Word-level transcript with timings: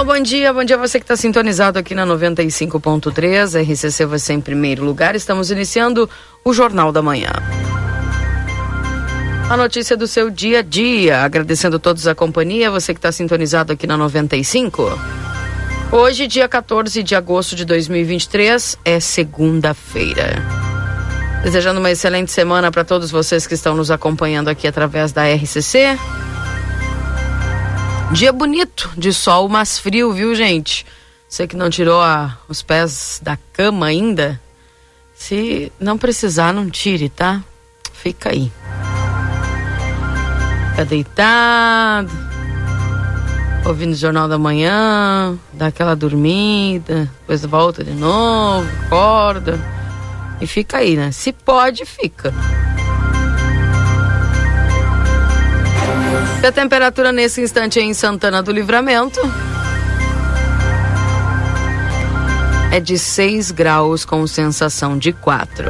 Alô, 0.00 0.14
bom 0.14 0.22
dia, 0.22 0.50
bom 0.50 0.64
dia 0.64 0.78
você 0.78 0.98
que 0.98 1.04
está 1.04 1.14
sintonizado 1.14 1.78
aqui 1.78 1.94
na 1.94 2.06
95.3, 2.06 3.70
RCC 3.70 4.06
você 4.06 4.32
em 4.32 4.40
primeiro 4.40 4.82
lugar. 4.82 5.14
Estamos 5.14 5.50
iniciando 5.50 6.08
o 6.42 6.54
Jornal 6.54 6.90
da 6.90 7.02
Manhã. 7.02 7.28
A 9.50 9.58
notícia 9.58 9.98
do 9.98 10.06
seu 10.06 10.30
dia 10.30 10.60
a 10.60 10.62
dia, 10.62 11.22
agradecendo 11.22 11.76
a 11.76 11.78
todos 11.78 12.06
a 12.06 12.14
companhia, 12.14 12.70
você 12.70 12.94
que 12.94 12.98
está 12.98 13.12
sintonizado 13.12 13.74
aqui 13.74 13.86
na 13.86 13.94
95. 13.94 14.98
Hoje, 15.92 16.26
dia 16.26 16.48
14 16.48 17.02
de 17.02 17.14
agosto 17.14 17.54
de 17.54 17.66
2023, 17.66 18.78
é 18.82 19.00
segunda-feira. 19.00 20.42
Desejando 21.44 21.78
uma 21.78 21.90
excelente 21.90 22.32
semana 22.32 22.70
para 22.70 22.84
todos 22.84 23.10
vocês 23.10 23.46
que 23.46 23.52
estão 23.52 23.76
nos 23.76 23.90
acompanhando 23.90 24.48
aqui 24.48 24.66
através 24.66 25.12
da 25.12 25.24
RCC. 25.30 25.98
Dia 28.12 28.32
bonito, 28.32 28.90
de 28.96 29.12
sol, 29.12 29.48
mas 29.48 29.78
frio, 29.78 30.12
viu, 30.12 30.34
gente? 30.34 30.84
Você 31.28 31.46
que 31.46 31.56
não 31.56 31.70
tirou 31.70 32.02
a, 32.02 32.36
os 32.48 32.60
pés 32.60 33.20
da 33.22 33.38
cama 33.52 33.86
ainda, 33.86 34.40
se 35.14 35.70
não 35.78 35.96
precisar, 35.96 36.52
não 36.52 36.68
tire, 36.68 37.08
tá? 37.08 37.40
Fica 37.92 38.30
aí. 38.30 38.50
Fica 40.70 40.84
deitado, 40.84 42.10
ouvindo 43.64 43.92
o 43.92 43.96
Jornal 43.96 44.26
da 44.26 44.38
Manhã, 44.38 45.38
dá 45.52 45.68
aquela 45.68 45.94
dormida, 45.94 47.08
depois 47.20 47.44
volta 47.44 47.84
de 47.84 47.92
novo, 47.92 48.68
acorda 48.86 49.56
e 50.40 50.46
fica 50.48 50.78
aí, 50.78 50.96
né? 50.96 51.12
Se 51.12 51.32
pode, 51.32 51.84
fica. 51.84 52.34
E 56.42 56.46
a 56.46 56.50
temperatura 56.50 57.12
nesse 57.12 57.42
instante 57.42 57.78
em 57.80 57.92
Santana 57.92 58.42
do 58.42 58.50
Livramento 58.50 59.20
é 62.72 62.80
de 62.80 62.96
6 62.96 63.50
graus 63.50 64.06
com 64.06 64.26
sensação 64.26 64.96
de 64.96 65.12
4. 65.12 65.66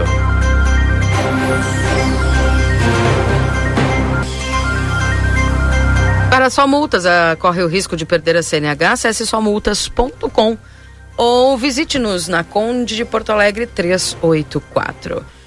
Para 6.30 6.48
só 6.48 6.68
multas, 6.68 7.04
ah, 7.04 7.36
corre 7.36 7.62
o 7.62 7.66
risco 7.66 7.96
de 7.96 8.06
perder 8.06 8.36
a 8.36 8.42
CNH, 8.42 8.92
acesse 8.92 9.26
somultas.com 9.26 10.56
ou 11.16 11.58
visite-nos 11.58 12.28
na 12.28 12.44
Conde 12.44 12.94
de 12.94 13.04
Porto 13.04 13.30
Alegre 13.30 13.66
384. 13.66 15.39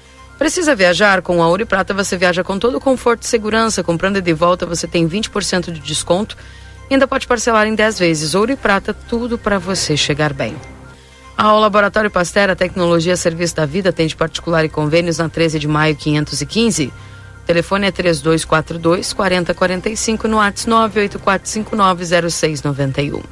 Precisa 0.44 0.76
viajar? 0.76 1.22
Com 1.22 1.42
a 1.42 1.48
Ouro 1.48 1.62
e 1.62 1.64
Prata 1.64 1.94
você 1.94 2.18
viaja 2.18 2.44
com 2.44 2.58
todo 2.58 2.76
o 2.76 2.80
conforto 2.80 3.22
e 3.22 3.26
segurança. 3.26 3.82
Comprando 3.82 4.20
de 4.20 4.32
volta 4.34 4.66
você 4.66 4.86
tem 4.86 5.08
20% 5.08 5.72
de 5.72 5.80
desconto 5.80 6.36
e 6.90 6.92
ainda 6.92 7.08
pode 7.08 7.26
parcelar 7.26 7.66
em 7.66 7.74
10 7.74 7.98
vezes. 7.98 8.34
Ouro 8.34 8.52
e 8.52 8.56
Prata, 8.56 8.92
tudo 8.92 9.38
para 9.38 9.58
você 9.58 9.96
chegar 9.96 10.34
bem. 10.34 10.54
Ao 11.34 11.58
Laboratório 11.58 12.10
Pastera, 12.10 12.54
tecnologia 12.54 13.16
serviço 13.16 13.56
da 13.56 13.64
vida, 13.64 13.90
tem 13.90 14.06
de 14.06 14.14
particular 14.14 14.66
e 14.66 14.68
convênios 14.68 15.16
na 15.16 15.30
13 15.30 15.58
de 15.58 15.66
maio 15.66 15.96
515. 15.96 16.88
O 16.88 16.92
telefone 17.46 17.86
é 17.86 17.90
3242 17.90 19.14
4045 19.14 20.28
no 20.28 20.36
WhatsApp 20.36 20.70
984590691. 21.54 23.22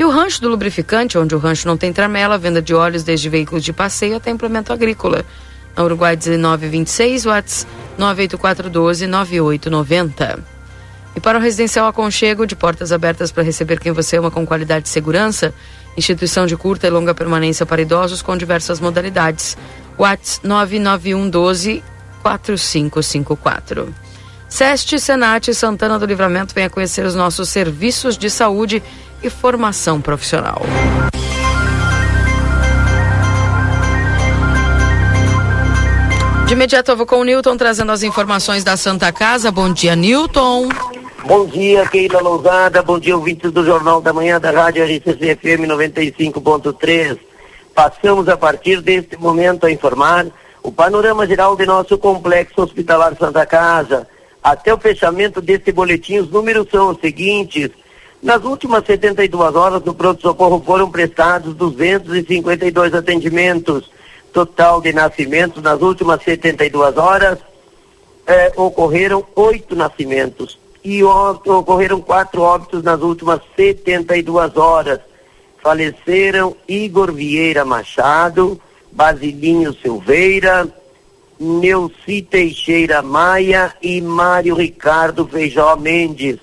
E 0.00 0.04
o 0.04 0.10
rancho 0.10 0.42
do 0.42 0.48
lubrificante, 0.48 1.16
onde 1.16 1.32
o 1.32 1.38
rancho 1.38 1.68
não 1.68 1.76
tem 1.76 1.92
tramela, 1.92 2.36
venda 2.36 2.60
de 2.60 2.74
óleos 2.74 3.04
desde 3.04 3.28
veículos 3.28 3.62
de 3.62 3.72
passeio 3.72 4.16
até 4.16 4.32
implemento 4.32 4.72
agrícola 4.72 5.24
Uruguai 5.82 6.16
1926, 6.16 7.26
Whats 7.26 7.66
984129890. 7.98 10.38
E 11.16 11.20
para 11.20 11.38
o 11.38 11.40
residencial 11.40 11.86
Aconchego, 11.86 12.46
de 12.46 12.56
portas 12.56 12.92
abertas 12.92 13.30
para 13.30 13.42
receber 13.42 13.78
quem 13.78 13.92
você 13.92 14.16
ama 14.16 14.30
com 14.30 14.46
qualidade 14.46 14.88
e 14.88 14.90
segurança, 14.90 15.54
instituição 15.96 16.46
de 16.46 16.56
curta 16.56 16.86
e 16.86 16.90
longa 16.90 17.14
permanência 17.14 17.64
para 17.64 17.82
idosos 17.82 18.20
com 18.20 18.36
diversas 18.36 18.80
modalidades. 18.80 19.56
Whats 19.98 20.40
99112 20.42 21.82
4554. 22.22 23.94
SEST, 24.48 24.98
Senat 24.98 25.52
Santana 25.52 25.98
do 25.98 26.06
Livramento 26.06 26.54
venha 26.54 26.70
conhecer 26.70 27.04
os 27.04 27.14
nossos 27.14 27.48
serviços 27.48 28.16
de 28.16 28.30
saúde 28.30 28.82
e 29.22 29.30
formação 29.30 30.00
profissional. 30.00 30.62
De 36.46 36.52
imediato 36.52 36.90
eu 36.90 36.96
vou 36.96 37.06
com 37.06 37.20
o 37.20 37.24
Newton 37.24 37.56
trazendo 37.56 37.90
as 37.90 38.02
informações 38.02 38.62
da 38.62 38.76
Santa 38.76 39.10
Casa. 39.10 39.50
Bom 39.50 39.72
dia, 39.72 39.96
Newton. 39.96 40.68
Bom 41.24 41.46
dia, 41.46 41.86
Keila 41.88 42.20
Lousada. 42.20 42.82
Bom 42.82 42.98
dia, 42.98 43.16
ouvintes 43.16 43.50
do 43.50 43.64
Jornal 43.64 44.02
da 44.02 44.12
Manhã 44.12 44.38
da 44.38 44.50
Rádio 44.50 44.84
RCC 44.84 45.36
FM 45.36 45.64
95.3. 45.66 47.18
Passamos 47.74 48.28
a 48.28 48.36
partir 48.36 48.82
deste 48.82 49.16
momento 49.16 49.64
a 49.64 49.70
informar 49.70 50.26
o 50.62 50.70
panorama 50.70 51.26
geral 51.26 51.56
de 51.56 51.64
nosso 51.64 51.96
complexo 51.96 52.60
hospitalar 52.60 53.16
Santa 53.18 53.46
Casa. 53.46 54.06
Até 54.42 54.72
o 54.72 54.78
fechamento 54.78 55.40
deste 55.40 55.72
boletim, 55.72 56.18
os 56.18 56.28
números 56.28 56.68
são 56.70 56.90
os 56.90 57.00
seguintes. 57.00 57.70
Nas 58.22 58.44
últimas 58.44 58.84
72 58.84 59.56
horas 59.56 59.80
do 59.80 59.94
pronto-socorro 59.94 60.62
foram 60.64 60.90
prestados 60.90 61.54
252 61.54 62.92
atendimentos 62.92 63.93
total 64.34 64.80
de 64.80 64.92
nascimentos 64.92 65.62
nas 65.62 65.80
últimas 65.80 66.22
72 66.24 66.96
horas, 66.98 67.38
eh, 68.26 68.52
ocorreram 68.56 69.24
oito 69.36 69.76
nascimentos 69.76 70.58
e 70.82 71.02
ocorreram 71.04 72.00
quatro 72.00 72.42
óbitos 72.42 72.82
nas 72.82 73.00
últimas 73.00 73.40
72 73.56 74.56
horas. 74.56 74.98
Faleceram 75.62 76.54
Igor 76.68 77.12
Vieira 77.12 77.64
Machado, 77.64 78.60
Basilinho 78.92 79.72
Silveira, 79.72 80.68
Neuci 81.38 82.20
Teixeira 82.20 83.00
Maia 83.02 83.72
e 83.80 84.00
Mário 84.00 84.56
Ricardo 84.56 85.26
Feijó 85.26 85.76
Mendes. 85.76 86.38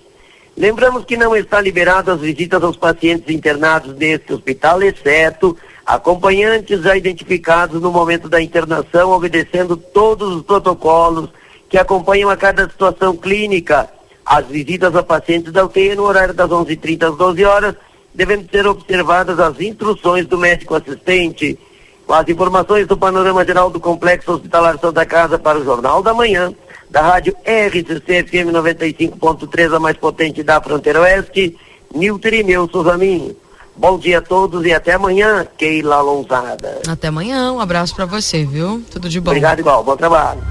Lembramos 0.55 1.05
que 1.05 1.17
não 1.17 1.35
está 1.35 1.59
liberado 1.59 2.11
as 2.11 2.21
visitas 2.21 2.63
aos 2.63 2.77
pacientes 2.77 3.33
internados 3.33 3.95
neste 3.95 4.33
hospital, 4.33 4.81
exceto 4.81 5.57
acompanhantes 5.95 6.81
já 6.81 6.95
identificados 6.95 7.81
no 7.81 7.91
momento 7.91 8.29
da 8.29 8.41
internação, 8.41 9.11
obedecendo 9.11 9.75
todos 9.75 10.33
os 10.37 10.41
protocolos 10.41 11.29
que 11.67 11.77
acompanham 11.77 12.29
a 12.29 12.37
cada 12.37 12.69
situação 12.69 13.17
clínica. 13.17 13.89
As 14.25 14.45
visitas 14.45 14.95
a 14.95 15.03
pacientes 15.03 15.51
da 15.51 15.65
UTI 15.65 15.95
no 15.95 16.03
horário 16.03 16.33
das 16.33 16.49
11h30 16.49 17.11
às 17.11 17.17
12 17.17 17.43
horas 17.43 17.75
devendo 18.13 18.49
ser 18.49 18.65
observadas 18.67 19.37
as 19.37 19.59
instruções 19.59 20.25
do 20.27 20.37
médico 20.37 20.75
assistente. 20.75 21.59
Com 22.07 22.13
as 22.13 22.27
informações 22.29 22.87
do 22.87 22.95
panorama 22.95 23.43
geral 23.43 23.69
do 23.69 23.79
Complexo 23.79 24.31
Hospitalar 24.31 24.79
Santa 24.79 25.05
Casa 25.05 25.37
para 25.37 25.59
o 25.59 25.63
Jornal 25.63 26.01
da 26.01 26.13
Manhã, 26.13 26.53
da 26.89 27.01
rádio 27.01 27.35
RCC 27.45 28.23
FM 28.23 28.51
95.3, 28.53 29.75
a 29.75 29.79
mais 29.79 29.97
potente 29.97 30.41
da 30.41 30.61
fronteira 30.61 31.01
oeste, 31.01 31.57
Nilton 31.93 32.27
Irineu 32.29 32.69
Souzaminho. 32.69 33.35
Bom 33.75 33.97
dia 33.97 34.19
a 34.19 34.21
todos 34.21 34.65
e 34.65 34.73
até 34.73 34.93
amanhã, 34.93 35.45
Keila 35.57 36.01
Lousada. 36.01 36.81
Até 36.87 37.07
amanhã, 37.07 37.51
um 37.53 37.59
abraço 37.59 37.95
para 37.95 38.05
você, 38.05 38.45
viu? 38.45 38.83
Tudo 38.91 39.09
de 39.09 39.19
bom. 39.19 39.31
Obrigado 39.31 39.59
igual, 39.59 39.83
bom 39.83 39.95
trabalho. 39.95 40.41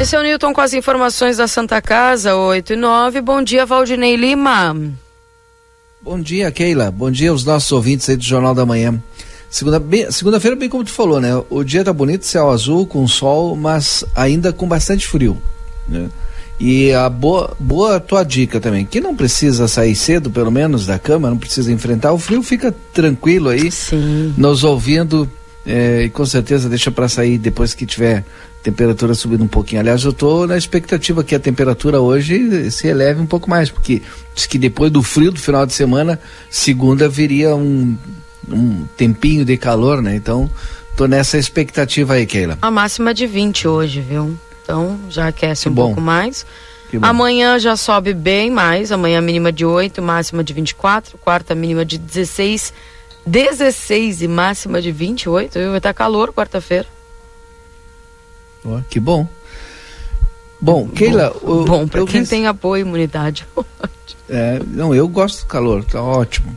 Esse 0.00 0.14
é 0.14 0.18
o 0.18 0.22
Newton 0.22 0.52
com 0.52 0.60
as 0.60 0.72
informações 0.72 1.36
da 1.36 1.48
Santa 1.48 1.82
Casa, 1.82 2.36
8 2.36 2.72
e 2.72 2.76
9. 2.76 3.20
Bom 3.20 3.42
dia, 3.42 3.66
Valdinei 3.66 4.16
Lima. 4.16 4.74
Bom 6.00 6.20
dia, 6.20 6.50
Keila. 6.52 6.90
Bom 6.90 7.10
dia 7.10 7.30
aos 7.30 7.44
nossos 7.44 7.70
ouvintes 7.72 8.08
aí 8.08 8.16
do 8.16 8.22
Jornal 8.24 8.54
da 8.54 8.64
Manhã. 8.64 9.02
Segunda-feira, 9.50 10.12
segunda 10.12 10.38
bem 10.56 10.68
como 10.68 10.84
tu 10.84 10.92
falou, 10.92 11.20
né? 11.20 11.30
O 11.50 11.64
dia 11.64 11.82
tá 11.82 11.92
bonito, 11.92 12.24
céu 12.24 12.50
azul, 12.50 12.86
com 12.86 13.06
sol, 13.08 13.56
mas 13.56 14.04
ainda 14.14 14.52
com 14.52 14.68
bastante 14.68 15.06
frio, 15.06 15.36
né? 15.86 16.08
E 16.60 16.92
a 16.92 17.08
boa, 17.08 17.56
boa 17.58 18.00
tua 18.00 18.24
dica 18.24 18.58
também, 18.60 18.84
que 18.84 19.00
não 19.00 19.14
precisa 19.14 19.68
sair 19.68 19.94
cedo, 19.94 20.28
pelo 20.28 20.50
menos, 20.50 20.86
da 20.86 20.98
cama, 20.98 21.30
não 21.30 21.38
precisa 21.38 21.72
enfrentar 21.72 22.12
o 22.12 22.18
frio, 22.18 22.42
fica 22.42 22.74
tranquilo 22.92 23.48
aí, 23.48 23.70
Sim. 23.70 24.34
nos 24.36 24.64
ouvindo 24.64 25.30
é, 25.64 26.04
e 26.04 26.10
com 26.10 26.26
certeza 26.26 26.68
deixa 26.68 26.90
para 26.90 27.08
sair 27.08 27.38
depois 27.38 27.74
que 27.74 27.86
tiver 27.86 28.24
temperatura 28.62 29.14
subindo 29.14 29.44
um 29.44 29.48
pouquinho. 29.48 29.80
Aliás, 29.80 30.02
eu 30.02 30.10
estou 30.10 30.46
na 30.46 30.56
expectativa 30.56 31.22
que 31.22 31.34
a 31.34 31.38
temperatura 31.38 32.00
hoje 32.00 32.70
se 32.70 32.88
eleve 32.88 33.20
um 33.20 33.26
pouco 33.26 33.48
mais, 33.48 33.70
porque 33.70 34.02
diz 34.34 34.46
que 34.46 34.58
depois 34.58 34.90
do 34.90 35.02
frio 35.02 35.30
do 35.30 35.38
final 35.38 35.64
de 35.64 35.72
semana, 35.72 36.18
segunda 36.50 37.08
viria 37.08 37.54
um, 37.54 37.96
um 38.50 38.84
tempinho 38.96 39.44
de 39.44 39.56
calor, 39.56 40.02
né? 40.02 40.16
Então, 40.16 40.50
tô 40.96 41.06
nessa 41.06 41.38
expectativa 41.38 42.14
aí, 42.14 42.26
Keila. 42.26 42.58
A 42.60 42.70
máxima 42.70 43.14
de 43.14 43.26
20 43.26 43.68
hoje, 43.68 44.00
viu? 44.00 44.36
Então 44.68 45.00
já 45.08 45.28
aquece 45.28 45.62
Que 45.62 45.68
um 45.70 45.72
bom. 45.72 45.86
pouco 45.86 46.00
mais. 46.02 46.44
Amanhã 47.00 47.58
já 47.58 47.74
sobe 47.74 48.12
bem 48.12 48.50
mais. 48.50 48.92
Amanhã 48.92 49.18
mínima 49.22 49.50
de 49.50 49.64
8, 49.64 50.02
máxima 50.02 50.44
de 50.44 50.52
24. 50.52 51.16
Quarta 51.16 51.54
mínima 51.54 51.86
de 51.86 51.96
16. 51.96 52.74
16 53.24 54.20
e 54.20 54.28
máxima 54.28 54.82
de 54.82 54.92
28. 54.92 55.58
viu? 55.58 55.68
Vai 55.70 55.78
estar 55.78 55.94
calor 55.94 56.34
quarta-feira. 56.34 56.86
Que 58.90 59.00
bom. 59.00 59.26
Bom, 60.60 60.86
Keila, 60.88 61.34
Bom, 61.42 61.88
para 61.88 62.04
quem 62.04 62.26
tem 62.26 62.46
apoio 62.46 62.82
imunidade. 62.82 63.46
É, 64.30 64.60
não, 64.66 64.94
eu 64.94 65.08
gosto 65.08 65.40
do 65.40 65.46
calor, 65.46 65.82
tá 65.84 66.02
ótimo. 66.02 66.54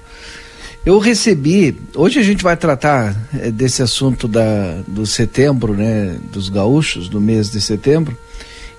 Eu 0.83 0.97
recebi, 0.97 1.77
hoje 1.95 2.19
a 2.19 2.23
gente 2.23 2.43
vai 2.43 2.57
tratar 2.57 3.15
eh, 3.35 3.51
desse 3.51 3.83
assunto 3.83 4.27
da, 4.27 4.81
do 4.87 5.05
setembro, 5.05 5.75
né, 5.75 6.17
dos 6.31 6.49
gaúchos, 6.49 7.07
do 7.07 7.21
mês 7.21 7.51
de 7.51 7.61
setembro, 7.61 8.17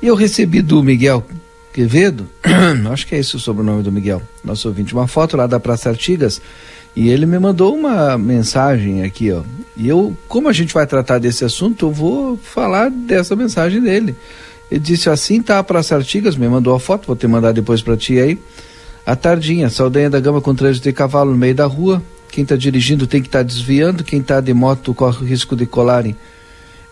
e 0.03 0.09
eu 0.09 0.17
recebi 0.17 0.61
do 0.61 0.83
Miguel 0.83 1.25
Quevedo, 1.73 2.29
acho 2.91 3.07
que 3.07 3.15
é 3.15 3.19
esse 3.21 3.37
o 3.37 3.39
sobrenome 3.39 3.85
do 3.85 3.93
Miguel, 3.93 4.21
nosso 4.43 4.67
ouvinte, 4.67 4.93
uma 4.93 5.07
foto 5.07 5.37
lá 5.37 5.47
da 5.47 5.61
Praça 5.61 5.91
Artigas, 5.91 6.43
e 6.97 7.09
ele 7.09 7.25
me 7.25 7.39
mandou 7.39 7.73
uma 7.73 8.19
mensagem 8.19 9.05
aqui, 9.05 9.31
ó. 9.31 9.43
E 9.77 9.89
eu, 9.89 10.15
como 10.27 10.49
a 10.49 10.53
gente 10.53 10.75
vai 10.75 10.87
tratar 10.89 11.19
desse 11.19 11.45
assunto, 11.45 11.87
eu 11.87 11.93
vou 11.93 12.37
falar 12.37 12.91
dessa 12.91 13.37
mensagem 13.37 13.81
dele. 13.81 14.17
Ele 14.69 14.81
disse 14.81 15.09
assim, 15.09 15.41
tá 15.41 15.61
a 15.61 15.63
Praça 15.63 15.95
Artigas, 15.95 16.35
me 16.37 16.49
mandou 16.49 16.75
a 16.75 16.81
foto, 16.81 17.07
vou 17.07 17.17
te 17.17 17.29
mandar 17.29 17.53
depois 17.53 17.81
para 17.81 17.97
ti 17.97 18.19
aí. 18.19 18.39
À 19.05 19.17
tardinha, 19.17 19.69
Saldanha 19.69 20.09
da 20.09 20.21
Gama 20.21 20.41
com 20.41 20.55
trânsito 20.55 20.85
de 20.85 20.93
cavalo 20.93 21.33
no 21.33 21.37
meio 21.37 21.55
da 21.55 21.67
rua. 21.67 22.03
Quem 22.31 22.43
está 22.43 22.57
dirigindo 22.57 23.07
tem 23.07 23.21
que 23.21 23.29
estar 23.29 23.43
desviando. 23.43 24.05
Quem 24.05 24.21
está 24.21 24.41
de 24.41 24.55
moto 24.55 24.95
corre 24.95 25.25
o 25.25 25.27
risco 25.27 25.57
de 25.57 25.67
colarem 25.67 26.17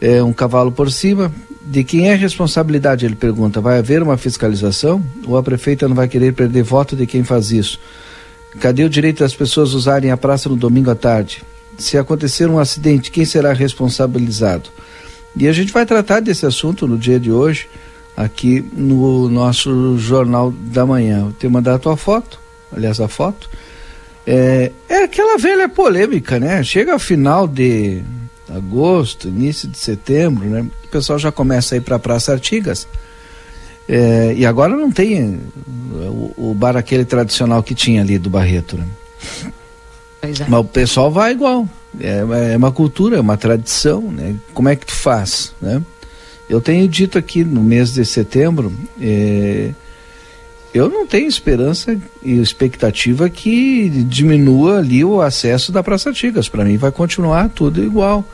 é, 0.00 0.22
um 0.22 0.32
cavalo 0.32 0.72
por 0.72 0.90
cima. 0.90 1.32
De 1.62 1.84
quem 1.84 2.08
é 2.08 2.14
a 2.14 2.16
responsabilidade? 2.16 3.06
Ele 3.06 3.14
pergunta. 3.14 3.60
Vai 3.60 3.78
haver 3.78 4.02
uma 4.02 4.16
fiscalização? 4.16 5.02
Ou 5.26 5.36
a 5.36 5.42
prefeita 5.42 5.86
não 5.86 5.94
vai 5.94 6.08
querer 6.08 6.34
perder 6.34 6.64
voto 6.64 6.96
de 6.96 7.06
quem 7.06 7.22
faz 7.22 7.52
isso? 7.52 7.78
Cadê 8.58 8.82
o 8.82 8.90
direito 8.90 9.20
das 9.20 9.34
pessoas 9.34 9.72
usarem 9.72 10.10
a 10.10 10.16
praça 10.16 10.48
no 10.48 10.56
domingo 10.56 10.90
à 10.90 10.96
tarde? 10.96 11.44
Se 11.78 11.96
acontecer 11.96 12.50
um 12.50 12.58
acidente, 12.58 13.10
quem 13.10 13.24
será 13.24 13.52
responsabilizado? 13.52 14.68
E 15.36 15.46
a 15.46 15.52
gente 15.52 15.72
vai 15.72 15.86
tratar 15.86 16.18
desse 16.20 16.44
assunto 16.44 16.88
no 16.88 16.98
dia 16.98 17.20
de 17.20 17.30
hoje 17.30 17.68
aqui 18.16 18.64
no 18.72 19.28
nosso 19.28 19.98
Jornal 19.98 20.52
da 20.52 20.84
Manhã. 20.84 21.26
Eu 21.26 21.32
tenho 21.32 21.52
mandado 21.52 21.76
a 21.76 21.78
tua 21.78 21.96
foto, 21.96 22.38
aliás, 22.74 23.00
a 23.00 23.08
foto. 23.08 23.48
É, 24.26 24.72
é 24.88 25.04
aquela 25.04 25.38
velha 25.38 25.68
polêmica, 25.68 26.38
né? 26.38 26.62
Chega 26.62 26.92
ao 26.92 26.98
final 26.98 27.48
de 27.48 28.02
agosto, 28.48 29.28
início 29.28 29.68
de 29.68 29.78
setembro, 29.78 30.48
né? 30.48 30.66
O 30.84 30.88
pessoal 30.88 31.18
já 31.18 31.32
começa 31.32 31.74
a 31.74 31.78
ir 31.78 31.80
para 31.80 31.96
a 31.96 32.00
Praça 32.00 32.32
Artigas. 32.32 32.86
É, 33.88 34.34
e 34.36 34.46
agora 34.46 34.76
não 34.76 34.90
tem 34.90 35.40
o, 35.66 36.50
o 36.50 36.54
bar 36.54 36.76
aquele 36.76 37.04
tradicional 37.04 37.62
que 37.62 37.74
tinha 37.74 38.02
ali 38.02 38.18
do 38.18 38.30
Barreto, 38.30 38.76
né? 38.76 38.86
Pois 40.20 40.40
é. 40.40 40.46
Mas 40.48 40.60
o 40.60 40.64
pessoal 40.64 41.10
vai 41.10 41.32
igual. 41.32 41.68
É, 41.98 42.52
é 42.52 42.56
uma 42.56 42.70
cultura, 42.70 43.16
é 43.16 43.20
uma 43.20 43.36
tradição, 43.36 44.00
né? 44.02 44.36
Como 44.54 44.68
é 44.68 44.76
que 44.76 44.86
tu 44.86 44.94
faz, 44.94 45.52
né? 45.60 45.82
Eu 46.50 46.60
tenho 46.60 46.88
dito 46.88 47.16
aqui 47.16 47.44
no 47.44 47.62
mês 47.62 47.92
de 47.94 48.04
setembro, 48.04 48.72
é, 49.00 49.70
eu 50.74 50.88
não 50.88 51.06
tenho 51.06 51.28
esperança 51.28 51.96
e 52.22 52.40
expectativa 52.40 53.30
que 53.30 53.88
diminua 53.88 54.78
ali 54.78 55.04
o 55.04 55.20
acesso 55.22 55.70
da 55.70 55.80
Praça 55.80 56.08
Artigas. 56.08 56.48
Para 56.48 56.64
mim 56.64 56.76
vai 56.76 56.90
continuar 56.90 57.48
tudo 57.50 57.82
igual. 57.82 58.24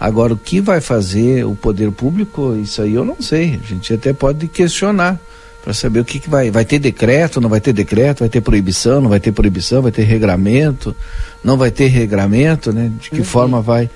Agora, 0.00 0.34
o 0.34 0.36
que 0.36 0.60
vai 0.60 0.80
fazer 0.80 1.44
o 1.46 1.54
poder 1.54 1.92
público, 1.92 2.56
isso 2.56 2.82
aí 2.82 2.94
eu 2.94 3.04
não 3.04 3.22
sei. 3.22 3.60
A 3.62 3.66
gente 3.66 3.94
até 3.94 4.12
pode 4.12 4.48
questionar 4.48 5.20
para 5.62 5.72
saber 5.72 6.00
o 6.00 6.04
que, 6.04 6.18
que 6.18 6.28
vai. 6.28 6.50
Vai 6.50 6.64
ter 6.64 6.80
decreto, 6.80 7.40
não 7.40 7.48
vai 7.48 7.60
ter 7.60 7.72
decreto, 7.72 8.20
vai 8.20 8.28
ter 8.28 8.40
proibição, 8.40 9.00
não 9.00 9.10
vai 9.10 9.20
ter 9.20 9.30
proibição, 9.30 9.80
vai 9.80 9.92
ter 9.92 10.02
regramento, 10.02 10.96
não 11.44 11.56
vai 11.56 11.70
ter 11.70 11.86
regramento, 11.86 12.72
né? 12.72 12.90
De 13.00 13.10
que 13.10 13.18
Uhum. 13.18 13.24
forma 13.24 13.60
vai 13.60 13.88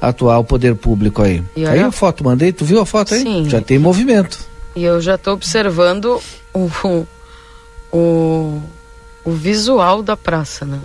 atuar 0.00 0.38
o 0.38 0.44
poder 0.44 0.74
público 0.74 1.22
aí. 1.22 1.42
Aí 1.56 1.80
a 1.80 1.92
foto, 1.92 2.24
mandei, 2.24 2.52
tu 2.52 2.64
viu 2.64 2.80
a 2.80 2.86
foto 2.86 3.14
aí? 3.14 3.22
Sim. 3.22 3.48
Já 3.48 3.60
tem 3.60 3.78
movimento. 3.78 4.38
E 4.74 4.84
eu 4.84 5.00
já 5.00 5.16
estou 5.16 5.34
observando 5.34 6.20
o, 6.54 6.70
o, 7.92 8.62
o 9.24 9.32
visual 9.32 10.02
da 10.02 10.16
praça, 10.16 10.64
né? 10.64 10.80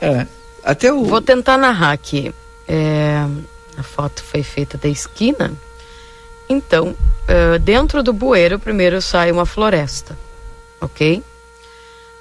É. 0.00 0.26
Até 0.62 0.92
o. 0.92 1.04
Vou 1.04 1.20
tentar 1.20 1.58
narrar 1.58 1.92
aqui. 1.92 2.34
É, 2.66 3.26
a 3.76 3.82
foto 3.82 4.22
foi 4.22 4.42
feita 4.42 4.78
da 4.78 4.88
esquina. 4.88 5.52
Então, 6.48 6.94
eh, 7.26 7.58
dentro 7.58 8.02
do 8.02 8.12
bueiro, 8.12 8.58
primeiro 8.58 9.00
sai 9.00 9.32
uma 9.32 9.46
floresta, 9.46 10.16
ok? 10.80 11.22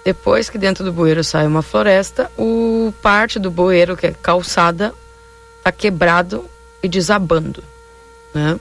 Depois 0.04 0.50
que 0.50 0.58
dentro 0.58 0.84
do 0.84 0.92
bueiro 0.92 1.24
sai 1.24 1.46
uma 1.46 1.62
floresta, 1.62 2.32
o 2.38 2.94
parte 3.02 3.40
do 3.40 3.52
bueiro, 3.52 3.96
que 3.96 4.08
é 4.08 4.12
calçada, 4.12 4.94
tá 5.64 5.72
quebrado 5.72 6.50
e 6.82 6.88
desabando, 6.88 7.64
né? 8.34 8.60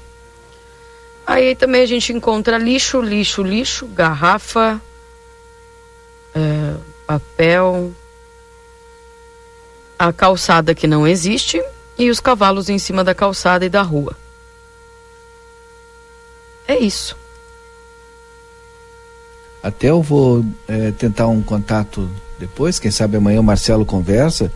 Aí 1.27 1.55
também 1.55 1.83
a 1.83 1.87
gente 1.87 2.13
encontra 2.13 2.59
lixo, 2.59 3.01
lixo, 3.01 3.43
lixo, 3.43 3.87
garrafa, 3.87 4.81
eh, 6.35 6.77
papel, 7.07 7.93
a 9.99 10.13
calçada 10.13 10.75
que 10.75 10.87
não 10.87 11.07
existe 11.07 11.63
e 11.97 12.11
os 12.11 12.21
cavalos 12.21 12.69
em 12.69 12.79
cima 12.79 13.05
da 13.05 13.15
calçada 13.15 13.65
e 13.65 13.69
da 13.69 13.83
rua. 13.83 14.17
É 16.67 16.77
isso. 16.79 17.17
Até 19.63 19.91
eu 19.91 20.03
vou 20.03 20.45
eh, 20.67 20.93
tentar 20.93 21.29
um 21.29 21.41
contato 21.41 22.11
depois, 22.37 22.81
quem 22.81 22.91
sabe 22.91 23.17
amanhã 23.17 23.41
o 23.41 23.45
Marcelo 23.45 23.87
conversa 23.87 24.53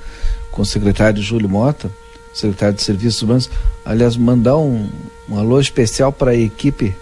com 0.51 0.63
o 0.63 0.67
secretário 0.67 1.23
Júlio 1.23 1.49
Mota, 1.49 1.89
secretário 2.39 2.75
de 2.75 2.83
Serviços 2.83 3.23
Humanos. 3.23 3.51
Aliás, 3.85 4.17
mandar 4.17 4.57
um, 4.57 4.89
um 5.29 5.39
alô 5.39 5.61
especial 5.61 6.13
para 6.13 6.33
a 6.33 6.37
equipe, 6.37 6.95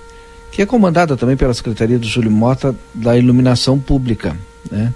que 0.51 0.63
é 0.63 0.67
comandada 0.67 1.17
também 1.17 1.37
pela 1.37 1.55
Secretaria 1.55 1.99
do 1.99 2.07
Júlio 2.07 2.31
Mota 2.31 2.75
da 2.93 3.17
Iluminação 3.17 3.79
Pública. 3.79 4.37
Né? 4.71 4.93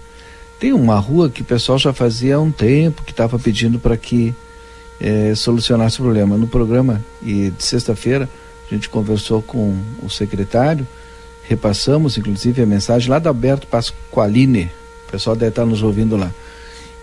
Tem 0.58 0.72
uma 0.72 0.98
rua 0.98 1.28
que 1.30 1.42
o 1.42 1.44
pessoal 1.44 1.78
já 1.78 1.92
fazia 1.92 2.36
há 2.36 2.40
um 2.40 2.50
tempo 2.50 3.02
que 3.02 3.10
estava 3.10 3.38
pedindo 3.38 3.78
para 3.78 3.96
que 3.96 4.34
eh, 5.00 5.34
solucionasse 5.36 6.00
o 6.00 6.02
problema. 6.02 6.36
No 6.36 6.48
programa 6.48 7.02
e 7.22 7.50
de 7.50 7.64
sexta-feira, 7.64 8.28
a 8.70 8.74
gente 8.74 8.88
conversou 8.88 9.40
com 9.40 9.76
o 10.02 10.10
secretário 10.10 10.86
repassamos 11.48 12.18
inclusive 12.18 12.62
a 12.62 12.66
mensagem 12.66 13.08
lá 13.08 13.18
da 13.18 13.30
Alberto 13.30 13.66
Pasqualini, 13.66 14.70
o 15.08 15.10
pessoal 15.10 15.34
deve 15.34 15.48
estar 15.48 15.64
nos 15.64 15.82
ouvindo 15.82 16.14
lá. 16.16 16.30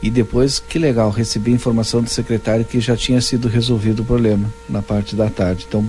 E 0.06 0.12
depois, 0.12 0.60
que 0.60 0.78
legal, 0.78 1.10
recebi 1.10 1.52
informação 1.52 2.00
do 2.00 2.12
secretário 2.12 2.64
que 2.64 2.80
já 2.80 2.96
tinha 2.96 3.20
sido 3.20 3.48
resolvido 3.48 4.04
o 4.04 4.06
problema 4.06 4.54
na 4.70 4.80
parte 4.80 5.16
da 5.16 5.32
tarde. 5.32 5.66
Então, 5.68 5.84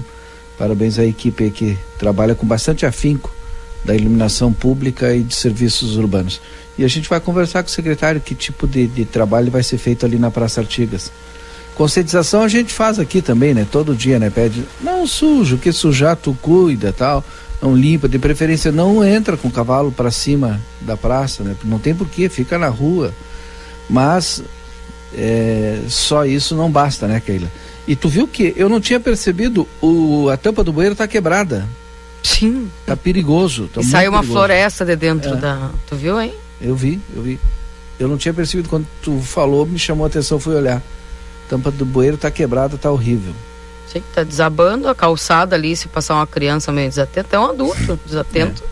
parabéns 0.56 0.99
à 0.99 1.04
equipe 1.04 1.50
que 1.50 1.76
trabalha 1.99 2.35
com 2.35 2.46
bastante 2.46 2.87
afinco 2.87 3.30
da 3.85 3.94
iluminação 3.94 4.54
pública 4.54 5.14
e 5.14 5.23
de 5.23 5.35
serviços 5.35 5.99
urbanos. 5.99 6.40
E 6.78 6.85
a 6.85 6.88
gente 6.88 7.11
vai 7.11 7.20
conversar 7.20 7.62
com 7.62 7.68
o 7.68 7.70
secretário 7.70 8.18
que 8.18 8.35
tipo 8.35 8.66
de, 8.66 8.87
de 8.87 9.04
trabalho 9.04 9.50
vai 9.50 9.62
ser 9.62 9.76
feito 9.76 10.06
ali 10.06 10.18
na 10.18 10.30
Praça 10.30 10.62
Artigas. 10.62 11.12
Conscientização 11.75 12.40
a 12.40 12.49
gente 12.49 12.73
faz 12.73 12.99
aqui 12.99 13.20
também, 13.20 13.52
né? 13.52 13.66
Todo 13.70 13.94
dia, 13.94 14.18
né? 14.18 14.30
Pede, 14.30 14.64
não 14.80 15.06
sujo, 15.06 15.58
que 15.58 15.70
sujar 15.73 16.16
tu 16.16 16.35
cuida 16.40 16.90
tal 16.90 17.23
não 17.61 17.75
limpa, 17.75 18.08
de 18.08 18.18
preferência 18.18 18.70
não 18.70 19.04
entra 19.04 19.37
com 19.37 19.49
o 19.49 19.50
cavalo 19.50 19.90
para 19.90 20.11
cima 20.11 20.61
da 20.80 20.96
praça, 20.96 21.42
né? 21.42 21.56
Não 21.64 21.78
tem 21.78 21.94
porquê, 21.94 22.28
fica 22.28 22.58
na 22.58 22.68
rua. 22.68 23.12
Mas 23.88 24.42
é, 25.14 25.80
só 25.88 26.24
isso 26.24 26.54
não 26.56 26.70
basta, 26.70 27.06
né, 27.06 27.20
Keila? 27.20 27.50
E 27.86 27.94
tu 27.94 28.08
viu 28.08 28.26
que 28.26 28.52
eu 28.56 28.68
não 28.68 28.80
tinha 28.80 28.98
percebido 28.98 29.66
o, 29.80 30.28
a 30.28 30.36
tampa 30.36 30.64
do 30.64 30.72
bueiro 30.72 30.94
tá 30.94 31.06
quebrada. 31.06 31.66
Sim. 32.22 32.70
Tá 32.84 32.96
perigoso. 32.96 33.68
Tá 33.72 33.80
e 33.80 33.84
saiu 33.84 34.10
uma 34.10 34.18
perigoso. 34.20 34.38
floresta 34.40 34.84
de 34.84 34.96
dentro 34.96 35.34
É. 35.34 35.36
da. 35.36 35.70
Tu 35.88 35.94
viu, 35.96 36.20
hein? 36.20 36.34
Eu 36.60 36.74
vi, 36.74 37.00
eu 37.14 37.22
vi. 37.22 37.38
Eu 37.98 38.08
não 38.08 38.16
tinha 38.18 38.34
percebido 38.34 38.68
quando 38.68 38.86
tu 39.00 39.20
falou, 39.20 39.64
me 39.64 39.78
chamou 39.78 40.04
a 40.04 40.08
atenção, 40.08 40.38
fui 40.40 40.54
olhar. 40.54 40.78
A 40.78 41.48
tampa 41.48 41.70
do 41.70 41.86
bueiro 41.86 42.16
tá 42.16 42.30
quebrada, 42.30 42.76
tá 42.76 42.90
horrível. 42.90 43.32
Sim, 43.90 44.02
tá 44.12 44.24
desabando 44.24 44.88
a 44.88 44.94
calçada 44.94 45.54
ali, 45.54 45.76
se 45.76 45.86
passar 45.86 46.16
uma 46.16 46.26
criança 46.26 46.72
meio 46.72 46.88
desatenta, 46.88 47.36
é 47.36 47.38
um 47.38 47.46
adulto 47.46 47.98
desatento. 48.04 48.64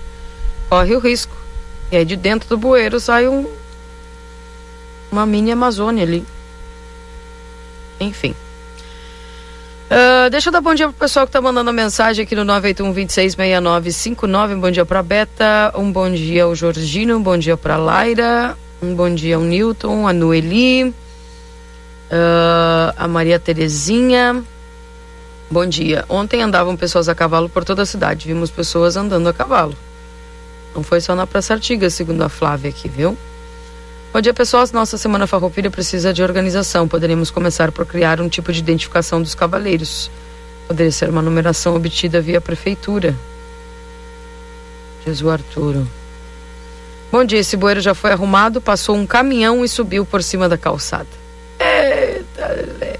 corre 0.68 0.94
o 0.94 0.99
risco. 0.99 1.35
E 1.92 1.97
aí 1.97 2.04
de 2.04 2.16
dentro 2.16 2.49
do 2.49 2.59
bueiro 2.59 2.99
sai 2.99 3.28
um 3.28 3.47
uma 5.14 5.25
mini 5.25 5.52
Amazônia 5.52 6.02
ali. 6.02 6.26
Enfim. 8.00 8.35
Uh, 9.85 10.30
deixa 10.30 10.49
eu 10.49 10.52
dar 10.52 10.61
bom 10.61 10.75
dia 10.75 10.88
pro 10.88 10.97
pessoal 10.97 11.26
que 11.26 11.33
tá 11.33 11.40
mandando 11.40 11.73
mensagem 11.73 12.25
aqui 12.25 12.35
no 12.35 12.44
981-266959. 12.44 14.54
Um 14.54 14.61
bom 14.61 14.71
dia 14.71 14.85
pra 14.85 15.02
Beta, 15.02 15.73
um 15.76 15.92
bom 15.92 16.11
dia 16.11 16.44
ao 16.44 16.54
Jorginho, 16.54 17.16
um 17.16 17.23
bom 17.23 17.38
dia 17.38 17.56
pra 17.56 17.76
Laira, 17.76 18.56
um 18.83 18.94
bom 18.94 19.14
dia 19.14 19.37
ao 19.37 19.42
Newton, 19.42 20.09
a 20.09 20.12
Noeli, 20.12 20.85
uh, 20.85 20.94
a 22.97 23.06
Maria 23.06 23.38
Terezinha. 23.38 24.42
Bom 25.50 25.66
dia. 25.66 26.04
Ontem 26.09 26.42
andavam 26.42 26.76
pessoas 26.76 27.09
a 27.09 27.14
cavalo 27.14 27.49
por 27.49 27.64
toda 27.64 27.83
a 27.83 27.87
cidade. 27.87 28.26
Vimos 28.26 28.50
pessoas 28.50 28.97
andando 28.97 29.28
a 29.28 29.33
cavalo. 29.33 29.76
Não 30.75 30.83
foi 30.83 31.00
só 31.00 31.14
na 31.14 31.26
Praça 31.26 31.54
Artiga, 31.54 31.88
segundo 31.88 32.23
a 32.23 32.28
Flávia 32.28 32.71
aqui, 32.71 32.88
viu? 32.88 33.16
Bom 34.14 34.21
dia, 34.21 34.33
pessoal. 34.33 34.64
Nossa 34.73 34.97
Semana 34.97 35.26
Farroupilha 35.26 35.73
precisa 35.73 36.14
de 36.14 36.23
organização. 36.23 36.87
Poderíamos 36.87 37.33
começar 37.33 37.73
por 37.73 37.85
criar 37.85 38.21
um 38.21 38.28
tipo 38.28 38.52
de 38.52 38.61
identificação 38.61 39.21
dos 39.21 39.35
cavaleiros. 39.35 40.09
Poderia 40.68 40.92
ser 40.92 41.11
uma 41.11 41.21
numeração 41.21 41.75
obtida 41.75 42.21
via 42.21 42.40
prefeitura. 42.40 43.12
Jesus 45.04 45.33
Arturo. 45.33 45.85
Bom 47.11 47.25
dia, 47.25 47.40
esse 47.40 47.56
bueiro 47.56 47.80
já 47.80 47.92
foi 47.92 48.12
arrumado, 48.12 48.61
passou 48.61 48.94
um 48.94 49.04
caminhão 49.04 49.64
e 49.64 49.68
subiu 49.68 50.06
por 50.06 50.23
cima 50.23 50.49
da 50.49 50.56
calçada. 50.56 51.09
Eita, 51.59 52.97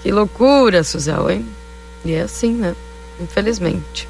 que 0.00 0.12
loucura, 0.12 0.84
Suzel, 0.84 1.28
hein? 1.28 1.48
E 2.04 2.12
é 2.12 2.20
assim, 2.20 2.52
né? 2.52 2.76
Infelizmente. 3.20 4.08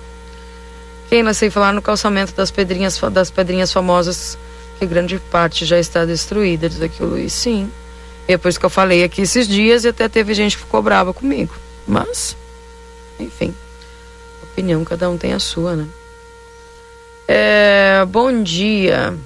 Quem 1.09 1.23
não 1.23 1.33
sei 1.33 1.49
falar 1.49 1.73
no 1.73 1.81
calçamento 1.81 2.35
das 2.35 2.51
pedrinhas, 2.51 3.01
das 3.11 3.31
pedrinhas 3.31 3.73
famosas, 3.73 4.37
que 4.83 4.87
grande 4.87 5.17
parte 5.31 5.65
já 5.65 5.79
está 5.79 6.05
destruída, 6.05 6.69
diz 6.69 6.83
aqui 6.83 7.01
o 7.05 7.07
Luiz. 7.07 7.33
Sim. 7.33 7.71
E 8.27 8.33
é 8.33 8.39
que 8.39 8.67
eu 8.67 8.71
falei 8.71 9.05
aqui 9.05 9.23
esses 9.23 9.47
dias 9.47 9.85
e 9.85 9.89
até 9.89 10.09
teve 10.09 10.35
gente 10.35 10.57
que 10.57 10.65
ficou 10.65 10.83
brava 10.83 11.15
comigo. 11.15 11.55
Mas, 11.87 12.37
enfim. 13.19 13.55
Opinião, 14.43 14.85
cada 14.85 15.09
um 15.09 15.17
tem 15.17 15.35
a 15.35 15.39
sua, 15.39 15.77
né? 15.77 15.87
É, 17.29 18.05
bom 18.07 18.43
dia. 18.43 19.17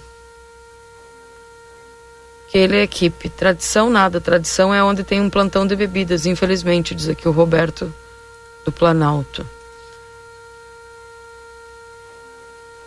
Aquele 2.46 2.82
equipe. 2.82 3.30
Tradição 3.30 3.88
nada. 3.88 4.20
Tradição 4.20 4.74
é 4.74 4.84
onde 4.84 5.02
tem 5.02 5.22
um 5.22 5.30
plantão 5.30 5.66
de 5.66 5.74
bebidas, 5.74 6.26
infelizmente, 6.26 6.94
diz 6.94 7.08
aqui 7.08 7.26
o 7.26 7.32
Roberto 7.32 7.92
do 8.62 8.70
Planalto. 8.70 9.46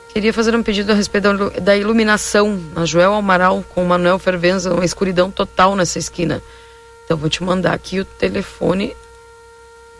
Queria 0.09 0.33
fazer 0.33 0.55
um 0.55 0.63
pedido 0.63 0.91
a 0.91 0.95
respeito 0.95 1.51
da 1.61 1.77
iluminação 1.77 2.59
na 2.73 2.83
Joel 2.83 3.13
Amaral 3.13 3.63
com 3.69 3.83
o 3.83 3.87
Manuel 3.87 4.17
Fervenza, 4.17 4.73
uma 4.73 4.83
escuridão 4.83 5.29
total 5.29 5.75
nessa 5.75 5.99
esquina. 5.99 6.41
Então 7.05 7.15
vou 7.15 7.29
te 7.29 7.43
mandar 7.43 7.73
aqui 7.73 7.99
o 7.99 8.05
telefone 8.05 8.97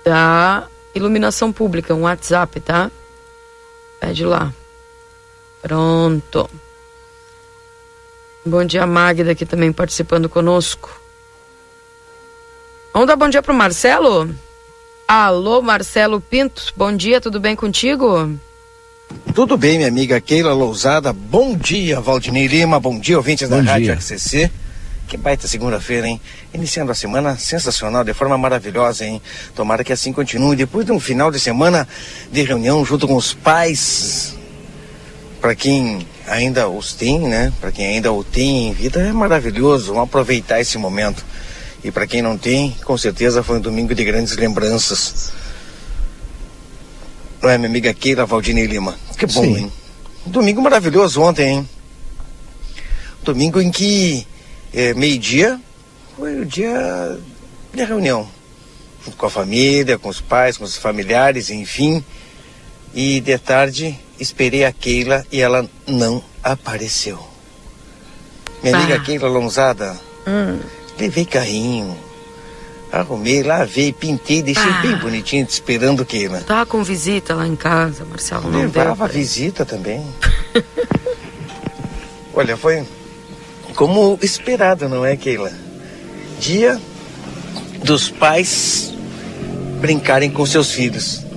da 0.04 0.68
iluminação 0.96 1.54
pública, 1.54 1.94
um 1.94 2.02
WhatsApp, 2.02 2.60
tá? 2.60 2.92
Pede 4.00 4.26
lá. 4.26 4.52
Pronto. 5.62 6.50
Bom 8.44 8.66
dia, 8.66 8.88
Magda, 8.88 9.32
aqui 9.32 9.46
também 9.46 9.72
participando 9.72 10.28
conosco. 10.28 11.00
Vamos 12.92 13.08
dar 13.08 13.16
bom 13.16 13.30
dia 13.30 13.44
pro 13.44 13.54
Marcelo? 13.54 14.34
Alô, 15.08 15.62
Marcelo 15.62 16.20
Pinto, 16.20 16.74
bom 16.76 16.96
dia, 16.96 17.22
tudo 17.22 17.40
bem 17.40 17.56
contigo? 17.56 18.40
Tudo 19.34 19.58
bem, 19.58 19.78
minha 19.78 19.88
amiga 19.88 20.20
Keila 20.20 20.54
Lousada. 20.54 21.14
Bom 21.14 21.56
dia, 21.56 22.00
Valdinei 22.00 22.48
Lima. 22.48 22.80
Bom 22.80 23.00
dia, 23.00 23.18
ouvintes 23.18 23.48
bom 23.48 23.58
da 23.58 23.62
dia. 23.62 23.72
Rádio 23.72 23.94
RCC. 23.94 24.52
Que 25.08 25.18
baita 25.18 25.48
segunda-feira, 25.48 26.08
hein? 26.08 26.22
Iniciando 26.54 26.92
a 26.92 26.96
semana 26.96 27.36
sensacional, 27.38 28.04
de 28.04 28.14
forma 28.14 28.38
maravilhosa, 28.38 29.06
hein? 29.06 29.22
Tomara 29.56 29.84
que 29.84 29.92
assim 29.92 30.14
continue. 30.14 30.56
Depois 30.56 30.86
de 30.86 30.92
um 30.92 31.00
final 31.00 31.32
de 31.32 31.40
semana 31.40 31.88
de 32.32 32.44
reunião 32.44 32.86
junto 32.86 33.08
com 33.08 33.16
os 33.16 33.34
pais, 33.34 34.36
para 35.42 35.56
quem 35.56 36.06
ainda 36.28 36.70
os 36.70 36.94
tem, 36.94 37.20
né? 37.20 37.52
Para 37.60 37.72
quem 37.72 37.88
ainda 37.88 38.12
o 38.12 38.24
tem 38.24 38.68
em 38.68 38.74
vida, 38.74 39.02
é 39.02 39.12
maravilhoso. 39.12 39.94
Vamos 39.94 40.10
aproveitar 40.10 40.60
esse 40.60 40.78
momento. 40.78 41.26
E 41.84 41.90
para 41.90 42.06
quem 42.06 42.22
não 42.22 42.38
tem, 42.38 42.76
com 42.84 42.98
certeza 42.98 43.42
foi 43.42 43.58
um 43.58 43.62
domingo 43.62 43.96
de 43.96 44.04
grandes 44.04 44.36
lembranças. 44.36 45.32
Não 47.42 47.50
é, 47.50 47.58
minha 47.58 47.70
amiga 47.70 47.94
Keila 47.94 48.26
Valdinei 48.26 48.66
Lima? 48.66 48.98
Que 49.18 49.26
bom, 49.26 49.44
Sim. 49.44 49.56
hein? 49.56 49.72
Um 50.28 50.32
domingo 50.32 50.62
maravilhoso 50.62 51.22
ontem, 51.22 51.50
hein? 51.50 51.70
Domingo 53.24 53.62
em 53.62 53.72
que, 53.72 54.28
é, 54.74 54.94
meio-dia, 54.94 55.60
foi 56.18 56.42
o 56.42 56.46
dia 56.46 57.18
de 57.74 57.84
reunião. 57.84 58.28
Junto 59.06 59.16
com 59.16 59.26
a 59.26 59.30
família, 59.30 59.98
com 59.98 60.10
os 60.10 60.20
pais, 60.20 60.58
com 60.58 60.66
os 60.66 60.76
familiares, 60.76 61.50
enfim. 61.50 62.04
E 62.94 63.22
de 63.22 63.38
tarde, 63.38 63.98
esperei 64.20 64.66
a 64.66 64.72
Keila 64.74 65.26
e 65.32 65.40
ela 65.40 65.70
não 65.88 66.22
apareceu. 66.44 67.20
Minha 68.62 68.74
bah. 68.76 68.84
amiga 68.84 69.00
Keila 69.00 69.30
Lonzada, 69.30 69.98
hum. 70.28 70.60
levei 71.00 71.24
carrinho, 71.24 71.98
arrumei, 72.92 73.44
lavei, 73.44 73.94
pintei, 73.94 74.42
deixei 74.42 74.72
ah. 74.72 74.82
bem 74.82 74.96
bonitinho, 74.98 75.46
esperando 75.48 76.06
Keila. 76.06 76.42
Tá 76.42 76.66
com 76.66 76.84
visita 76.84 77.36
lá 77.36 77.48
em 77.48 77.56
casa, 77.56 78.06
Marcelo, 78.06 78.50
não 78.50 78.62
Levava 78.62 79.08
deu 79.08 79.14
visita 79.14 79.66
também. 79.66 80.06
Olha, 82.34 82.56
foi 82.56 82.86
como 83.76 84.18
esperado, 84.22 84.88
não 84.88 85.06
é, 85.06 85.16
Keila? 85.16 85.52
Dia 86.40 86.80
dos 87.84 88.10
pais 88.10 88.94
brincarem 89.80 90.30
com 90.30 90.46
seus 90.46 90.72
filhos 90.72 91.30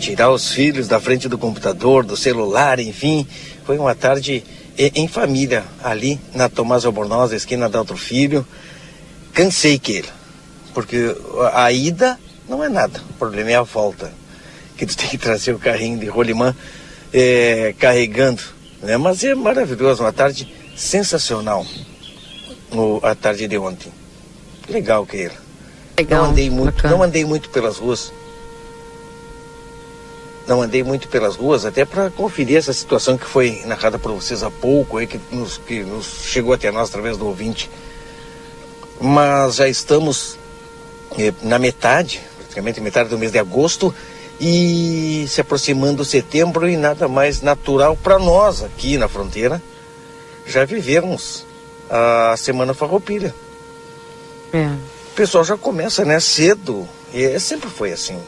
tirar 0.00 0.30
os 0.30 0.50
filhos 0.50 0.88
da 0.88 0.98
frente 0.98 1.28
do 1.28 1.36
computador, 1.36 2.02
do 2.02 2.16
celular, 2.16 2.80
enfim. 2.80 3.26
Foi 3.64 3.78
uma 3.78 3.94
tarde 3.94 4.42
em 4.76 5.06
família, 5.06 5.62
ali 5.84 6.18
na 6.34 6.48
Tomás 6.48 6.84
Albornoz, 6.86 7.32
esquina 7.32 7.68
da 7.68 7.78
Outro 7.78 7.98
Filho. 7.98 8.44
Cansei 9.32 9.80
ele, 9.86 10.08
porque 10.74 11.16
a 11.52 11.70
ida 11.72 12.18
não 12.48 12.62
é 12.62 12.68
nada, 12.68 13.00
o 13.10 13.12
problema 13.14 13.50
é 13.50 13.56
a 13.56 13.62
volta. 13.62 14.12
Que 14.76 14.86
tu 14.86 14.96
tem 14.96 15.08
que 15.08 15.18
trazer 15.18 15.52
o 15.52 15.58
carrinho 15.58 15.98
de 15.98 16.06
rolimã 16.06 16.54
é, 17.12 17.74
carregando, 17.78 18.42
né? 18.82 18.96
Mas 18.96 19.22
é 19.22 19.34
maravilhoso, 19.34 20.02
uma 20.02 20.12
tarde 20.12 20.52
sensacional, 20.74 21.66
no, 22.72 22.98
a 23.02 23.14
tarde 23.14 23.46
de 23.46 23.58
ontem. 23.58 23.92
Legal 24.68 25.04
que 25.04 25.16
ele. 25.16 25.34
Legal, 25.98 26.24
não 26.24 26.30
andei 26.30 26.48
muito, 26.48 26.74
bacana. 26.76 26.96
não 26.96 27.02
andei 27.02 27.24
muito 27.24 27.50
pelas 27.50 27.76
ruas 27.76 28.12
não 30.50 30.62
andei 30.62 30.82
muito 30.82 31.06
pelas 31.08 31.36
ruas, 31.36 31.64
até 31.64 31.84
para 31.84 32.10
conferir 32.10 32.56
essa 32.56 32.72
situação 32.72 33.16
que 33.16 33.24
foi 33.24 33.62
narrada 33.66 34.00
por 34.00 34.12
vocês 34.12 34.42
há 34.42 34.50
pouco, 34.50 34.96
aí, 34.96 35.06
que, 35.06 35.20
nos, 35.30 35.58
que 35.58 35.84
nos 35.84 36.24
chegou 36.24 36.52
até 36.52 36.72
nós 36.72 36.88
através 36.88 37.16
do 37.16 37.26
ouvinte. 37.26 37.70
Mas 39.00 39.54
já 39.54 39.68
estamos 39.68 40.36
na 41.42 41.58
metade, 41.58 42.20
praticamente 42.36 42.80
metade 42.80 43.08
do 43.08 43.18
mês 43.18 43.32
de 43.32 43.38
agosto, 43.38 43.94
e 44.40 45.26
se 45.28 45.40
aproximando 45.40 46.04
setembro 46.04 46.68
e 46.68 46.76
nada 46.76 47.06
mais 47.08 47.42
natural 47.42 47.96
para 47.96 48.18
nós 48.18 48.62
aqui 48.62 48.96
na 48.96 49.06
fronteira 49.06 49.62
já 50.46 50.64
vivemos 50.64 51.46
a 51.88 52.34
Semana 52.36 52.74
Farroupilha. 52.74 53.34
É. 54.52 54.66
O 55.12 55.14
pessoal 55.14 55.44
já 55.44 55.56
começa, 55.56 56.04
né, 56.04 56.18
cedo, 56.18 56.88
e 57.12 57.22
é, 57.22 57.38
sempre 57.38 57.68
foi 57.68 57.92
assim. 57.92 58.18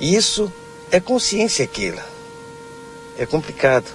Isso 0.00 0.50
é 0.90 1.00
consciência 1.00 1.64
aquilo. 1.64 2.00
É 3.18 3.26
complicado. 3.26 3.86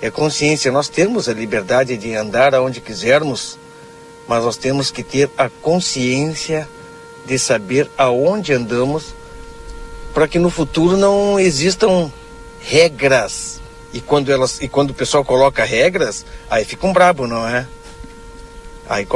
É 0.00 0.10
consciência. 0.10 0.70
Nós 0.70 0.88
temos 0.88 1.28
a 1.28 1.32
liberdade 1.32 1.96
de 1.96 2.14
andar 2.14 2.54
aonde 2.54 2.80
quisermos, 2.80 3.58
mas 4.28 4.44
nós 4.44 4.56
temos 4.56 4.90
que 4.90 5.02
ter 5.02 5.30
a 5.38 5.48
consciência 5.48 6.68
de 7.26 7.38
saber 7.38 7.90
aonde 7.96 8.52
andamos 8.52 9.14
para 10.14 10.28
que 10.28 10.38
no 10.38 10.50
futuro 10.50 10.96
não 10.96 11.38
existam 11.38 12.10
regras. 12.60 13.60
E 13.92 14.00
quando 14.00 14.30
elas 14.30 14.60
e 14.60 14.68
quando 14.68 14.90
o 14.90 14.94
pessoal 14.94 15.24
coloca 15.24 15.64
regras, 15.64 16.24
aí 16.50 16.64
fica 16.64 16.86
um 16.86 16.92
brabo, 16.92 17.26
não 17.26 17.46
é? 17.46 17.66
Aí 18.88 19.06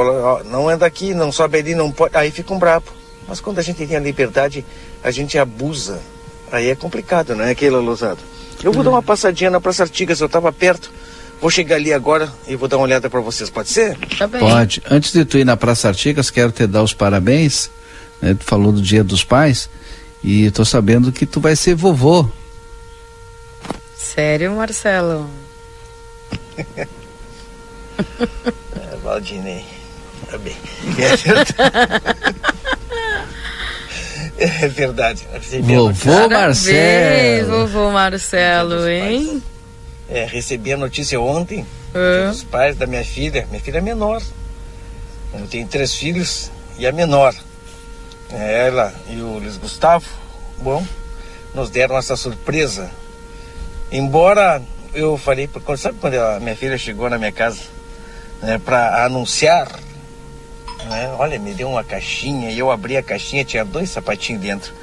não 0.45 0.69
é 0.69 0.75
daqui, 0.75 1.13
não 1.13 1.31
sobe 1.31 1.59
ali, 1.59 1.75
não 1.75 1.91
pode, 1.91 2.15
aí 2.17 2.29
fica 2.29 2.53
um 2.53 2.59
brabo. 2.59 2.87
Mas 3.27 3.39
quando 3.39 3.59
a 3.59 3.61
gente 3.61 3.85
tem 3.85 3.95
a 3.95 3.99
liberdade, 3.99 4.65
a 5.03 5.11
gente 5.11 5.37
abusa 5.37 6.01
Aí 6.51 6.69
é 6.69 6.75
complicado, 6.75 7.33
não 7.33 7.45
é, 7.45 7.55
Keila 7.55 7.79
Lousada? 7.79 8.19
Eu 8.61 8.73
vou 8.73 8.83
dar 8.83 8.89
uma 8.89 9.01
passadinha 9.01 9.49
na 9.49 9.61
Praça 9.61 9.83
Artigas, 9.83 10.19
eu 10.19 10.27
estava 10.27 10.51
perto. 10.51 10.91
Vou 11.39 11.49
chegar 11.49 11.77
ali 11.77 11.91
agora 11.91 12.31
e 12.47 12.55
vou 12.55 12.67
dar 12.67 12.77
uma 12.77 12.83
olhada 12.83 13.09
para 13.09 13.21
vocês, 13.21 13.49
pode 13.49 13.69
ser? 13.69 13.97
Tá 14.17 14.27
bem. 14.27 14.41
Pode. 14.41 14.83
Antes 14.89 15.13
de 15.13 15.25
tu 15.25 15.37
ir 15.37 15.45
na 15.45 15.57
Praça 15.57 15.87
Artigas, 15.87 16.29
quero 16.29 16.51
te 16.51 16.67
dar 16.67 16.83
os 16.83 16.93
parabéns. 16.93 17.71
Né? 18.21 18.33
Tu 18.33 18.43
falou 18.45 18.71
do 18.71 18.81
Dia 18.81 19.03
dos 19.03 19.23
Pais 19.23 19.69
e 20.23 20.45
estou 20.45 20.65
sabendo 20.65 21.11
que 21.11 21.25
tu 21.25 21.39
vai 21.39 21.55
ser 21.55 21.75
vovô. 21.75 22.29
Sério, 23.97 24.55
Marcelo? 24.55 25.29
é, 26.77 26.87
Valdinei. 29.03 29.65
Tá 30.29 30.37
bem. 30.37 30.55
É 34.37 34.67
verdade. 34.67 35.27
É 35.31 35.37
verdade. 35.37 35.73
Vovô 35.73 36.29
Marcelo. 36.29 37.67
Vovô 37.67 37.91
Marcelo, 37.91 38.87
hein? 38.87 39.43
É, 40.09 40.25
recebi 40.25 40.73
a 40.73 40.77
notícia 40.77 41.21
ontem 41.21 41.63
é. 41.93 42.27
dos 42.27 42.43
pais 42.43 42.75
da 42.75 42.87
minha 42.87 43.05
filha. 43.05 43.47
Minha 43.51 43.61
filha 43.61 43.77
é 43.77 43.81
menor. 43.81 44.19
Eu 45.33 45.45
tenho 45.45 45.67
três 45.67 45.93
filhos 45.93 46.51
e 46.77 46.87
a 46.87 46.91
menor. 46.91 47.35
Ela 48.31 48.93
e 49.09 49.21
o 49.21 49.39
Luiz 49.39 49.57
Gustavo, 49.57 50.05
bom, 50.59 50.85
nos 51.53 51.69
deram 51.69 51.97
essa 51.97 52.15
surpresa. 52.15 52.89
Embora 53.91 54.61
eu 54.93 55.17
falei, 55.17 55.49
sabe 55.77 55.97
quando 55.99 56.15
a 56.15 56.39
minha 56.39 56.55
filha 56.55 56.77
chegou 56.77 57.09
na 57.09 57.17
minha 57.17 57.31
casa 57.31 57.61
né, 58.41 58.59
para 58.63 59.05
anunciar 59.05 59.67
né? 60.85 61.13
Olha, 61.17 61.37
me 61.39 61.53
deu 61.53 61.69
uma 61.69 61.83
caixinha 61.83 62.51
e 62.51 62.59
eu 62.59 62.71
abri 62.71 62.97
a 62.97 63.03
caixinha, 63.03 63.45
tinha 63.45 63.63
dois 63.63 63.89
sapatinhos 63.89 64.41
dentro. 64.41 64.73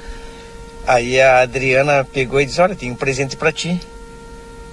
Aí 0.87 1.19
a 1.19 1.41
Adriana 1.41 2.03
pegou 2.03 2.39
e 2.41 2.45
disse: 2.45 2.61
Olha, 2.61 2.75
tem 2.75 2.91
um 2.91 2.95
presente 2.95 3.35
para 3.35 3.51
ti. 3.51 3.79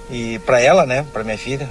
E 0.09 0.39
para 0.39 0.61
ela, 0.61 0.85
né? 0.85 1.05
Para 1.11 1.23
minha 1.23 1.37
filha. 1.37 1.69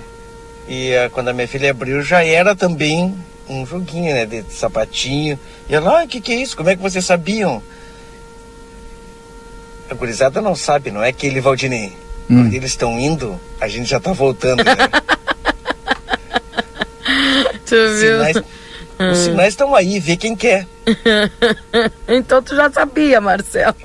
E 0.69 0.93
uh, 0.95 1.11
quando 1.11 1.29
a 1.29 1.33
minha 1.33 1.49
filha 1.49 1.71
abriu, 1.71 2.03
já 2.03 2.25
era 2.25 2.55
também 2.55 3.17
um 3.49 3.65
joguinho, 3.67 4.15
né? 4.15 4.27
De 4.27 4.45
sapatinho. 4.51 5.39
E 5.69 5.75
ela, 5.75 6.01
ah, 6.01 6.05
o 6.05 6.09
que, 6.09 6.21
que 6.21 6.33
é 6.33 6.37
isso? 6.37 6.57
Como 6.57 6.69
é 6.69 6.77
que 6.77 6.83
vocês 6.83 7.05
sabiam? 7.05 7.63
A 9.91 9.95
gurizada 9.95 10.41
não 10.41 10.55
sabe, 10.57 10.91
não 10.91 11.03
é 11.03 11.13
que 11.13 11.27
ele, 11.27 11.41
Valdinei. 11.41 11.93
Hum. 12.29 12.43
Quando 12.43 12.55
eles 12.55 12.71
estão 12.73 12.99
indo, 12.99 13.41
a 13.61 13.69
gente 13.69 13.89
já 13.89 14.01
tá 14.01 14.13
voltando, 14.13 14.65
né? 14.65 14.73
tu 17.65 17.75
viu? 17.75 18.19
Sinais, 18.19 18.37
os 18.99 19.19
sinais 19.19 19.49
estão 19.49 19.75
aí, 19.75 20.01
vê 20.01 20.17
quem 20.17 20.35
quer. 20.35 20.67
então 22.09 22.43
tu 22.43 22.57
já 22.57 22.71
sabia, 22.71 23.21
Marcelo. 23.21 23.77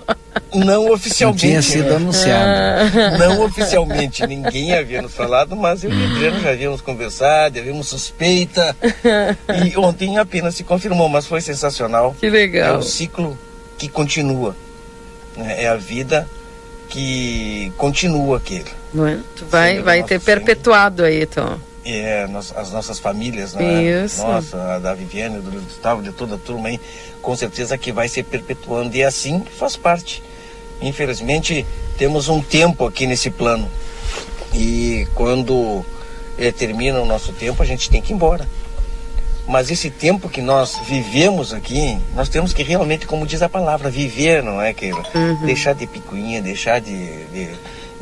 Não 0.53 0.91
oficialmente. 0.91 1.46
Não 1.46 1.50
tinha 1.50 1.62
sido 1.62 1.96
anunciado. 1.96 3.17
Não 3.17 3.43
oficialmente, 3.43 4.25
ninguém 4.27 4.74
havia 4.74 5.01
nos 5.01 5.13
falado, 5.13 5.55
mas 5.55 5.84
eu 5.84 5.91
e 5.91 6.01
o 6.01 6.12
Adriano 6.12 6.39
já 6.41 6.51
havíamos 6.51 6.81
conversado, 6.81 7.60
havíamos 7.60 7.88
suspeita. 7.88 8.75
E 9.65 9.77
ontem 9.77 10.17
apenas 10.17 10.55
se 10.55 10.63
confirmou, 10.63 11.08
mas 11.08 11.25
foi 11.25 11.41
sensacional. 11.41 12.15
Que 12.20 12.29
legal. 12.29 12.75
É 12.75 12.77
o 12.77 12.81
ciclo 12.81 13.38
que 13.77 13.88
continua. 13.88 14.55
Né? 15.36 15.63
É 15.63 15.67
a 15.67 15.75
vida 15.75 16.27
que 16.89 17.72
continua 17.77 18.38
aquele. 18.38 18.70
Não 18.93 19.08
é? 19.08 19.20
Tu 19.36 19.46
vai, 19.46 19.81
vai 19.81 20.03
ter 20.03 20.20
perpetuado 20.20 21.03
aí, 21.03 21.24
então 21.24 21.60
é, 21.86 22.27
as 22.55 22.72
nossas 22.72 23.00
famílias, 23.00 23.53
né? 23.53 23.84
Isso. 24.05 24.22
Nossa, 24.22 24.75
a 24.75 24.79
da 24.79 24.93
Viviane, 24.93 25.39
do 25.39 25.51
Gustavo, 25.51 26.01
de 26.01 26.12
toda 26.12 26.36
a 26.36 26.38
turma 26.38 26.70
aí, 26.70 26.79
com 27.22 27.36
certeza 27.36 27.77
que 27.77 27.91
vai 27.91 28.08
se 28.08 28.22
perpetuando 28.24 28.96
e 28.96 29.03
assim 29.03 29.43
faz 29.58 29.75
parte. 29.75 30.24
Infelizmente, 30.82 31.66
temos 31.98 32.28
um 32.28 32.42
tempo 32.42 32.86
aqui 32.86 33.06
nesse 33.06 33.30
plano 33.30 33.70
e 34.54 35.08
quando 35.14 35.86
é, 36.38 36.52
termina 36.52 37.00
o 37.00 37.06
nosso 37.06 37.32
tempo, 37.34 37.62
a 37.62 37.66
gente 37.66 37.90
tem 37.90 38.02
que 38.02 38.12
ir 38.12 38.16
embora. 38.16 38.48
Mas 39.48 39.70
esse 39.70 39.90
tempo 39.90 40.30
que 40.30 40.42
nós 40.42 40.80
vivemos 40.88 41.54
aqui, 41.54 41.98
nós 42.16 42.30
temos 42.30 42.54
que 42.54 42.64
realmente, 42.64 43.06
como 43.06 43.26
diz 43.26 43.42
a 43.42 43.50
palavra, 43.50 43.90
viver, 43.90 44.44
não 44.44 44.62
é, 44.62 44.74
Keila? 44.74 45.04
Uhum. 45.14 45.46
Deixar 45.46 45.74
de 45.74 45.88
picuinha, 45.88 46.42
deixar 46.42 46.80
de, 46.80 47.26
de 47.26 47.50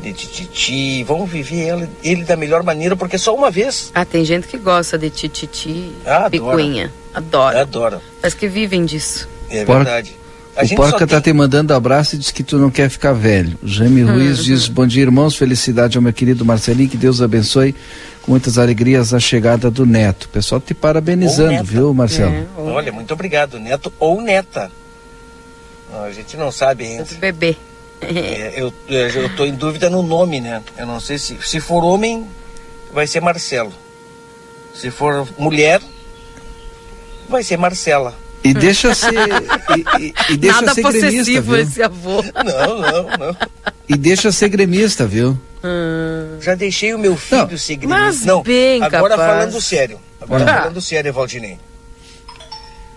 de 0.00 0.12
tititi, 0.12 1.04
vamos 1.04 1.30
viver 1.30 1.68
ele, 1.68 1.88
ele, 2.02 2.24
da 2.24 2.36
melhor 2.36 2.62
maneira, 2.62 2.96
porque 2.96 3.18
só 3.18 3.34
uma 3.34 3.50
vez. 3.50 3.90
Ah, 3.94 4.04
tem 4.04 4.24
gente 4.24 4.46
que 4.46 4.56
gosta 4.56 4.96
de 4.96 5.10
tititi, 5.10 5.92
ah, 6.06 6.28
picuinha. 6.30 6.92
Adora. 7.12 7.60
Adora. 7.60 8.00
Mas 8.22 8.34
que 8.34 8.48
vivem 8.48 8.84
disso. 8.84 9.28
É 9.50 9.64
verdade. 9.64 10.16
A 10.60 10.64
o 10.64 10.76
Porca 10.76 11.06
tá 11.06 11.20
tem... 11.20 11.32
te 11.32 11.36
mandando 11.36 11.72
abraço 11.72 12.14
e 12.14 12.18
diz 12.18 12.30
que 12.30 12.42
tu 12.42 12.58
não 12.58 12.70
quer 12.70 12.90
ficar 12.90 13.12
velho. 13.12 13.58
Jaime 13.62 14.04
uhum. 14.04 14.12
Ruiz 14.12 14.44
diz: 14.44 14.68
Bom 14.68 14.86
dia, 14.86 15.02
irmãos. 15.02 15.34
Felicidade 15.34 15.96
ao 15.96 16.02
meu 16.02 16.12
querido 16.12 16.44
Marcelinho. 16.44 16.88
Que 16.88 16.98
Deus 16.98 17.22
abençoe 17.22 17.74
com 18.22 18.32
muitas 18.32 18.58
alegrias 18.58 19.14
a 19.14 19.20
chegada 19.20 19.70
do 19.70 19.86
neto. 19.86 20.24
O 20.24 20.28
pessoal 20.28 20.60
te 20.60 20.74
parabenizando, 20.74 21.64
viu, 21.64 21.94
Marcelo? 21.94 22.34
É, 22.34 22.46
ou... 22.56 22.66
Olha, 22.68 22.92
muito 22.92 23.14
obrigado. 23.14 23.58
Neto 23.58 23.90
ou 23.98 24.20
neta. 24.20 24.70
A 26.04 26.10
gente 26.10 26.36
não 26.36 26.52
sabe 26.52 26.84
ainda. 26.84 27.06
Bebê. 27.18 27.56
É, 28.02 28.54
eu, 28.56 28.72
eu 28.88 29.34
tô 29.36 29.44
em 29.44 29.54
dúvida 29.54 29.88
no 29.88 30.02
nome, 30.02 30.40
né? 30.40 30.62
Eu 30.76 30.86
não 30.86 31.00
sei 31.00 31.18
se. 31.18 31.38
Se 31.42 31.58
for 31.58 31.82
homem, 31.82 32.26
vai 32.92 33.06
ser 33.06 33.20
Marcelo. 33.20 33.72
Se 34.74 34.90
for 34.90 35.26
mulher, 35.38 35.80
vai 37.28 37.42
ser 37.42 37.56
Marcela. 37.56 38.14
E 38.42 38.54
deixa 38.54 38.94
ser. 38.94 39.12
e, 39.12 40.02
e, 40.02 40.14
e 40.30 40.36
deixa 40.36 40.62
Nada 40.62 40.74
ser 40.74 40.82
gremista, 40.82 41.40
viu? 41.40 41.56
esse 41.56 41.82
avô. 41.82 42.22
Não, 42.22 42.80
não, 42.80 43.02
não. 43.18 43.36
E 43.88 43.96
deixa 43.96 44.32
ser 44.32 44.48
gremista, 44.48 45.06
viu? 45.06 45.38
Hum. 45.62 46.38
Já 46.40 46.54
deixei 46.54 46.94
o 46.94 46.98
meu 46.98 47.16
filho 47.16 47.48
não. 47.50 47.58
ser 47.58 47.76
gremista. 47.76 48.00
Mas 48.00 48.24
não, 48.24 48.42
bem 48.42 48.82
agora 48.82 49.16
capaz. 49.16 49.30
falando 49.30 49.60
sério. 49.60 50.00
Agora 50.20 50.44
ah. 50.44 50.58
falando 50.62 50.80
sério, 50.80 51.12
Valdinei. 51.12 51.58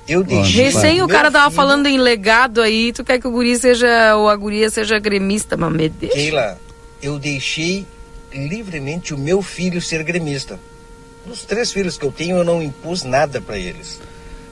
Eu 0.08 0.24
deixei. 0.24 0.66
Recém 0.66 1.02
o 1.02 1.08
cara 1.08 1.32
tava 1.32 1.46
filho... 1.46 1.56
falando 1.56 1.88
em 1.88 1.98
legado 1.98 2.62
aí, 2.62 2.92
tu 2.92 3.04
quer 3.04 3.20
que 3.20 3.28
o 3.28 3.32
guri 3.32 3.58
seja, 3.58 4.16
ou 4.16 4.30
a 4.30 4.36
guria 4.36 4.70
seja 4.70 5.00
gremista, 5.00 5.56
mas 5.56 5.72
me 5.72 5.90
deixa. 5.90 6.16
Keila, 6.16 6.60
eu 7.02 7.18
deixei 7.20 7.86
livremente 8.34 9.14
o 9.14 9.18
meu 9.18 9.42
filho 9.42 9.82
ser 9.82 10.04
gremista. 10.04 10.60
Dos 11.26 11.44
três 11.44 11.72
filhos 11.72 11.98
que 11.98 12.06
eu 12.06 12.12
tenho, 12.12 12.38
eu 12.38 12.44
não 12.44 12.62
impus 12.62 13.04
nada 13.04 13.40
para 13.40 13.58
eles. 13.58 14.02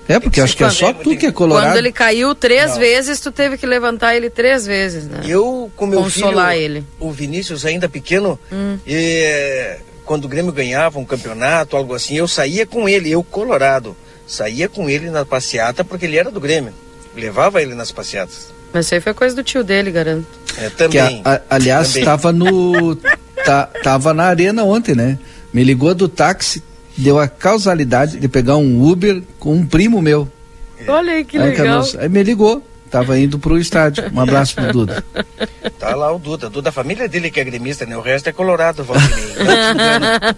É, 0.07 0.19
porque 0.19 0.41
acho 0.41 0.57
que 0.57 0.63
é 0.63 0.69
só 0.69 0.91
tu 0.91 1.15
que 1.15 1.27
é 1.27 1.31
colorado. 1.31 1.67
Quando 1.67 1.77
ele 1.77 1.91
caiu 1.91 2.35
três 2.35 2.71
não. 2.71 2.79
vezes, 2.79 3.19
tu 3.19 3.31
teve 3.31 3.57
que 3.57 3.65
levantar 3.65 4.15
ele 4.15 4.29
três 4.29 4.65
vezes, 4.65 5.05
né? 5.05 5.21
Eu, 5.25 5.71
com 5.75 5.85
meu 5.85 6.01
Consolar 6.03 6.51
filho, 6.53 6.63
ele. 6.63 6.85
o 6.99 7.11
Vinícius 7.11 7.65
ainda 7.65 7.87
pequeno, 7.87 8.37
hum. 8.51 8.77
e, 8.85 9.77
quando 10.03 10.25
o 10.25 10.27
Grêmio 10.27 10.51
ganhava 10.51 10.99
um 10.99 11.05
campeonato, 11.05 11.77
algo 11.77 11.93
assim, 11.93 12.17
eu 12.17 12.27
saía 12.27 12.65
com 12.65 12.89
ele, 12.89 13.09
eu 13.09 13.23
colorado 13.23 13.95
saía 14.31 14.69
com 14.69 14.89
ele 14.89 15.09
na 15.09 15.25
passeata 15.25 15.83
porque 15.83 16.05
ele 16.05 16.17
era 16.17 16.31
do 16.31 16.39
Grêmio. 16.39 16.73
Levava 17.15 17.61
ele 17.61 17.75
nas 17.75 17.91
passeatas. 17.91 18.49
Mas 18.71 18.85
isso 18.85 18.95
aí 18.95 19.01
foi 19.01 19.13
coisa 19.13 19.35
do 19.35 19.43
tio 19.43 19.63
dele, 19.63 19.91
garanto. 19.91 20.25
É, 20.57 20.69
também. 20.69 21.21
Que, 21.21 21.27
a, 21.27 21.33
a, 21.33 21.41
aliás, 21.49 21.93
estava 21.93 22.31
no. 22.31 22.95
tá, 23.43 23.69
tava 23.83 24.13
na 24.13 24.23
arena 24.23 24.63
ontem, 24.63 24.95
né? 24.95 25.19
Me 25.51 25.63
ligou 25.63 25.93
do 25.93 26.07
táxi, 26.07 26.63
deu 27.01 27.19
a 27.19 27.27
causalidade 27.27 28.19
de 28.19 28.27
pegar 28.27 28.57
um 28.57 28.83
Uber 28.83 29.21
com 29.39 29.53
um 29.53 29.65
primo 29.65 30.01
meu. 30.01 30.27
Olha 30.87 31.13
aí 31.13 31.25
que 31.25 31.37
aí, 31.37 31.49
legal. 31.49 31.83
Aí 31.99 32.09
me 32.09 32.23
ligou. 32.23 32.63
Tava 32.89 33.17
indo 33.17 33.39
pro 33.39 33.57
estádio. 33.57 34.03
Um 34.13 34.19
abraço 34.19 34.55
pro 34.55 34.71
Duda. 34.71 35.03
Tá 35.79 35.95
lá 35.95 36.13
o 36.13 36.19
Duda. 36.19 36.47
Duda, 36.47 36.69
a 36.69 36.71
família 36.71 37.09
dele 37.09 37.31
que 37.31 37.39
é 37.39 37.43
gremista, 37.43 37.87
né? 37.87 37.97
O 37.97 38.01
resto 38.01 38.29
é 38.29 38.31
colorado, 38.31 38.83
Valdinei. 38.83 39.33
Não 39.33 39.55
te 39.55 39.73
engana. 39.73 40.35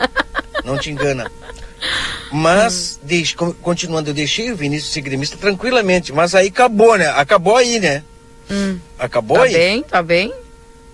Não 0.64 0.78
te 0.78 0.92
engana. 0.92 1.32
Mas, 2.32 2.98
hum. 3.02 3.06
deixe, 3.06 3.36
continuando, 3.36 4.10
eu 4.10 4.14
deixei 4.14 4.52
o 4.52 4.56
Vinícius 4.56 4.94
ser 4.94 5.02
gremista 5.02 5.36
tranquilamente, 5.36 6.14
mas 6.14 6.34
aí 6.34 6.48
acabou, 6.48 6.98
né? 6.98 7.08
Acabou 7.10 7.58
aí, 7.58 7.78
né? 7.80 8.04
Hum. 8.50 8.80
Acabou 8.98 9.38
tá 9.38 9.44
aí. 9.44 9.52
Tá 9.52 9.58
bem, 9.58 9.84
tá 9.84 10.04
bem. 10.04 10.34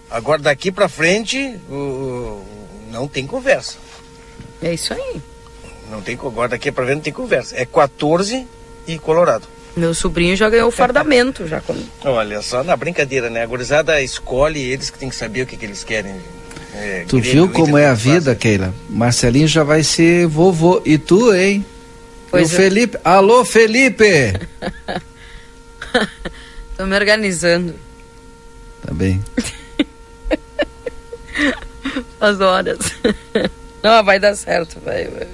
Agora 0.09 0.41
daqui 0.41 0.71
pra 0.71 0.89
frente, 0.89 1.37
uh, 1.69 2.43
não 2.91 3.07
tem 3.07 3.27
conversa. 3.27 3.77
É 4.61 4.73
isso 4.73 4.93
aí. 4.93 5.21
Não 5.89 6.01
tem, 6.01 6.15
agora 6.15 6.49
daqui 6.49 6.71
pra 6.71 6.85
frente 6.85 6.97
não 6.97 7.03
tem 7.03 7.13
conversa. 7.13 7.55
É 7.57 7.65
14 7.65 8.45
e 8.87 8.99
Colorado. 8.99 9.47
Meu 9.75 9.93
sobrinho 9.93 10.35
já 10.35 10.49
ganhou 10.49 10.67
o 10.67 10.71
fardamento, 10.71 11.47
já. 11.47 11.61
Com... 11.61 11.75
Olha 12.03 12.41
só, 12.41 12.63
na 12.63 12.75
brincadeira, 12.75 13.29
né? 13.29 13.43
A 13.43 13.45
gurizada 13.45 14.01
escolhe, 14.01 14.59
eles 14.59 14.89
que 14.89 14.97
tem 14.97 15.09
que 15.09 15.15
saber 15.15 15.43
o 15.43 15.45
que, 15.45 15.55
que 15.55 15.65
eles 15.65 15.83
querem. 15.83 16.15
É, 16.73 17.05
tu 17.07 17.19
viu 17.19 17.49
como 17.49 17.77
é 17.77 17.87
a 17.87 17.93
vida, 17.93 18.35
Keila? 18.35 18.73
Marcelinho 18.89 19.47
já 19.47 19.63
vai 19.63 19.83
ser 19.83 20.27
vovô. 20.27 20.81
E 20.85 20.97
tu, 20.97 21.33
hein? 21.33 21.65
Pois 22.29 22.51
e 22.51 22.53
o 22.53 22.55
eu... 22.55 22.61
Felipe. 22.61 22.97
Alô, 23.03 23.45
Felipe! 23.45 24.33
Tô 26.77 26.85
me 26.85 26.95
organizando. 26.95 27.75
Tá 28.85 28.93
bem. 28.93 29.23
As 32.19 32.39
horas. 32.39 32.77
Não, 33.81 34.03
vai 34.03 34.19
dar 34.19 34.35
certo, 34.35 34.77
vai, 34.83 35.07
vai. 35.07 35.27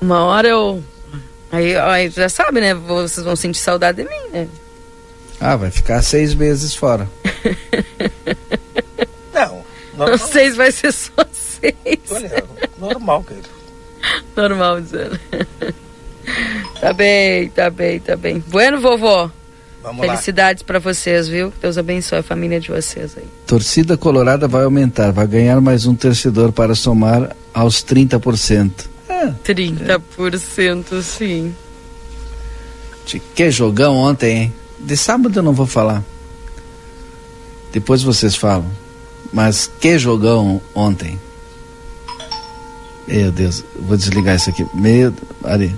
Uma 0.00 0.24
hora 0.24 0.48
eu. 0.48 0.82
Aí, 1.50 1.76
aí 1.76 2.10
já 2.10 2.28
sabe, 2.28 2.60
né? 2.60 2.74
Vocês 2.74 3.24
vão 3.24 3.34
sentir 3.34 3.58
saudade 3.58 4.02
de 4.02 4.08
mim, 4.08 4.28
né? 4.32 4.48
Ah, 5.40 5.56
vai 5.56 5.70
ficar 5.70 6.02
seis 6.02 6.34
meses 6.34 6.74
fora. 6.74 7.08
Normal. 9.98 10.18
Seis 10.18 10.56
vai 10.56 10.70
ser 10.70 10.92
só 10.92 11.26
seis. 11.32 11.74
Olha, 12.10 12.44
normal, 12.78 13.24
querido. 13.24 13.48
Normal, 14.36 14.80
dizendo. 14.80 15.18
Tá 16.80 16.92
bem, 16.92 17.48
tá 17.48 17.68
bem, 17.68 17.98
tá 17.98 18.16
bem. 18.16 18.42
Bueno, 18.46 18.80
vovó. 18.80 19.28
Vamos 19.82 20.06
Felicidades 20.06 20.62
para 20.62 20.78
vocês, 20.78 21.28
viu? 21.28 21.52
Deus 21.60 21.76
abençoe 21.78 22.18
a 22.18 22.22
família 22.22 22.60
de 22.60 22.70
vocês 22.70 23.16
aí. 23.16 23.24
Torcida 23.46 23.96
Colorada 23.96 24.46
vai 24.46 24.64
aumentar, 24.64 25.10
vai 25.10 25.26
ganhar 25.26 25.60
mais 25.60 25.86
um 25.86 25.94
torcedor 25.94 26.52
para 26.52 26.74
somar 26.74 27.34
aos 27.52 27.82
30%. 27.82 28.70
É. 29.18 29.52
30%, 29.52 31.02
sim. 31.02 31.54
Que 33.34 33.50
jogão 33.50 33.96
ontem, 33.96 34.36
hein? 34.36 34.54
De 34.78 34.96
sábado 34.96 35.38
eu 35.38 35.42
não 35.42 35.52
vou 35.52 35.66
falar. 35.66 36.04
Depois 37.72 38.02
vocês 38.02 38.36
falam. 38.36 38.70
Mas 39.32 39.70
que 39.80 39.98
jogão 39.98 40.60
ontem. 40.74 41.18
Meu 43.06 43.32
Deus, 43.32 43.64
vou 43.74 43.96
desligar 43.96 44.36
isso 44.36 44.50
aqui. 44.50 44.66
Meu, 44.74 45.12
Ari. 45.42 45.74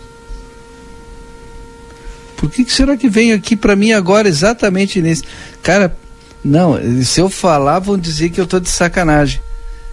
Por 2.37 2.51
que, 2.51 2.65
que 2.65 2.73
será 2.73 2.97
que 2.97 3.09
veio 3.09 3.37
aqui 3.37 3.55
para 3.55 3.77
mim 3.77 3.93
agora 3.93 4.29
exatamente 4.29 5.01
nesse? 5.01 5.23
Cara, 5.63 5.97
não, 6.43 6.79
se 7.05 7.21
eu 7.21 7.29
falar 7.29 7.79
vão 7.79 7.99
dizer 7.99 8.31
que 8.31 8.41
eu 8.41 8.47
tô 8.47 8.59
de 8.59 8.71
sacanagem. 8.71 9.41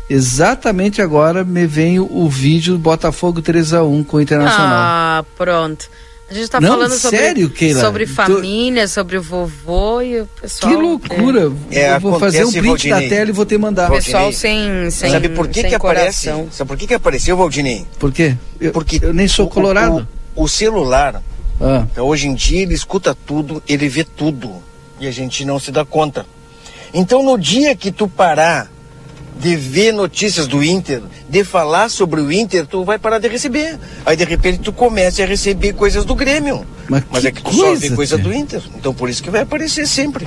Exatamente 0.10 1.02
agora 1.02 1.44
me 1.44 1.68
vem 1.68 2.00
o, 2.00 2.30
vídeo 2.30 2.74
do 2.74 2.80
Botafogo 2.80 3.42
3 3.42 3.74
a 3.74 3.84
1 3.84 4.04
com 4.06 4.18
o 4.18 4.22
Internacional. 4.22 4.68
Ah, 4.70 5.26
pronto. 5.36 5.90
A 6.30 6.34
gente 6.34 6.44
está 6.44 6.60
falando 6.60 6.94
sobre, 6.94 7.18
sério, 7.18 7.54
sobre 7.80 8.06
família, 8.06 8.82
Tô... 8.84 8.90
sobre 8.90 9.18
o 9.18 9.22
vovô 9.22 10.02
e 10.02 10.22
o 10.22 10.26
pessoal. 10.42 10.74
Que 10.74 10.78
loucura! 10.78 11.54
É, 11.72 11.96
eu 11.96 12.00
vou 12.02 12.20
fazer 12.20 12.44
um 12.44 12.52
print 12.52 12.68
Valdinei. 12.68 13.02
da 13.02 13.16
tela 13.16 13.30
e 13.30 13.34
vou 13.34 13.46
ter 13.46 13.58
mandar. 13.58 13.90
O 13.90 13.96
pessoal 13.96 14.32
sem, 14.34 14.92
sem 14.92 15.10
Sabe 15.10 15.30
por 15.30 15.48
que, 15.48 15.64
que 15.64 15.76
aparece? 15.76 16.30
Sabe 16.52 16.68
por 16.68 16.78
que, 16.78 16.86
que 16.86 16.94
apareceu, 16.94 17.38
Valdinei? 17.38 17.88
Por 17.98 18.12
quê? 18.12 18.36
Eu, 18.60 18.74
Porque 18.74 19.00
eu 19.02 19.14
nem 19.14 19.28
sou 19.28 19.48
colorado. 19.48 20.06
O, 20.36 20.42
o, 20.42 20.44
o 20.44 20.50
celular, 20.50 21.24
ah. 21.62 21.86
hoje 22.02 22.28
em 22.28 22.36
dia, 22.36 22.64
ele 22.64 22.74
escuta 22.74 23.16
tudo, 23.16 23.64
ele 23.66 23.88
vê 23.88 24.04
tudo. 24.04 24.62
E 25.00 25.08
a 25.08 25.12
gente 25.12 25.46
não 25.46 25.60
se 25.60 25.72
dá 25.72 25.86
conta. 25.86 26.26
Então, 26.94 27.24
no 27.24 27.38
dia 27.38 27.74
que 27.74 27.90
tu 27.90 28.08
parar 28.08 28.70
de 29.40 29.56
ver 29.56 29.92
notícias 29.92 30.48
do 30.48 30.64
Inter, 30.64 31.02
de 31.30 31.44
falar 31.44 31.90
sobre 31.90 32.22
o 32.22 32.32
Inter, 32.32 32.66
tu 32.66 32.84
vai 32.84 32.98
parar 32.98 33.20
de 33.20 33.28
receber. 33.28 33.78
Aí 34.06 34.16
de 34.16 34.24
repente 34.24 34.60
tu 34.60 34.74
começa 34.74 35.24
a 35.24 35.26
receber 35.26 35.74
coisas 35.74 36.04
do 36.04 36.16
Grêmio. 36.16 36.66
Mas, 36.90 37.04
Mas 37.10 37.26
é 37.26 37.32
que 37.32 37.42
tu 37.42 37.52
coisa, 37.52 37.62
só 37.62 37.76
vê 37.76 37.96
coisa 37.96 38.18
do 38.18 38.34
Inter. 38.34 38.62
Então 38.76 38.94
por 38.94 39.10
isso 39.10 39.22
que 39.22 39.30
vai 39.30 39.42
aparecer 39.42 39.88
sempre. 39.88 40.26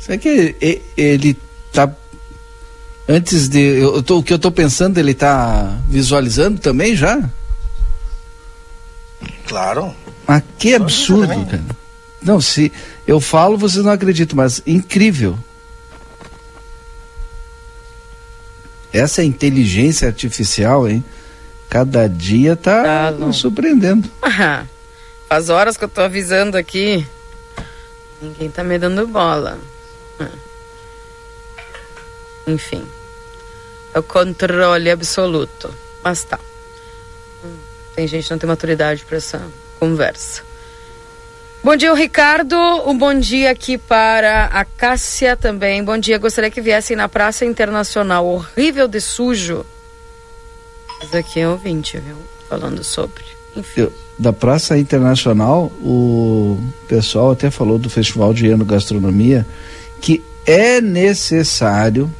Será 0.00 0.18
que 0.18 0.54
ele 0.96 1.38
tá 1.72 1.90
antes 3.08 3.48
de 3.48 3.60
eu 3.60 4.02
tô, 4.02 4.18
o 4.18 4.22
que 4.22 4.32
eu 4.32 4.38
tô 4.38 4.50
pensando 4.50 4.98
ele 4.98 5.14
tá 5.14 5.78
visualizando 5.88 6.60
também 6.60 6.94
já? 6.94 7.30
Claro. 9.46 9.94
Mas 10.26 10.42
que 10.58 10.74
absurdo, 10.74 11.46
cara. 11.46 11.62
Não, 12.22 12.40
se 12.40 12.72
eu 13.06 13.20
falo, 13.20 13.58
vocês 13.58 13.84
não 13.84 13.92
acreditam, 13.92 14.36
mas 14.36 14.62
incrível. 14.66 15.38
Essa 18.94 19.24
inteligência 19.24 20.06
artificial, 20.06 20.88
hein? 20.88 21.04
Cada 21.68 22.08
dia 22.08 22.54
tá, 22.54 23.12
tá 23.12 23.32
surpreendendo. 23.32 24.08
Ah, 24.22 24.64
faz 25.28 25.48
horas 25.48 25.76
que 25.76 25.82
eu 25.82 25.88
tô 25.88 26.00
avisando 26.00 26.56
aqui. 26.56 27.04
Ninguém 28.22 28.48
tá 28.48 28.62
me 28.62 28.78
dando 28.78 29.04
bola. 29.08 29.58
Ah. 30.20 30.28
Enfim. 32.46 32.86
É 33.92 33.98
o 33.98 34.02
controle 34.04 34.88
absoluto. 34.88 35.74
Mas 36.04 36.22
tá. 36.22 36.38
Hum, 37.44 37.56
tem 37.96 38.06
gente 38.06 38.26
que 38.26 38.30
não 38.30 38.38
tem 38.38 38.48
maturidade 38.48 39.04
para 39.04 39.16
essa 39.16 39.42
conversa. 39.80 40.42
Bom 41.64 41.76
dia, 41.76 41.94
Ricardo. 41.94 42.56
Um 42.86 42.96
bom 42.98 43.18
dia 43.18 43.50
aqui 43.50 43.78
para 43.78 44.44
a 44.52 44.66
Cássia 44.66 45.34
também. 45.34 45.82
Bom 45.82 45.96
dia. 45.96 46.18
Gostaria 46.18 46.50
que 46.50 46.60
viessem 46.60 46.94
na 46.94 47.08
Praça 47.08 47.46
Internacional. 47.46 48.26
Horrível 48.26 48.86
de 48.86 49.00
sujo. 49.00 49.64
Mas 51.00 51.14
aqui 51.14 51.40
é 51.40 51.48
ouvinte, 51.48 51.96
viu? 51.96 52.16
Falando 52.50 52.84
sobre. 52.84 53.24
Enfim. 53.56 53.80
Eu, 53.80 53.92
da 54.18 54.30
Praça 54.30 54.76
Internacional, 54.76 55.72
o 55.80 56.60
pessoal 56.86 57.30
até 57.30 57.50
falou 57.50 57.78
do 57.78 57.88
Festival 57.88 58.34
de 58.34 58.46
Ano 58.46 58.66
Gastronomia 58.66 59.46
que 60.02 60.22
é 60.44 60.82
necessário 60.82 62.12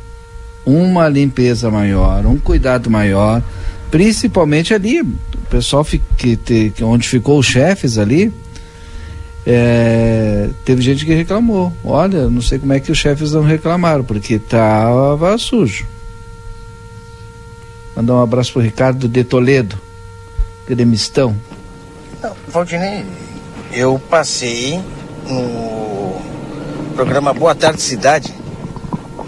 uma 0.65 1.07
limpeza 1.07 1.71
maior, 1.71 2.25
um 2.25 2.39
cuidado 2.39 2.89
maior, 2.89 3.43
principalmente 3.91 4.73
ali, 4.73 5.03
o 5.03 5.47
pessoal 5.51 5.85
que, 5.85 6.39
que 6.39 6.73
onde 6.83 7.07
ficou 7.07 7.39
os 7.39 7.45
chefes 7.45 7.99
ali, 7.99 8.33
é, 9.47 10.49
teve 10.65 10.81
gente 10.81 11.05
que 11.05 11.13
reclamou. 11.13 11.73
Olha, 11.85 12.31
não 12.31 12.41
sei 12.41 12.59
como 12.59 12.73
é 12.73 12.81
que 12.81 12.91
os 12.91 12.99
chefes 12.99 13.33
não 13.33 13.43
reclamaram, 13.43 14.03
porque 14.03 14.39
tava 14.39 15.37
sujo. 15.37 15.87
Mandar 17.95 18.15
um 18.15 18.23
abraço 18.23 18.53
pro 18.53 18.63
Ricardo 18.63 19.07
de 19.07 19.23
Toledo, 19.23 19.79
gremistão. 20.67 21.37
Não, 22.23 22.33
Valdinei, 22.49 23.05
eu 23.73 24.01
passei 24.11 24.81
no 25.29 26.21
programa 26.95 27.35
Boa 27.35 27.55
Tarde 27.55 27.83
Cidade. 27.83 28.35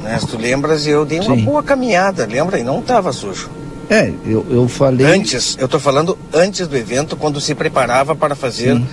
Né? 0.03 0.19
Se 0.19 0.27
tu 0.27 0.39
lembras, 0.39 0.87
eu 0.87 1.05
dei 1.05 1.21
uma 1.21 1.37
Sim. 1.37 1.45
boa 1.45 1.63
caminhada, 1.63 2.27
lembra? 2.27 2.59
E 2.59 2.65
não 2.65 2.81
tava 2.81 3.13
sujo. 3.13 3.51
É, 3.89 4.13
eu, 4.25 4.45
eu 4.51 4.67
falei. 4.67 5.07
Antes, 5.07 5.57
eu 5.61 5.69
tô 5.69 5.79
falando 5.79 6.19
antes 6.33 6.67
do 6.67 6.77
evento, 6.77 7.17
quando 7.17 7.41
se 7.41 7.55
preparava 7.55 8.17
para 8.17 8.35
fazer. 8.35 8.75
Sim 8.77 8.87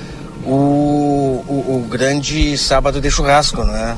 o, 0.45 1.02
o, 1.47 1.77
o 1.77 1.87
grande 1.89 2.57
sábado 2.57 2.99
de 3.01 3.09
churrasco, 3.09 3.63
né? 3.63 3.97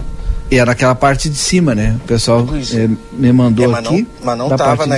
E 0.49 0.57
era 0.57 0.73
aquela 0.73 0.93
parte 0.93 1.27
de 1.27 1.37
cima, 1.37 1.73
né? 1.73 1.97
O 2.03 2.07
pessoal 2.07 2.45
é, 2.73 2.89
me 3.11 3.31
mandou 3.31 3.65
é, 3.65 3.67
mas 3.67 3.85
aqui. 3.85 4.01
Não, 4.01 4.25
mas 4.25 4.37
não 4.37 4.49
tava, 4.55 4.85
na, 4.85 4.97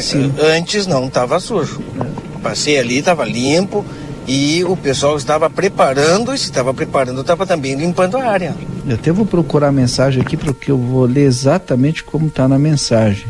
antes 0.55 0.85
não 0.85 1.09
tava 1.09 1.39
sujo. 1.39 1.81
É. 1.99 2.39
Passei 2.41 2.77
ali, 2.77 3.01
tava 3.01 3.23
limpo 3.23 3.85
e 4.27 4.63
o 4.65 4.75
pessoal 4.75 5.15
estava 5.15 5.49
preparando, 5.49 6.33
e 6.33 6.37
se 6.37 6.45
estava 6.45 6.73
preparando, 6.73 7.21
estava 7.21 7.45
também 7.45 7.75
limpando 7.75 8.17
a 8.17 8.25
área. 8.25 8.53
Eu 8.85 8.95
até 8.95 9.11
vou 9.11 9.25
procurar 9.25 9.69
a 9.69 9.71
mensagem 9.71 10.21
aqui 10.21 10.35
porque 10.35 10.69
eu 10.69 10.77
vou 10.77 11.05
ler 11.05 11.23
exatamente 11.23 12.03
como 12.03 12.27
está 12.27 12.45
na 12.47 12.59
mensagem. 12.59 13.27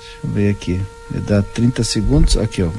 Deixa 0.00 0.16
eu 0.24 0.30
ver 0.30 0.50
aqui. 0.50 0.82
Dá 1.08 1.42
30 1.42 1.84
segundos. 1.84 2.36
Aqui, 2.36 2.62
ó. 2.62 2.70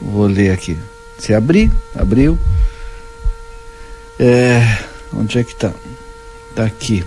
Vou 0.00 0.26
ler 0.26 0.50
aqui. 0.50 0.76
Se 1.18 1.34
abrir, 1.34 1.70
abriu. 1.94 2.38
É, 4.18 4.78
onde 5.12 5.38
é 5.38 5.44
que 5.44 5.52
está? 5.52 5.72
Está 6.50 6.64
aqui. 6.64 7.04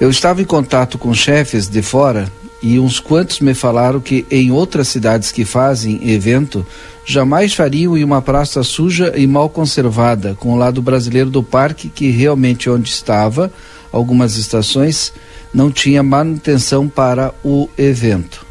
Eu 0.00 0.10
estava 0.10 0.42
em 0.42 0.44
contato 0.44 0.98
com 0.98 1.14
chefes 1.14 1.68
de 1.68 1.82
fora 1.82 2.30
e 2.62 2.78
uns 2.78 3.00
quantos 3.00 3.40
me 3.40 3.54
falaram 3.54 4.00
que 4.00 4.26
em 4.30 4.50
outras 4.50 4.88
cidades 4.88 5.32
que 5.32 5.44
fazem 5.44 6.10
evento 6.10 6.66
jamais 7.04 7.54
fariam 7.54 7.96
em 7.96 8.04
uma 8.04 8.22
praça 8.22 8.62
suja 8.62 9.12
e 9.16 9.26
mal 9.26 9.48
conservada, 9.48 10.34
com 10.36 10.54
o 10.54 10.56
lado 10.56 10.80
brasileiro 10.80 11.28
do 11.28 11.42
parque 11.42 11.88
que 11.88 12.10
realmente 12.10 12.70
onde 12.70 12.88
estava, 12.88 13.52
algumas 13.90 14.36
estações 14.36 15.12
não 15.52 15.70
tinha 15.70 16.02
manutenção 16.02 16.88
para 16.88 17.34
o 17.44 17.68
evento. 17.76 18.46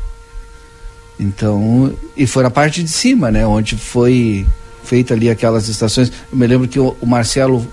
Então, 1.21 1.93
e 2.17 2.25
foi 2.25 2.41
na 2.41 2.49
parte 2.49 2.81
de 2.81 2.89
cima, 2.89 3.29
né, 3.29 3.45
onde 3.45 3.77
foi 3.77 4.43
feita 4.83 5.13
ali 5.13 5.29
aquelas 5.29 5.67
estações. 5.67 6.11
Eu 6.31 6.37
me 6.37 6.47
lembro 6.47 6.67
que 6.67 6.79
o, 6.79 6.97
o 6.99 7.05
Marcelo 7.05 7.65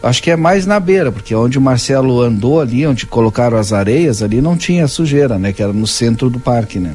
acho 0.00 0.22
que 0.22 0.30
é 0.30 0.36
mais 0.36 0.66
na 0.66 0.78
beira, 0.78 1.10
porque 1.10 1.34
onde 1.34 1.58
o 1.58 1.60
Marcelo 1.60 2.22
andou 2.22 2.60
ali, 2.60 2.86
onde 2.86 3.04
colocaram 3.04 3.58
as 3.58 3.72
areias 3.72 4.22
ali, 4.22 4.40
não 4.40 4.56
tinha 4.56 4.86
sujeira, 4.86 5.36
né? 5.36 5.52
Que 5.52 5.64
era 5.64 5.72
no 5.72 5.86
centro 5.86 6.30
do 6.30 6.38
parque, 6.38 6.78
né? 6.78 6.94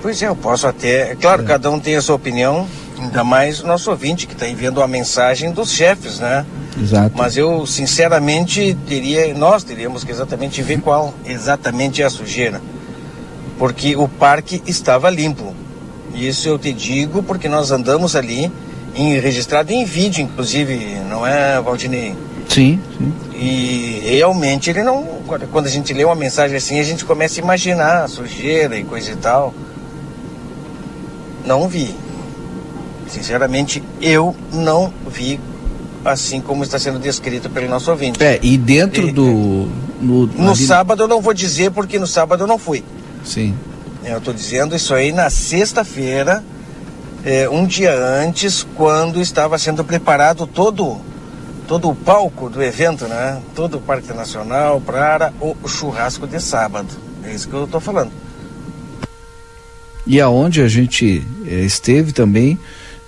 Pois 0.00 0.22
é, 0.22 0.28
eu 0.28 0.36
posso 0.36 0.68
até. 0.68 1.10
É 1.10 1.16
claro, 1.16 1.42
é. 1.42 1.44
cada 1.44 1.68
um 1.72 1.80
tem 1.80 1.96
a 1.96 2.02
sua 2.02 2.14
opinião, 2.14 2.64
ainda 2.96 3.24
mais 3.24 3.60
o 3.60 3.66
nosso 3.66 3.90
ouvinte 3.90 4.28
que 4.28 4.32
está 4.32 4.48
enviando 4.48 4.80
a 4.80 4.86
mensagem 4.86 5.50
dos 5.50 5.72
chefes, 5.72 6.20
né? 6.20 6.46
Exato. 6.80 7.16
Mas 7.16 7.36
eu, 7.36 7.66
sinceramente, 7.66 8.78
teria. 8.86 9.34
Nós 9.34 9.64
teríamos 9.64 10.04
que 10.04 10.12
exatamente 10.12 10.62
ver 10.62 10.80
qual 10.80 11.12
exatamente 11.24 12.00
é 12.00 12.04
a 12.04 12.10
sujeira 12.10 12.60
porque 13.58 13.96
o 13.96 14.08
parque 14.08 14.62
estava 14.66 15.10
limpo. 15.10 15.54
Isso 16.14 16.48
eu 16.48 16.58
te 16.58 16.72
digo 16.72 17.22
porque 17.22 17.48
nós 17.48 17.70
andamos 17.70 18.16
ali, 18.16 18.50
em, 18.94 19.18
registrado 19.18 19.72
em 19.72 19.84
vídeo, 19.84 20.22
inclusive, 20.22 20.96
não 21.08 21.26
é, 21.26 21.60
Valdinei? 21.60 22.16
Sim, 22.48 22.80
sim. 22.96 23.12
E 23.34 24.00
realmente 24.04 24.70
ele 24.70 24.82
não. 24.82 25.04
Quando 25.52 25.66
a 25.66 25.70
gente 25.70 25.92
lê 25.92 26.04
uma 26.04 26.14
mensagem 26.14 26.56
assim, 26.56 26.80
a 26.80 26.82
gente 26.82 27.04
começa 27.04 27.40
a 27.40 27.42
imaginar 27.42 28.08
sujeira 28.08 28.78
e 28.78 28.84
coisa 28.84 29.12
e 29.12 29.16
tal. 29.16 29.52
Não 31.44 31.68
vi. 31.68 31.94
Sinceramente, 33.08 33.82
eu 34.00 34.34
não 34.52 34.92
vi 35.08 35.38
assim 36.04 36.40
como 36.40 36.62
está 36.62 36.78
sendo 36.78 36.98
descrito 36.98 37.50
pelo 37.50 37.68
nosso 37.68 37.90
ouvinte. 37.90 38.22
É, 38.22 38.38
e 38.42 38.56
dentro 38.56 39.08
e, 39.08 39.12
do. 39.12 39.68
No, 40.00 40.26
no 40.26 40.50
ali... 40.50 40.66
sábado 40.66 41.02
eu 41.02 41.08
não 41.08 41.20
vou 41.20 41.34
dizer 41.34 41.70
porque 41.70 41.98
no 41.98 42.06
sábado 42.06 42.44
eu 42.44 42.46
não 42.46 42.58
fui. 42.58 42.84
Sim. 43.26 43.54
Eu 44.04 44.18
estou 44.18 44.32
dizendo 44.32 44.74
isso 44.74 44.94
aí 44.94 45.12
na 45.12 45.28
sexta-feira. 45.28 46.42
é, 47.24 47.48
um 47.48 47.66
dia 47.66 47.92
antes, 47.92 48.64
quando 48.76 49.20
estava 49.20 49.58
sendo 49.58 49.84
preparado 49.84 50.46
todo 50.46 51.00
todo 51.66 51.90
o 51.90 51.94
palco 51.94 52.48
do 52.48 52.62
evento, 52.62 53.06
né? 53.06 53.42
Todo 53.52 53.78
o 53.78 53.80
Parque 53.80 54.12
Nacional 54.12 54.80
para 54.80 55.32
o 55.40 55.68
churrasco 55.68 56.24
de 56.24 56.40
sábado. 56.40 56.86
É 57.24 57.34
isso 57.34 57.48
que 57.48 57.54
eu 57.54 57.64
estou 57.64 57.80
falando. 57.80 58.12
E 60.06 60.20
aonde 60.20 60.62
a 60.62 60.68
gente 60.68 61.26
eh, 61.44 61.62
esteve 61.62 62.12
também, 62.12 62.56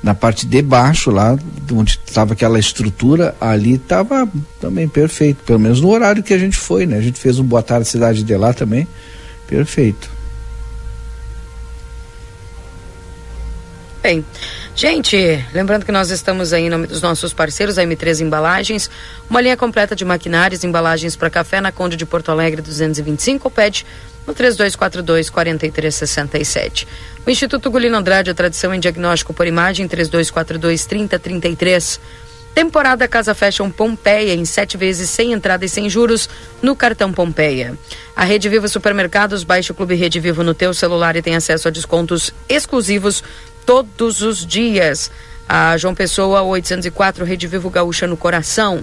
na 0.03 0.15
parte 0.15 0.45
de 0.45 0.61
baixo 0.61 1.13
lá, 1.13 1.39
onde 1.73 2.01
estava 2.05 2.33
aquela 2.33 2.59
estrutura, 2.59 3.37
ali 3.41 3.75
estava 3.75 4.29
também 4.61 4.89
perfeito, 4.89 5.45
pelo 5.45 5.61
menos 5.61 5.81
no 5.81 5.89
horário 5.91 6.25
que 6.25 6.35
a 6.35 6.39
gente 6.39 6.57
foi, 6.57 6.87
né? 6.87 6.99
A 6.99 7.01
gente 7.01 7.21
fez 7.21 7.39
um 7.39 7.45
Boa 7.45 7.63
Tarde 7.63 7.87
Cidade 7.87 8.25
de 8.25 8.37
lá 8.37 8.53
também, 8.53 8.89
perfeito. 9.49 10.19
Bem, 14.01 14.25
gente, 14.77 15.45
lembrando 15.53 15.85
que 15.85 15.91
nós 15.91 16.11
estamos 16.11 16.53
aí 16.53 16.65
em 16.65 16.71
nome 16.71 16.87
dos 16.87 17.03
nossos 17.03 17.33
parceiros, 17.33 17.79
a 17.79 17.83
M3 17.83 18.21
Embalagens, 18.21 18.89
uma 19.29 19.41
linha 19.41 19.57
completa 19.57 19.97
de 19.97 20.05
maquinários, 20.05 20.63
embalagens 20.63 21.17
para 21.17 21.29
café 21.29 21.61
na 21.61 21.73
Conde 21.73 21.97
de 21.97 22.07
Porto 22.07 22.31
Alegre 22.31 22.63
225, 22.63 23.51
pede 23.51 23.85
no 24.25 24.33
3242 24.33 25.31
4367. 25.31 26.87
O 27.27 27.31
Instituto 27.31 27.71
Gulino 27.71 27.97
Andrade, 27.97 28.31
a 28.31 28.35
tradição 28.35 28.73
em 28.73 28.79
diagnóstico 28.79 29.35
por 29.35 29.47
imagem, 29.47 29.89
3242 29.89 30.87
3033. 30.87 32.01
Temporada 32.59 33.07
Casa 33.07 33.37
Fashion 33.37 33.71
Pompeia 33.71 34.35
em 34.35 34.45
sete 34.45 34.77
vezes 34.77 35.09
sem 35.09 35.33
entrada 35.33 35.65
e 35.65 35.69
sem 35.69 35.89
juros 35.89 36.29
no 36.61 36.75
cartão 36.75 37.13
Pompeia. 37.13 37.79
A 38.17 38.25
Rede 38.25 38.49
Vivo 38.49 38.69
Supermercados 38.69 39.45
baixe 39.45 39.71
o 39.71 39.75
Clube 39.77 39.95
Rede 39.95 40.19
Vivo 40.19 40.43
no 40.43 40.53
teu 40.53 40.75
celular 40.75 41.15
e 41.15 41.23
tem 41.23 41.37
acesso 41.37 41.69
a 41.69 41.71
descontos 41.71 42.35
exclusivos 42.49 43.23
todos 43.65 44.23
os 44.23 44.45
dias. 44.45 45.09
A 45.49 45.77
João 45.77 45.95
Pessoa 45.95 46.43
804 46.43 47.25
Rede 47.25 47.47
Vivo 47.47 47.71
Gaúcha 47.71 48.09
no 48.09 48.17
coração. 48.17 48.81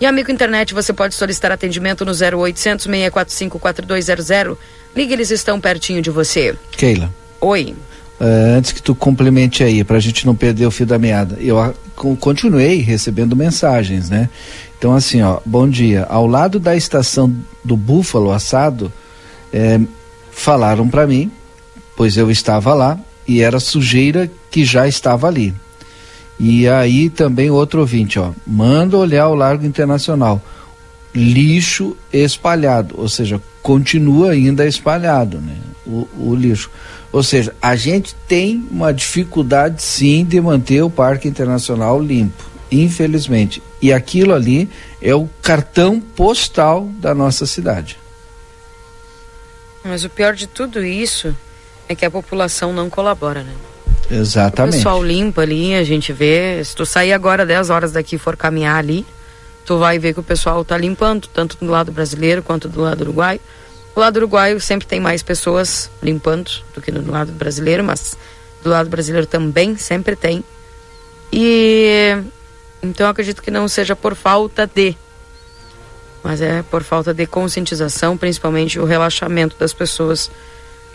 E 0.00 0.04
amigo 0.04 0.32
internet, 0.32 0.74
você 0.74 0.92
pode 0.92 1.14
solicitar 1.14 1.52
atendimento 1.52 2.04
no 2.04 2.10
0800 2.10 2.86
645 2.86 3.56
4200. 3.60 4.58
Ligue, 4.96 5.12
eles 5.12 5.30
estão 5.30 5.60
pertinho 5.60 6.02
de 6.02 6.10
você. 6.10 6.56
Keila. 6.72 7.08
Oi. 7.40 7.76
Uh, 8.22 8.56
antes 8.56 8.70
que 8.70 8.80
tu 8.80 8.94
complemente 8.94 9.64
aí, 9.64 9.82
para 9.82 9.96
a 9.96 10.00
gente 10.00 10.24
não 10.24 10.36
perder 10.36 10.64
o 10.64 10.70
fio 10.70 10.86
da 10.86 10.96
meada, 10.96 11.36
eu 11.40 11.58
a, 11.58 11.74
continuei 12.20 12.76
recebendo 12.76 13.34
mensagens, 13.34 14.08
né? 14.08 14.28
Então, 14.78 14.94
assim, 14.94 15.20
ó, 15.22 15.40
bom 15.44 15.68
dia. 15.68 16.04
Ao 16.08 16.24
lado 16.24 16.60
da 16.60 16.76
estação 16.76 17.34
do 17.64 17.76
Búfalo 17.76 18.30
Assado, 18.30 18.92
é, 19.52 19.80
falaram 20.30 20.88
para 20.88 21.04
mim, 21.04 21.32
pois 21.96 22.16
eu 22.16 22.30
estava 22.30 22.72
lá, 22.74 22.96
e 23.26 23.40
era 23.40 23.58
sujeira 23.58 24.30
que 24.52 24.64
já 24.64 24.86
estava 24.86 25.26
ali. 25.26 25.52
E 26.38 26.68
aí 26.68 27.10
também 27.10 27.50
outro 27.50 27.80
ouvinte, 27.80 28.20
ó, 28.20 28.30
manda 28.46 28.96
olhar 28.96 29.26
o 29.30 29.34
Largo 29.34 29.66
Internacional, 29.66 30.40
lixo 31.12 31.96
espalhado, 32.12 32.94
ou 32.98 33.08
seja, 33.08 33.42
continua 33.60 34.30
ainda 34.30 34.64
espalhado, 34.64 35.38
né? 35.38 35.56
O, 35.84 36.06
o 36.16 36.36
lixo. 36.36 36.70
Ou 37.12 37.22
seja, 37.22 37.54
a 37.60 37.76
gente 37.76 38.14
tem 38.26 38.66
uma 38.70 38.92
dificuldade 38.92 39.82
sim 39.82 40.24
de 40.24 40.40
manter 40.40 40.82
o 40.82 40.88
Parque 40.88 41.28
Internacional 41.28 42.00
limpo, 42.00 42.42
infelizmente. 42.70 43.62
E 43.82 43.92
aquilo 43.92 44.32
ali 44.32 44.68
é 45.00 45.14
o 45.14 45.28
cartão 45.42 46.00
postal 46.00 46.88
da 46.98 47.14
nossa 47.14 47.44
cidade. 47.44 47.98
Mas 49.84 50.04
o 50.04 50.10
pior 50.10 50.34
de 50.34 50.46
tudo 50.46 50.82
isso 50.82 51.36
é 51.88 51.94
que 51.94 52.06
a 52.06 52.10
população 52.10 52.72
não 52.72 52.88
colabora, 52.88 53.42
né? 53.42 53.52
Exatamente. 54.10 54.74
O 54.74 54.76
pessoal 54.78 55.04
limpa 55.04 55.42
ali, 55.42 55.74
a 55.74 55.84
gente 55.84 56.12
vê. 56.12 56.62
Se 56.64 56.74
tu 56.74 56.86
sair 56.86 57.12
agora 57.12 57.44
10 57.44 57.70
horas 57.70 57.92
daqui 57.92 58.16
e 58.16 58.18
for 58.18 58.36
caminhar 58.36 58.76
ali, 58.76 59.06
tu 59.64 59.78
vai 59.78 59.98
ver 59.98 60.14
que 60.14 60.20
o 60.20 60.22
pessoal 60.22 60.64
tá 60.64 60.78
limpando, 60.78 61.28
tanto 61.28 61.56
do 61.58 61.70
lado 61.70 61.92
brasileiro 61.92 62.42
quanto 62.42 62.68
do 62.68 62.80
lado 62.80 63.02
uruguaio. 63.02 63.40
O 63.94 64.00
lado 64.00 64.16
uruguaio 64.16 64.60
sempre 64.60 64.86
tem 64.86 65.00
mais 65.00 65.22
pessoas 65.22 65.90
limpando 66.02 66.50
do 66.74 66.80
que 66.80 66.90
no 66.90 67.10
lado 67.10 67.32
brasileiro, 67.32 67.84
mas 67.84 68.16
do 68.62 68.70
lado 68.70 68.88
brasileiro 68.88 69.26
também 69.26 69.76
sempre 69.76 70.16
tem. 70.16 70.42
E 71.32 72.16
então 72.82 73.06
eu 73.06 73.10
acredito 73.10 73.42
que 73.42 73.50
não 73.50 73.68
seja 73.68 73.94
por 73.94 74.14
falta 74.14 74.66
de, 74.66 74.96
mas 76.22 76.40
é 76.40 76.62
por 76.62 76.82
falta 76.82 77.12
de 77.12 77.26
conscientização, 77.26 78.16
principalmente 78.16 78.78
o 78.78 78.84
relaxamento 78.84 79.56
das 79.58 79.72
pessoas 79.72 80.30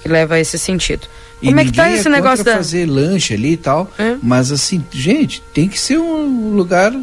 que 0.01 0.07
leva 0.07 0.35
a 0.35 0.39
esse 0.39 0.57
sentido. 0.57 1.07
E 1.41 1.47
Como 1.47 1.59
é 1.59 1.65
que 1.65 1.71
tá 1.71 1.91
esse 1.91 2.07
é 2.07 2.11
negócio 2.11 2.43
da 2.43 2.55
fazer 2.55 2.87
lanche 2.87 3.33
ali 3.33 3.53
e 3.53 3.57
tal, 3.57 3.91
é? 3.97 4.17
mas 4.23 4.51
assim, 4.51 4.83
gente, 4.91 5.41
tem 5.53 5.69
que 5.69 5.79
ser 5.79 5.97
um 5.97 6.55
lugar 6.55 6.93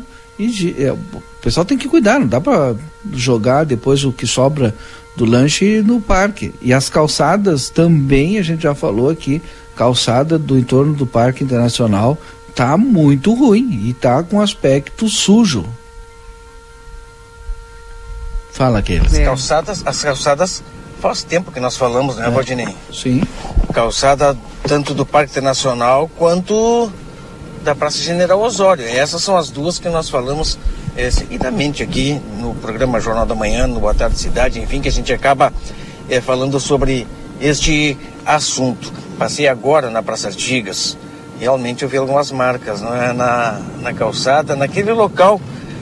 é, 0.79 0.93
o 0.93 1.23
pessoal 1.41 1.65
tem 1.65 1.79
que 1.79 1.89
cuidar, 1.89 2.19
não 2.19 2.27
dá 2.27 2.41
para 2.41 2.75
jogar 3.13 3.65
depois 3.65 4.05
o 4.05 4.13
que 4.13 4.27
sobra 4.27 4.75
do 5.17 5.25
lanche 5.25 5.83
no 5.83 6.01
parque. 6.01 6.55
E 6.61 6.73
as 6.73 6.89
calçadas 6.89 7.69
também, 7.71 8.39
a 8.39 8.43
gente 8.43 8.63
já 8.63 8.75
falou 8.75 9.11
aqui, 9.11 9.41
calçada 9.77 10.39
do 10.39 10.59
entorno 10.59 10.95
do 10.95 11.07
Parque 11.07 11.45
Internacional 11.45 12.19
tá 12.55 12.77
muito 12.77 13.35
ruim 13.35 13.89
e 13.89 13.93
tá 13.93 14.23
com 14.23 14.41
aspecto 14.41 15.09
sujo. 15.09 15.67
Fala, 18.53 18.81
Keila. 18.81 19.07
As 19.07 19.19
calçadas, 19.19 19.83
as 19.85 20.03
calçadas 20.03 20.63
faz 21.01 21.25
tempo 21.25 21.51
que 21.51 21.59
nós 21.59 21.77
falamos, 21.77 22.17
né, 22.17 22.29
é. 22.29 22.31
Valdinei? 22.31 22.77
Sim. 22.93 23.21
Calçada 23.73 24.37
tanto 24.63 24.95
do 24.95 25.05
Parque 25.05 25.33
Internacional 25.33 26.09
quanto 26.17 26.91
da 27.65 27.75
Praça 27.75 27.99
General 27.99 28.39
Osório. 28.39 28.85
essas 28.87 29.23
são 29.23 29.39
as 29.39 29.49
duas 29.49 29.79
que 29.79 29.89
nós 29.89 30.11
falamos 30.11 30.59
é, 30.95 31.11
seguidamente 31.11 31.83
aqui 31.83 32.21
no 32.39 32.55
programa 32.55 33.01
Jornal 33.01 33.25
da 33.25 33.35
Manhã, 33.35 33.67
no 33.67 33.81
Boa 33.81 33.95
Tarde 33.95 34.19
Cidade, 34.19 34.61
enfim, 34.61 34.83
que 34.83 34.89
a 34.89 34.93
gente 34.93 35.11
acaba 35.15 35.51
é, 36.11 36.21
falando 36.21 36.61
sobre 36.61 37.07
este 37.41 37.97
assunto. 38.27 38.93
Passei 39.19 39.49
agora 39.49 39.89
na 39.89 40.03
Praça 40.03 40.29
Artigas, 40.29 40.99
realmente 41.41 41.83
eu 41.83 41.89
vi 41.89 41.97
algumas 41.97 42.31
marcas 42.31 42.83
é? 42.83 43.13
na, 43.15 43.59
na 43.81 43.95
calçada, 43.95 44.55
naquele 44.55 44.93
local 44.93 45.41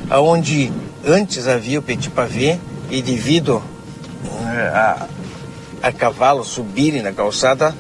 onde 0.09 0.73
antes 1.05 1.49
havia 1.49 1.81
o 1.81 1.83
Petit 1.83 2.11
Pavé 2.11 2.61
e 2.91 3.03
devido 3.03 3.61
a, 4.73 5.07
a 5.83 5.93
cavalo 5.93 6.45
subirem 6.45 7.03
na 7.03 7.13
calçada, 7.13 7.75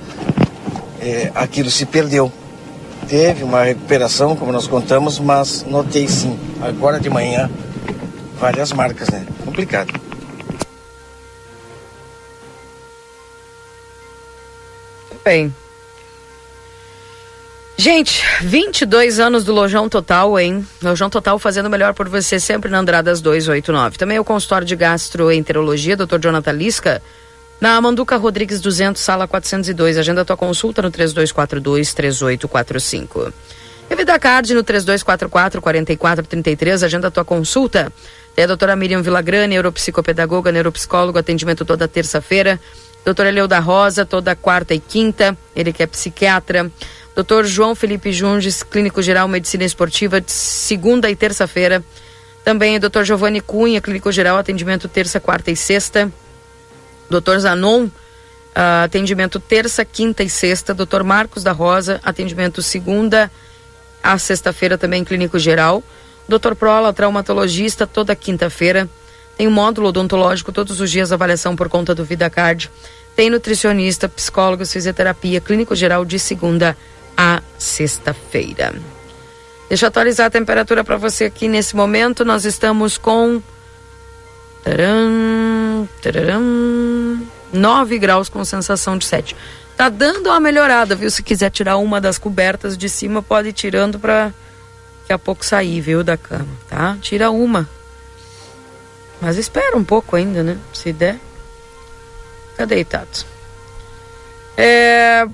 é, 1.00 1.30
aquilo 1.36 1.70
se 1.70 1.86
perdeu. 1.86 2.32
Teve 3.08 3.44
uma 3.44 3.62
recuperação, 3.62 4.36
como 4.36 4.52
nós 4.52 4.66
contamos, 4.66 5.18
mas 5.18 5.64
notei 5.64 6.08
sim, 6.08 6.38
agora 6.60 6.98
de 6.98 7.10
manhã, 7.10 7.50
várias 8.38 8.72
marcas, 8.72 9.08
né? 9.08 9.26
Complicado. 9.44 9.92
Bem. 15.24 15.54
Gente, 17.76 18.22
22 18.42 19.18
anos 19.18 19.44
do 19.44 19.52
Lojão 19.52 19.88
Total, 19.88 20.38
hein? 20.38 20.66
Lojão 20.82 21.10
Total 21.10 21.38
fazendo 21.38 21.70
melhor 21.70 21.94
por 21.94 22.08
você 22.08 22.38
sempre 22.38 22.70
na 22.70 22.78
Andradas 22.78 23.20
289. 23.20 23.98
Também 23.98 24.18
o 24.18 24.24
consultório 24.24 24.66
de 24.66 24.76
gastroenterologia, 24.76 25.96
Dr. 25.96 26.18
Jonathan 26.20 26.52
Lisca, 26.52 27.02
na 27.62 27.81
Manduca 27.81 28.16
Rodrigues 28.16 28.61
200, 28.61 29.01
sala 29.01 29.29
402. 29.29 29.96
Agenda 29.96 30.25
tua 30.25 30.37
consulta 30.37 30.83
no 30.83 30.90
3242 30.90 31.94
3845. 31.94 33.33
E 33.88 34.18
Card 34.18 34.53
no 34.53 34.64
3244 34.64 35.61
4433. 35.61 36.83
Agenda 36.83 37.09
tua 37.09 37.25
consulta. 37.25 37.92
Tem 38.35 38.42
a 38.42 38.48
doutora 38.48 38.75
Miriam 38.75 39.01
Villagrani, 39.01 39.55
neuropsicopedagoga, 39.55 40.51
neuropsicólogo, 40.51 41.20
atendimento 41.20 41.64
toda 41.64 41.87
terça-feira. 41.87 42.59
Doutora 43.05 43.31
Leuda 43.31 43.61
Rosa, 43.61 44.05
toda 44.05 44.35
quarta 44.35 44.75
e 44.75 44.81
quinta. 44.81 45.38
Ele 45.55 45.72
que 45.72 45.85
é 45.85 45.87
psiquiatra. 45.87 46.68
Dr. 47.14 47.44
João 47.44 47.77
Felipe 47.77 48.12
Junges, 48.12 48.64
clínico 48.64 49.01
geral 49.01 49.29
medicina 49.29 49.62
esportiva, 49.62 50.20
segunda 50.27 51.09
e 51.09 51.14
terça-feira. 51.14 51.81
Também 52.44 52.77
o 52.77 52.81
Dr. 52.81 53.05
Giovanni 53.05 53.40
Cunha, 53.40 53.81
clínico 53.81 54.11
geral, 54.11 54.37
atendimento 54.37 54.88
terça, 54.88 55.20
quarta 55.20 55.53
e 55.53 55.55
sexta. 55.55 56.11
Dr. 57.20 57.38
Zanon, 57.38 57.85
uh, 57.85 57.90
atendimento 58.85 59.38
terça, 59.38 59.85
quinta 59.85 60.22
e 60.22 60.29
sexta. 60.29 60.75
Dr. 60.75 61.03
Marcos 61.03 61.42
da 61.42 61.53
Rosa, 61.53 62.01
atendimento 62.05 62.62
segunda 62.62 63.31
a 64.03 64.18
sexta-feira, 64.18 64.77
também 64.77 65.05
clínico 65.05 65.38
geral. 65.38 65.83
Dr. 66.29 66.55
Prola, 66.55 66.92
traumatologista, 66.92 67.87
toda 67.87 68.16
quinta-feira. 68.16 68.88
Tem 69.37 69.46
um 69.46 69.51
módulo 69.51 69.88
odontológico 69.88 70.53
todos 70.53 70.81
os 70.81 70.90
dias, 70.90 71.12
avaliação 71.12 71.55
por 71.55 71.68
conta 71.68 71.94
do 71.94 72.05
VidaCard. 72.05 72.70
Tem 73.14 73.31
nutricionista, 73.31 74.09
psicólogos, 74.09 74.72
fisioterapia, 74.72 75.40
clínico 75.40 75.75
geral 75.75 76.05
de 76.05 76.18
segunda 76.18 76.77
a 77.16 77.42
sexta-feira. 77.59 78.75
Deixa 79.68 79.87
eu 79.87 79.88
atualizar 79.88 80.27
a 80.27 80.31
temperatura 80.31 80.85
para 80.85 80.96
você 80.96 81.25
aqui 81.25 81.48
nesse 81.48 81.75
momento. 81.75 82.25
Nós 82.25 82.44
estamos 82.44 82.98
com. 82.98 83.42
Taram, 84.64 85.88
taram, 86.01 86.42
9 87.52 87.98
graus 87.98 88.28
com 88.28 88.44
sensação 88.44 88.96
de 88.96 89.04
7. 89.04 89.36
Tá 89.76 89.88
dando 89.88 90.26
uma 90.28 90.40
melhorada, 90.40 90.94
viu? 90.94 91.10
Se 91.10 91.22
quiser 91.22 91.50
tirar 91.50 91.76
uma 91.76 92.00
das 92.00 92.18
cobertas 92.18 92.76
de 92.76 92.88
cima, 92.88 93.22
pode 93.22 93.48
ir 93.48 93.52
tirando 93.52 93.98
pra 93.98 94.32
daqui 95.02 95.12
a 95.12 95.18
pouco 95.18 95.44
sair, 95.44 95.80
viu, 95.80 96.02
da 96.02 96.16
cama, 96.16 96.48
tá? 96.68 96.96
Tira 97.00 97.30
uma. 97.30 97.68
Mas 99.20 99.36
espera 99.36 99.76
um 99.76 99.84
pouco 99.84 100.16
ainda, 100.16 100.42
né? 100.42 100.58
Se 100.72 100.92
der. 100.92 101.18
Fica 102.50 102.66
deitado. 102.66 103.24
É... 104.56 105.26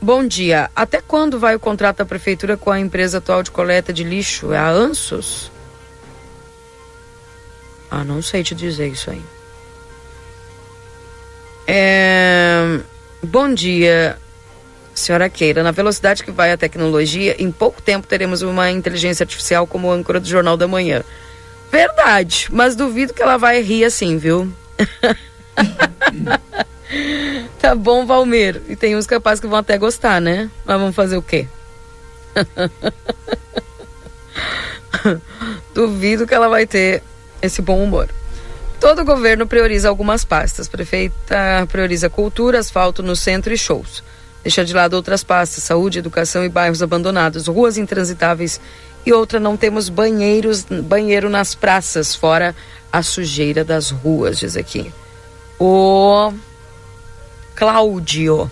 Bom 0.00 0.26
dia. 0.26 0.70
Até 0.74 1.00
quando 1.00 1.38
vai 1.38 1.56
o 1.56 1.60
contrato 1.60 1.98
da 1.98 2.04
prefeitura 2.04 2.56
com 2.56 2.70
a 2.70 2.78
empresa 2.78 3.18
atual 3.18 3.42
de 3.42 3.50
coleta 3.50 3.92
de 3.92 4.04
lixo? 4.04 4.52
É 4.52 4.58
a 4.58 4.68
Ansos? 4.68 5.50
Ah, 7.90 8.04
não 8.04 8.22
sei 8.22 8.44
te 8.44 8.54
dizer 8.54 8.88
isso 8.88 9.10
aí. 9.10 9.22
É... 11.70 12.80
Bom 13.22 13.52
dia, 13.52 14.16
senhora 14.94 15.28
Keira. 15.28 15.62
Na 15.62 15.70
velocidade 15.70 16.24
que 16.24 16.30
vai 16.30 16.50
a 16.50 16.56
tecnologia, 16.56 17.36
em 17.38 17.52
pouco 17.52 17.82
tempo 17.82 18.06
teremos 18.06 18.40
uma 18.40 18.70
inteligência 18.70 19.24
artificial 19.24 19.66
como 19.66 19.92
âncora 19.92 20.18
do 20.18 20.26
Jornal 20.26 20.56
da 20.56 20.66
Manhã. 20.66 21.04
Verdade, 21.70 22.48
mas 22.50 22.74
duvido 22.74 23.12
que 23.12 23.22
ela 23.22 23.36
vai 23.36 23.60
rir 23.60 23.84
assim, 23.84 24.16
viu? 24.16 24.50
tá 27.60 27.74
bom, 27.74 28.06
Valmir. 28.06 28.62
E 28.66 28.74
tem 28.74 28.96
uns 28.96 29.06
capazes 29.06 29.38
que 29.38 29.46
vão 29.46 29.58
até 29.58 29.76
gostar, 29.76 30.22
né? 30.22 30.50
Mas 30.64 30.80
vamos 30.80 30.96
fazer 30.96 31.18
o 31.18 31.22
quê? 31.22 31.46
Duvido 35.74 36.26
que 36.26 36.32
ela 36.32 36.48
vai 36.48 36.66
ter 36.66 37.02
esse 37.42 37.60
bom 37.60 37.84
humor. 37.84 38.08
Todo 38.80 39.04
governo 39.04 39.46
prioriza 39.46 39.88
algumas 39.88 40.24
pastas. 40.24 40.68
Prefeita 40.68 41.66
prioriza 41.70 42.08
cultura, 42.08 42.58
asfalto 42.58 43.02
no 43.02 43.16
centro 43.16 43.52
e 43.52 43.58
shows. 43.58 44.02
Deixa 44.42 44.64
de 44.64 44.72
lado 44.72 44.94
outras 44.94 45.24
pastas, 45.24 45.64
saúde, 45.64 45.98
educação 45.98 46.44
e 46.44 46.48
bairros 46.48 46.82
abandonados, 46.82 47.48
ruas 47.48 47.76
intransitáveis 47.76 48.60
e 49.04 49.12
outra 49.12 49.40
não 49.40 49.56
temos 49.56 49.88
banheiros, 49.88 50.64
banheiro 50.64 51.28
nas 51.28 51.54
praças, 51.54 52.14
fora 52.14 52.54
a 52.92 53.02
sujeira 53.02 53.64
das 53.64 53.90
ruas, 53.90 54.38
diz 54.38 54.56
aqui. 54.56 54.92
O 55.58 56.32
Cláudio. 57.54 58.50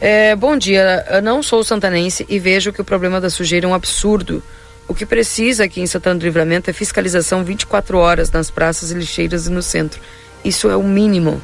É, 0.00 0.34
bom 0.36 0.56
dia, 0.56 1.06
eu 1.10 1.22
não 1.22 1.42
sou 1.42 1.64
santanense 1.64 2.26
e 2.28 2.38
vejo 2.38 2.72
que 2.72 2.80
o 2.80 2.84
problema 2.84 3.20
da 3.20 3.30
sujeira 3.30 3.66
é 3.66 3.68
um 3.68 3.74
absurdo. 3.74 4.42
O 4.88 4.94
que 4.94 5.06
precisa 5.06 5.64
aqui 5.64 5.80
em 5.80 5.86
Santana 5.86 6.18
do 6.18 6.24
Livramento 6.24 6.68
é 6.68 6.72
fiscalização 6.72 7.44
24 7.44 7.98
horas 7.98 8.30
nas 8.30 8.50
praças 8.50 8.90
e 8.90 8.94
lixeiras 8.94 9.46
e 9.46 9.50
no 9.50 9.62
centro. 9.62 10.00
Isso 10.44 10.68
é 10.68 10.76
o 10.76 10.82
mínimo. 10.82 11.40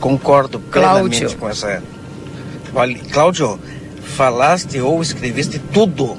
Concordo 0.00 0.58
plenamente 0.58 1.18
Cláudio. 1.18 1.38
com 1.38 1.48
essa. 1.48 1.82
Olha, 2.74 2.98
Cláudio, 3.12 3.60
falaste 4.16 4.80
ou 4.80 5.02
escreveste 5.02 5.58
tudo. 5.58 6.16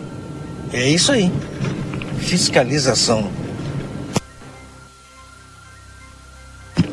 É 0.72 0.88
isso 0.90 1.12
aí. 1.12 1.32
Fiscalização. 2.20 3.30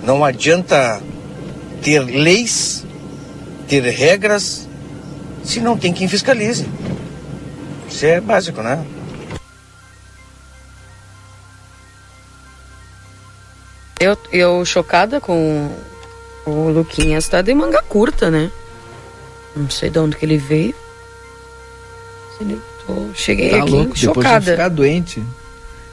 Não 0.03 0.25
adianta 0.25 1.03
ter 1.83 2.01
leis, 2.01 2.85
ter 3.69 3.83
regras, 3.83 4.69
se 5.45 5.61
não 5.61 5.77
tem 5.77 5.93
quem 5.93 6.09
fiscalize. 6.09 6.67
Isso 7.95 8.07
é 8.07 8.21
básico, 8.21 8.61
né? 8.61 8.85
Eu, 14.01 14.19
eu 14.33 14.65
chocada 14.65 15.21
com 15.21 15.71
o 16.45 16.71
Luquinhas, 16.71 17.29
tá 17.29 17.41
de 17.41 17.55
manga 17.55 17.81
curta, 17.83 18.33
né? 18.33 18.51
Não 19.55 19.71
sei 19.71 19.91
de 19.91 20.01
onde 20.01 20.17
que 20.17 20.27
ele 20.27 20.39
veio. 20.39 20.75
Ele, 22.41 22.61
tô, 22.85 23.15
cheguei 23.15 23.51
tá 23.51 23.59
aqui 23.59 23.71
louco, 23.71 23.97
chocada. 23.97 24.41
Depois 24.41 24.45
de 24.45 24.51
ficar 24.51 24.69
doente. 24.71 25.23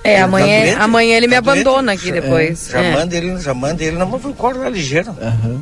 É, 0.03 0.13
ele 0.13 0.21
amanhã, 0.23 0.73
tá 0.75 0.83
amanhã 0.83 1.17
ele 1.17 1.27
tá 1.27 1.29
me 1.29 1.35
abandona 1.35 1.95
doente? 1.95 1.99
aqui 1.99 2.11
depois. 2.11 2.69
É. 2.69 2.71
Já, 2.71 2.81
é. 2.81 2.93
Manda 2.95 3.15
ele, 3.15 3.37
já 3.39 3.53
manda 3.53 3.83
ele 3.83 3.97
na 3.97 4.07
corda 4.35 4.67
ligeiro. 4.69 5.11
Uhum. 5.11 5.61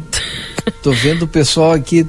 Tô 0.82 0.94
vendo 0.94 1.24
o 1.24 1.28
pessoal 1.28 1.74
aqui 1.74 2.08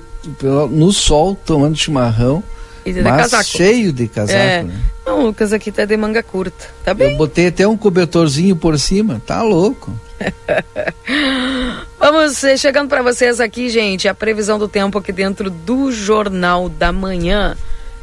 no 0.71 0.93
sol 0.93 1.35
tomando 1.35 1.77
chimarrão. 1.77 2.45
E 2.85 2.93
de 2.93 3.03
mas 3.03 3.23
casaco. 3.23 3.45
cheio 3.45 3.93
de 3.93 4.09
casaco, 4.09 4.39
é. 4.39 4.63
né? 4.63 4.75
Não, 5.05 5.21
o 5.21 5.27
Lucas 5.27 5.53
aqui 5.53 5.71
tá 5.71 5.85
de 5.85 5.97
manga 5.97 6.23
curta. 6.23 6.69
Tá 6.85 6.95
bem? 6.95 7.13
Eu 7.13 7.17
botei 7.17 7.49
até 7.49 7.67
um 7.67 7.77
cobertorzinho 7.77 8.57
por 8.57 8.79
cima. 8.79 9.21
Tá 9.27 9.43
louco. 9.43 9.93
Vamos 11.99 12.43
eh, 12.45 12.57
chegando 12.57 12.89
para 12.89 13.03
vocês 13.03 13.41
aqui, 13.41 13.69
gente, 13.69 14.09
a 14.09 14.15
previsão 14.15 14.59
do 14.59 14.69
tempo 14.69 14.99
aqui 14.99 15.13
dentro 15.13 15.51
do 15.51 15.91
Jornal 15.91 16.69
da 16.69 16.93
Manhã. 16.93 17.57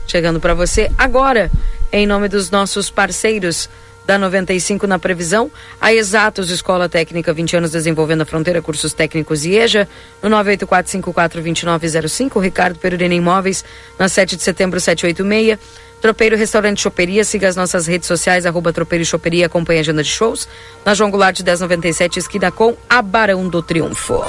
Chegando 0.05 0.39
para 0.39 0.53
você 0.53 0.91
agora, 0.97 1.51
em 1.91 2.07
nome 2.07 2.27
dos 2.27 2.49
nossos 2.49 2.89
parceiros 2.89 3.69
da 4.07 4.17
95 4.17 4.87
na 4.87 4.97
previsão, 4.97 5.51
a 5.81 5.93
Exatos 5.93 6.49
Escola 6.49 6.87
Técnica 6.87 7.33
20 7.33 7.57
anos 7.57 7.71
desenvolvendo 7.71 8.21
a 8.21 8.25
fronteira, 8.25 8.61
cursos 8.61 8.93
técnicos 8.93 9.45
e 9.45 9.57
EJA, 9.57 9.85
no 10.23 10.29
984542905, 10.29 12.41
Ricardo 12.41 12.79
Perurena 12.79 13.13
Imóveis, 13.13 13.65
na 13.99 14.07
7 14.07 14.37
de 14.37 14.43
setembro 14.43 14.79
786. 14.79 15.59
Tropeiro 15.99 16.37
Restaurante 16.37 16.79
Choperia, 16.79 17.23
siga 17.23 17.49
as 17.49 17.55
nossas 17.55 17.87
redes 17.87 18.07
sociais, 18.07 18.45
arroba 18.45 18.71
Tropeiro 18.71 19.03
Choperia, 19.03 19.47
acompanhe 19.47 19.79
a 19.79 19.81
agenda 19.81 20.03
de 20.03 20.09
shows. 20.09 20.47
Na 20.85 20.93
João 20.93 21.11
Goulart 21.11 21.35
de 21.35 21.43
1097, 21.43 22.19
esquina 22.19 22.51
com 22.51 22.77
a 22.89 23.01
Barão 23.01 23.49
do 23.49 23.61
Triunfo. 23.61 24.23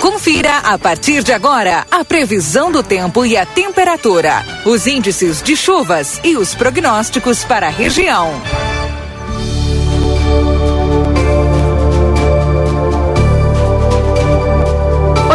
Confira 0.00 0.58
a 0.58 0.78
partir 0.78 1.24
de 1.24 1.32
agora 1.32 1.84
a 1.90 2.04
previsão 2.04 2.70
do 2.70 2.82
tempo 2.82 3.24
e 3.24 3.36
a 3.36 3.46
temperatura, 3.46 4.44
os 4.64 4.86
índices 4.86 5.42
de 5.42 5.56
chuvas 5.56 6.20
e 6.22 6.36
os 6.36 6.54
prognósticos 6.54 7.44
para 7.44 7.66
a 7.66 7.70
região. 7.70 8.30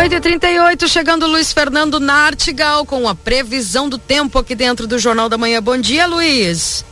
8h38, 0.01 0.87
chegando 0.87 1.27
Luiz 1.27 1.53
Fernando 1.53 1.99
Nartigal 1.99 2.83
com 2.87 3.07
a 3.07 3.13
previsão 3.13 3.87
do 3.87 3.99
tempo 3.99 4.39
aqui 4.39 4.55
dentro 4.55 4.87
do 4.87 4.97
Jornal 4.97 5.29
da 5.29 5.37
Manhã. 5.37 5.61
Bom 5.61 5.77
dia, 5.77 6.07
Luiz. 6.07 6.83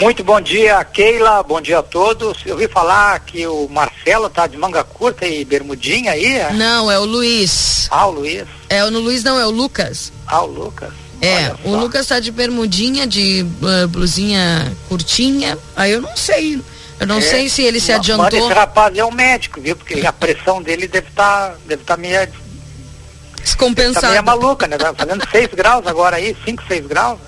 Muito 0.00 0.24
bom 0.24 0.40
dia, 0.40 0.84
Keila. 0.84 1.44
Bom 1.44 1.60
dia 1.60 1.78
a 1.78 1.82
todos. 1.84 2.38
Eu 2.44 2.54
ouvi 2.54 2.66
falar 2.66 3.20
que 3.20 3.46
o 3.46 3.68
Marcelo 3.68 4.28
tá 4.28 4.48
de 4.48 4.56
manga 4.56 4.82
curta 4.82 5.24
e 5.24 5.44
bermudinha 5.44 6.10
aí. 6.10 6.34
É? 6.34 6.52
Não, 6.52 6.90
é 6.90 6.98
o 6.98 7.04
Luiz. 7.04 7.86
Ah, 7.88 8.08
o 8.08 8.10
Luiz. 8.10 8.44
É, 8.68 8.84
o 8.84 8.90
Luiz 8.90 9.22
não, 9.22 9.38
é 9.38 9.46
o 9.46 9.50
Lucas. 9.50 10.12
Ah, 10.26 10.42
o 10.42 10.46
Lucas. 10.46 10.92
É, 11.22 11.54
o 11.62 11.76
Lucas 11.76 12.08
tá 12.08 12.18
de 12.18 12.32
bermudinha, 12.32 13.06
de 13.06 13.46
uh, 13.62 13.86
blusinha 13.86 14.76
curtinha. 14.88 15.56
Aí 15.76 15.92
eu 15.92 16.02
não 16.02 16.16
sei. 16.16 16.60
Eu 17.00 17.06
não 17.06 17.18
é, 17.18 17.20
sei 17.20 17.48
se 17.48 17.62
ele 17.62 17.80
se 17.80 17.92
adiantou. 17.92 18.24
Mas 18.24 18.34
esse 18.34 18.52
rapaz 18.52 18.96
é 18.96 19.04
um 19.04 19.10
médico, 19.10 19.60
viu? 19.60 19.76
Porque 19.76 20.06
a 20.06 20.12
pressão 20.12 20.62
dele 20.62 20.86
deve 20.86 21.08
estar 21.08 21.50
tá, 21.50 21.56
deve 21.66 21.84
tá 21.84 21.96
meio 21.96 22.28
descompensada. 23.42 24.06
Tá 24.06 24.12
meio 24.12 24.24
maluca, 24.24 24.66
né? 24.66 24.78
Tá 24.78 24.94
fazendo 24.94 25.28
6 25.28 25.48
graus 25.54 25.86
agora 25.86 26.16
aí, 26.16 26.36
5, 26.44 26.62
6 26.66 26.86
graus. 26.86 27.18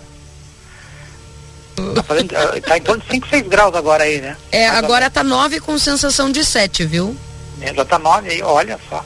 Tá, 1.95 2.03
fazendo, 2.03 2.33
tá 2.63 2.79
em 2.79 2.83
torno 2.83 3.03
de 3.03 3.11
5, 3.11 3.29
6 3.29 3.49
graus 3.49 3.75
agora 3.75 4.05
aí, 4.05 4.21
né? 4.21 4.37
É, 4.53 4.69
agora 4.69 5.11
tá 5.11 5.23
9 5.23 5.61
com 5.61 5.79
sensação 5.79 6.31
de 6.31 6.45
7, 6.45 6.85
viu? 6.87 7.17
É, 7.61 7.75
já 7.75 7.85
tá 7.85 7.99
9 7.99 8.31
aí, 8.31 8.43
olha 8.43 8.79
só. 8.89 9.05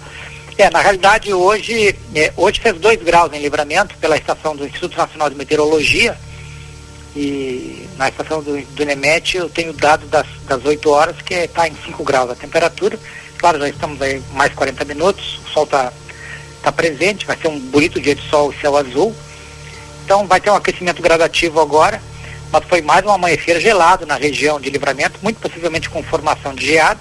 É, 0.59 0.69
na 0.69 0.81
realidade 0.81 1.33
hoje, 1.33 1.97
é, 2.15 2.33
hoje 2.37 2.61
fez 2.61 2.77
2 2.77 3.03
graus 3.03 3.33
em 3.33 3.41
livramento 3.41 3.97
pela 3.97 4.17
estação 4.17 4.55
do 4.55 4.67
Instituto 4.67 4.97
Nacional 4.97 5.31
de 5.31 5.37
Meteorologia 5.37 6.17
e 7.15 7.89
na 7.97 8.09
estação 8.09 8.43
do, 8.43 8.61
do 8.61 8.83
eu 9.35 9.49
tenho 9.49 9.73
dado 9.73 10.07
das, 10.07 10.27
das 10.47 10.65
8 10.65 10.89
horas 10.91 11.17
que 11.23 11.35
está 11.35 11.67
em 11.67 11.75
5 11.75 12.05
graus 12.05 12.31
a 12.31 12.35
temperatura. 12.35 12.99
Claro, 13.37 13.59
já 13.59 13.69
estamos 13.69 14.01
aí 14.01 14.23
mais 14.33 14.53
40 14.55 14.85
minutos, 14.85 15.41
o 15.45 15.49
sol 15.51 15.65
está 15.65 15.93
tá 16.63 16.71
presente, 16.71 17.27
vai 17.27 17.37
ser 17.37 17.49
um 17.49 17.59
bonito 17.59 18.01
dia 18.01 18.15
de 18.15 18.29
sol 18.29 18.53
e 18.53 18.61
céu 18.61 18.77
azul. 18.77 19.15
Então 20.05 20.27
vai 20.27 20.41
ter 20.41 20.51
um 20.51 20.55
aquecimento 20.55 21.03
gradativo 21.03 21.61
agora, 21.61 22.01
mas 22.53 22.65
foi 22.65 22.81
mais 22.83 23.05
um 23.05 23.11
amanhecer 23.11 23.61
gelado 23.61 24.07
na 24.07 24.15
região 24.15 24.61
de 24.61 24.71
livramento, 24.71 25.19
muito 25.23 25.41
possivelmente 25.41 25.89
com 25.89 26.03
formação 26.03 26.55
de 26.55 26.67
geada. 26.67 27.01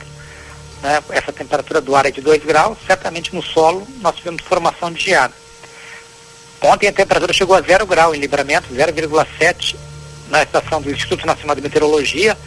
Né? 0.82 1.04
Essa 1.10 1.32
temperatura 1.32 1.82
do 1.82 1.96
ar 1.96 2.06
é 2.06 2.12
de 2.12 2.22
2 2.22 2.44
graus, 2.46 2.78
certamente 2.88 3.36
no 3.36 3.44
solo 3.44 3.86
nós 4.02 4.16
tivemos 4.16 4.42
formação 4.44 4.92
de 4.92 5.04
geada. 5.04 5.34
Ontem 6.62 6.88
a 6.88 6.94
temperatura 6.94 7.32
chegou 7.32 7.56
a 7.56 7.62
0 7.62 7.86
grau 7.86 8.16
em 8.16 8.20
livramento, 8.20 8.74
0,7 8.74 9.76
na 10.30 10.44
estação 10.44 10.82
do 10.82 10.92
Instituto 10.92 11.26
Nacional 11.26 11.56
de 11.56 11.62
Meteorologia 11.62 12.38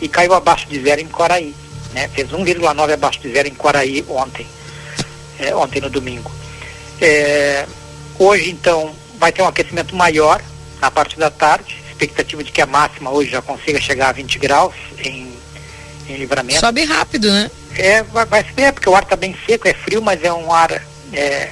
e 0.00 0.08
caiu 0.08 0.34
abaixo 0.34 0.68
de 0.68 0.80
zero 0.80 1.00
em 1.00 1.08
Quaraí. 1.08 1.54
Né? 1.92 2.08
Fez 2.08 2.30
1,9 2.30 2.92
abaixo 2.92 3.20
de 3.20 3.32
zero 3.32 3.48
em 3.48 3.54
Quaraí 3.54 4.04
ontem, 4.08 4.46
é, 5.38 5.54
ontem 5.54 5.80
no 5.80 5.90
domingo. 5.90 6.30
É, 7.00 7.66
hoje, 8.18 8.50
então, 8.50 8.94
vai 9.18 9.32
ter 9.32 9.42
um 9.42 9.48
aquecimento 9.48 9.94
maior 9.94 10.42
na 10.80 10.90
parte 10.90 11.18
da 11.18 11.30
tarde, 11.30 11.82
expectativa 11.88 12.42
de 12.44 12.52
que 12.52 12.60
a 12.60 12.66
máxima 12.66 13.10
hoje 13.10 13.30
já 13.30 13.42
consiga 13.42 13.80
chegar 13.80 14.10
a 14.10 14.12
20 14.12 14.38
graus 14.38 14.74
em, 14.98 15.32
em 16.08 16.16
livramento. 16.16 16.60
Sobe 16.60 16.84
rápido, 16.84 17.30
né? 17.30 17.50
É, 17.76 18.02
vai, 18.02 18.24
vai 18.24 18.44
ser, 18.54 18.72
porque 18.72 18.88
o 18.88 18.94
ar 18.94 19.02
está 19.02 19.16
bem 19.16 19.36
seco, 19.46 19.68
é 19.68 19.74
frio, 19.74 20.00
mas 20.02 20.22
é 20.22 20.32
um 20.32 20.52
ar 20.52 20.70
é, 21.12 21.50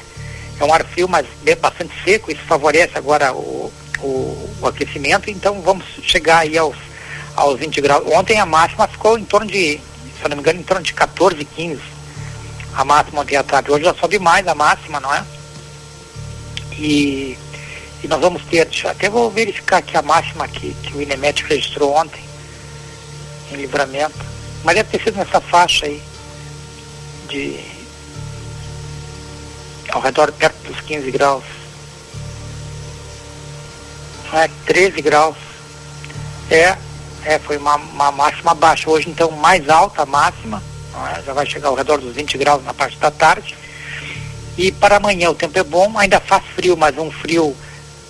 é 0.58 0.64
um 0.64 0.72
ar 0.72 0.84
frio, 0.84 1.08
mas 1.08 1.26
bastante 1.60 1.92
seco, 2.04 2.30
isso 2.30 2.42
favorece 2.42 2.96
agora 2.96 3.32
o, 3.32 3.72
o, 4.06 4.50
o 4.60 4.66
aquecimento, 4.66 5.30
então 5.30 5.60
vamos 5.60 5.84
chegar 6.02 6.38
aí 6.38 6.56
aos, 6.56 6.76
aos 7.34 7.58
20 7.58 7.80
graus. 7.80 8.04
Ontem 8.12 8.38
a 8.38 8.46
máxima 8.46 8.86
ficou 8.86 9.18
em 9.18 9.24
torno 9.24 9.46
de, 9.46 9.78
se 9.78 10.24
eu 10.24 10.28
não 10.28 10.36
me 10.36 10.42
engano, 10.42 10.60
em 10.60 10.62
torno 10.62 10.82
de 10.82 10.94
14, 10.94 11.44
15. 11.44 11.80
A 12.74 12.84
máxima 12.84 13.22
ontem 13.22 13.36
à 13.36 13.42
tarde. 13.42 13.70
Hoje 13.70 13.84
já 13.84 13.94
sobe 13.94 14.18
mais 14.18 14.46
a 14.46 14.54
máxima, 14.54 15.00
não 15.00 15.12
é? 15.12 15.24
E, 16.72 17.38
e 18.04 18.08
nós 18.08 18.20
vamos 18.20 18.42
ter, 18.44 18.68
até 18.84 19.08
vou 19.08 19.30
verificar 19.30 19.78
aqui 19.78 19.96
a 19.96 20.02
máxima 20.02 20.46
que, 20.46 20.74
que 20.82 20.96
o 20.96 21.00
Inemet 21.00 21.42
registrou 21.44 21.94
ontem, 21.94 22.22
em 23.50 23.56
livramento. 23.56 24.24
Mas 24.62 24.74
deve 24.74 24.90
ter 24.90 25.02
sido 25.02 25.16
nessa 25.16 25.40
faixa 25.40 25.86
aí 25.86 26.02
de 27.28 27.76
ao 29.90 30.00
redor 30.00 30.30
perto 30.32 30.56
dos 30.64 30.80
15 30.82 31.10
graus. 31.10 31.44
É, 34.32 34.48
13 34.66 35.02
graus. 35.02 35.36
É, 36.50 36.76
é 37.24 37.38
foi 37.38 37.56
uma, 37.56 37.76
uma 37.76 38.12
máxima 38.12 38.54
baixa. 38.54 38.90
Hoje 38.90 39.08
então 39.08 39.30
mais 39.30 39.68
alta 39.68 40.02
a 40.02 40.06
máxima, 40.06 40.62
é? 41.16 41.22
já 41.22 41.32
vai 41.32 41.46
chegar 41.46 41.68
ao 41.68 41.74
redor 41.74 42.00
dos 42.00 42.14
20 42.14 42.38
graus 42.38 42.64
na 42.64 42.74
parte 42.74 42.98
da 42.98 43.10
tarde. 43.10 43.56
E 44.56 44.72
para 44.72 44.96
amanhã 44.96 45.30
o 45.30 45.34
tempo 45.34 45.58
é 45.58 45.62
bom, 45.62 45.98
ainda 45.98 46.18
faz 46.18 46.42
frio, 46.54 46.76
mas 46.76 46.96
um 46.96 47.10
frio 47.10 47.54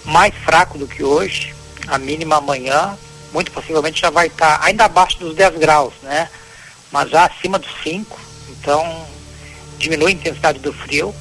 mais 0.05 0.35
fraco 0.45 0.79
do 0.79 0.87
que 0.87 1.03
hoje. 1.03 1.55
A 1.89 1.99
mínima 1.99 2.37
amanhã, 2.37 2.97
muito 3.33 3.51
possivelmente 3.53 4.01
já 4.01 4.11
vai 4.11 4.27
estar 4.27 4.61
ainda 4.63 4.85
abaixo 4.85 5.19
dos 5.19 5.35
10 5.35 5.59
graus, 5.59 5.93
né? 6.03 6.29
Mas 6.93 7.11
já 7.11 7.27
acima 7.27 7.59
dos 7.59 7.71
5. 7.83 8.19
Então 8.49 9.07
diminui 9.79 10.13
a 10.13 10.15
intensidade 10.15 10.59
do 10.59 10.73
frio 10.73 11.15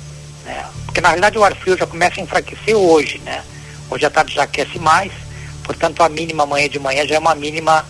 né? 0.46 0.66
Porque 0.86 1.02
na 1.02 1.10
realidade 1.10 1.38
o 1.38 1.44
ar 1.44 1.54
frio 1.56 1.76
já 1.76 1.86
começa 1.86 2.22
a 2.22 2.24
enfraquecer 2.24 2.76
hoje, 2.76 3.20
né? 3.26 3.44
Hoje 3.90 4.06
à 4.06 4.10
tarde 4.10 4.34
já 4.34 4.44
aquece 4.44 4.80
mais, 4.80 5.12
portanto 5.64 6.02
a 6.02 6.10
mínima 6.10 6.44
amanhã 6.44 6.68
de 6.68 6.80
manhã 6.80 7.06
já 7.06 7.16
é 7.16 7.20
uma 7.20 7.36
mínima 7.36 7.86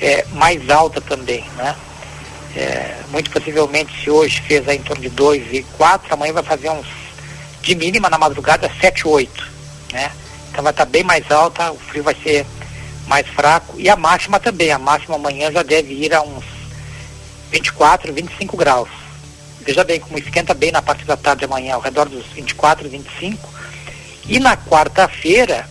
é, 0.00 0.24
mais 0.32 0.68
alta 0.70 1.00
também, 1.00 1.44
né? 1.56 1.74
É, 2.54 2.96
muito 3.10 3.30
possivelmente 3.30 3.92
se 4.02 4.10
hoje 4.10 4.40
fez 4.40 4.66
em 4.68 4.80
torno 4.80 5.02
de 5.02 5.10
2 5.10 5.52
e 5.52 5.62
4, 5.76 6.14
amanhã 6.14 6.32
vai 6.32 6.42
fazer 6.42 6.70
uns 6.70 6.86
de 7.60 7.74
mínima 7.74 8.08
na 8.08 8.16
madrugada 8.16 8.70
7, 8.80 9.06
8, 9.06 9.52
né? 9.92 10.10
Então 10.50 10.62
vai 10.62 10.72
estar 10.72 10.86
bem 10.86 11.02
mais 11.02 11.30
alta, 11.30 11.70
o 11.70 11.78
frio 11.78 12.02
vai 12.02 12.16
ser 12.22 12.46
mais 13.06 13.26
fraco 13.28 13.74
e 13.78 13.88
a 13.88 13.96
máxima 13.96 14.40
também, 14.40 14.70
a 14.72 14.78
máxima 14.78 15.16
amanhã 15.16 15.52
já 15.52 15.62
deve 15.62 15.92
ir 15.92 16.14
a 16.14 16.22
uns 16.22 16.44
24, 17.50 18.12
25 18.12 18.56
graus. 18.56 18.88
Veja 19.60 19.84
bem 19.84 20.00
como 20.00 20.18
esquenta 20.18 20.54
bem 20.54 20.72
na 20.72 20.80
parte 20.80 21.04
da 21.04 21.16
tarde 21.16 21.40
de 21.40 21.44
amanhã, 21.44 21.74
ao 21.74 21.80
redor 21.80 22.08
dos 22.08 22.24
24, 22.26 22.88
25. 22.88 23.55
E 24.28 24.40
na 24.40 24.56
quarta-feira, 24.56 25.68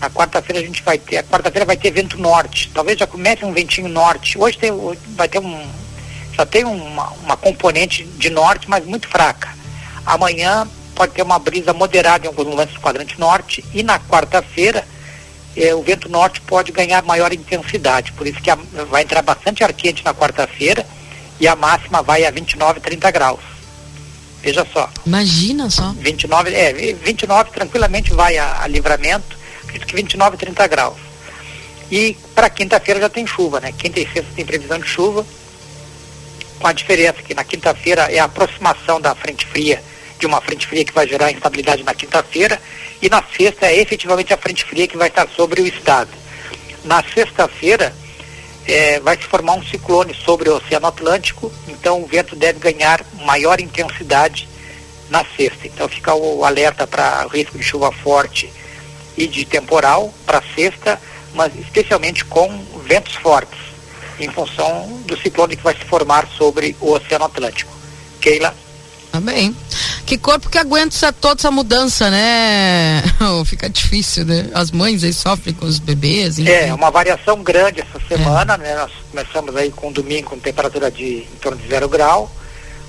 na 0.00 0.08
quarta-feira 0.10 0.60
a 0.60 0.64
gente 0.64 0.82
vai 0.82 0.98
ter, 0.98 1.18
a 1.18 1.24
quarta-feira 1.24 1.64
vai 1.64 1.76
ter 1.76 1.90
vento 1.90 2.18
norte. 2.18 2.70
Talvez 2.72 2.98
já 2.98 3.06
comece 3.06 3.44
um 3.44 3.52
ventinho 3.52 3.88
norte. 3.88 4.38
Hoje 4.38 4.56
tem, 4.58 4.70
vai 5.16 5.28
ter 5.28 5.38
um, 5.38 5.66
já 6.32 6.46
tem 6.46 6.64
uma, 6.64 7.08
uma 7.24 7.36
componente 7.36 8.04
de 8.04 8.30
norte, 8.30 8.68
mas 8.68 8.84
muito 8.84 9.08
fraca. 9.08 9.48
Amanhã 10.04 10.68
pode 10.94 11.12
ter 11.12 11.22
uma 11.22 11.38
brisa 11.38 11.72
moderada 11.72 12.24
em 12.24 12.28
alguns 12.28 12.46
momentos 12.46 12.74
do 12.74 12.80
quadrante 12.80 13.18
norte 13.18 13.64
e 13.74 13.82
na 13.82 13.98
quarta-feira 13.98 14.86
eh, 15.56 15.74
o 15.74 15.82
vento 15.82 16.08
norte 16.08 16.40
pode 16.42 16.72
ganhar 16.72 17.02
maior 17.02 17.32
intensidade. 17.32 18.12
Por 18.12 18.26
isso 18.26 18.40
que 18.40 18.50
a, 18.50 18.56
vai 18.90 19.02
entrar 19.02 19.22
bastante 19.22 19.64
ar 19.64 19.72
quente 19.72 20.04
na 20.04 20.14
quarta-feira 20.14 20.86
e 21.40 21.48
a 21.48 21.56
máxima 21.56 22.02
vai 22.02 22.24
a 22.24 22.30
29, 22.30 22.80
30 22.80 23.10
graus. 23.10 23.55
Veja 24.46 24.64
só. 24.72 24.88
Imagina 25.04 25.68
só. 25.68 25.92
29, 25.98 26.54
é, 26.54 26.72
29 26.72 27.50
tranquilamente 27.50 28.12
vai 28.12 28.38
a, 28.38 28.62
a 28.62 28.68
livramento, 28.68 29.36
acredito 29.64 29.88
que 29.88 29.96
29, 29.96 30.36
30 30.36 30.66
graus. 30.68 30.96
E 31.90 32.16
para 32.32 32.48
quinta-feira 32.48 33.00
já 33.00 33.08
tem 33.08 33.26
chuva, 33.26 33.58
né? 33.58 33.72
Quinta 33.72 33.98
e 33.98 34.06
sexta 34.06 34.30
tem 34.36 34.46
previsão 34.46 34.78
de 34.78 34.86
chuva, 34.86 35.26
com 36.60 36.66
a 36.68 36.72
diferença 36.72 37.20
que 37.24 37.34
na 37.34 37.42
quinta-feira 37.42 38.02
é 38.02 38.20
a 38.20 38.24
aproximação 38.26 39.00
da 39.00 39.16
frente 39.16 39.44
fria, 39.46 39.82
de 40.16 40.26
uma 40.26 40.40
frente 40.40 40.64
fria 40.68 40.84
que 40.84 40.92
vai 40.92 41.08
gerar 41.08 41.32
instabilidade 41.32 41.82
na 41.82 41.92
quinta-feira, 41.92 42.62
e 43.02 43.10
na 43.10 43.24
sexta 43.36 43.66
é 43.66 43.80
efetivamente 43.80 44.32
a 44.32 44.36
frente 44.36 44.64
fria 44.64 44.86
que 44.86 44.96
vai 44.96 45.08
estar 45.08 45.26
sobre 45.30 45.60
o 45.60 45.66
estado. 45.66 46.10
Na 46.84 47.02
sexta-feira, 47.02 47.92
é, 48.66 49.00
vai 49.00 49.16
se 49.16 49.24
formar 49.24 49.54
um 49.54 49.64
ciclone 49.64 50.14
sobre 50.14 50.48
o 50.48 50.56
Oceano 50.56 50.86
Atlântico, 50.86 51.52
então 51.68 52.02
o 52.02 52.06
vento 52.06 52.34
deve 52.34 52.58
ganhar 52.58 53.04
maior 53.24 53.60
intensidade 53.60 54.48
na 55.08 55.24
sexta. 55.36 55.66
Então 55.66 55.88
fica 55.88 56.14
o 56.14 56.44
alerta 56.44 56.86
para 56.86 57.26
risco 57.26 57.56
de 57.56 57.64
chuva 57.64 57.92
forte 57.92 58.52
e 59.16 59.26
de 59.26 59.44
temporal 59.44 60.12
para 60.24 60.42
sexta, 60.54 61.00
mas 61.34 61.54
especialmente 61.54 62.24
com 62.24 62.48
ventos 62.84 63.14
fortes, 63.14 63.58
em 64.18 64.30
função 64.30 65.00
do 65.06 65.16
ciclone 65.16 65.56
que 65.56 65.62
vai 65.62 65.74
se 65.74 65.84
formar 65.84 66.26
sobre 66.36 66.76
o 66.80 66.92
Oceano 66.92 67.26
Atlântico. 67.26 67.72
Keila? 68.20 68.54
Tá 69.20 69.54
que 70.06 70.16
corpo 70.16 70.48
que 70.48 70.58
aguenta 70.58 71.12
toda 71.12 71.40
essa 71.40 71.50
mudança, 71.50 72.08
né? 72.10 73.02
Fica 73.44 73.68
difícil, 73.68 74.24
né? 74.24 74.48
As 74.54 74.70
mães 74.70 75.02
aí 75.02 75.12
sofrem 75.12 75.54
com 75.54 75.66
os 75.66 75.78
bebês. 75.78 76.38
Enfim. 76.38 76.50
É, 76.50 76.72
uma 76.72 76.90
variação 76.90 77.42
grande 77.42 77.80
essa 77.80 78.00
semana, 78.06 78.54
é. 78.54 78.58
né? 78.58 78.76
Nós 78.76 78.92
começamos 79.10 79.56
aí 79.56 79.70
com 79.70 79.90
domingo 79.90 80.30
com 80.30 80.38
temperatura 80.38 80.90
de 80.90 81.26
em 81.32 81.38
torno 81.40 81.58
de 81.58 81.68
zero 81.68 81.88
grau, 81.88 82.30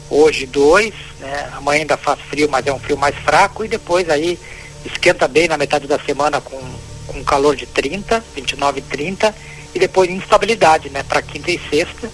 hoje 0.10 0.46
dois, 0.46 0.94
né? 1.20 1.50
Amanhã 1.56 1.82
ainda 1.82 1.98
faz 1.98 2.20
frio, 2.30 2.48
mas 2.50 2.68
é 2.68 2.74
um 2.74 2.80
frio 2.80 2.98
mais 2.98 3.16
fraco 3.16 3.66
e 3.66 3.68
depois 3.68 4.10
aí 4.10 4.38
esquenta 4.86 5.28
bem 5.28 5.48
na 5.48 5.58
metade 5.58 5.88
da 5.88 6.00
semana 6.00 6.40
com, 6.40 6.60
com 7.08 7.24
calor 7.24 7.56
de 7.56 7.66
30, 7.66 8.24
29 8.36 8.80
e 8.80 8.82
30 8.84 9.36
e 9.74 9.80
depois 9.80 10.10
instabilidade, 10.10 10.90
né? 10.90 11.04
Para 11.04 11.22
quinta 11.22 11.52
e 11.52 11.60
sexta 11.70 12.10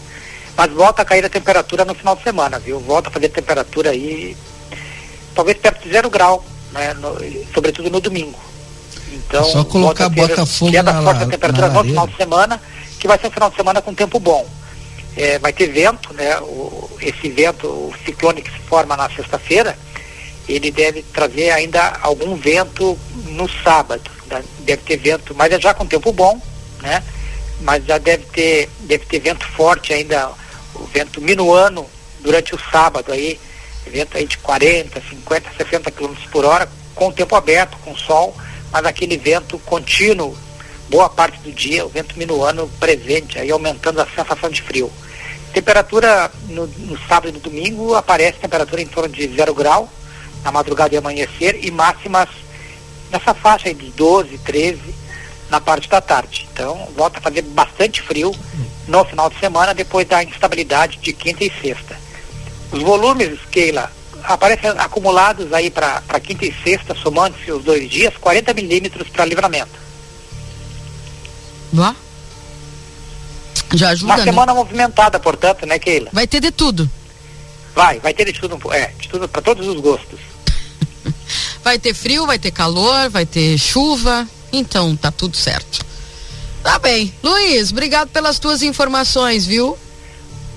mas 0.56 0.72
volta 0.72 1.02
a 1.02 1.06
cair 1.06 1.26
a 1.26 1.30
temperatura 1.30 1.84
no 1.84 1.96
final 1.96 2.16
de 2.16 2.24
semana, 2.24 2.60
viu? 2.60 2.80
Volta 2.80 3.10
a 3.10 3.12
fazer 3.12 3.30
temperatura 3.30 3.92
aí, 3.92 4.38
talvez 5.34 5.58
perto 5.58 5.84
de 5.84 5.92
zero 5.92 6.10
grau, 6.10 6.44
né? 6.72 6.94
No, 6.94 7.16
sobretudo 7.54 7.90
no 7.90 8.00
domingo. 8.00 8.40
Então, 9.12 9.44
só 9.46 9.64
colocar 9.64 10.10
Botafogo 10.10 10.72
na, 10.84 11.02
forte 11.02 11.24
a 11.24 11.28
temperatura 11.28 11.70
no 11.70 11.84
final 11.84 12.08
de 12.08 12.16
semana, 12.16 12.62
que 13.00 13.08
vai 13.08 13.18
ser 13.20 13.28
um 13.28 13.32
final 13.32 13.50
de 13.50 13.56
semana 13.56 13.82
com 13.82 13.94
tempo 13.94 14.20
bom. 14.20 14.48
É, 15.16 15.38
vai 15.38 15.54
ter 15.54 15.68
vento, 15.68 16.14
né? 16.14 16.38
O, 16.40 16.90
esse 17.00 17.30
vento, 17.30 17.68
o 17.68 17.94
ciclone 18.06 18.42
que 18.42 18.52
se 18.52 18.60
forma 18.60 18.98
na 18.98 19.10
sexta-feira, 19.10 19.78
ele 20.48 20.72
deve 20.72 21.04
trazer 21.04 21.52
ainda 21.52 22.00
algum 22.02 22.36
vento 22.36 22.98
no 23.28 23.48
sábado. 23.64 24.10
Né? 24.28 24.44
Deve 24.60 24.82
ter 24.84 24.98
vento, 24.98 25.36
mas 25.36 25.52
é 25.52 25.60
já 25.60 25.74
com 25.74 25.86
tempo 25.86 26.12
bom, 26.12 26.40
né? 26.82 27.04
Mas 27.62 27.86
já 27.86 27.98
deve 27.98 28.26
ter, 28.26 28.70
deve 28.80 29.06
ter 29.06 29.20
vento 29.20 29.46
forte 29.48 29.94
ainda 29.94 30.32
o 30.76 30.86
vento 30.86 31.22
minuano 31.22 31.86
durante 32.22 32.56
o 32.56 32.60
sábado 32.72 33.12
aí, 33.12 33.40
vento 33.86 34.18
aí 34.18 34.26
de 34.26 34.38
40, 34.38 35.02
50, 35.10 35.50
60 35.58 35.92
km 35.92 36.14
por 36.32 36.46
hora, 36.46 36.70
com 36.96 37.08
o 37.08 37.14
tempo 37.14 37.36
aberto, 37.36 37.78
com 37.84 37.96
sol, 37.96 38.36
mas 38.72 38.86
aquele 38.86 39.18
vento 39.18 39.60
contínuo, 39.60 40.38
boa 40.90 41.10
parte 41.10 41.38
do 41.40 41.52
dia, 41.52 41.86
o 41.86 41.90
vento 41.90 42.18
minuano 42.18 42.70
presente, 42.80 43.38
aí 43.38 43.52
aumentando 43.52 44.02
a 44.02 44.08
sensação 44.08 44.50
de 44.50 44.62
frio. 44.62 44.92
Temperatura 45.54 46.32
no, 46.48 46.66
no 46.66 46.98
sábado 47.08 47.30
e 47.30 47.32
no 47.34 47.40
domingo 47.40 47.94
aparece 47.94 48.40
temperatura 48.40 48.82
em 48.82 48.88
torno 48.88 49.10
de 49.10 49.28
zero 49.36 49.54
grau, 49.54 49.90
na 50.44 50.52
madrugada 50.52 50.96
e 50.96 50.98
amanhecer, 50.98 51.64
e 51.64 51.70
máximas 51.70 52.30
nessa 53.12 53.34
faixa 53.34 53.68
aí 53.68 53.74
de 53.74 53.92
12, 53.92 54.38
13 54.40 54.82
na 55.50 55.62
parte 55.62 55.88
da 55.88 56.02
tarde. 56.02 56.48
Então 56.52 56.90
volta 56.96 57.20
a 57.20 57.22
fazer 57.22 57.44
bastante 57.44 58.02
frio 58.02 58.34
no 58.88 59.06
final 59.06 59.30
de 59.30 59.40
semana, 59.40 59.74
depois 59.74 60.08
da 60.08 60.24
instabilidade 60.24 60.98
de 60.98 61.14
quinta 61.14 61.44
e 61.44 61.52
sexta. 61.62 61.98
Os 62.72 62.82
volumes, 62.82 63.40
Keila, 63.52 63.92
aparecem 64.24 64.70
acumulados 64.72 65.52
aí 65.54 65.70
para 65.70 66.02
quinta 66.22 66.46
e 66.46 66.54
sexta, 66.64 66.96
somando-se 66.96 67.52
os 67.52 67.64
dois 67.64 67.90
dias, 67.90 68.16
40 68.18 68.54
milímetros 68.54 69.10
para 69.10 69.26
livramento. 69.26 69.84
Lá? 71.74 71.96
Já 73.74 73.90
ajuda, 73.90 74.12
Uma 74.14 74.18
né? 74.18 74.24
semana 74.24 74.54
movimentada, 74.54 75.20
portanto, 75.20 75.66
né, 75.66 75.80
Keila? 75.80 76.10
Vai 76.14 76.28
ter 76.28 76.40
de 76.40 76.52
tudo. 76.52 76.90
Vai, 77.76 78.00
vai 78.00 78.14
ter 78.14 78.26
de 78.26 78.34
tudo, 78.34 78.60
é, 78.72 78.88
de 79.00 79.10
tudo 79.10 79.28
para 79.28 79.42
todos 79.42 79.68
os 79.68 79.80
gostos. 79.80 80.20
vai 81.64 81.80
ter 81.80 81.94
frio, 81.94 82.28
vai 82.28 82.38
ter 82.38 82.52
calor, 82.52 83.10
vai 83.10 83.26
ter 83.26 83.58
chuva, 83.58 84.28
então 84.52 84.96
tá 84.96 85.12
tudo 85.12 85.36
certo. 85.36 85.84
Tá 86.64 86.80
bem. 86.80 87.14
Luiz, 87.22 87.72
obrigado 87.72 88.10
pelas 88.10 88.40
tuas 88.40 88.62
informações, 88.64 89.46
viu? 89.46 89.78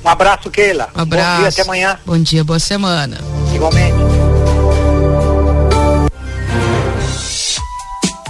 Um 0.05 0.09
abraço, 0.09 0.49
Keila. 0.51 0.89
Um 0.95 1.03
abraço. 1.03 1.31
Bom 1.33 1.39
dia, 1.41 1.49
até 1.49 1.63
amanhã. 1.63 1.99
Bom 2.07 2.19
dia, 2.19 2.45
boa 2.45 2.61
semana. 2.61 3.19
Igualmente. 3.53 4.36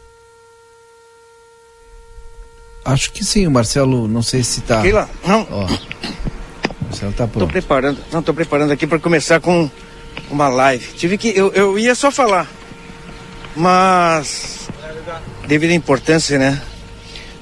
Acho 2.91 3.11
que 3.11 3.23
sim, 3.23 3.45
o 3.47 3.51
Marcelo, 3.51 4.07
não 4.07 4.21
sei 4.21 4.43
se 4.43 4.61
tá. 4.61 4.81
Keila, 4.81 5.09
não. 5.25 5.47
Ó. 5.51 5.65
O 5.65 6.85
Marcelo 6.85 7.13
tá 7.13 7.25
Tô 7.27 7.39
pronto. 7.39 7.51
preparando, 7.51 7.99
não, 8.11 8.21
tô 8.23 8.33
preparando 8.33 8.71
aqui 8.71 8.87
para 8.87 8.97
começar 8.99 9.39
com 9.39 9.69
uma 10.29 10.47
live. 10.47 10.87
Tive 10.93 11.17
que, 11.17 11.29
eu, 11.29 11.51
eu 11.53 11.77
ia 11.77 11.93
só 11.93 12.09
falar, 12.11 12.49
mas 13.55 14.67
devido 15.47 15.71
à 15.71 15.73
importância, 15.75 16.37
né, 16.37 16.61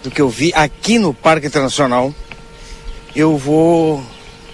do 0.03 0.09
que 0.11 0.21
eu 0.21 0.29
vi 0.29 0.51
aqui 0.55 0.97
no 0.99 1.13
Parque 1.13 1.47
Internacional, 1.47 2.13
eu 3.15 3.37
vou, 3.37 4.03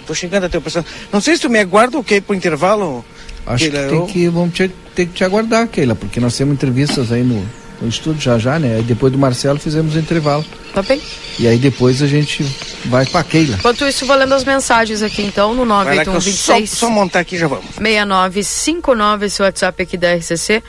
tô 0.06 0.14
chegando 0.14 0.44
até 0.44 0.58
o 0.58 0.62
pessoal. 0.62 0.84
Não 1.12 1.20
sei 1.20 1.36
se 1.36 1.42
tu 1.42 1.50
me 1.50 1.58
aguarda 1.58 1.96
ou 1.96 2.04
ir 2.10 2.20
pro 2.20 2.34
intervalo. 2.34 3.04
Acho 3.46 3.64
Keila, 3.70 3.82
que 3.84 3.88
tem 3.88 3.98
eu- 3.98 4.06
que 4.06 4.28
vamos 4.28 4.54
te- 4.54 4.70
ter 4.94 5.06
que 5.06 5.12
te 5.12 5.24
aguardar, 5.24 5.66
Keila, 5.68 5.94
porque 5.94 6.18
nós 6.20 6.36
temos 6.36 6.54
entrevistas 6.54 7.12
aí 7.12 7.22
no, 7.22 7.44
no 7.80 7.88
estúdio 7.88 8.20
já 8.20 8.38
já, 8.38 8.58
né? 8.58 8.76
Aí 8.76 8.82
depois 8.82 9.12
do 9.12 9.18
Marcelo 9.18 9.58
fizemos 9.58 9.94
o 9.94 9.98
intervalo. 9.98 10.44
Tá 10.72 10.82
bem? 10.82 11.00
E 11.38 11.48
aí 11.48 11.58
depois 11.58 12.02
a 12.02 12.06
gente 12.06 12.44
vai 12.86 13.06
pra 13.06 13.22
Keila. 13.22 13.56
Enquanto 13.56 13.84
isso, 13.86 14.06
vou 14.06 14.16
lendo 14.16 14.34
as 14.34 14.44
mensagens 14.44 15.02
aqui 15.02 15.22
então 15.22 15.54
no 15.54 15.66
Vai 15.66 15.96
lá 15.96 16.02
que 16.02 16.08
eu 16.08 16.20
só, 16.20 16.54
98126 16.54 16.70
só 16.70 16.90
montar 16.90 17.20
aqui 17.20 17.36
e 17.36 17.38
já 17.38 17.46
vamos. 17.46 17.66
6959, 17.76 19.26
esse 19.26 19.42
WhatsApp 19.42 19.82
aqui 19.82 19.96
da 19.96 20.14
RCC. 20.14 20.62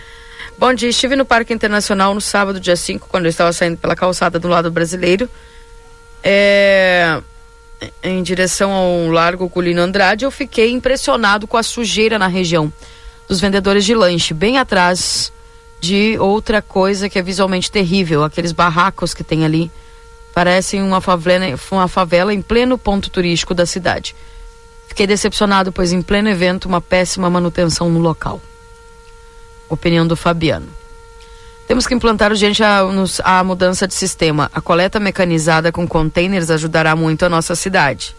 Bom 0.57 0.73
dia, 0.73 0.89
estive 0.89 1.15
no 1.15 1.25
Parque 1.25 1.53
Internacional 1.53 2.13
no 2.13 2.21
sábado, 2.21 2.59
dia 2.59 2.75
5, 2.77 3.07
quando 3.09 3.25
eu 3.25 3.29
estava 3.29 3.51
saindo 3.51 3.77
pela 3.77 3.95
calçada 3.95 4.39
do 4.39 4.47
lado 4.47 4.71
brasileiro. 4.71 5.29
É, 6.23 7.21
em 8.01 8.23
direção 8.23 8.71
ao 8.71 9.07
Largo 9.09 9.49
Culino 9.49 9.81
Andrade, 9.81 10.23
eu 10.23 10.31
fiquei 10.31 10.71
impressionado 10.71 11.45
com 11.45 11.57
a 11.57 11.63
sujeira 11.63 12.17
na 12.17 12.27
região 12.27 12.71
dos 13.27 13.39
vendedores 13.39 13.83
de 13.83 13.93
lanche, 13.93 14.33
bem 14.33 14.57
atrás 14.57 15.31
de 15.79 16.17
outra 16.19 16.61
coisa 16.61 17.09
que 17.09 17.19
é 17.19 17.21
visualmente 17.21 17.71
terrível, 17.71 18.23
aqueles 18.23 18.51
barracos 18.51 19.13
que 19.13 19.23
tem 19.23 19.45
ali. 19.45 19.71
Parecem 20.33 20.81
uma 20.81 20.99
favela, 20.99 21.45
uma 21.71 21.87
favela 21.87 22.33
em 22.33 22.41
pleno 22.41 22.77
ponto 22.77 23.09
turístico 23.09 23.53
da 23.53 23.65
cidade. 23.65 24.15
Fiquei 24.87 25.07
decepcionado, 25.07 25.71
pois 25.71 25.91
em 25.93 26.01
pleno 26.01 26.29
evento, 26.29 26.67
uma 26.67 26.81
péssima 26.81 27.29
manutenção 27.29 27.89
no 27.89 27.99
local. 27.99 28.41
Opinião 29.69 30.05
do 30.05 30.15
Fabiano. 30.15 30.67
Temos 31.67 31.87
que 31.87 31.93
implantar 31.93 32.31
urgente 32.31 32.63
a, 32.63 32.81
a 33.23 33.43
mudança 33.43 33.87
de 33.87 33.93
sistema. 33.93 34.51
A 34.53 34.61
coleta 34.61 34.99
mecanizada 34.99 35.71
com 35.71 35.87
containers 35.87 36.51
ajudará 36.51 36.95
muito 36.95 37.25
a 37.25 37.29
nossa 37.29 37.55
cidade. 37.55 38.15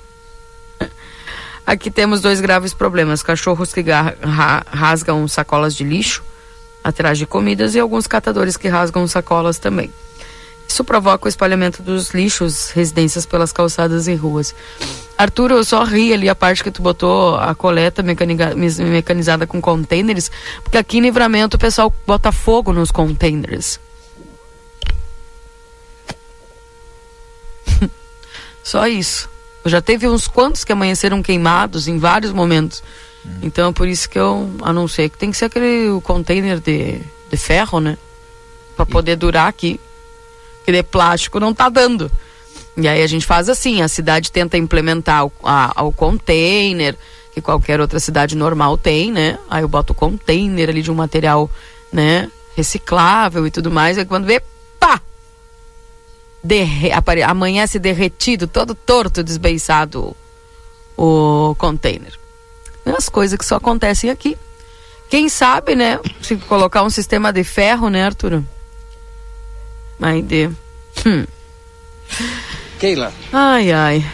Aqui 1.64 1.90
temos 1.90 2.20
dois 2.20 2.40
graves 2.40 2.72
problemas: 2.74 3.22
cachorros 3.22 3.72
que 3.72 3.82
ga- 3.82 4.14
ra- 4.22 4.64
rasgam 4.68 5.26
sacolas 5.28 5.74
de 5.74 5.84
lixo 5.84 6.24
atrás 6.86 7.18
de 7.18 7.26
comidas 7.26 7.74
e 7.74 7.80
alguns 7.80 8.06
catadores 8.06 8.56
que 8.56 8.68
rasgam 8.68 9.06
sacolas 9.08 9.58
também. 9.58 9.90
Isso 10.68 10.84
provoca 10.84 11.26
o 11.26 11.28
espalhamento 11.28 11.82
dos 11.82 12.10
lixos, 12.10 12.70
residências 12.70 13.24
pelas 13.26 13.50
calçadas 13.52 14.06
e 14.08 14.14
ruas. 14.14 14.54
Arthur, 15.16 15.50
eu 15.52 15.64
só 15.64 15.82
ri 15.84 16.12
ali 16.12 16.28
a 16.28 16.34
parte 16.34 16.62
que 16.62 16.70
tu 16.70 16.82
botou 16.82 17.36
a 17.36 17.54
coleta 17.54 18.02
mes- 18.02 18.78
mecanizada 18.78 19.46
com 19.46 19.60
containers, 19.60 20.30
porque 20.62 20.76
aqui 20.78 20.98
em 20.98 21.00
Livramento 21.02 21.56
o 21.56 21.60
pessoal 21.60 21.92
bota 22.06 22.30
fogo 22.30 22.72
nos 22.72 22.90
containers. 22.90 23.80
só 28.62 28.86
isso. 28.86 29.28
Já 29.64 29.80
teve 29.80 30.06
uns 30.06 30.28
quantos 30.28 30.62
que 30.62 30.72
amanheceram 30.72 31.22
queimados 31.22 31.88
em 31.88 31.98
vários 31.98 32.32
momentos. 32.32 32.82
Então, 33.42 33.72
por 33.72 33.86
isso 33.86 34.08
que 34.08 34.18
eu, 34.18 34.50
a 34.62 34.72
não 34.72 34.88
ser 34.88 35.08
que 35.08 35.18
tem 35.18 35.30
que 35.30 35.36
ser 35.36 35.46
aquele 35.46 35.88
o 35.90 36.00
container 36.00 36.58
de, 36.58 37.00
de 37.30 37.36
ferro, 37.36 37.80
né? 37.80 37.96
Pra 38.74 38.84
poder 38.84 39.16
durar 39.16 39.48
aqui. 39.48 39.80
Que 40.64 40.72
de 40.72 40.82
plástico 40.82 41.38
não 41.38 41.54
tá 41.54 41.68
dando. 41.68 42.10
E 42.76 42.86
aí 42.88 43.02
a 43.02 43.06
gente 43.06 43.24
faz 43.24 43.48
assim, 43.48 43.82
a 43.82 43.88
cidade 43.88 44.30
tenta 44.30 44.58
implementar 44.58 45.26
o, 45.26 45.32
a, 45.42 45.84
o 45.84 45.92
container, 45.92 46.96
que 47.32 47.40
qualquer 47.40 47.80
outra 47.80 48.00
cidade 48.00 48.36
normal 48.36 48.76
tem, 48.76 49.12
né? 49.12 49.38
Aí 49.48 49.62
eu 49.62 49.68
boto 49.68 49.92
o 49.92 49.96
container 49.96 50.68
ali 50.68 50.82
de 50.82 50.90
um 50.90 50.94
material, 50.94 51.50
né? 51.92 52.30
Reciclável 52.54 53.46
e 53.46 53.50
tudo 53.50 53.70
mais. 53.70 53.96
Aí 53.96 54.04
quando 54.04 54.26
vê, 54.26 54.42
pá! 54.78 55.00
Derre, 56.42 56.92
apare, 56.92 57.22
amanhece 57.22 57.78
derretido, 57.78 58.46
todo 58.46 58.74
torto, 58.74 59.22
desbeiçado 59.22 60.16
o 60.96 61.54
container. 61.58 62.12
As 62.86 63.08
coisas 63.08 63.36
que 63.38 63.44
só 63.44 63.56
acontecem 63.56 64.10
aqui. 64.10 64.36
Quem 65.10 65.28
sabe, 65.28 65.74
né? 65.74 65.98
Se 66.22 66.36
colocar 66.36 66.82
um 66.82 66.90
sistema 66.90 67.32
de 67.32 67.44
ferro, 67.44 67.88
né, 67.88 68.04
Arthur? 68.04 68.42
Aí 70.00 70.22
de. 70.22 70.50
Hum. 71.06 71.24
Keila, 72.78 73.12
Ai, 73.32 73.72
ai. 73.72 74.04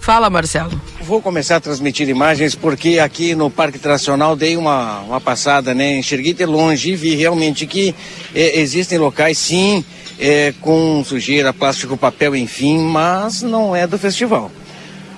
Fala, 0.00 0.30
Marcelo. 0.30 0.80
vou 1.02 1.20
começar 1.20 1.56
a 1.56 1.60
transmitir 1.60 2.08
imagens 2.08 2.54
porque 2.54 2.98
aqui 2.98 3.34
no 3.34 3.50
Parque 3.50 3.76
Internacional 3.76 4.34
dei 4.34 4.56
uma, 4.56 5.00
uma 5.00 5.20
passada, 5.20 5.74
né? 5.74 5.96
Enxerguei 5.98 6.32
de 6.32 6.46
longe 6.46 6.92
e 6.92 6.96
vi 6.96 7.14
realmente 7.14 7.66
que 7.66 7.94
eh, 8.34 8.58
existem 8.60 8.96
locais, 8.98 9.36
sim, 9.36 9.84
eh, 10.18 10.54
com 10.60 11.04
sujeira, 11.04 11.52
plástico, 11.52 11.96
papel, 11.96 12.34
enfim, 12.34 12.78
mas 12.78 13.42
não 13.42 13.76
é 13.76 13.86
do 13.86 13.98
festival. 13.98 14.50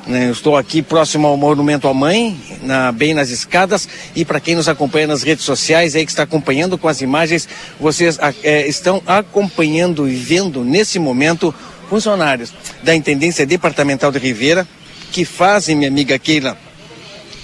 Né? 0.07 0.27
Eu 0.29 0.33
estou 0.33 0.57
aqui 0.57 0.83
próximo 0.83 1.27
ao 1.27 1.37
Monumento 1.37 1.87
à 1.89 1.95
Mãe, 1.95 2.41
na- 2.63 2.91
bem 2.93 3.15
nas 3.15 3.31
escadas, 3.31 3.89
e 4.15 4.25
para 4.25 4.41
quem 4.41 4.55
nos 4.55 4.69
acompanha 4.69 5.07
nas 5.07 5.23
redes 5.23 5.45
sociais, 5.45 5.95
aí 5.95 6.05
que 6.05 6.13
está 6.13 6.23
acompanhando 6.23 6.77
com 6.79 6.89
as 6.89 7.01
imagens, 7.01 7.49
vocês 7.79 8.19
eh, 8.43 8.67
estão 8.67 9.03
acompanhando 9.07 10.09
e 10.09 10.15
vendo 10.15 10.65
nesse 10.65 10.99
momento 10.99 11.55
funcionários 11.89 12.53
da 12.83 12.95
Intendência 12.95 13.45
Departamental 13.45 14.11
de 14.13 14.19
Ribeira 14.19 14.67
que 15.13 15.25
fazem, 15.25 15.75
minha 15.77 15.89
amiga 15.89 16.19
Keila, 16.19 16.57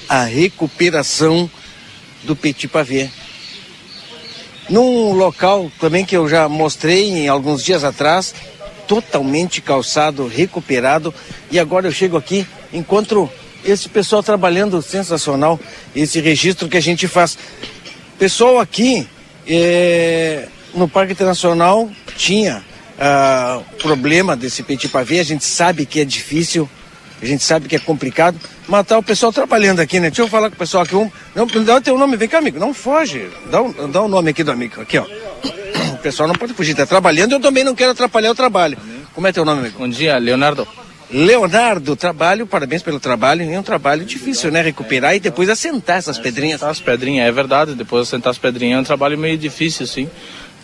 a 0.09 0.23
recuperação 0.25 1.51
do 2.23 2.37
Petit 2.37 2.69
Pavé. 2.69 3.11
Num 4.71 5.13
local 5.13 5.71
também 5.81 6.05
que 6.05 6.17
eu 6.17 6.29
já 6.29 6.49
mostrei 6.49 7.27
alguns 7.29 7.63
dias 7.63 7.85
atrás, 7.85 8.35
totalmente 8.87 9.61
calçado, 9.61 10.27
recuperado, 10.27 11.13
e 11.51 11.59
agora 11.59 11.87
eu 11.87 11.93
chego 11.93 12.17
aqui, 12.17 12.47
encontro 12.73 13.31
esse 13.65 13.89
pessoal 13.89 14.23
trabalhando 14.23 14.81
sensacional, 14.81 15.59
esse 15.95 16.21
registro 16.21 16.69
que 16.69 16.77
a 16.77 16.81
gente 16.81 17.09
faz. 17.09 17.37
Pessoal 18.19 18.59
aqui 18.61 19.07
é, 19.47 20.49
no 20.75 20.89
Parque 20.89 21.13
Internacional 21.13 21.91
tinha 22.17 22.65
ah, 22.99 23.61
problema 23.83 24.37
desse 24.37 24.63
petit 24.63 24.89
pavé, 24.89 25.21
a 25.21 25.25
gente 25.25 25.45
sabe 25.45 25.85
que 25.85 26.01
é 26.01 26.05
difícil, 26.05 26.69
a 27.21 27.27
gente 27.27 27.43
sabe 27.43 27.69
que 27.69 27.77
é 27.77 27.79
complicado, 27.79 28.39
mas 28.69 28.87
tá 28.87 28.99
o 28.99 29.03
pessoal 29.03 29.33
trabalhando 29.33 29.81
aqui, 29.81 29.99
né? 29.99 30.09
Deixa 30.09 30.23
eu 30.23 30.29
falar 30.29 30.51
com 30.51 30.57
o 30.57 30.59
pessoal 30.59 30.83
aqui. 30.83 30.95
Um, 30.95 31.11
não, 31.35 31.47
dá 31.65 31.77
o 31.77 31.81
teu 31.81 31.97
nome, 31.97 32.17
vem 32.17 32.29
cá, 32.29 32.39
amigo. 32.39 32.59
Não 32.59 32.75
foge. 32.75 33.31
Dá 33.51 33.63
o, 33.63 33.89
dá 33.89 34.03
o 34.03 34.09
nome 34.09 34.31
aqui 34.31 34.45
do 34.45 34.53
amigo. 34.53 34.81
Aqui, 34.81 34.99
ó. 34.99 35.07
Pessoal 36.07 36.29
não 36.29 36.37
pode 36.37 36.55
fugir, 36.55 36.73
tá 36.73 36.87
trabalhando, 36.87 37.33
eu 37.33 37.41
também 37.41 37.65
não 37.65 37.75
quero 37.75 37.91
atrapalhar 37.91 38.31
o 38.31 38.35
trabalho. 38.35 38.79
Como 39.13 39.27
é 39.27 39.33
teu 39.33 39.45
nome, 39.45 39.63
amigo? 39.63 39.81
Bom 39.81 39.89
dia, 39.89 40.17
Leonardo. 40.19 40.65
Leonardo, 41.11 41.97
trabalho, 41.97 42.47
parabéns 42.47 42.81
pelo 42.81 43.01
trabalho. 43.01 43.43
É 43.43 43.59
um 43.59 43.63
trabalho 43.65 44.05
difícil, 44.05 44.53
né? 44.53 44.63
Recuperar 44.63 45.17
e 45.17 45.19
depois 45.19 45.49
assentar 45.49 45.97
essas 45.97 46.17
pedrinhas. 46.17 46.63
As 46.63 46.79
pedrinhas, 46.79 47.27
é 47.27 47.33
verdade. 47.33 47.75
Depois 47.75 48.05
de 48.05 48.11
sentar 48.11 48.31
as 48.31 48.39
pedrinhas 48.39 48.79
é 48.79 48.81
um 48.83 48.85
trabalho 48.85 49.19
meio 49.19 49.37
difícil, 49.37 49.85
sim. 49.85 50.09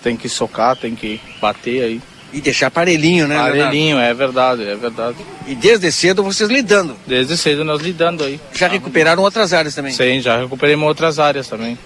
Tem 0.00 0.16
que 0.16 0.28
socar, 0.28 0.76
tem 0.76 0.94
que 0.94 1.20
bater 1.40 1.82
aí. 1.82 2.00
E 2.32 2.40
deixar 2.40 2.68
aparelhinho, 2.68 3.26
né, 3.26 3.34
Leonardo? 3.34 3.62
Aparelhinho, 3.62 3.98
é 3.98 4.14
verdade, 4.14 4.62
é 4.62 4.76
verdade. 4.76 5.16
E 5.48 5.56
desde 5.56 5.90
cedo 5.90 6.22
vocês 6.22 6.48
lidando. 6.48 6.96
Desde 7.04 7.36
cedo 7.36 7.64
nós 7.64 7.82
lidando 7.82 8.22
aí. 8.22 8.38
Já 8.54 8.68
recuperaram 8.68 9.24
outras 9.24 9.52
áreas 9.52 9.74
também. 9.74 9.92
Sim, 9.92 10.20
já 10.20 10.38
recuperamos 10.38 10.86
outras 10.86 11.18
áreas 11.18 11.48
também. 11.48 11.76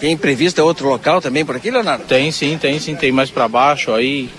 Tem 0.00 0.16
previsto 0.16 0.62
outro 0.62 0.88
local 0.88 1.20
também 1.20 1.44
por 1.44 1.56
aqui, 1.56 1.70
Leonardo? 1.70 2.04
Tem 2.04 2.32
sim, 2.32 2.56
tem 2.56 2.80
sim, 2.80 2.96
tem 2.96 3.12
mais 3.12 3.30
para 3.30 3.46
baixo 3.46 3.92
aí, 3.92 4.30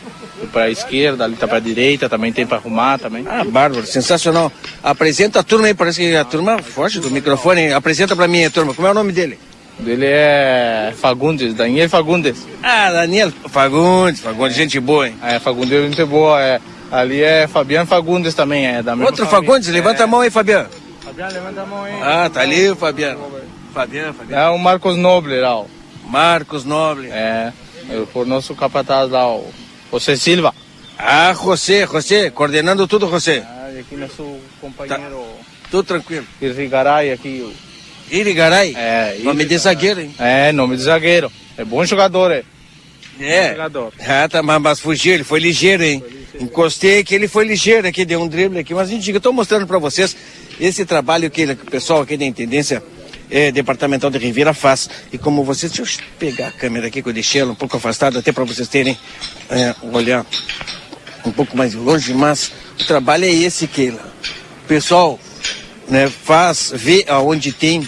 para 0.51 0.63
a 0.63 0.69
esquerda, 0.71 1.23
ali 1.23 1.35
tá 1.35 1.47
para 1.47 1.57
a 1.57 1.61
direita, 1.61 2.09
também 2.09 2.33
tem 2.33 2.47
para 2.47 2.57
arrumar 2.57 2.97
também. 2.97 3.23
Ah, 3.27 3.43
bárbaro, 3.43 3.85
sensacional. 3.85 4.51
Apresenta 4.83 5.39
a 5.39 5.43
turma 5.43 5.67
aí, 5.67 5.73
parece 5.73 6.01
que 6.01 6.15
a 6.15 6.25
turma 6.25 6.57
foge 6.59 6.99
do 6.99 7.11
microfone. 7.11 7.71
Apresenta 7.71 8.15
para 8.15 8.27
mim 8.27 8.43
a 8.43 8.49
turma, 8.49 8.73
como 8.73 8.87
é 8.87 8.91
o 8.91 8.95
nome 8.95 9.11
dele? 9.11 9.37
Dele 9.79 10.05
é 10.07 10.93
Fagundes, 10.99 11.53
Daniel 11.53 11.89
Fagundes. 11.89 12.45
Ah, 12.61 12.91
Daniel 12.91 13.31
Fagundes, 13.47 14.21
Fagundes, 14.21 14.55
gente 14.55 14.79
boa, 14.79 15.07
hein? 15.07 15.15
É, 15.23 15.39
Fagundes 15.39 15.73
é 15.73 15.83
gente 15.83 16.05
boa, 16.05 16.41
é. 16.41 16.59
Ali 16.91 17.23
é 17.23 17.47
Fabiano 17.47 17.87
Fagundes 17.87 18.33
também, 18.33 18.65
é 18.65 18.83
da 18.83 18.95
mesma 18.95 19.09
Outro 19.09 19.25
família. 19.25 19.47
Fagundes, 19.47 19.69
levanta 19.69 20.01
é. 20.01 20.03
a 20.03 20.07
mão 20.07 20.21
aí, 20.21 20.29
Fabiano. 20.29 20.69
Fabiano, 21.01 21.33
levanta 21.33 21.61
a 21.61 21.65
mão 21.65 21.83
aí. 21.83 21.93
Ah, 22.01 22.29
tá 22.31 22.41
ali 22.41 22.69
o 22.69 22.75
Fabiano. 22.75 23.19
Fabiano, 23.73 24.13
Fabiano. 24.13 24.41
É 24.43 24.49
o 24.49 24.57
Marcos 24.57 24.97
Noble 24.97 25.39
lá. 25.39 25.63
Marcos 26.05 26.65
Noble. 26.65 27.07
É, 27.09 27.51
é 27.89 28.03
por 28.11 28.25
nosso 28.25 28.53
capataz 28.55 29.09
lá, 29.09 29.27
o 29.27 29.51
José 29.91 30.15
Silva. 30.15 30.53
Ah, 30.97 31.33
José, 31.33 31.85
José, 31.87 32.29
coordenando 32.29 32.87
tudo, 32.87 33.09
José. 33.09 33.43
Ah, 33.47 33.71
e 33.73 33.79
aqui 33.79 33.95
nosso 33.95 34.37
companheiro 34.59 35.23
Tudo 35.69 35.83
tranquilo. 35.85 36.25
Irrigaray 36.41 37.11
aqui, 37.11 37.41
o 37.41 37.71
Irigaray? 38.15 38.73
É, 38.75 39.17
Nome 39.23 39.45
de 39.45 39.57
zagueiro, 39.57 40.01
hein? 40.01 40.13
É, 40.19 40.51
nome 40.51 40.75
de 40.75 40.83
zagueiro. 40.83 41.31
É 41.57 41.63
bom 41.63 41.83
jogador, 41.85 42.29
é. 42.31 42.43
É. 43.19 43.51
jogador. 43.51 43.93
Ah, 43.99 44.27
tá, 44.27 44.43
mas, 44.43 44.61
mas 44.61 44.79
fugiu, 44.79 45.13
ele 45.13 45.23
foi 45.23 45.39
ligeiro, 45.39 45.83
hein? 45.83 46.03
Encostei 46.39 47.03
que 47.03 47.13
ele 47.15 47.27
foi 47.27 47.45
ligeiro 47.47 47.87
aqui, 47.87 48.03
deu 48.03 48.21
um 48.21 48.27
drible 48.27 48.59
aqui, 48.59 48.73
mas 48.73 48.89
a 48.89 48.91
gente, 48.91 49.09
eu 49.11 49.21
tô 49.21 49.31
mostrando 49.31 49.65
para 49.67 49.77
vocês 49.77 50.15
esse 50.59 50.85
trabalho 50.85 51.29
que, 51.31 51.41
ele- 51.41 51.55
que 51.55 51.63
o 51.63 51.71
pessoal 51.71 52.01
aqui 52.01 52.17
da 52.17 52.25
Intendência 52.25 52.83
eh, 53.31 53.51
Departamental 53.51 54.09
de 54.11 54.17
Ribeira 54.17 54.53
faz. 54.53 54.89
E 55.11 55.17
como 55.17 55.43
vocês, 55.43 55.71
deixa 55.71 56.01
eu 56.01 56.05
pegar 56.19 56.49
a 56.49 56.51
câmera 56.51 56.87
aqui 56.87 57.01
que 57.01 57.09
eu 57.09 57.13
deixei 57.13 57.41
ela 57.41 57.53
um 57.53 57.55
pouco 57.55 57.77
afastada, 57.77 58.19
até 58.19 58.31
para 58.31 58.43
vocês 58.43 58.67
terem, 58.67 58.97
eh, 59.49 59.73
olhar 59.81 60.25
um 61.25 61.31
pouco 61.31 61.55
mais 61.55 61.73
longe, 61.73 62.13
mas 62.13 62.51
o 62.79 62.85
trabalho 62.85 63.25
é 63.25 63.31
esse, 63.31 63.67
Keila. 63.67 64.01
O 64.63 64.67
pessoal 64.67 65.19
né, 65.87 66.09
faz, 66.09 66.71
vê 66.75 67.05
aonde 67.07 67.51
tem 67.51 67.87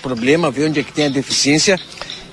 problema, 0.00 0.50
vê 0.50 0.64
onde 0.64 0.80
é 0.80 0.82
que 0.82 0.92
tem 0.92 1.06
a 1.06 1.10
deficiência 1.10 1.78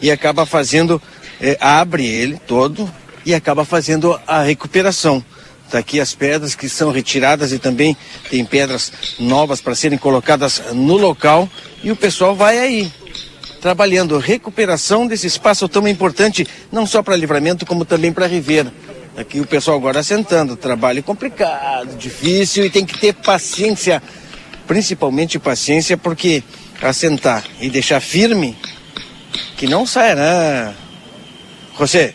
e 0.01 0.09
acaba 0.09 0.45
fazendo, 0.45 1.01
eh, 1.41 1.57
abre 1.59 2.05
ele 2.05 2.39
todo 2.47 2.91
e 3.25 3.33
acaba 3.33 3.65
fazendo 3.65 4.19
a 4.25 4.43
recuperação. 4.43 5.23
Tá 5.69 5.79
aqui 5.79 5.99
as 5.99 6.13
pedras 6.13 6.55
que 6.55 6.69
são 6.69 6.91
retiradas 6.91 7.51
e 7.51 7.59
também 7.59 7.97
tem 8.29 8.45
pedras 8.45 8.91
novas 9.19 9.61
para 9.61 9.75
serem 9.75 9.97
colocadas 9.97 10.61
no 10.73 10.95
local 10.95 11.49
e 11.83 11.91
o 11.91 11.95
pessoal 11.95 12.35
vai 12.35 12.57
aí 12.59 12.91
trabalhando 13.61 14.19
recuperação 14.19 15.07
desse 15.07 15.25
espaço 15.25 15.67
tão 15.67 15.87
importante, 15.87 16.47
não 16.71 16.85
só 16.85 17.01
para 17.01 17.15
livramento, 17.15 17.65
como 17.65 17.83
também 17.83 18.13
para 18.13 18.27
Ribeira. 18.27 18.71
Aqui 19.17 19.39
o 19.39 19.47
pessoal 19.47 19.75
agora 19.77 20.03
sentando, 20.03 20.55
trabalho 20.55 21.01
complicado, 21.01 21.97
difícil 21.97 22.65
e 22.65 22.69
tem 22.69 22.85
que 22.85 22.95
ter 22.97 23.13
paciência, 23.13 24.03
principalmente 24.67 25.39
paciência, 25.39 25.97
porque 25.97 26.43
assentar 26.79 27.43
e 27.59 27.69
deixar 27.69 27.99
firme, 27.99 28.55
que 29.57 29.65
não 29.65 29.87
saia, 29.87 30.13
né? 30.13 30.75
José, 31.77 32.13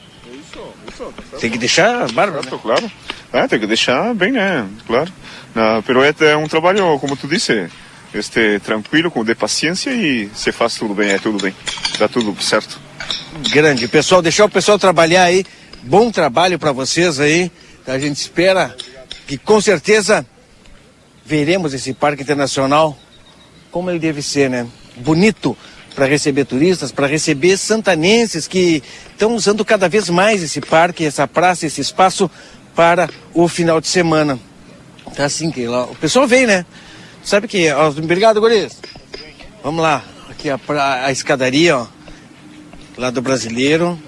tem 1.40 1.50
que 1.50 1.58
deixar 1.58 2.12
bárbaro. 2.12 2.42
Certo, 2.42 2.58
claro. 2.58 2.90
É, 3.32 3.46
tem 3.46 3.60
que 3.60 3.66
deixar 3.66 4.14
bem, 4.14 4.32
né? 4.32 4.66
Claro. 4.86 5.12
Na 5.54 5.82
pirueta 5.82 6.24
é 6.24 6.36
um 6.36 6.48
trabalho, 6.48 6.98
como 6.98 7.16
tu 7.16 7.28
disse, 7.28 7.68
este, 8.12 8.58
tranquilo, 8.60 9.10
com 9.10 9.24
de 9.24 9.34
paciência 9.34 9.90
e 9.90 10.28
se 10.34 10.50
faz 10.50 10.74
tudo 10.74 10.94
bem, 10.94 11.10
é 11.10 11.18
tudo 11.18 11.42
bem. 11.42 11.54
Dá 11.98 12.08
tudo 12.08 12.40
certo. 12.42 12.80
grande. 13.50 13.86
Pessoal, 13.86 14.20
deixar 14.20 14.44
o 14.44 14.50
pessoal 14.50 14.78
trabalhar 14.78 15.24
aí. 15.24 15.44
Bom 15.82 16.10
trabalho 16.10 16.58
para 16.58 16.72
vocês 16.72 17.20
aí. 17.20 17.50
A 17.86 17.98
gente 17.98 18.16
espera 18.16 18.74
que 19.26 19.38
com 19.38 19.60
certeza 19.60 20.26
veremos 21.24 21.72
esse 21.72 21.92
parque 21.92 22.22
internacional 22.22 22.98
como 23.70 23.90
ele 23.90 24.00
deve 24.00 24.20
ser, 24.20 24.50
né? 24.50 24.66
Bonito 24.96 25.56
para 25.94 26.06
receber 26.06 26.44
turistas, 26.44 26.92
para 26.92 27.06
receber 27.06 27.56
santanenses 27.56 28.46
que 28.48 28.82
estão 29.12 29.34
usando 29.34 29.64
cada 29.64 29.88
vez 29.88 30.08
mais 30.08 30.42
esse 30.42 30.60
parque, 30.60 31.04
essa 31.04 31.26
praça, 31.26 31.66
esse 31.66 31.80
espaço 31.80 32.30
para 32.80 33.10
o 33.34 33.46
final 33.46 33.78
de 33.78 33.88
semana. 33.88 34.38
Tá 35.14 35.26
assim 35.26 35.50
que 35.50 35.66
lá, 35.66 35.84
o 35.84 35.94
pessoal 35.96 36.26
vem, 36.26 36.46
né? 36.46 36.64
Sabe 37.22 37.46
que, 37.46 37.70
obrigado, 37.70 38.40
guris. 38.40 38.72
Vamos 39.62 39.82
lá, 39.82 40.02
aqui 40.30 40.48
a, 40.48 40.56
pra- 40.56 41.04
a 41.04 41.12
escadaria, 41.12 41.76
ó, 41.76 41.86
lá 42.96 43.10
do 43.10 43.20
brasileiro, 43.20 44.00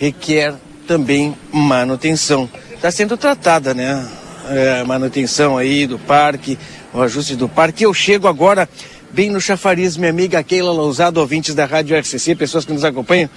requer 0.00 0.54
também 0.86 1.36
manutenção. 1.52 2.48
Está 2.72 2.90
sendo 2.90 3.18
tratada, 3.18 3.74
né? 3.74 4.08
É, 4.48 4.82
manutenção 4.84 5.58
aí 5.58 5.86
do 5.86 5.98
parque, 5.98 6.58
o 6.94 7.02
ajuste 7.02 7.36
do 7.36 7.50
parque. 7.50 7.84
Eu 7.84 7.92
chego 7.92 8.26
agora 8.28 8.66
bem 9.10 9.28
no 9.28 9.42
chafariz, 9.42 9.94
minha 9.98 10.08
amiga 10.10 10.42
Keila 10.42 10.72
Lousado, 10.72 11.20
ouvintes 11.20 11.54
da 11.54 11.66
Rádio 11.66 11.98
RCC, 11.98 12.34
pessoas 12.34 12.64
que 12.64 12.72
nos 12.72 12.82
acompanham 12.82 13.28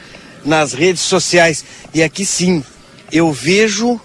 nas 0.45 0.71
redes 0.71 1.01
sociais. 1.01 1.65
E 1.93 2.01
aqui 2.01 2.23
sim, 2.25 2.63
eu 3.11 3.29
vejo 3.33 3.99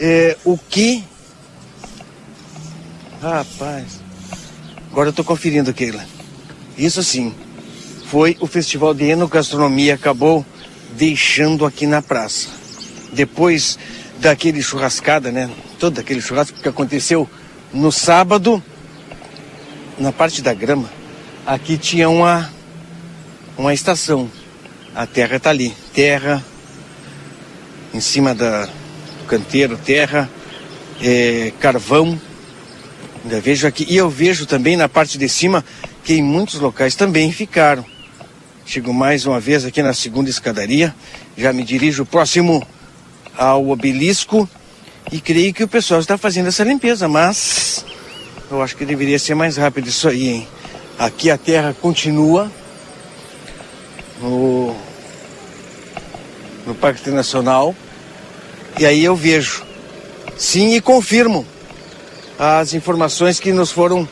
é, 0.00 0.36
o 0.44 0.56
que. 0.56 1.04
Rapaz, 3.20 4.00
agora 4.90 5.08
eu 5.08 5.10
estou 5.10 5.24
conferindo, 5.24 5.74
Keila. 5.74 6.04
Isso 6.76 7.02
sim, 7.02 7.34
foi 8.06 8.36
o 8.40 8.46
Festival 8.46 8.94
de 8.94 9.04
Enogastronomia, 9.04 9.94
acabou 9.94 10.46
deixando 10.96 11.66
aqui 11.66 11.86
na 11.86 12.00
praça. 12.00 12.48
Depois 13.12 13.78
daquele 14.18 14.62
churrascada, 14.62 15.32
né? 15.32 15.50
Todo 15.78 15.98
aquele 15.98 16.20
churrasco 16.20 16.60
que 16.60 16.68
aconteceu 16.68 17.28
no 17.72 17.90
sábado, 17.90 18.62
na 19.98 20.12
parte 20.12 20.40
da 20.40 20.54
grama, 20.54 20.90
aqui 21.46 21.76
tinha 21.76 22.08
uma, 22.08 22.50
uma 23.56 23.74
estação. 23.74 24.30
A 24.94 25.06
terra 25.06 25.36
está 25.36 25.50
ali. 25.50 25.74
Terra, 25.92 26.44
em 27.92 28.00
cima 28.00 28.34
da, 28.34 28.68
canteiro, 29.28 29.76
terra, 29.76 30.28
eh, 31.00 31.52
carvão. 31.60 32.18
Ainda 33.22 33.40
vejo 33.40 33.66
aqui. 33.66 33.86
E 33.88 33.96
eu 33.96 34.08
vejo 34.08 34.46
também 34.46 34.76
na 34.76 34.88
parte 34.88 35.18
de 35.18 35.28
cima 35.28 35.64
que 36.02 36.14
em 36.14 36.22
muitos 36.22 36.58
locais 36.58 36.94
também 36.94 37.30
ficaram. 37.30 37.84
Chego 38.64 38.92
mais 38.92 39.26
uma 39.26 39.38
vez 39.38 39.64
aqui 39.64 39.82
na 39.82 39.92
segunda 39.92 40.30
escadaria. 40.30 40.94
Já 41.36 41.52
me 41.52 41.62
dirijo 41.62 42.04
próximo 42.04 42.66
ao 43.36 43.68
obelisco 43.68 44.48
e 45.12 45.20
creio 45.20 45.54
que 45.54 45.64
o 45.64 45.68
pessoal 45.68 46.00
está 46.00 46.18
fazendo 46.18 46.48
essa 46.48 46.64
limpeza, 46.64 47.08
mas 47.08 47.84
eu 48.50 48.60
acho 48.62 48.76
que 48.76 48.84
deveria 48.84 49.18
ser 49.18 49.34
mais 49.34 49.56
rápido 49.56 49.88
isso 49.88 50.08
aí, 50.08 50.28
hein? 50.28 50.48
Aqui 50.98 51.30
a 51.30 51.38
terra 51.38 51.74
continua 51.80 52.50
no, 54.20 54.74
no 56.66 56.74
Parque 56.74 57.00
Internacional 57.00 57.74
e 58.78 58.86
aí 58.86 59.04
eu 59.04 59.14
vejo, 59.14 59.62
sim, 60.36 60.74
e 60.74 60.80
confirmo 60.80 61.46
as 62.38 62.74
informações 62.74 63.40
que 63.40 63.52
nos 63.52 63.70
foram 63.70 64.08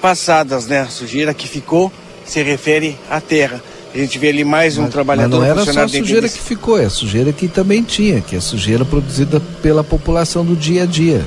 passadas, 0.00 0.66
né? 0.66 0.80
A 0.80 0.86
sujeira 0.88 1.34
que 1.34 1.48
ficou 1.48 1.92
se 2.24 2.42
refere 2.42 2.96
à 3.10 3.20
terra. 3.20 3.62
A 3.92 3.98
gente 3.98 4.18
vê 4.18 4.28
ali 4.28 4.44
mais 4.44 4.76
um 4.76 4.82
Mas 4.82 4.92
trabalhador 4.92 5.38
não 5.38 5.44
era 5.44 5.64
só 5.64 5.80
a 5.80 5.88
sujeira 5.88 6.28
que 6.28 6.38
ficou, 6.38 6.78
é 6.78 6.84
a 6.84 6.90
sujeira 6.90 7.32
que 7.32 7.48
também 7.48 7.82
tinha, 7.82 8.20
que 8.20 8.34
é 8.34 8.38
a 8.38 8.40
sujeira 8.40 8.84
produzida 8.84 9.40
pela 9.62 9.82
população 9.82 10.44
do 10.44 10.54
dia 10.54 10.82
a 10.82 10.86
dia. 10.86 11.24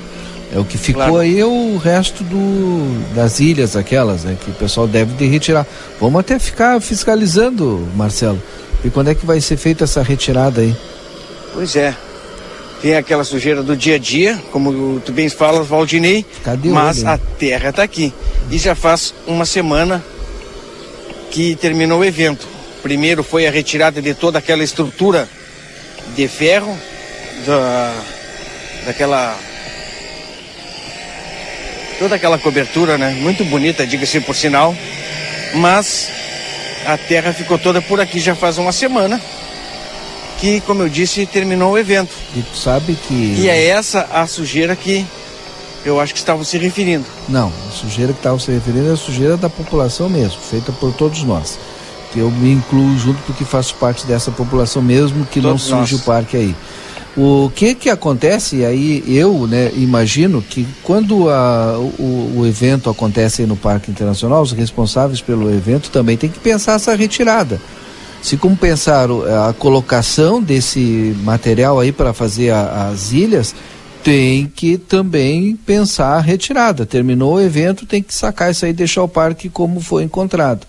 É 0.53 0.59
o 0.59 0.66
que 0.66 0.78
ficou 0.78 1.03
Claro. 1.03 1.18
aí 1.18 1.39
é 1.39 1.45
o 1.45 1.78
resto 1.78 2.24
do, 2.26 3.14
das 3.16 3.39
ilhas 3.39 3.76
aquelas, 3.76 4.24
né? 4.26 4.38
Que 4.43 4.51
o 4.51 4.53
pessoal 4.53 4.86
deve 4.86 5.14
de 5.16 5.26
retirar. 5.26 5.66
Vamos 5.99 6.20
até 6.20 6.38
ficar 6.38 6.80
fiscalizando, 6.82 7.88
Marcelo. 7.95 8.41
E 8.84 8.89
quando 8.89 9.09
é 9.09 9.16
que 9.16 9.26
vai 9.26 9.39
ser 9.39 9.57
feita 9.57 9.86
essa 9.86 10.03
retirada 10.03 10.62
aí? 10.62 10.76
Pois 11.53 11.76
é. 11.76 11.95
Tem 12.82 12.95
aquela 12.95 13.23
sujeira 13.23 13.61
do 13.61 13.77
dia 13.77 13.95
a 13.95 13.99
dia, 13.99 14.41
como 14.51 14.99
tu 15.01 15.11
bem 15.11 15.29
falas, 15.29 15.67
Valdinei, 15.67 16.25
Cadê 16.43 16.69
mas 16.69 16.99
ele? 16.99 17.09
a 17.09 17.17
terra 17.17 17.69
está 17.69 17.84
aqui. 17.84 18.11
E 18.49 18.57
já 18.57 18.73
faz 18.73 19.13
uma 19.27 19.45
semana 19.45 20.03
que 21.29 21.55
terminou 21.55 21.99
o 21.99 22.05
evento. 22.05 22.47
Primeiro 22.82 23.23
foi 23.23 23.45
a 23.45 23.51
retirada 23.51 24.01
de 24.01 24.15
toda 24.15 24.39
aquela 24.39 24.63
estrutura 24.63 25.29
de 26.15 26.27
ferro, 26.27 26.75
da, 27.45 27.93
daquela. 28.88 29.38
toda 31.99 32.15
aquela 32.15 32.39
cobertura, 32.39 32.97
né? 32.97 33.11
Muito 33.21 33.45
bonita, 33.45 33.86
diga-se 33.86 34.19
por 34.21 34.36
sinal. 34.36 34.75
Mas 35.53 36.09
a 36.88 36.97
terra 36.97 37.32
ficou 37.32 37.59
toda 37.59 37.79
por 37.79 38.01
aqui 38.01 38.19
já 38.19 38.34
faz 38.34 38.57
uma 38.57 38.71
semana 38.71 39.21
que, 40.41 40.59
como 40.61 40.81
eu 40.83 40.89
disse, 40.89 41.25
terminou 41.25 41.71
o 41.73 41.77
evento. 41.77 42.09
E 42.35 42.41
tu 42.41 42.57
sabe 42.57 42.97
que. 43.07 43.13
E 43.39 43.47
é 43.47 43.67
essa 43.67 44.07
a 44.11 44.27
sujeira 44.27 44.75
que 44.75 45.05
eu 45.85 45.99
acho 45.99 46.13
que 46.13 46.19
estavam 46.19 46.43
se 46.43 46.57
referindo. 46.57 47.05
Não, 47.29 47.51
a 47.69 47.71
sujeira 47.71 48.11
que 48.11 48.19
estava 48.19 48.37
se 48.39 48.51
referindo 48.51 48.89
é 48.89 48.93
a 48.93 48.97
sujeira 48.97 49.37
da 49.37 49.49
população 49.49 50.09
mesmo, 50.09 50.41
feita 50.41 50.71
por 50.73 50.91
todos 50.93 51.23
nós. 51.23 51.57
Eu 52.15 52.29
me 52.29 52.51
incluo 52.51 52.97
junto 52.97 53.21
porque 53.21 53.45
faço 53.45 53.73
parte 53.75 54.05
dessa 54.05 54.31
população 54.31 54.81
mesmo 54.81 55.25
que 55.25 55.39
Todos 55.39 55.69
não 55.69 55.77
surge 55.79 55.93
nós. 55.93 56.01
o 56.01 56.05
parque 56.05 56.35
aí. 56.35 56.55
O 57.15 57.51
que 57.55 57.73
que 57.75 57.89
acontece, 57.89 58.63
aí 58.65 59.03
eu 59.07 59.45
né, 59.47 59.71
imagino 59.75 60.41
que 60.41 60.65
quando 60.83 61.29
a- 61.29 61.77
o, 61.77 62.33
o 62.37 62.45
evento 62.47 62.89
acontece 62.89 63.41
aí 63.41 63.47
no 63.47 63.55
Parque 63.57 63.91
Internacional, 63.91 64.41
os 64.41 64.51
responsáveis 64.53 65.21
pelo 65.21 65.49
evento 65.53 65.89
também 65.89 66.15
têm 66.17 66.29
que 66.29 66.39
pensar 66.39 66.73
essa 66.73 66.95
retirada. 66.95 67.59
Se 68.22 68.38
como 68.38 68.55
pensaram 68.55 69.24
a 69.47 69.53
colocação 69.53 70.41
desse 70.41 71.15
material 71.24 71.80
aí 71.80 71.91
para 71.91 72.13
fazer 72.13 72.51
a- 72.51 72.89
as 72.89 73.11
ilhas, 73.11 73.55
tem 74.03 74.47
que 74.47 74.78
também 74.78 75.55
pensar 75.55 76.15
a 76.17 76.22
retirada. 76.22 76.86
Terminou 76.86 77.36
o 77.36 77.41
evento, 77.41 77.86
tem 77.86 78.01
que 78.01 78.13
sacar 78.13 78.51
isso 78.51 78.63
aí 78.65 78.72
e 78.72 78.76
deixar 78.76 79.03
o 79.03 79.07
parque 79.07 79.49
como 79.49 79.80
foi 79.82 80.03
encontrado. 80.03 80.67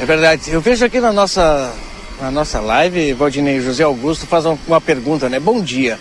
É 0.00 0.04
verdade. 0.04 0.50
Eu 0.50 0.60
vejo 0.60 0.84
aqui 0.84 1.00
na 1.00 1.12
nossa, 1.12 1.72
na 2.20 2.30
nossa 2.30 2.60
live, 2.60 3.12
Valdinei 3.14 3.60
José 3.60 3.84
Augusto 3.84 4.26
faz 4.26 4.44
uma 4.66 4.80
pergunta, 4.80 5.28
né? 5.28 5.38
Bom 5.40 5.62
dia. 5.62 5.98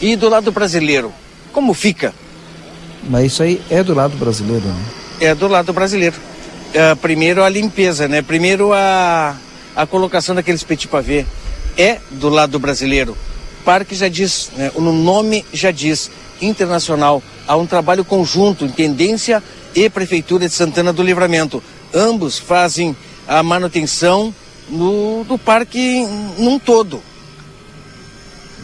E 0.00 0.16
do 0.16 0.28
lado 0.28 0.50
brasileiro, 0.50 1.12
como 1.52 1.74
fica? 1.74 2.14
Mas 3.08 3.26
isso 3.32 3.42
aí 3.42 3.60
é 3.70 3.82
do 3.82 3.94
lado 3.94 4.16
brasileiro, 4.16 4.64
né? 4.66 4.84
É 5.20 5.34
do 5.34 5.46
lado 5.46 5.72
brasileiro. 5.72 6.16
É, 6.74 6.94
primeiro 6.94 7.42
a 7.42 7.48
limpeza, 7.48 8.06
né? 8.06 8.22
Primeiro 8.22 8.72
a, 8.72 9.36
a 9.74 9.86
colocação 9.86 10.34
daqueles 10.34 10.62
petit 10.62 10.88
pavé. 10.88 11.24
É 11.76 11.98
do 12.10 12.28
lado 12.28 12.58
brasileiro. 12.58 13.16
O 13.60 13.64
parque 13.64 13.94
já 13.94 14.08
diz, 14.08 14.50
né? 14.56 14.70
o 14.74 14.80
nome 14.80 15.44
já 15.52 15.70
diz, 15.70 16.10
internacional. 16.40 17.22
Há 17.46 17.56
um 17.56 17.66
trabalho 17.66 18.04
conjunto, 18.04 18.64
Intendência 18.64 19.42
e 19.74 19.88
Prefeitura 19.88 20.48
de 20.48 20.54
Santana 20.54 20.92
do 20.92 21.02
Livramento. 21.02 21.62
Ambos 21.94 22.38
fazem 22.38 22.96
a 23.26 23.42
manutenção 23.42 24.34
no, 24.68 25.24
do 25.24 25.38
parque 25.38 26.04
num 26.38 26.58
todo. 26.58 27.00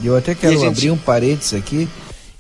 Eu 0.03 0.17
até 0.17 0.35
quero 0.35 0.55
gente- 0.59 0.67
abrir 0.67 0.91
um 0.91 0.97
parênteses 0.97 1.55
aqui, 1.55 1.89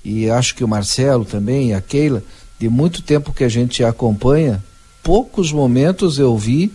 e 0.05 0.29
acho 0.29 0.55
que 0.55 0.65
o 0.65 0.69
Marcelo 0.69 1.25
também, 1.25 1.73
a 1.73 1.81
Keila, 1.81 2.23
de 2.59 2.69
muito 2.69 3.01
tempo 3.03 3.33
que 3.33 3.45
a 3.45 3.49
gente 3.49 3.83
acompanha, 3.85 4.63
poucos 5.05 5.53
momentos 5.53 6.19
eu 6.19 6.37
vi 6.37 6.73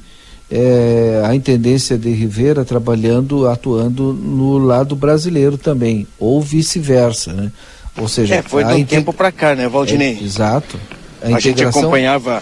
eh, 0.50 1.22
a 1.26 1.36
intendência 1.36 1.98
de 1.98 2.10
Rivera 2.12 2.64
trabalhando, 2.64 3.48
atuando 3.48 4.14
no 4.14 4.58
lado 4.58 4.96
brasileiro 4.96 5.58
também, 5.58 6.08
ou 6.18 6.42
vice-versa, 6.42 7.34
né? 7.34 7.52
Ou 7.98 8.08
seja, 8.08 8.36
É, 8.36 8.42
foi 8.42 8.64
um 8.64 8.78
inte- 8.78 8.90
tempo 8.92 9.12
para 9.12 9.32
cá, 9.32 9.54
né, 9.56 9.68
Valdinei? 9.68 10.18
É, 10.22 10.24
exato. 10.24 10.80
A, 11.22 11.26
A, 11.26 11.30
gente 11.32 11.50
integração 11.50 11.82
acompanhava 11.82 12.42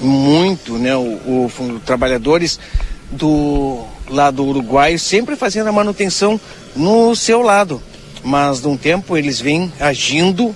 muito, 0.00 0.78
né, 0.78 0.96
o, 0.96 1.00
o- 1.26 1.80
trabalhadores 1.84 2.58
do 3.10 3.84
lado 4.08 4.42
uruguaio 4.44 4.98
sempre 4.98 5.36
fazendo 5.36 5.66
a 5.68 5.72
manutenção 5.72 6.40
no 6.74 7.14
seu 7.14 7.42
lado, 7.42 7.82
mas 8.24 8.60
de 8.60 8.68
um 8.68 8.76
tempo 8.76 9.16
eles 9.16 9.40
vêm 9.40 9.70
agindo 9.78 10.54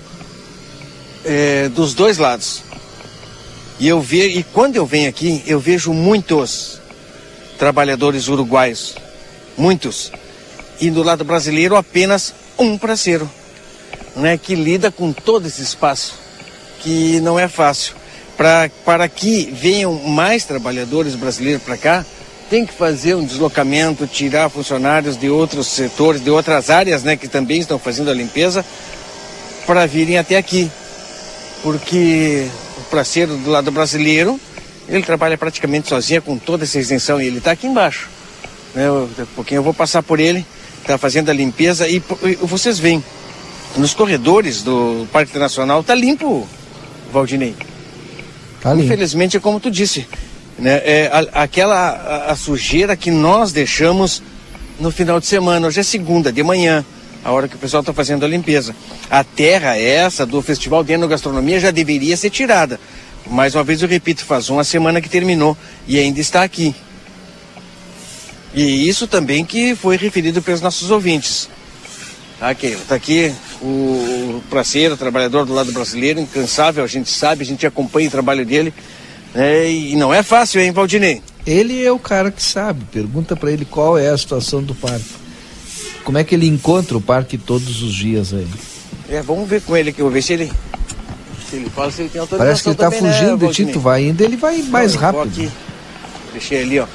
eh, 1.24 1.68
dos 1.74 1.94
dois 1.94 2.16
lados. 2.18 2.62
E 3.78 3.88
eu 3.88 4.00
ve, 4.00 4.26
e 4.26 4.42
quando 4.42 4.76
eu 4.76 4.86
venho 4.86 5.08
aqui, 5.08 5.42
eu 5.46 5.60
vejo 5.60 5.92
muitos 5.92 6.80
trabalhadores 7.58 8.28
uruguaios, 8.28 8.94
muitos, 9.56 10.10
e 10.80 10.90
do 10.90 11.02
lado 11.02 11.24
brasileiro 11.24 11.76
apenas 11.76 12.34
um 12.58 12.78
parceiro, 12.78 13.30
né, 14.14 14.38
que 14.38 14.54
lida 14.54 14.90
com 14.90 15.12
todo 15.12 15.46
esse 15.46 15.62
espaço 15.62 16.14
que 16.80 17.20
não 17.20 17.38
é 17.38 17.48
fácil. 17.48 17.94
Pra, 18.36 18.70
para 18.84 19.08
que 19.08 19.50
venham 19.50 19.94
mais 19.94 20.44
trabalhadores 20.44 21.14
brasileiros 21.14 21.62
para 21.62 21.76
cá, 21.76 22.04
tem 22.50 22.66
que 22.66 22.72
fazer 22.72 23.14
um 23.14 23.24
deslocamento, 23.24 24.06
tirar 24.06 24.50
funcionários 24.50 25.16
de 25.16 25.28
outros 25.28 25.66
setores, 25.66 26.22
de 26.22 26.30
outras 26.30 26.68
áreas, 26.70 27.02
né, 27.02 27.16
que 27.16 27.28
também 27.28 27.60
estão 27.60 27.78
fazendo 27.78 28.10
a 28.10 28.14
limpeza, 28.14 28.64
para 29.66 29.86
virem 29.86 30.18
até 30.18 30.36
aqui. 30.36 30.70
Porque 31.62 32.46
parceiro 32.90 33.36
do 33.36 33.50
lado 33.50 33.70
brasileiro, 33.70 34.40
ele 34.88 35.02
trabalha 35.02 35.36
praticamente 35.36 35.88
sozinho 35.88 36.22
com 36.22 36.38
toda 36.38 36.64
essa 36.64 36.78
extensão 36.78 37.20
e 37.20 37.26
ele 37.26 37.38
está 37.38 37.50
aqui 37.52 37.66
embaixo. 37.66 38.08
Né, 38.74 38.86
eu- 38.86 39.08
daqui 39.16 39.22
a 39.22 39.34
pouquinho 39.34 39.58
eu 39.58 39.62
vou 39.62 39.74
passar 39.74 40.02
por 40.02 40.20
ele, 40.20 40.44
está 40.80 40.96
fazendo 40.98 41.30
a 41.30 41.34
limpeza 41.34 41.88
e, 41.88 42.02
e 42.22 42.34
vocês 42.42 42.78
veem, 42.78 43.02
nos 43.76 43.92
corredores 43.94 44.62
do 44.62 45.06
Parque 45.12 45.30
Internacional 45.30 45.82
tá 45.82 45.94
limpo, 45.94 46.46
Valdinei. 47.12 47.54
tá 48.60 48.70
ali. 48.70 48.84
Infelizmente 48.84 49.36
é 49.36 49.40
como 49.40 49.58
tu 49.60 49.70
disse, 49.70 50.06
né? 50.58 50.80
É 50.84 51.10
a- 51.12 51.42
aquela 51.42 51.76
a, 51.90 52.32
a 52.32 52.36
sujeira 52.36 52.96
que 52.96 53.10
nós 53.10 53.52
deixamos 53.52 54.22
no 54.78 54.90
final 54.90 55.18
de 55.20 55.26
semana. 55.26 55.66
Hoje 55.66 55.80
é 55.80 55.82
segunda 55.82 56.30
de 56.32 56.42
manhã, 56.42 56.84
a 57.24 57.32
hora 57.32 57.48
que 57.48 57.56
o 57.56 57.58
pessoal 57.58 57.80
está 57.80 57.92
fazendo 57.92 58.24
a 58.24 58.28
limpeza. 58.28 58.74
A 59.10 59.24
terra 59.24 59.76
essa 59.76 60.24
do 60.24 60.40
Festival 60.42 60.84
de 60.84 60.92
Enogastronomia 60.92 61.58
já 61.60 61.70
deveria 61.70 62.16
ser 62.16 62.30
tirada. 62.30 62.78
Mais 63.26 63.54
uma 63.54 63.64
vez 63.64 63.82
eu 63.82 63.88
repito, 63.88 64.24
faz 64.24 64.48
uma 64.48 64.62
semana 64.62 65.00
que 65.00 65.08
terminou 65.08 65.56
e 65.86 65.98
ainda 65.98 66.20
está 66.20 66.42
aqui. 66.42 66.74
E 68.54 68.88
isso 68.88 69.06
também 69.06 69.44
que 69.44 69.74
foi 69.74 69.96
referido 69.96 70.40
pelos 70.40 70.60
nossos 70.60 70.90
ouvintes. 70.90 71.48
Tá, 72.38 72.54
Keila? 72.54 72.80
Tá 72.88 72.94
aqui 72.94 73.32
o 73.60 74.42
parceiro, 74.50 74.94
o 74.94 74.96
trabalhador 74.96 75.44
do 75.44 75.54
lado 75.54 75.72
brasileiro, 75.72 76.20
incansável, 76.20 76.84
a 76.84 76.86
gente 76.86 77.10
sabe, 77.10 77.42
a 77.42 77.46
gente 77.46 77.66
acompanha 77.66 78.08
o 78.08 78.10
trabalho 78.10 78.44
dele. 78.44 78.72
né? 79.34 79.70
E 79.70 79.96
não 79.96 80.12
é 80.12 80.22
fácil, 80.22 80.60
hein, 80.60 80.70
Valdinei? 80.70 81.22
Ele 81.46 81.84
é 81.84 81.90
o 81.90 81.98
cara 81.98 82.30
que 82.30 82.42
sabe. 82.42 82.84
Pergunta 82.92 83.34
para 83.36 83.50
ele 83.50 83.64
qual 83.64 83.96
é 83.98 84.08
a 84.08 84.18
situação 84.18 84.62
do 84.62 84.74
parque. 84.74 85.25
Como 86.06 86.18
é 86.18 86.22
que 86.22 86.36
ele 86.36 86.46
encontra 86.46 86.96
o 86.96 87.00
parque 87.00 87.36
todos 87.36 87.82
os 87.82 87.92
dias 87.92 88.32
aí? 88.32 88.46
É, 89.10 89.20
vamos 89.20 89.48
ver 89.48 89.60
com 89.62 89.76
ele 89.76 89.90
aqui, 89.90 90.00
vou 90.00 90.10
ver 90.10 90.22
se 90.22 90.34
ele. 90.34 90.52
Se 91.50 91.56
ele 91.56 91.68
fala, 91.68 91.90
se 91.90 92.02
ele 92.02 92.08
tem 92.10 92.20
autorização. 92.20 92.46
Parece 92.46 92.62
que 92.62 92.68
ele 92.68 92.76
tá 92.76 92.84
também, 92.84 93.02
né, 93.02 93.12
fugindo 93.12 93.32
de 93.32 93.38
ti, 93.38 93.44
Valdinei? 93.44 93.72
tu 93.72 93.80
vai 93.80 94.04
indo, 94.04 94.22
ele 94.22 94.36
vai 94.36 94.62
mais 94.62 94.94
Não, 94.94 95.00
rápido. 95.00 95.22
aqui. 95.26 95.50
Deixei 96.32 96.62
ali, 96.62 96.78
ó. 96.78 96.86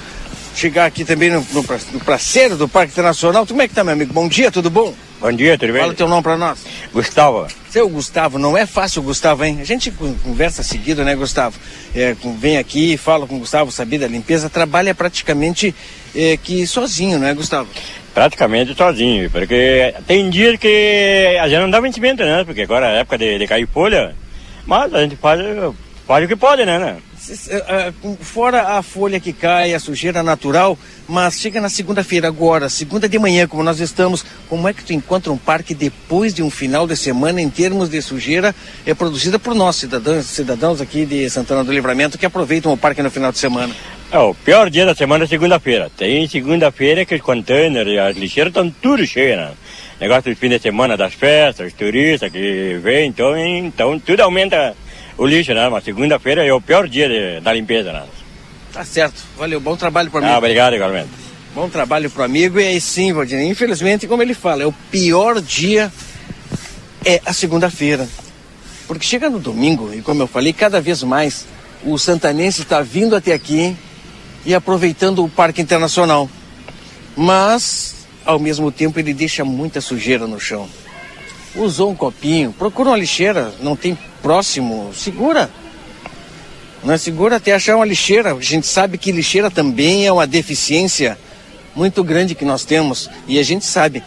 Chegar 0.55 0.85
aqui 0.85 1.03
também 1.03 1.29
no, 1.29 1.41
no, 1.51 1.61
no 1.93 1.99
parceiro 2.05 2.55
do 2.55 2.69
Parque 2.69 2.93
Internacional. 2.93 3.45
Como 3.45 3.61
é 3.61 3.67
que 3.67 3.73
tá, 3.75 3.83
meu 3.83 3.93
amigo? 3.93 4.13
Bom 4.13 4.29
dia, 4.29 4.49
tudo 4.49 4.69
bom? 4.69 4.93
Bom 5.19 5.31
dia, 5.33 5.57
tudo 5.57 5.73
bem? 5.73 5.81
Fala 5.81 5.93
teu 5.93 6.07
nome 6.07 6.23
pra 6.23 6.37
nós. 6.37 6.59
Gustavo. 6.93 7.47
Seu 7.69 7.87
Gustavo, 7.89 8.39
não 8.39 8.57
é 8.57 8.65
fácil, 8.65 9.01
Gustavo, 9.01 9.43
hein? 9.45 9.59
A 9.61 9.63
gente 9.65 9.91
con- 9.91 10.15
conversa 10.23 10.63
seguido, 10.63 11.03
né, 11.05 11.15
Gustavo? 11.15 11.57
É, 11.93 12.15
com- 12.21 12.35
vem 12.37 12.57
aqui, 12.57 12.95
fala 12.97 13.27
com 13.27 13.35
o 13.35 13.39
Gustavo, 13.39 13.71
sabia 13.71 13.99
da 13.99 14.07
limpeza, 14.07 14.49
trabalha 14.49 14.95
praticamente 14.95 15.75
é, 16.15 16.35
que 16.37 16.65
sozinho, 16.65 17.19
não 17.19 17.27
é, 17.27 17.33
Gustavo? 17.33 17.69
Praticamente 18.13 18.75
sozinho, 18.75 19.29
porque 19.29 19.93
tem 20.05 20.29
dias 20.29 20.59
que 20.59 21.37
a 21.39 21.47
gente 21.47 21.61
não 21.61 21.69
dá 21.69 21.79
vencimento, 21.79 22.23
né? 22.23 22.43
Porque 22.43 22.63
agora 22.63 22.91
é 22.91 22.99
época 22.99 23.17
de, 23.17 23.39
de 23.39 23.47
cair 23.47 23.67
folha, 23.67 24.13
mas 24.65 24.93
a 24.93 25.01
gente 25.01 25.15
faz, 25.15 25.39
faz 26.05 26.25
o 26.25 26.27
que 26.27 26.35
pode, 26.35 26.65
né? 26.65 26.77
né? 26.77 26.97
É, 27.47 27.55
é, 27.55 27.93
Fora 28.19 28.77
a 28.77 28.83
folha 28.83 29.19
que 29.19 29.31
cai, 29.31 29.73
a 29.73 29.79
sujeira 29.79 30.21
natural, 30.21 30.77
mas 31.07 31.39
chega 31.39 31.61
na 31.61 31.69
segunda-feira 31.69 32.27
agora, 32.27 32.67
segunda 32.67 33.07
de 33.07 33.17
manhã, 33.17 33.47
como 33.47 33.63
nós 33.63 33.79
estamos, 33.79 34.25
como 34.49 34.67
é 34.67 34.73
que 34.73 34.83
tu 34.83 34.91
encontra 34.91 35.31
um 35.31 35.37
parque 35.37 35.73
depois 35.73 36.33
de 36.33 36.43
um 36.43 36.49
final 36.49 36.85
de 36.85 36.97
semana 36.97 37.41
em 37.41 37.49
termos 37.49 37.89
de 37.89 38.01
sujeira 38.01 38.53
é 38.85 38.93
produzida 38.93 39.39
por 39.39 39.55
nós, 39.55 39.77
cidadãos, 39.77 40.25
cidadãos 40.25 40.81
aqui 40.81 41.05
de 41.05 41.29
Santana 41.29 41.63
do 41.63 41.71
Livramento, 41.71 42.17
que 42.17 42.25
aproveitam 42.25 42.73
o 42.73 42.77
parque 42.77 43.01
no 43.01 43.09
final 43.09 43.31
de 43.31 43.37
semana? 43.37 43.73
É, 44.11 44.19
o 44.19 44.33
pior 44.33 44.69
dia 44.69 44.85
da 44.85 44.93
semana 44.93 45.23
é 45.23 45.27
segunda-feira. 45.27 45.89
Tem 45.95 46.27
segunda-feira 46.27 47.05
que 47.05 47.15
os 47.15 47.21
containers 47.21 47.97
as 47.97 48.17
lixeiras 48.17 48.51
estão 48.51 48.69
tudo 48.69 49.05
cheios, 49.07 49.37
né? 49.37 49.51
Negócio 50.01 50.33
do 50.33 50.35
fim 50.35 50.49
de 50.49 50.59
semana 50.59 50.97
das 50.97 51.13
festas, 51.13 51.67
os 51.67 51.73
turistas 51.73 52.29
que 52.29 52.77
vêm, 52.83 53.07
então, 53.07 53.37
então 53.37 53.99
tudo 53.99 54.21
aumenta 54.21 54.75
o 55.21 55.27
lixo, 55.27 55.53
né? 55.53 55.69
Mas 55.69 55.83
segunda-feira 55.83 56.43
é 56.45 56.51
o 56.53 56.59
pior 56.59 56.87
dia 56.87 57.07
de- 57.07 57.39
da 57.41 57.53
limpeza, 57.53 57.91
né? 57.93 58.03
Tá 58.73 58.83
certo, 58.83 59.21
valeu, 59.37 59.59
bom 59.59 59.75
trabalho 59.75 60.09
para 60.09 60.21
mim. 60.21 60.27
Ah, 60.27 60.37
obrigado 60.37 60.73
igualmente. 60.75 61.09
Bom 61.53 61.69
trabalho 61.69 62.09
pro 62.09 62.23
amigo 62.23 62.59
e 62.59 62.65
aí 62.65 62.79
sim, 62.81 63.11
Valdinei. 63.13 63.47
Infelizmente, 63.47 64.07
como 64.07 64.23
ele 64.23 64.33
fala, 64.33 64.63
é 64.63 64.65
o 64.65 64.71
pior 64.89 65.41
dia 65.41 65.91
é 67.05 67.21
a 67.25 67.33
segunda-feira. 67.33 68.07
Porque 68.87 69.05
chega 69.05 69.29
no 69.29 69.39
domingo, 69.39 69.93
e 69.93 70.01
como 70.01 70.21
eu 70.23 70.27
falei, 70.27 70.53
cada 70.53 70.79
vez 70.81 71.03
mais 71.03 71.45
o 71.83 71.97
santanense 71.97 72.61
está 72.61 72.81
vindo 72.81 73.15
até 73.15 73.33
aqui 73.33 73.75
e 74.45 74.55
aproveitando 74.55 75.23
o 75.23 75.29
Parque 75.29 75.61
Internacional. 75.61 76.29
Mas, 77.15 77.95
ao 78.25 78.39
mesmo 78.39 78.71
tempo, 78.71 78.97
ele 78.99 79.13
deixa 79.13 79.43
muita 79.43 79.81
sujeira 79.81 80.25
no 80.27 80.39
chão. 80.39 80.67
Usou 81.55 81.91
um 81.91 81.95
copinho, 81.95 82.53
procura 82.53 82.89
uma 82.89 82.97
lixeira, 82.97 83.53
não 83.61 83.75
tem 83.75 83.97
próximo, 84.21 84.91
segura. 84.93 85.49
Não 86.83 86.93
é 86.93 86.97
segura 86.97 87.35
até 87.35 87.53
achar 87.53 87.75
uma 87.75 87.85
lixeira. 87.85 88.33
A 88.33 88.41
gente 88.41 88.65
sabe 88.65 88.97
que 88.97 89.11
lixeira 89.11 89.51
também 89.51 90.07
é 90.07 90.11
uma 90.11 90.25
deficiência 90.25 91.17
muito 91.75 92.03
grande 92.03 92.35
que 92.35 92.45
nós 92.45 92.65
temos. 92.65 93.09
E 93.27 93.37
a 93.39 93.43
gente 93.43 93.65
sabe, 93.65 94.03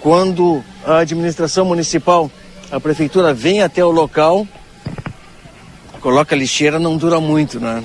quando 0.00 0.62
a 0.84 0.98
administração 0.98 1.64
municipal, 1.64 2.30
a 2.70 2.80
prefeitura 2.80 3.34
vem 3.34 3.62
até 3.62 3.84
o 3.84 3.90
local, 3.90 4.46
coloca 6.00 6.36
lixeira, 6.36 6.78
não 6.78 6.96
dura 6.96 7.20
muito, 7.20 7.60
né? 7.60 7.82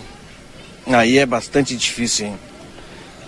Aí 0.88 1.18
é 1.18 1.26
bastante 1.26 1.76
difícil, 1.76 2.28
hein? 2.28 2.36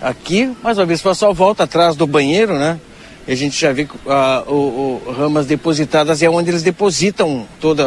Aqui, 0.00 0.56
mais 0.62 0.78
uma 0.78 0.86
vez, 0.86 1.00
o 1.00 1.02
pessoal 1.02 1.34
volta 1.34 1.64
atrás 1.64 1.94
do 1.94 2.06
banheiro, 2.06 2.58
né? 2.58 2.80
A 3.30 3.34
gente 3.36 3.60
já 3.60 3.72
vê 3.72 3.86
ah, 4.08 4.42
o, 4.48 5.00
o, 5.06 5.12
ramas 5.16 5.46
depositadas 5.46 6.20
é 6.20 6.28
onde 6.28 6.50
eles 6.50 6.64
depositam 6.64 7.46
todos 7.60 7.86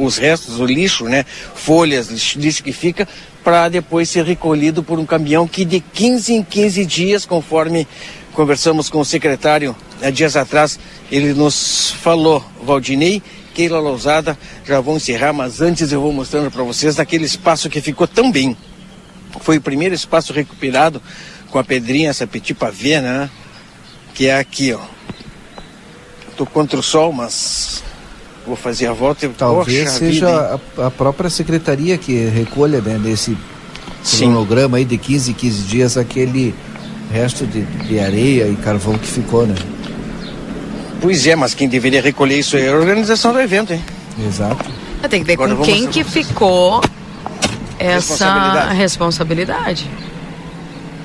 os 0.00 0.16
restos, 0.16 0.58
o 0.58 0.64
lixo, 0.64 1.04
né? 1.04 1.26
Folhas, 1.54 2.08
lixo, 2.08 2.38
lixo 2.38 2.64
que 2.64 2.72
fica, 2.72 3.06
para 3.44 3.68
depois 3.68 4.08
ser 4.08 4.24
recolhido 4.24 4.82
por 4.82 4.98
um 4.98 5.04
caminhão 5.04 5.46
que 5.46 5.62
de 5.62 5.78
15 5.78 6.32
em 6.32 6.42
15 6.42 6.86
dias, 6.86 7.26
conforme 7.26 7.86
conversamos 8.32 8.88
com 8.88 9.00
o 9.00 9.04
secretário 9.04 9.76
há 10.02 10.08
dias 10.08 10.34
atrás, 10.38 10.80
ele 11.12 11.34
nos 11.34 11.90
falou, 12.00 12.42
Valdinei, 12.62 13.22
Keila 13.52 13.78
Lousada, 13.78 14.38
já 14.64 14.80
vou 14.80 14.96
encerrar, 14.96 15.34
mas 15.34 15.60
antes 15.60 15.92
eu 15.92 16.00
vou 16.00 16.14
mostrando 16.14 16.50
para 16.50 16.62
vocês 16.62 16.98
aquele 16.98 17.26
espaço 17.26 17.68
que 17.68 17.82
ficou 17.82 18.06
tão 18.06 18.32
bem. 18.32 18.56
Foi 19.42 19.58
o 19.58 19.60
primeiro 19.60 19.94
espaço 19.94 20.32
recuperado 20.32 21.02
com 21.50 21.58
a 21.58 21.64
pedrinha, 21.64 22.08
essa 22.08 22.26
petit 22.26 22.54
pavé, 22.54 23.02
né? 23.02 23.28
Que 24.14 24.26
é 24.28 24.38
aqui, 24.38 24.72
ó. 24.72 24.80
Tô 26.36 26.46
contra 26.46 26.78
o 26.78 26.82
sol, 26.82 27.12
mas 27.12 27.82
vou 28.46 28.56
fazer 28.56 28.86
a 28.86 28.92
volta. 28.92 29.30
Talvez 29.36 29.84
Poxa 29.84 29.98
seja 29.98 30.60
a, 30.78 30.86
a, 30.86 30.90
própria 30.90 31.30
secretaria 31.30 31.96
que 31.98 32.26
recolha, 32.26 32.80
né, 32.80 32.98
nesse 32.98 33.36
cronograma 34.18 34.78
aí 34.78 34.84
de 34.84 34.96
15 34.96 35.34
15 35.34 35.62
dias 35.62 35.96
aquele 35.96 36.54
resto 37.12 37.46
de, 37.46 37.62
de 37.62 37.98
areia 38.00 38.48
e 38.48 38.56
carvão 38.56 38.96
que 38.96 39.06
ficou, 39.06 39.46
né? 39.46 39.54
Pois 41.00 41.26
é, 41.26 41.34
mas 41.34 41.54
quem 41.54 41.68
deveria 41.68 42.00
recolher 42.00 42.38
isso 42.38 42.56
é 42.56 42.68
a 42.68 42.76
organização 42.76 43.32
do 43.32 43.40
evento, 43.40 43.72
hein? 43.72 43.82
Exato. 44.26 44.64
Tem 45.08 45.20
que 45.20 45.26
ver 45.26 45.32
Agora 45.32 45.56
com 45.56 45.62
quem 45.62 45.86
que 45.86 46.04
ficou 46.04 46.82
essa 47.78 47.94
responsabilidade. 47.94 48.74
responsabilidade. 48.76 49.90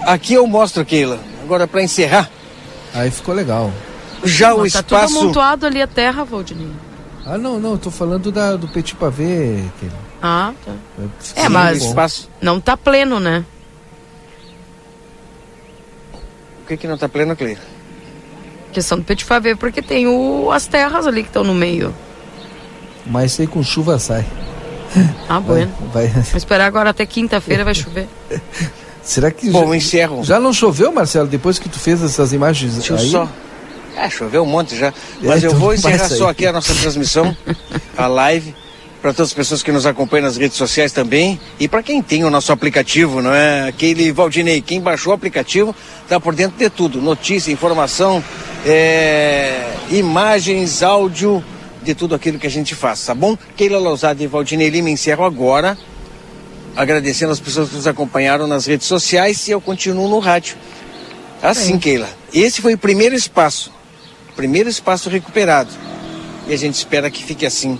Aqui 0.02 0.34
eu 0.34 0.46
mostro, 0.46 0.84
Keila. 0.84 1.20
Agora 1.44 1.66
para 1.66 1.82
encerrar. 1.82 2.30
Aí 2.96 3.12
ficou 3.12 3.36
legal. 3.36 3.72
Já 4.24 4.56
mas 4.56 4.58
o 4.58 4.62
tá 4.62 4.68
espaço. 4.68 4.84
Tá 4.84 5.08
tudo 5.08 5.20
amontoado 5.20 5.66
ali 5.66 5.82
a 5.82 5.88
terra, 5.88 6.24
Valdinei. 6.24 6.72
Ah, 7.26 7.38
não, 7.38 7.60
não, 7.60 7.78
tô 7.78 7.92
falando 7.92 8.32
da, 8.32 8.56
do 8.56 8.68
Petit 8.68 8.96
Pavé. 8.96 9.64
Ah, 10.22 10.54
tá. 10.64 10.72
É, 11.36 11.50
mas 11.50 11.84
espaço... 11.84 12.30
não 12.42 12.60
tá 12.60 12.78
pleno, 12.78 13.20
né? 13.20 13.44
O 16.64 16.68
que 16.68 16.78
que 16.78 16.88
não 16.88 16.98
tá 16.98 17.10
pleno, 17.10 17.36
Cleira? 17.36 17.62
Questão 18.72 18.98
do 18.98 19.04
Petit 19.04 19.26
Pavé, 19.26 19.56
porque 19.56 19.82
tem 19.82 20.08
o, 20.08 20.52
as 20.52 20.66
terras 20.66 21.06
ali 21.06 21.22
que 21.24 21.30
estão 21.30 21.44
no 21.44 21.54
meio. 21.54 21.94
Mas 23.06 23.34
sei 23.34 23.46
com 23.46 23.62
chuva 23.62 24.00
sai. 24.00 24.26
Ah, 25.28 25.40
bueno. 25.40 25.74
Vai, 25.94 26.08
vai. 26.08 26.24
Vou 26.24 26.38
esperar 26.38 26.66
agora 26.66 26.92
até 26.92 27.06
quinta-feira 27.06 27.66
vai 27.66 27.76
chover. 27.76 28.08
Será 29.06 29.30
que 29.30 29.50
Bom, 29.52 29.70
já, 29.70 29.78
encerro. 29.78 30.24
Já 30.24 30.40
não 30.40 30.52
choveu, 30.52 30.92
Marcelo, 30.92 31.28
depois 31.28 31.60
que 31.60 31.70
tu 31.70 31.80
fez 31.80 32.02
essas 32.02 32.34
imagens 32.34 32.74
Deixa 32.74 32.96
aí? 32.96 33.12
só. 33.12 33.30
É, 33.96 34.10
choveu 34.10 34.44
um 34.44 34.48
monte 34.48 34.76
já. 34.76 34.92
Mas 35.22 35.44
é, 35.44 35.46
eu 35.46 35.52
então 35.52 35.60
vou 35.60 35.74
encerrar 35.74 36.10
só 36.10 36.28
aqui 36.28 36.46
a 36.46 36.52
nossa 36.52 36.74
transmissão, 36.74 37.36
a 37.96 38.08
live, 38.08 38.54
para 39.02 39.14
todas 39.14 39.30
as 39.30 39.34
pessoas 39.34 39.62
que 39.62 39.72
nos 39.72 39.86
acompanham 39.86 40.26
nas 40.26 40.36
redes 40.36 40.58
sociais 40.58 40.92
também 40.92 41.40
e 41.60 41.68
para 41.68 41.84
quem 41.84 42.02
tem 42.02 42.24
o 42.24 42.30
nosso 42.32 42.52
aplicativo, 42.52 43.22
não 43.22 43.32
é? 43.32 43.68
Aquele 43.68 44.12
Valdinei, 44.12 44.60
quem 44.62 44.82
baixou 44.82 45.12
o 45.12 45.16
aplicativo 45.16 45.74
está 46.02 46.20
por 46.20 46.34
dentro 46.34 46.58
de 46.58 46.70
tudo: 46.72 47.00
notícia, 47.00 47.52
informação, 47.52 48.24
é, 48.66 49.72
imagens, 49.92 50.82
áudio 50.82 51.44
de 51.84 51.94
tudo 51.94 52.16
aquilo 52.16 52.40
que 52.40 52.48
a 52.48 52.52
gente 52.52 52.74
faz, 52.74 53.06
tá 53.06 53.14
bom? 53.14 53.38
Keila 53.56 53.78
Lousada 53.78 54.24
e 54.24 54.26
Valdinei 54.28 54.70
Lima 54.70 54.90
encerro 54.90 55.24
agora, 55.24 55.78
agradecendo 56.76 57.32
as 57.32 57.40
pessoas 57.40 57.70
que 57.70 57.76
nos 57.76 57.88
acompanharam 57.88 58.48
nas 58.48 58.66
redes 58.66 58.88
sociais 58.88 59.48
e 59.48 59.52
eu 59.52 59.62
continuo 59.62 60.10
no 60.10 60.20
rádio. 60.20 60.58
Assim, 61.42 61.78
Keila, 61.78 62.10
esse 62.34 62.62
foi 62.62 62.74
o 62.74 62.78
primeiro 62.78 63.16
espaço, 63.16 63.72
primeiro 64.36 64.70
espaço 64.70 65.10
recuperado. 65.10 65.72
E 66.48 66.54
a 66.54 66.58
gente 66.58 66.76
espera 66.76 67.10
que 67.10 67.24
fique 67.24 67.46
assim 67.46 67.80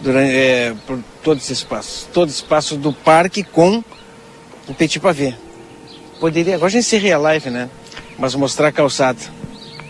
durante, 0.00 0.32
é, 0.32 0.74
por 0.86 0.98
todo 1.22 1.38
esse 1.38 1.52
espaço, 1.52 2.08
todo 2.12 2.28
espaço 2.28 2.76
do 2.76 2.92
parque 2.92 3.42
com 3.42 3.82
o 4.68 4.74
Petit 4.74 5.00
Pavé. 5.00 5.36
Poderia, 6.18 6.54
agora 6.54 6.68
a 6.68 6.70
gente 6.70 6.86
encerrei 6.86 7.12
a 7.12 7.18
live, 7.18 7.50
né? 7.50 7.68
Mas 8.18 8.34
mostrar 8.34 8.68
a 8.68 8.72
calçada. 8.72 9.18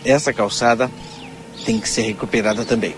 Essa 0.04 0.32
calçada 0.32 0.90
tem 1.64 1.78
que 1.78 1.88
ser 1.88 2.02
recuperada 2.02 2.64
também. 2.64 2.94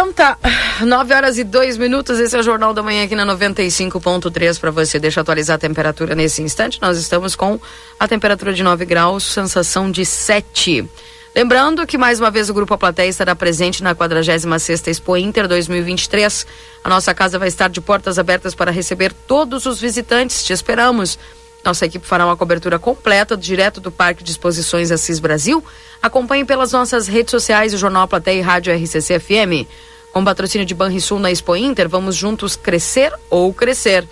Então 0.00 0.14
tá, 0.14 0.38
9 0.80 1.12
horas 1.12 1.36
e 1.36 1.44
2 1.44 1.76
minutos, 1.76 2.18
esse 2.18 2.34
é 2.34 2.40
o 2.40 2.42
Jornal 2.42 2.72
da 2.72 2.82
Manhã 2.82 3.04
aqui 3.04 3.14
na 3.14 3.26
95.3 3.26 4.58
para 4.58 4.70
você. 4.70 4.98
Deixa 4.98 5.20
eu 5.20 5.22
atualizar 5.22 5.56
a 5.56 5.58
temperatura 5.58 6.14
nesse 6.14 6.40
instante. 6.40 6.80
Nós 6.80 6.96
estamos 6.96 7.36
com 7.36 7.60
a 7.98 8.08
temperatura 8.08 8.54
de 8.54 8.62
9 8.62 8.86
graus, 8.86 9.24
sensação 9.24 9.90
de 9.90 10.06
7. 10.06 10.88
Lembrando 11.36 11.86
que 11.86 11.98
mais 11.98 12.18
uma 12.18 12.30
vez 12.30 12.48
o 12.48 12.54
Grupo 12.54 12.72
A 12.72 12.78
Plateia 12.78 13.10
estará 13.10 13.36
presente 13.36 13.82
na 13.82 13.94
46ª 13.94 14.88
Expo 14.88 15.18
Inter 15.18 15.46
2023. 15.46 16.46
A 16.82 16.88
nossa 16.88 17.12
casa 17.12 17.38
vai 17.38 17.48
estar 17.48 17.68
de 17.68 17.82
portas 17.82 18.18
abertas 18.18 18.54
para 18.54 18.70
receber 18.70 19.12
todos 19.12 19.66
os 19.66 19.78
visitantes. 19.78 20.42
Te 20.42 20.54
esperamos. 20.54 21.18
Nossa 21.62 21.84
equipe 21.84 22.06
fará 22.06 22.24
uma 22.24 22.38
cobertura 22.38 22.78
completa 22.78 23.36
direto 23.36 23.82
do 23.82 23.92
Parque 23.92 24.24
de 24.24 24.30
Exposições 24.30 24.90
Assis 24.90 25.20
Brasil. 25.20 25.62
Acompanhe 26.00 26.46
pelas 26.46 26.72
nossas 26.72 27.06
redes 27.06 27.30
sociais 27.30 27.74
o 27.74 27.76
Jornal 27.76 28.08
Plateia 28.08 28.38
e 28.38 28.40
Rádio 28.40 28.74
RCC 28.74 29.20
FM. 29.20 29.68
Com 30.12 30.24
patrocínio 30.24 30.66
de 30.66 30.74
Banrisul 30.74 31.18
na 31.18 31.30
Expo 31.30 31.54
Inter, 31.56 31.88
vamos 31.88 32.16
juntos 32.16 32.56
crescer 32.56 33.12
ou 33.28 33.52
crescer. 33.54 34.06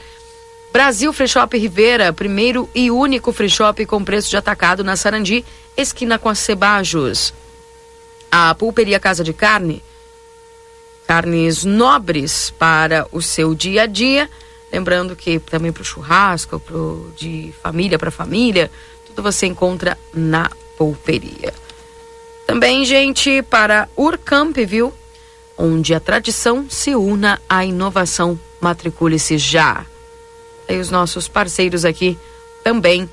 Brasil 0.73 1.13
Free 1.13 1.29
Shop 1.29 1.57
Rivera, 1.59 2.13
primeiro 2.13 2.69
e 2.75 2.91
único 2.91 3.33
free 3.33 3.49
shop 3.49 3.85
com 3.87 4.05
preço 4.05 4.31
de 4.31 4.37
atacado 4.37 4.85
na 4.85 4.97
Sarandi, 4.97 5.45
esquina 5.77 6.19
com 6.19 6.29
a 6.29 6.35
Cebajos. 6.35 7.33
A 8.31 8.55
Pulperia 8.55 9.01
Casa 9.01 9.25
de 9.25 9.33
Carne, 9.33 9.83
carnes 11.07 11.65
nobres 11.65 12.51
para 12.51 13.07
o 13.11 13.23
seu 13.23 13.55
dia 13.55 13.85
a 13.85 13.87
dia 13.87 14.29
Lembrando 14.73 15.17
que 15.17 15.39
também 15.39 15.73
para 15.73 15.81
o 15.81 15.85
churrasco, 15.85 16.61
pro, 16.61 17.11
de 17.17 17.55
família 17.63 17.99
para 17.99 18.11
família, 18.11 18.71
tudo 19.07 19.23
você 19.23 19.47
encontra 19.47 19.97
na 20.13 20.51
polperia. 20.77 21.55
Também, 22.47 22.85
gente, 22.85 23.43
para 23.43 23.89
Urcamp, 23.97 24.57
viu? 24.67 24.93
Onde 25.59 25.93
a 25.93 26.01
tradição 26.01 26.67
se 26.71 26.95
una 26.95 27.41
à 27.49 27.65
inovação. 27.65 28.39
Matricule-se 28.61 29.37
já. 29.37 29.85
E 30.69 30.77
os 30.79 30.91
nossos 30.91 31.27
parceiros 31.27 31.85
aqui 31.85 32.17
também 32.63 33.09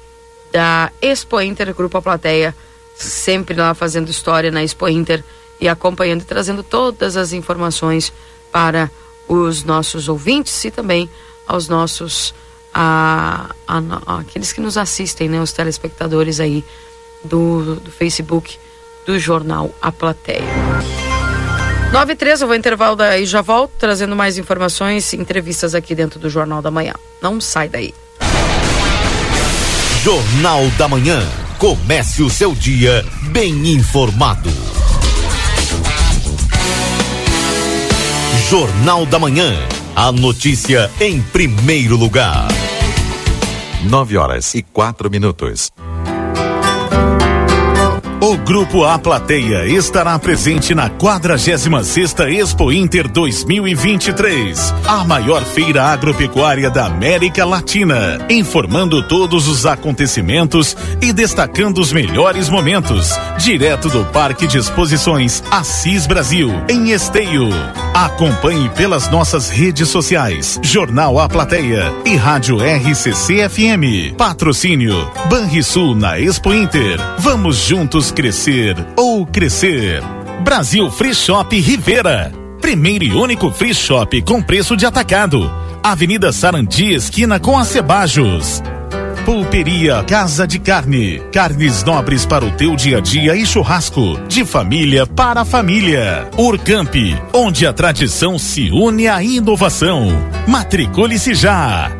da 0.52 0.92
Expo 1.02 1.42
Inter, 1.42 1.74
Grupo 1.74 1.98
A 1.98 2.02
Plateia, 2.02 2.56
sempre 2.96 3.56
lá 3.56 3.74
fazendo 3.74 4.10
história 4.10 4.52
na 4.52 4.64
Expo 4.64 4.88
Inter 4.88 5.24
e 5.60 5.68
acompanhando 5.68 6.22
e 6.22 6.26
trazendo 6.26 6.64
todas 6.64 7.18
as 7.18 7.34
informações 7.34 8.14
para 8.52 8.92
os 9.28 9.64
nossos 9.64 10.08
ouvintes 10.08 10.64
e 10.66 10.72
também 10.72 11.10
aos 11.48 11.68
nossos 11.68 12.34
a, 12.74 13.50
a, 13.68 13.82
a, 14.06 14.20
aqueles 14.20 14.52
que 14.52 14.60
nos 14.60 14.78
assistem, 14.78 15.30
né, 15.30 15.42
os 15.42 15.54
telespectadores 15.54 16.40
aí 16.40 16.64
do, 17.24 17.76
do 17.76 17.92
Facebook 17.92 18.58
do 19.06 19.18
jornal 19.18 19.74
A 19.82 19.92
Plateia. 19.92 20.44
9 21.92 22.14
e 22.14 22.16
13, 22.16 22.44
eu 22.44 22.48
vou 22.48 22.58
intervalo 22.58 22.96
daí 22.96 23.26
já 23.26 23.42
volto 23.42 23.72
trazendo 23.80 24.16
mais 24.16 24.38
informações 24.38 25.14
e 25.14 25.18
entrevistas 25.18 25.74
aqui 25.74 25.96
dentro 25.96 26.20
do 26.20 26.30
Jornal 26.30 26.62
da 26.62 26.70
Manhã. 26.70 26.94
Não 27.22 27.40
sai 27.40 27.70
daí. 27.70 27.94
Jornal 30.04 30.68
da 30.78 30.88
Manhã. 30.88 31.20
Comece 31.58 32.22
o 32.22 32.30
seu 32.30 32.54
dia 32.54 33.04
bem 33.32 33.70
informado. 33.70 34.52
Jornal 38.50 39.06
da 39.06 39.18
Manhã. 39.18 39.52
A 39.96 40.12
notícia 40.12 40.92
em 41.00 41.22
primeiro 41.22 41.96
lugar. 41.96 42.48
9 43.90 44.18
horas 44.18 44.54
e 44.54 44.62
quatro 44.62 45.10
minutos. 45.10 45.72
O 48.28 48.36
Grupo 48.38 48.84
A 48.84 48.98
Plateia 48.98 49.68
estará 49.68 50.18
presente 50.18 50.74
na 50.74 50.90
46ª 50.90 52.28
Expo 52.28 52.72
Inter 52.72 53.08
2023, 53.08 54.74
a 54.84 55.04
maior 55.04 55.44
feira 55.44 55.84
agropecuária 55.84 56.72
da 56.72 56.88
América 56.88 57.46
Latina, 57.46 58.26
informando 58.28 59.08
todos 59.08 59.48
os 59.48 59.68
acontecimentos 59.68 60.76
e 61.00 61.14
destacando 61.14 61.78
os 61.78 61.94
melhores 61.94 62.50
momentos, 62.50 63.12
direto 63.38 63.90
do 63.90 64.04
Parque 64.06 64.48
de 64.48 64.58
Exposições 64.58 65.44
Assis 65.52 66.08
Brasil, 66.08 66.52
em 66.68 66.94
Esteio. 66.94 67.50
Acompanhe 67.94 68.70
pelas 68.70 69.08
nossas 69.12 69.50
redes 69.50 69.88
sociais, 69.88 70.60
Jornal 70.64 71.20
A 71.20 71.30
Plateia 71.30 71.94
e 72.04 72.16
Rádio 72.16 72.58
RCC 72.58 73.48
FM. 73.48 74.18
Patrocínio 74.18 75.10
Banrisul 75.30 75.94
na 75.94 76.20
Expo 76.20 76.52
Inter. 76.52 77.00
Vamos 77.20 77.58
juntos 77.58 78.15
crescer 78.16 78.76
ou 78.96 79.26
crescer. 79.26 80.02
Brasil 80.44 80.90
Free 80.90 81.14
Shop 81.14 81.60
Rivera. 81.60 82.32
Primeiro 82.62 83.04
e 83.04 83.14
único 83.14 83.52
free 83.52 83.76
shop 83.76 84.22
com 84.24 84.42
preço 84.42 84.76
de 84.76 84.88
atacado 84.88 85.52
Avenida 85.86 86.32
Sarandi, 86.32 86.96
esquina 86.96 87.40
com 87.40 87.60
Acebajos. 87.60 88.64
Pulperia 89.24 90.04
Casa 90.04 90.48
de 90.48 90.58
Carne. 90.58 91.22
Carnes 91.32 91.84
nobres 91.84 92.26
para 92.26 92.44
o 92.44 92.50
teu 92.52 92.76
dia 92.76 92.98
a 92.98 93.02
dia 93.02 93.36
e 93.36 93.46
churrasco. 93.46 94.20
De 94.28 94.44
família 94.44 95.06
para 95.06 95.46
família. 95.46 96.28
Urcamp, 96.36 96.96
onde 97.32 97.68
a 97.68 97.74
tradição 97.74 98.40
se 98.40 98.72
une 98.72 99.08
à 99.08 99.22
inovação. 99.22 100.08
Matricule-se 100.48 101.36
já. 101.36 101.92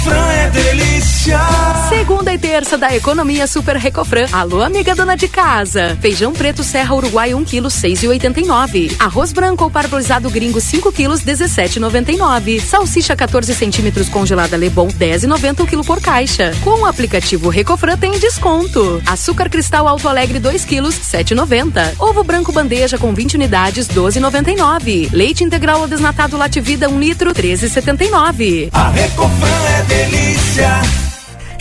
Recofran 0.00 0.32
é 0.32 0.50
delícia. 0.50 1.79
Segunda 1.90 2.32
e 2.32 2.38
terça 2.38 2.78
da 2.78 2.94
Economia 2.94 3.48
Super 3.48 3.74
Recofran. 3.74 4.28
Alô, 4.30 4.62
amiga 4.62 4.94
dona 4.94 5.16
de 5.16 5.26
casa. 5.26 5.98
Feijão 6.00 6.32
preto 6.32 6.62
Serra 6.62 6.94
Uruguai 6.94 7.34
1 7.34 7.44
kg 7.44 7.62
6,89. 7.62 8.94
Arroz 8.96 9.32
branco 9.32 9.64
ou 9.64 9.70
parbolizado 9.70 10.30
gringo 10.30 10.60
5 10.60 10.92
kg 10.92 11.08
17,99. 11.14 12.60
Salsicha 12.60 13.16
14 13.16 13.52
centímetros 13.56 14.08
congelada 14.08 14.56
Lebon 14.56 14.86
10,90 14.86 15.64
o 15.64 15.66
quilo 15.66 15.84
por 15.84 16.00
caixa. 16.00 16.52
Com 16.62 16.82
o 16.82 16.86
aplicativo 16.86 17.48
Recofran 17.48 17.98
tem 17.98 18.12
desconto. 18.20 19.02
Açúcar 19.04 19.50
cristal 19.50 19.88
Alto 19.88 20.08
Alegre 20.08 20.38
2 20.38 20.64
kg 20.64 20.82
7,90. 20.90 21.94
Ovo 21.98 22.22
branco 22.22 22.52
bandeja 22.52 22.98
com 22.98 23.12
20 23.12 23.34
unidades 23.34 23.88
12,99. 23.88 25.10
Leite 25.12 25.42
integral 25.42 25.80
ou 25.80 25.88
desnatado 25.88 26.36
Lativida 26.36 26.88
1 26.88 27.00
litro 27.00 27.34
13,79. 27.34 28.68
A 28.72 28.90
Recofran 28.90 29.64
é 29.76 29.82
delícia. 29.82 31.10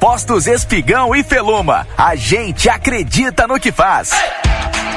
Postos 0.00 0.46
Espigão 0.46 1.14
e 1.14 1.22
Feluma. 1.22 1.86
A 1.94 2.16
gente 2.16 2.70
acredita 2.70 3.46
no 3.46 3.60
que 3.60 3.70
faz. 3.70 4.10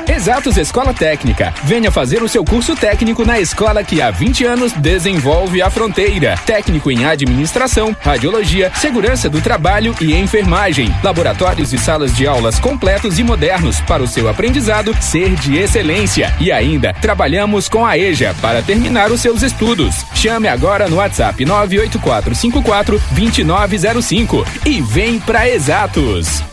Exatos 0.07 0.57
Escola 0.57 0.93
Técnica. 0.93 1.53
Venha 1.63 1.91
fazer 1.91 2.21
o 2.21 2.27
seu 2.27 2.43
curso 2.43 2.75
técnico 2.75 3.25
na 3.25 3.39
escola 3.39 3.83
que 3.83 4.01
há 4.01 4.11
20 4.11 4.45
anos 4.45 4.73
desenvolve 4.73 5.61
a 5.61 5.69
fronteira. 5.69 6.37
Técnico 6.45 6.91
em 6.91 7.05
administração, 7.05 7.95
radiologia, 8.01 8.71
segurança 8.75 9.29
do 9.29 9.41
trabalho 9.41 9.95
e 10.01 10.13
enfermagem. 10.13 10.93
Laboratórios 11.01 11.71
e 11.73 11.77
salas 11.77 12.15
de 12.15 12.27
aulas 12.27 12.59
completos 12.59 13.17
e 13.17 13.23
modernos 13.23 13.79
para 13.81 14.03
o 14.03 14.07
seu 14.07 14.27
aprendizado 14.27 14.95
ser 15.01 15.35
de 15.35 15.57
excelência. 15.57 16.33
E 16.39 16.51
ainda, 16.51 16.93
trabalhamos 16.93 17.69
com 17.69 17.85
a 17.85 17.97
EJA 17.97 18.35
para 18.41 18.61
terminar 18.61 19.11
os 19.11 19.21
seus 19.21 19.41
estudos. 19.41 20.05
Chame 20.15 20.47
agora 20.47 20.89
no 20.89 20.97
WhatsApp 20.97 21.43
98454 21.45 23.01
2905 23.11 24.45
e 24.65 24.81
vem 24.93 25.19
para 25.19 25.49
Exatos. 25.49 26.43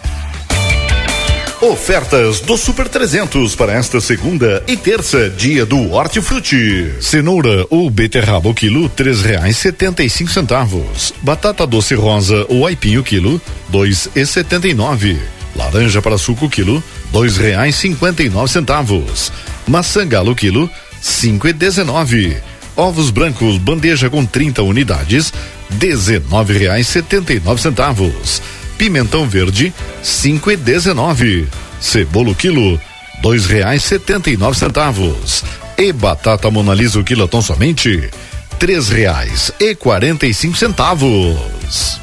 Ofertas 1.61 2.41
do 2.41 2.57
Super 2.57 2.88
300 2.88 3.55
para 3.55 3.74
esta 3.74 4.01
segunda 4.01 4.64
e 4.66 4.78
terça, 4.78 5.28
dia 5.28 5.66
do 5.66 5.93
Hortifruti. 5.93 6.91
Cenoura 7.03 7.66
ou 7.68 7.91
beterraba 7.91 8.49
o 8.49 8.55
quilo, 8.55 8.88
três 8.88 9.20
reais 9.20 9.59
setenta 9.59 10.03
e 10.03 10.09
cinco 10.09 10.30
centavos. 10.30 11.12
Batata 11.20 11.66
doce 11.66 11.95
rosa 11.95 12.47
ou 12.49 12.66
aipim 12.66 12.97
o 12.97 13.03
quilo, 13.03 13.38
dois 13.68 14.09
e 14.16 14.24
setenta 14.24 14.66
e 14.66 14.72
nove. 14.72 15.20
Laranja 15.55 16.01
para 16.01 16.16
suco 16.16 16.49
quilo, 16.49 16.82
dois 17.12 17.36
reais 17.36 17.76
cinquenta 17.76 18.22
e 18.22 18.30
nove 18.30 18.51
centavos. 18.51 19.30
Maçã 19.68 20.09
galo 20.09 20.34
quilo, 20.34 20.70
cinco 20.99 21.47
e 21.47 21.53
dezenove. 21.53 22.38
Ovos 22.74 23.11
brancos 23.11 23.59
bandeja 23.59 24.09
com 24.09 24.24
30 24.24 24.62
unidades, 24.62 25.30
dezenove 25.70 26.56
reais 26.56 26.86
setenta 26.86 27.32
e 27.32 27.40
nove 27.40 27.60
centavos. 27.60 28.42
Pimentão 28.76 29.28
verde, 29.28 29.72
cinco 30.02 30.50
e 30.50 30.56
dezenove. 30.56 31.46
Cebola 31.80 32.34
quilo, 32.34 32.80
dois 33.22 33.46
reais 33.46 33.82
setenta 33.82 34.30
e 34.30 34.36
nove 34.36 34.58
centavos. 34.58 35.44
E 35.78 35.92
batata 35.92 36.50
monalisa 36.50 37.00
o 37.00 37.04
quilotão 37.04 37.40
somente, 37.40 38.10
três 38.58 38.88
reais 38.88 39.52
e 39.58 39.74
quarenta 39.74 40.26
e 40.26 40.34
cinco 40.34 40.56
centavos. 40.56 41.98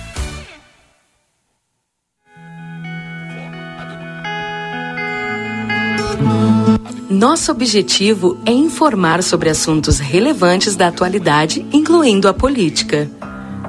Nosso 7.09 7.51
objetivo 7.51 8.39
é 8.45 8.51
informar 8.51 9.23
sobre 9.23 9.49
assuntos 9.49 9.97
relevantes 9.97 10.75
da 10.75 10.89
atualidade, 10.89 11.65
incluindo 11.73 12.27
a 12.27 12.33
política. 12.33 13.09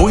O 0.00 0.10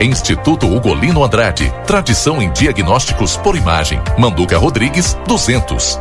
Instituto 0.00 0.66
Ugolino 0.66 1.24
Andrade. 1.24 1.72
Tradição 1.86 2.42
em 2.42 2.52
diagnósticos 2.52 3.36
por 3.36 3.56
imagem. 3.56 4.00
Manduca 4.18 4.58
Rodrigues, 4.58 5.16
200. 5.26 5.98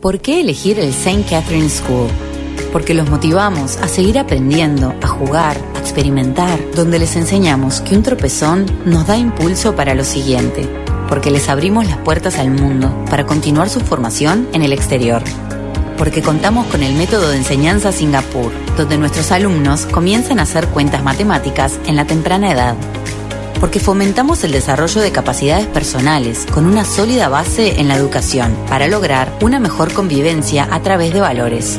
¿Por 0.00 0.20
qué 0.20 0.40
elegir 0.40 0.78
el 0.78 0.88
St. 0.88 1.24
Catherine 1.28 1.68
School? 1.68 2.08
Porque 2.72 2.94
los 2.94 3.08
motivamos 3.08 3.76
a 3.76 3.88
seguir 3.88 4.18
aprendiendo, 4.18 4.94
a 5.02 5.06
jugar, 5.06 5.56
a 5.74 5.78
experimentar, 5.78 6.58
donde 6.74 6.98
les 6.98 7.14
enseñamos 7.16 7.80
que 7.80 7.94
un 7.94 8.02
tropezón 8.02 8.66
nos 8.84 9.06
da 9.06 9.16
impulso 9.16 9.74
para 9.76 9.94
lo 9.94 10.04
siguiente, 10.04 10.68
porque 11.08 11.30
les 11.30 11.48
abrimos 11.48 11.86
las 11.86 11.98
puertas 11.98 12.38
al 12.38 12.50
mundo 12.50 12.90
para 13.10 13.26
continuar 13.26 13.68
su 13.68 13.80
formación 13.80 14.48
en 14.52 14.62
el 14.62 14.72
exterior. 14.72 15.22
Porque 15.96 16.22
contamos 16.22 16.66
con 16.66 16.82
el 16.82 16.94
método 16.94 17.30
de 17.30 17.36
enseñanza 17.36 17.92
Singapur, 17.92 18.52
donde 18.76 18.98
nuestros 18.98 19.32
alumnos 19.32 19.86
comienzan 19.86 20.38
a 20.38 20.42
hacer 20.42 20.68
cuentas 20.68 21.02
matemáticas 21.02 21.78
en 21.86 21.96
la 21.96 22.04
temprana 22.06 22.52
edad. 22.52 22.76
Porque 23.60 23.80
fomentamos 23.80 24.44
el 24.44 24.52
desarrollo 24.52 25.00
de 25.00 25.12
capacidades 25.12 25.66
personales 25.66 26.46
con 26.52 26.66
una 26.66 26.84
sólida 26.84 27.28
base 27.28 27.80
en 27.80 27.88
la 27.88 27.96
educación 27.96 28.54
para 28.68 28.88
lograr 28.88 29.32
una 29.40 29.60
mejor 29.60 29.92
convivencia 29.92 30.68
a 30.70 30.82
través 30.82 31.14
de 31.14 31.20
valores 31.20 31.78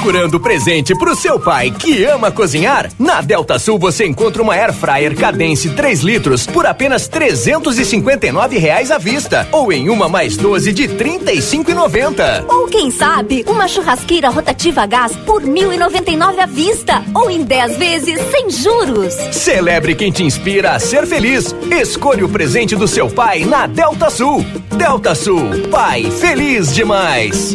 Procurando 0.00 0.40
presente 0.40 0.94
pro 0.94 1.14
seu 1.14 1.38
pai 1.38 1.70
que 1.70 2.06
ama 2.06 2.32
cozinhar? 2.32 2.90
Na 2.98 3.20
Delta 3.20 3.58
Sul 3.58 3.78
você 3.78 4.06
encontra 4.06 4.42
uma 4.42 4.54
Air 4.54 4.72
Fryer 4.72 5.14
Cadence 5.14 5.68
3 5.68 6.00
litros 6.00 6.46
por 6.46 6.64
apenas 6.64 7.06
359 7.06 8.56
reais 8.56 8.90
à 8.90 8.96
vista 8.96 9.46
ou 9.52 9.70
em 9.70 9.90
uma 9.90 10.08
mais 10.08 10.38
12 10.38 10.72
de 10.72 10.86
R$ 10.86 10.94
35,90. 10.94 12.46
Ou 12.48 12.66
quem 12.68 12.90
sabe, 12.90 13.44
uma 13.46 13.68
churrasqueira 13.68 14.30
rotativa 14.30 14.80
a 14.80 14.86
gás 14.86 15.14
por 15.26 15.42
R$ 15.42 15.50
1.099 15.50 16.38
à 16.38 16.46
vista 16.46 17.04
ou 17.14 17.30
em 17.30 17.42
10 17.42 17.76
vezes 17.76 18.18
sem 18.30 18.48
juros. 18.48 19.12
Celebre 19.32 19.94
quem 19.94 20.10
te 20.10 20.24
inspira 20.24 20.70
a 20.72 20.78
ser 20.78 21.06
feliz. 21.06 21.54
Escolha 21.70 22.24
o 22.24 22.28
presente 22.30 22.74
do 22.74 22.88
seu 22.88 23.10
pai 23.10 23.44
na 23.44 23.66
Delta 23.66 24.08
Sul. 24.08 24.46
Delta 24.78 25.14
Sul, 25.14 25.68
pai 25.70 26.10
feliz 26.10 26.74
demais. 26.74 27.54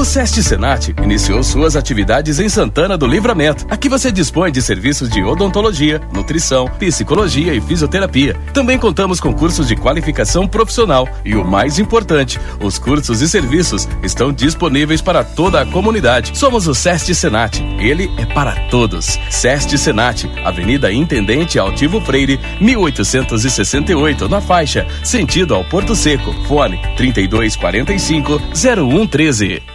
O 0.00 0.04
SEST 0.04 0.42
Senat 0.42 0.94
iniciou 1.02 1.42
suas 1.42 1.76
atividades 1.76 2.40
em 2.40 2.48
Santana 2.48 2.96
do 2.96 3.06
Livramento. 3.06 3.66
Aqui 3.68 3.86
você 3.86 4.10
dispõe 4.10 4.50
de 4.50 4.62
serviços 4.62 5.10
de 5.10 5.22
odontologia, 5.22 6.00
nutrição, 6.10 6.66
psicologia 6.78 7.52
e 7.52 7.60
fisioterapia. 7.60 8.34
Também 8.54 8.78
contamos 8.78 9.20
com 9.20 9.30
cursos 9.34 9.68
de 9.68 9.76
qualificação 9.76 10.48
profissional 10.48 11.06
e 11.22 11.34
o 11.36 11.44
mais 11.44 11.78
importante, 11.78 12.40
os 12.62 12.78
cursos 12.78 13.20
e 13.20 13.28
serviços 13.28 13.86
estão 14.02 14.32
disponíveis 14.32 15.02
para 15.02 15.22
toda 15.22 15.60
a 15.60 15.66
comunidade. 15.66 16.32
Somos 16.34 16.66
o 16.66 16.74
SEST 16.74 17.14
Senat. 17.14 17.62
Ele 17.78 18.10
é 18.16 18.24
para 18.24 18.52
todos. 18.70 19.18
SEST 19.28 19.76
Senat, 19.76 20.24
Avenida 20.46 20.90
Intendente 20.90 21.58
Altivo 21.58 22.00
Freire, 22.00 22.40
1868, 22.58 24.30
na 24.30 24.40
faixa, 24.40 24.86
sentido 25.04 25.54
ao 25.54 25.62
Porto 25.62 25.94
Seco. 25.94 26.32
Fone 26.48 26.80
3245 26.96 28.40
0113. 28.54 29.69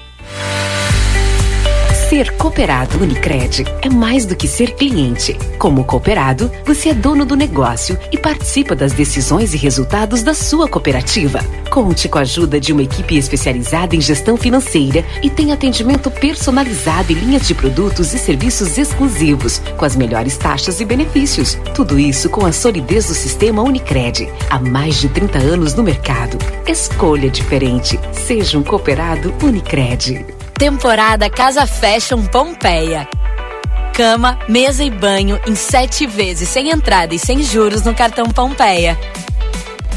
Ser 2.16 2.32
cooperado 2.38 3.04
Unicred 3.04 3.66
é 3.82 3.90
mais 3.90 4.26
do 4.26 4.38
que 4.38 4.48
ser 4.48 4.74
cliente. 4.76 5.38
Como 5.60 5.84
cooperado, 5.84 6.50
você 6.64 6.88
é 6.88 6.94
dono 6.94 7.26
do 7.26 7.36
negócio 7.36 8.00
e 8.10 8.18
participa 8.18 8.74
das 8.74 8.94
decisões 8.94 9.54
e 9.54 9.58
resultados 9.58 10.24
da 10.24 10.34
sua 10.34 10.66
cooperativa. 10.66 11.42
Conte 11.70 12.08
com 12.08 12.18
a 12.18 12.22
ajuda 12.22 12.58
de 12.58 12.72
uma 12.72 12.84
equipe 12.84 13.18
especializada 13.18 13.98
em 13.98 14.00
gestão 14.00 14.38
financeira 14.38 15.04
e 15.22 15.30
tem 15.30 15.52
atendimento 15.52 16.10
personalizado 16.10 17.12
e 17.12 17.16
linhas 17.16 17.46
de 17.46 17.54
produtos 17.54 18.14
e 18.14 18.18
serviços 18.18 18.78
exclusivos, 18.78 19.60
com 19.76 19.84
as 19.84 19.98
melhores 19.98 20.38
taxas 20.38 20.80
e 20.80 20.86
benefícios. 20.86 21.58
Tudo 21.76 22.00
isso 22.00 22.30
com 22.30 22.46
a 22.46 22.54
solidez 22.54 23.08
do 23.08 23.14
sistema 23.14 23.62
Unicred. 23.62 24.32
Há 24.50 24.58
mais 24.58 25.02
de 25.02 25.10
30 25.10 25.38
anos 25.40 25.74
no 25.74 25.84
mercado. 25.84 26.38
Escolha 26.66 27.30
diferente. 27.30 28.00
Seja 28.14 28.58
um 28.58 28.64
cooperado 28.64 29.34
Unicred. 29.44 30.45
Temporada 30.58 31.30
Casa 31.30 31.68
Fashion 31.68 32.26
Pompeia. 32.28 33.06
Cama, 33.94 34.40
mesa 34.48 34.86
e 34.86 34.90
banho 34.90 35.38
em 35.46 35.54
sete 35.54 36.08
vezes 36.08 36.48
sem 36.48 36.70
entrada 36.70 37.14
e 37.14 37.20
sem 37.20 37.44
juros 37.44 37.82
no 37.82 37.94
cartão 37.94 38.30
Pompeia. 38.30 38.98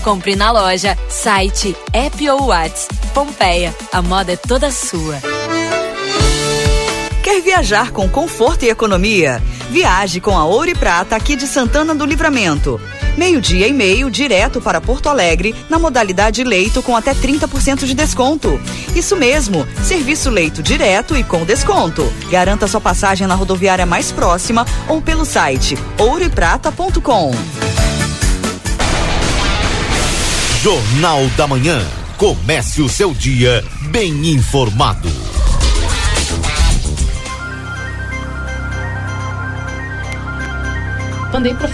Compre 0.03 0.35
na 0.35 0.51
loja, 0.51 0.99
site, 1.09 1.77
app 1.93 2.31
ou 2.31 2.47
Whats. 2.47 2.89
Pompeia, 3.15 3.73
a 3.93 4.03
moda 4.03 4.33
é 4.33 4.37
toda 4.37 4.73
sua. 4.73 5.21
Quer 7.23 7.41
viajar 7.41 7.93
com 7.93 8.09
conforto 8.09 8.65
e 8.65 8.69
economia? 8.69 9.41
Viaje 9.71 10.21
com 10.21 10.37
a 10.37 10.45
Ouro 10.45 10.71
e 10.71 10.75
Prata 10.75 11.15
aqui 11.15 11.37
de 11.37 11.47
Santana 11.47 11.95
do 11.95 12.05
Livramento. 12.05 12.81
Meio-dia 13.19 13.67
e 13.67 13.73
meio 13.73 14.09
direto 14.09 14.61
para 14.61 14.81
Porto 14.81 15.09
Alegre 15.09 15.53
na 15.69 15.77
modalidade 15.77 16.45
leito 16.45 16.81
com 16.81 16.97
até 16.97 17.13
30% 17.13 17.85
de 17.85 17.93
desconto. 17.93 18.61
Isso 18.95 19.17
mesmo, 19.17 19.67
serviço 19.83 20.31
leito 20.31 20.63
direto 20.63 21.17
e 21.17 21.25
com 21.25 21.45
desconto. 21.45 22.05
Garanta 22.31 22.69
sua 22.69 22.81
passagem 22.81 23.27
na 23.27 23.35
rodoviária 23.35 23.85
mais 23.85 24.13
próxima 24.13 24.65
ou 24.87 25.03
pelo 25.03 25.25
site 25.25 25.77
ouroeprata.com. 25.99 27.33
Jornal 30.63 31.27
da 31.37 31.49
Manhã. 31.49 31.85
Comece 32.17 32.81
o 32.81 32.89
seu 32.89 33.13
dia 33.13 33.65
bem 33.91 34.29
informado. 34.29 35.09
Mandei 41.33 41.55
pra 41.55 41.69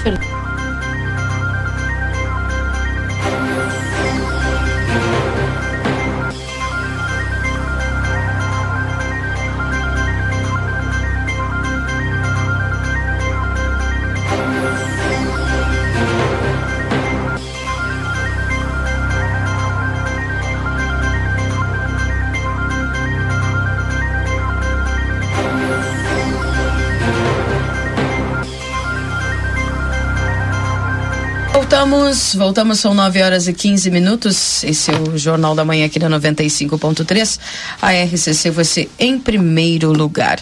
Voltamos, 31.75 32.35
voltamos, 32.37 32.79
são 32.79 32.95
9 32.95 33.21
horas 33.21 33.49
e 33.49 33.53
15 33.53 33.91
minutos. 33.91 34.63
Esse 34.63 34.93
é 34.93 34.95
o 34.95 35.19
Jornal 35.19 35.57
da 35.57 35.65
Manhã 35.65 35.87
aqui 35.87 35.99
da 35.99 36.09
95.3. 36.09 37.41
A 37.83 37.91
RCC 37.91 38.49
você 38.49 38.89
em 38.97 39.19
primeiro 39.19 39.93
lugar. 39.93 40.41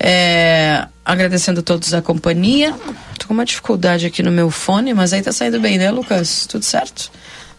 É, 0.00 0.86
agradecendo 1.04 1.60
a 1.60 1.62
todos 1.62 1.92
a 1.92 2.00
companhia. 2.00 2.74
Tô 3.18 3.26
com 3.26 3.34
uma 3.34 3.44
dificuldade 3.44 4.06
aqui 4.06 4.22
no 4.22 4.32
meu 4.32 4.50
fone, 4.50 4.94
mas 4.94 5.12
aí 5.12 5.20
tá 5.20 5.32
saindo 5.32 5.60
bem, 5.60 5.76
né, 5.76 5.90
Lucas? 5.90 6.46
Tudo 6.46 6.64
certo? 6.64 7.12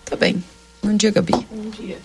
Tá 0.03 0.15
bem. 0.15 0.43
Bom 0.81 0.95
dia, 0.95 1.11
Gabi. 1.11 1.31
Bom 1.31 1.69
dia. 1.79 1.99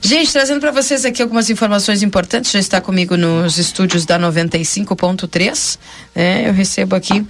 Gente, 0.00 0.32
trazendo 0.32 0.60
para 0.60 0.70
vocês 0.70 1.04
aqui 1.04 1.20
algumas 1.20 1.50
informações 1.50 2.02
importantes, 2.02 2.52
já 2.52 2.58
está 2.58 2.80
comigo 2.80 3.16
nos 3.16 3.58
estúdios 3.58 4.06
da 4.06 4.18
95.3. 4.18 5.78
Né? 6.14 6.48
Eu 6.48 6.52
recebo 6.52 6.94
aqui 6.94 7.26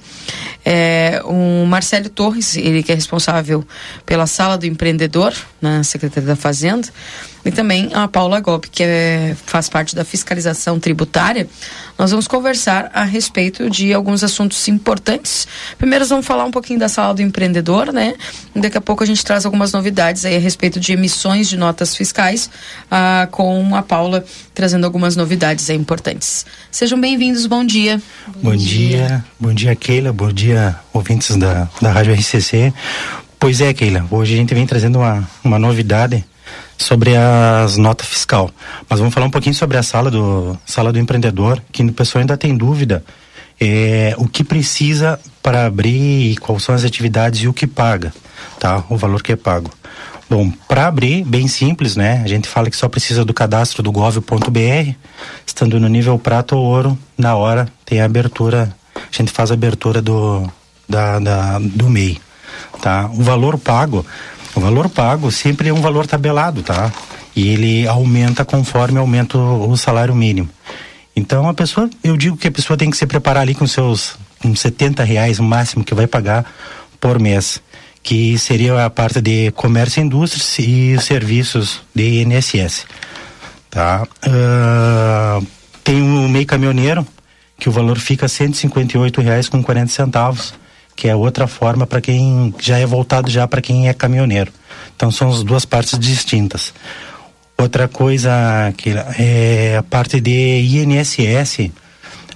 é, 0.70 1.22
o 1.24 1.64
Marcelo 1.64 2.10
Torres, 2.10 2.54
ele 2.54 2.82
que 2.82 2.92
é 2.92 2.94
responsável 2.94 3.66
pela 4.04 4.26
sala 4.26 4.58
do 4.58 4.66
empreendedor 4.66 5.32
na 5.62 5.82
Secretaria 5.82 6.28
da 6.28 6.36
Fazenda, 6.36 6.86
e 7.42 7.50
também 7.50 7.88
a 7.94 8.06
Paula 8.06 8.38
Gobi, 8.40 8.68
que 8.68 8.82
é, 8.82 9.34
faz 9.46 9.70
parte 9.70 9.96
da 9.96 10.04
fiscalização 10.04 10.78
tributária. 10.78 11.48
Nós 11.98 12.10
vamos 12.10 12.28
conversar 12.28 12.90
a 12.92 13.04
respeito 13.04 13.70
de 13.70 13.94
alguns 13.94 14.22
assuntos 14.22 14.68
importantes. 14.68 15.48
Primeiro, 15.78 16.04
vamos 16.06 16.26
falar 16.26 16.44
um 16.44 16.50
pouquinho 16.50 16.78
da 16.78 16.88
sala 16.88 17.14
do 17.14 17.22
empreendedor, 17.22 17.90
né? 17.90 18.14
Daqui 18.54 18.76
a 18.76 18.80
pouco 18.80 19.02
a 19.02 19.06
gente 19.06 19.24
traz 19.24 19.46
algumas 19.46 19.72
novidades 19.72 20.26
aí 20.26 20.36
a 20.36 20.38
respeito 20.38 20.78
de 20.78 20.92
emissões 20.92 21.48
de 21.48 21.56
notas 21.56 21.96
fiscais, 21.96 22.50
ah, 22.90 23.26
com 23.30 23.74
a 23.74 23.82
Paula 23.82 24.22
trazendo 24.54 24.84
algumas 24.84 25.16
novidades 25.16 25.70
aí 25.70 25.76
importantes. 25.76 26.44
Sejam 26.70 27.00
bem-vindos, 27.00 27.46
bom 27.46 27.64
dia. 27.64 28.02
Bom, 28.42 28.54
dia. 28.54 29.24
bom 29.40 29.54
dia, 29.54 29.74
Keila, 29.74 30.12
bom 30.12 30.30
dia, 30.30 30.57
ouvintes 30.93 31.36
da, 31.36 31.68
da 31.80 31.93
Rádio 31.93 32.14
RCC. 32.14 32.72
Pois 33.39 33.60
é, 33.60 33.72
Keila, 33.72 34.05
hoje 34.10 34.35
a 34.35 34.36
gente 34.36 34.55
vem 34.55 34.66
trazendo 34.66 34.98
uma, 34.98 35.28
uma 35.44 35.59
novidade 35.59 36.24
sobre 36.76 37.16
as 37.16 37.76
notas 37.76 38.06
fiscal. 38.06 38.51
Mas 38.89 38.98
vamos 38.98 39.14
falar 39.14 39.26
um 39.26 39.30
pouquinho 39.30 39.55
sobre 39.55 39.76
a 39.76 39.82
sala 39.82 40.10
do 40.10 40.56
sala 40.64 40.93
do 40.93 40.98
empreendedor, 40.98 41.62
que 41.72 41.82
o 41.82 41.93
pessoal 41.93 42.20
ainda 42.20 42.36
tem 42.36 42.56
dúvida 42.56 43.05
é, 43.60 44.14
o 44.18 44.28
que 44.28 44.44
precisa 44.44 45.18
para 45.43 45.66
abrir, 45.66 46.36
quais 46.36 46.62
são 46.62 46.74
as 46.74 46.85
atividades 46.85 47.40
e 47.40 47.48
o 47.48 47.52
que 47.52 47.66
paga, 47.66 48.12
tá? 48.59 48.85
O 48.89 48.97
valor 48.97 49.22
que 49.22 49.32
é 49.32 49.36
pago. 49.36 49.70
Bom, 50.30 50.51
para 50.68 50.86
abrir, 50.86 51.24
bem 51.24 51.48
simples, 51.48 51.97
né? 51.97 52.20
A 52.22 52.28
gente 52.28 52.47
fala 52.47 52.68
que 52.68 52.76
só 52.76 52.86
precisa 52.89 53.24
do 53.24 53.32
cadastro 53.32 53.82
do 53.82 53.90
gov.br, 53.90 54.93
estando 55.47 55.80
no 55.80 55.89
nível 55.89 56.18
prata 56.18 56.55
ou 56.55 56.64
ouro, 56.64 56.98
na 57.16 57.35
hora 57.35 57.66
tem 57.85 58.01
a 58.01 58.05
abertura, 58.05 58.74
a 59.12 59.16
gente 59.16 59.32
faz 59.32 59.51
a 59.51 59.55
abertura 59.55 60.01
do, 60.02 60.48
da, 60.89 61.18
da 61.18 61.59
do 61.59 61.89
MEI, 61.89 62.20
tá? 62.80 63.10
O 63.12 63.22
valor 63.22 63.59
pago, 63.59 64.05
o 64.55 64.60
valor 64.60 64.89
pago 64.89 65.30
sempre 65.30 65.68
é 65.68 65.72
um 65.72 65.80
valor 65.80 66.06
tabelado, 66.06 66.62
tá? 66.62 66.93
E 67.35 67.48
ele 67.48 67.86
aumenta 67.86 68.44
conforme 68.44 68.98
aumenta 68.98 69.39
o, 69.39 69.76
salário 69.76 70.14
mínimo. 70.14 70.48
Então 71.14 71.48
a 71.48 71.55
pessoa, 71.55 71.89
eu 72.02 72.16
digo 72.16 72.36
que 72.36 72.48
a 72.48 72.52
pessoa 72.52 72.76
tem 72.76 72.90
que 72.90 72.97
se 72.97 73.06
preparar 73.06 73.43
ali 73.43 73.55
com 73.55 73.66
seus 73.66 74.16
uns 74.44 74.60
70 74.60 75.02
reais 75.02 75.39
máximo 75.39 75.85
que 75.85 75.94
vai 75.94 76.06
pagar 76.06 76.44
por 77.01 77.18
mês, 77.18 77.60
que 78.02 78.39
seria 78.39 78.85
a 78.85 78.90
parte 78.90 79.20
de 79.20 79.51
comércio 79.52 80.01
e 80.01 80.05
indústrias 80.05 80.59
e 80.59 80.98
serviços 81.01 81.80
de 81.94 82.22
INSS. 82.22 82.86
Tá? 83.70 84.06
Uh, 84.26 85.47
tem 85.85 86.01
o 86.01 86.28
meio 86.28 86.47
caminhoneiro, 86.47 87.06
que 87.59 87.68
o 87.68 87.72
valor 87.72 87.98
fica 87.98 88.28
158 88.28 89.20
reais 89.20 89.48
com 89.48 89.62
40 89.62 89.93
centavos 89.93 90.55
que 90.98 91.06
é 91.06 91.14
outra 91.14 91.47
forma 91.47 91.86
para 91.86 92.01
quem 92.01 92.52
já 92.59 92.76
é 92.76 92.85
voltado 92.85 93.30
já 93.30 93.47
para 93.47 93.62
quem 93.62 93.89
é 93.89 93.94
caminhoneiro. 93.94 94.52
Então 94.97 95.12
são 95.12 95.30
as 95.30 95.44
duas 95.44 95.64
partes 95.64 95.97
distintas. 95.97 96.74
Outra 97.56 97.86
coisa 97.86 98.32
que 98.76 98.90
é 99.16 99.76
a 99.78 99.82
parte 99.85 100.20
de 100.20 100.59
INSS, 100.60 101.70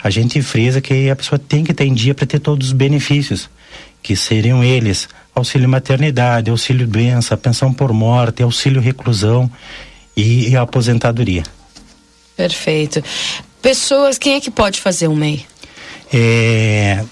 a 0.00 0.10
gente 0.10 0.40
frisa 0.40 0.80
que 0.80 1.10
a 1.10 1.16
pessoa 1.16 1.40
tem 1.40 1.64
que 1.64 1.74
ter 1.74 1.86
em 1.86 1.92
dia 1.92 2.14
para 2.14 2.24
ter 2.24 2.38
todos 2.38 2.68
os 2.68 2.72
benefícios, 2.72 3.50
que 4.00 4.14
seriam 4.14 4.62
eles: 4.62 5.08
auxílio 5.34 5.68
maternidade, 5.68 6.48
auxílio 6.48 6.86
doença, 6.86 7.36
pensão 7.36 7.74
por 7.74 7.92
morte, 7.92 8.44
auxílio 8.44 8.80
reclusão 8.80 9.50
e, 10.16 10.50
e 10.50 10.56
aposentadoria. 10.56 11.42
Perfeito. 12.36 13.02
Pessoas, 13.62 14.18
quem 14.18 14.34
é 14.34 14.40
que 14.40 14.50
pode 14.50 14.80
fazer 14.80 15.06
um 15.06 15.14
MEI? 15.14 15.46
É, 16.12 17.04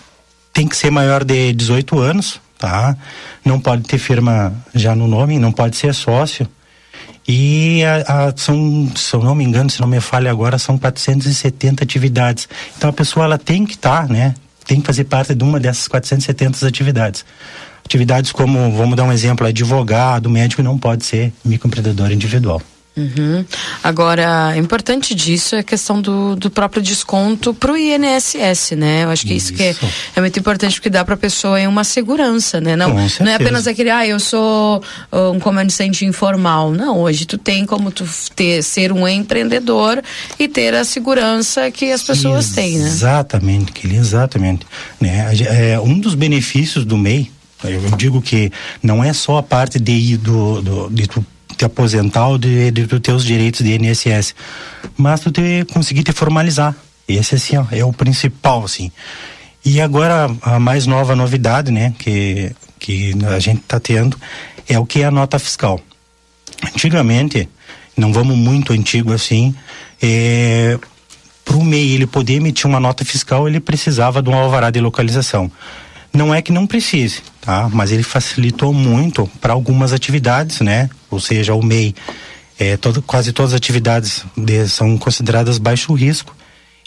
tem 0.53 0.67
que 0.67 0.77
ser 0.77 0.91
maior 0.91 1.23
de 1.23 1.53
18 1.53 1.97
anos, 1.97 2.41
tá? 2.59 2.97
Não 3.45 3.61
pode 3.61 3.85
ter 3.85 3.99
firma 3.99 4.53
já 4.75 4.95
no 4.97 5.07
nome, 5.07 5.39
não 5.39 5.53
pode 5.53 5.77
ser 5.77 5.95
sócio. 5.95 6.49
E 7.27 7.85
a, 7.85 8.27
a, 8.27 8.37
são, 8.37 8.91
se 8.97 9.15
eu 9.15 9.23
não 9.23 9.37
me 9.37 9.45
engano, 9.45 9.71
se 9.71 9.81
não 9.81 9.87
me 9.87 10.01
falha 10.01 10.29
agora, 10.29 10.59
são 10.59 10.77
470 10.77 11.85
atividades. 11.85 12.49
Então 12.77 12.91
a 12.91 12.93
pessoa 12.93 13.27
ela 13.27 13.39
tem 13.39 13.65
que 13.65 13.75
estar, 13.75 14.09
tá, 14.09 14.13
né? 14.13 14.35
Tem 14.67 14.81
que 14.81 14.87
fazer 14.87 15.05
parte 15.05 15.33
de 15.33 15.45
uma 15.45 15.61
dessas 15.61 15.87
470 15.87 16.67
atividades. 16.67 17.25
Atividades 17.85 18.33
como, 18.33 18.73
vamos 18.73 18.97
dar 18.97 19.05
um 19.05 19.13
exemplo, 19.13 19.47
advogado, 19.47 20.29
médico 20.29 20.65
não 20.65 20.77
pode 20.77 21.05
ser 21.05 21.33
microempreendedor 21.45 22.11
individual. 22.11 22.61
Uhum. 22.97 23.45
Agora, 23.83 24.55
importante 24.57 25.15
disso 25.15 25.55
é 25.55 25.61
a 25.61 25.63
questão 25.63 26.03
do, 26.03 26.35
do 26.37 26.51
próprio 26.51 26.83
desconto 26.83 27.55
para 27.55 27.73
o 27.73 27.77
INSS, 27.77 28.73
né? 28.73 29.05
Eu 29.05 29.11
acho 29.11 29.25
que 29.25 29.35
isso, 29.35 29.53
isso 29.53 29.55
que 29.55 29.63
é, 29.63 29.75
é, 30.17 30.21
muito 30.21 30.39
importante 30.39 30.75
porque 30.75 30.91
dá 30.91 31.05
para 31.05 31.15
a 31.15 31.19
pessoa 31.19 31.61
uma 31.69 31.85
segurança, 31.85 32.61
né? 32.61 32.77
Não, 32.77 32.91
não 32.91 33.29
é 33.29 33.35
apenas 33.35 33.67
aquele, 33.67 33.91
ah, 33.91 34.07
eu 34.07 34.19
sou 34.19 34.83
um 35.13 35.39
comerciante 35.39 36.05
informal. 36.05 36.73
Não, 36.73 36.99
hoje 37.01 37.25
tu 37.25 37.39
tem 37.39 37.65
como 37.65 37.91
tu 37.91 38.05
ter, 38.35 38.63
ser 38.63 38.93
um 38.93 39.07
empreendedor 39.07 40.03
e 40.39 40.49
ter 40.49 40.75
a 40.75 40.85
segurança 40.85 41.71
que 41.71 41.93
as 41.93 42.03
pessoas 42.03 42.47
exatamente, 42.47 42.73
têm, 42.73 42.79
né? 42.79 42.89
Exatamente, 42.89 43.73
Kelly, 43.73 43.97
exatamente. 43.97 44.67
Né? 45.01 45.33
É, 45.49 45.81
um 45.81 45.99
dos 45.99 46.15
benefícios 46.15 46.85
do 46.85 46.99
MEI, 46.99 47.31
eu 47.65 47.81
digo 47.97 48.21
que 48.21 48.51
não 48.83 49.05
é 49.05 49.13
só 49.13 49.39
a 49.39 49.43
parte 49.43 49.79
de, 49.79 50.17
do, 50.17 50.63
do, 50.63 50.91
de 50.91 51.07
tu 51.07 51.25
te 51.61 51.65
aposentar 51.67 52.27
ou 52.27 52.39
de, 52.39 52.71
de, 52.71 52.87
de 52.87 53.01
teus 53.01 53.23
direitos 53.23 53.61
de 53.63 53.75
INSS, 53.75 54.35
mas 54.97 55.21
tu 55.21 55.31
te, 55.31 55.67
conseguir 55.73 56.03
te 56.03 56.13
formalizar. 56.13 56.75
Esse 57.07 57.35
assim 57.35 57.57
ó, 57.59 57.67
é 57.71 57.85
o 57.85 57.93
principal 57.93 58.65
assim. 58.65 58.91
E 59.63 59.79
agora 59.79 60.31
a 60.41 60.59
mais 60.59 60.87
nova 60.87 61.15
novidade, 61.15 61.71
né, 61.71 61.93
que 61.99 62.53
que 62.79 63.13
a 63.27 63.39
gente 63.39 63.61
está 63.61 63.79
tendo 63.79 64.19
é 64.67 64.79
o 64.79 64.87
que 64.87 65.03
é 65.03 65.05
a 65.05 65.11
nota 65.11 65.39
fiscal. 65.39 65.79
Antigamente, 66.75 67.47
não 67.95 68.11
vamos 68.11 68.39
muito 68.39 68.73
antigo 68.73 69.13
assim, 69.13 69.55
é, 70.01 70.79
para 71.45 71.57
o 71.59 71.63
MEI 71.63 71.93
ele 71.93 72.07
poder 72.07 72.37
emitir 72.37 72.67
uma 72.67 72.81
nota 72.81 73.05
fiscal, 73.05 73.47
ele 73.47 73.61
precisava 73.61 74.23
de 74.23 74.31
um 74.31 74.35
alvará 74.35 74.71
de 74.71 74.81
localização. 74.81 75.53
Não 76.11 76.35
é 76.35 76.41
que 76.41 76.53
não 76.53 76.67
precise, 76.67 77.21
tá? 77.41 77.69
Mas 77.73 77.91
ele 77.91 78.03
facilitou 78.03 78.73
muito 78.73 79.29
para 79.41 79.53
algumas 79.53 79.93
atividades, 79.93 80.61
né? 80.61 80.89
Ou 81.11 81.21
seja, 81.21 81.55
o 81.55 81.63
MEI, 81.63 81.95
é, 82.59 82.77
todo, 82.77 83.01
quase 83.03 83.33
todas 83.33 83.53
as 83.53 83.57
atividades 83.57 84.25
de, 84.37 84.69
são 84.69 84.97
consideradas 84.99 85.59
baixo 85.59 85.93
risco. 85.95 86.37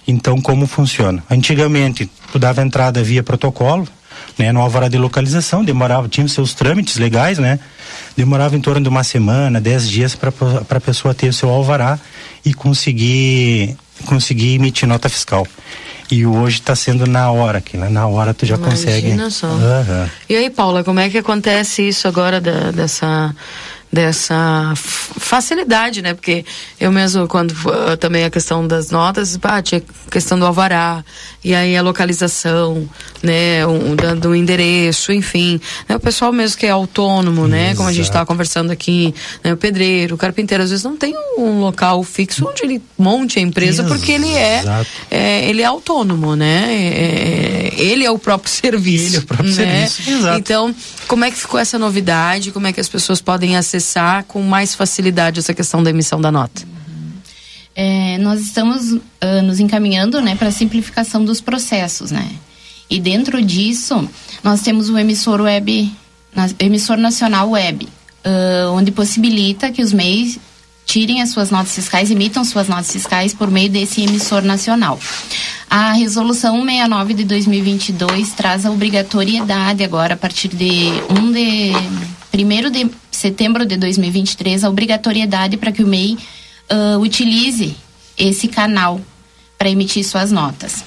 Então, 0.07 0.39
como 0.41 0.67
funciona? 0.67 1.23
Antigamente, 1.29 2.09
tu 2.31 2.37
dava 2.37 2.61
entrada 2.61 3.01
via 3.01 3.23
protocolo, 3.23 3.87
né? 4.37 4.51
No 4.51 4.61
alvará 4.61 4.87
de 4.87 4.97
localização, 4.97 5.63
demorava, 5.63 6.07
tinha 6.07 6.27
seus 6.27 6.53
trâmites 6.53 6.97
legais, 6.97 7.39
né? 7.39 7.59
Demorava 8.15 8.55
em 8.55 8.61
torno 8.61 8.81
de 8.81 8.89
uma 8.89 9.03
semana, 9.03 9.59
dez 9.59 9.89
dias 9.89 10.15
para 10.15 10.31
a 10.69 10.81
pessoa 10.81 11.13
ter 11.13 11.29
o 11.29 11.33
seu 11.33 11.49
alvará 11.49 11.99
e 12.45 12.53
conseguir, 12.53 13.75
conseguir 14.05 14.55
emitir 14.55 14.87
nota 14.87 15.09
fiscal. 15.09 15.47
E 16.11 16.25
hoje 16.25 16.59
está 16.59 16.75
sendo 16.75 17.05
na 17.05 17.31
hora, 17.31 17.61
que 17.61 17.77
na 17.77 18.07
hora 18.07 18.33
tu 18.33 18.45
já 18.45 18.55
Imagina 18.55 18.71
consegue. 18.71 19.31
Só. 19.31 19.47
Uhum. 19.47 20.09
E 20.29 20.35
aí, 20.35 20.49
Paula, 20.49 20.83
como 20.83 20.99
é 20.99 21.09
que 21.09 21.17
acontece 21.17 21.87
isso 21.87 22.07
agora 22.07 22.39
da, 22.39 22.71
dessa 22.71 23.33
dessa 23.93 24.73
facilidade, 24.75 26.01
né? 26.01 26.15
Porque 26.15 26.43
eu 26.79 26.91
mesmo, 26.91 27.27
quando 27.27 27.51
uh, 27.51 27.95
também 27.95 28.23
a 28.23 28.29
questão 28.31 28.67
das 28.67 28.89
notas, 28.89 29.37
ah, 29.43 29.61
tinha 29.61 29.83
questão 30.09 30.39
do 30.39 30.47
alvará, 30.47 31.05
e 31.43 31.53
aí 31.53 31.77
a 31.77 31.81
localização, 31.83 32.89
né? 33.21 33.65
Um, 33.67 33.95
do, 33.95 34.15
do 34.15 34.35
endereço, 34.35 35.13
enfim. 35.13 35.61
Né? 35.87 35.95
O 35.95 35.99
pessoal 35.99 36.33
mesmo 36.33 36.57
que 36.57 36.65
é 36.65 36.71
autônomo, 36.71 37.47
né? 37.47 37.65
Exato. 37.65 37.77
Como 37.77 37.89
a 37.89 37.93
gente 37.93 38.05
estava 38.05 38.25
conversando 38.25 38.71
aqui, 38.71 39.13
né? 39.43 39.53
O 39.53 39.57
pedreiro, 39.57 40.15
o 40.15 40.17
carpinteiro, 40.17 40.63
às 40.63 40.71
vezes 40.71 40.83
não 40.83 40.97
tem 40.97 41.13
um 41.37 41.59
local 41.59 42.01
fixo 42.03 42.47
onde 42.49 42.63
ele 42.63 42.81
monte 42.97 43.37
a 43.37 43.43
empresa, 43.43 43.83
Exato. 43.83 43.95
porque 43.95 44.11
ele 44.11 44.33
é, 44.33 44.63
é, 45.11 45.47
ele 45.47 45.61
é 45.61 45.65
autônomo, 45.65 46.35
né? 46.35 46.65
É, 46.67 47.73
é 47.77 47.83
ele 47.83 48.03
é 48.03 48.09
o 48.09 48.17
próprio 48.17 48.49
serviço. 48.51 49.05
Ele 49.05 49.17
é 49.17 49.19
o 49.19 49.23
próprio 49.23 49.49
né? 49.49 49.87
serviço. 49.87 50.09
Exato. 50.09 50.39
Então, 50.39 50.75
como 51.07 51.25
é 51.25 51.29
que 51.29 51.37
ficou 51.37 51.59
essa 51.59 51.77
novidade? 51.77 52.51
Como 52.51 52.65
é 52.65 52.73
que 52.73 52.79
as 52.79 52.89
pessoas 52.89 53.21
podem 53.21 53.55
acessar 53.55 53.82
acessar 53.83 54.23
com 54.23 54.41
mais 54.41 54.73
facilidade 54.73 55.39
essa 55.39 55.53
questão 55.53 55.83
da 55.83 55.89
emissão 55.89 56.21
da 56.21 56.31
nota? 56.31 56.63
É, 57.75 58.17
nós 58.19 58.39
estamos 58.39 58.93
uh, 58.93 59.41
nos 59.43 59.59
encaminhando 59.59 60.21
né, 60.21 60.35
para 60.35 60.47
a 60.47 60.51
simplificação 60.51 61.25
dos 61.25 61.41
processos, 61.41 62.11
né? 62.11 62.29
E 62.89 62.99
dentro 62.99 63.41
disso, 63.41 64.07
nós 64.43 64.61
temos 64.61 64.89
o 64.89 64.97
emissor 64.97 65.41
web, 65.41 65.91
emissor 66.59 66.97
nacional 66.97 67.49
web, 67.49 67.85
uh, 67.85 68.71
onde 68.73 68.91
possibilita 68.91 69.71
que 69.71 69.81
os 69.81 69.91
MEIs 69.91 70.39
tirem 70.85 71.21
as 71.21 71.29
suas 71.29 71.49
notas 71.49 71.73
fiscais, 71.73 72.11
emitam 72.11 72.43
suas 72.43 72.67
notas 72.67 72.91
fiscais 72.91 73.33
por 73.33 73.49
meio 73.49 73.69
desse 73.69 74.03
emissor 74.03 74.43
nacional. 74.43 74.99
A 75.69 75.93
resolução 75.93 76.57
169 76.57 77.13
de 77.15 77.23
2022 77.23 78.33
traz 78.33 78.65
a 78.65 78.69
obrigatoriedade 78.69 79.83
agora 79.83 80.13
a 80.13 80.17
partir 80.17 80.49
de 80.49 80.91
1 81.09 81.31
de 81.31 81.71
1 82.33 82.71
de 82.71 83.02
setembro 83.23 83.65
de 83.65 83.77
2023 83.77 84.65
a 84.65 84.69
obrigatoriedade 84.69 85.55
para 85.55 85.71
que 85.71 85.81
o 85.81 85.87
MEI 85.87 86.17
uh, 86.69 86.99
utilize 86.99 87.73
esse 88.17 88.49
canal 88.49 88.99
para 89.57 89.69
emitir 89.69 90.03
suas 90.03 90.29
notas. 90.29 90.83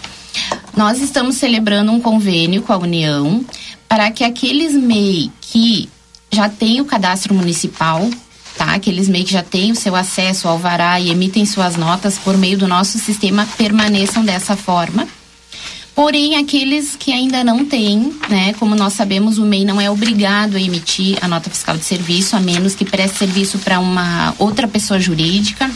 Nós 0.77 1.01
estamos 1.01 1.37
celebrando 1.37 1.91
um 1.91 1.99
convênio 1.99 2.61
com 2.61 2.75
a 2.75 2.77
União 2.77 3.43
para 3.89 4.11
que 4.11 4.23
aqueles 4.23 4.75
MEI 4.75 5.33
que 5.41 5.89
já 6.31 6.47
têm 6.51 6.83
o 6.83 6.85
cadastro 6.85 7.33
municipal, 7.33 8.07
tá? 8.59 8.75
Aqueles 8.75 9.09
MEI 9.09 9.25
que 9.25 9.33
já 9.33 9.43
têm 9.43 9.73
o 9.73 9.77
seu 9.77 9.97
acesso 9.97 10.47
ao 10.47 10.55
alvará 10.55 11.01
e 11.01 11.09
emitem 11.09 11.47
suas 11.47 11.75
notas 11.75 12.19
por 12.19 12.37
meio 12.37 12.59
do 12.59 12.69
nosso 12.69 12.99
sistema 12.99 13.49
permaneçam 13.57 14.23
dessa 14.23 14.55
forma. 14.55 15.09
Porém, 15.97 16.36
aqueles 16.36 16.94
que 16.94 17.10
ainda 17.10 17.43
não 17.43 17.64
têm, 17.64 18.12
né, 18.28 18.52
como 18.59 18.74
nós 18.74 18.93
sabemos, 18.93 19.39
o 19.39 19.47
MEI 19.47 19.64
não 19.64 19.81
é 19.81 19.90
obrigado 19.90 20.55
a 20.55 20.60
emitir 20.60 21.16
a 21.23 21.27
nota 21.27 21.48
fiscal 21.48 21.74
de 21.74 21.86
serviço, 21.86 22.36
a 22.36 22.40
menos 22.40 22.74
que 22.74 22.85
preste 22.85 23.16
serviço 23.16 23.59
para 23.60 23.81
uma 23.81 24.35
outra 24.39 24.68
pessoa 24.68 25.01
jurídica, 25.01 25.70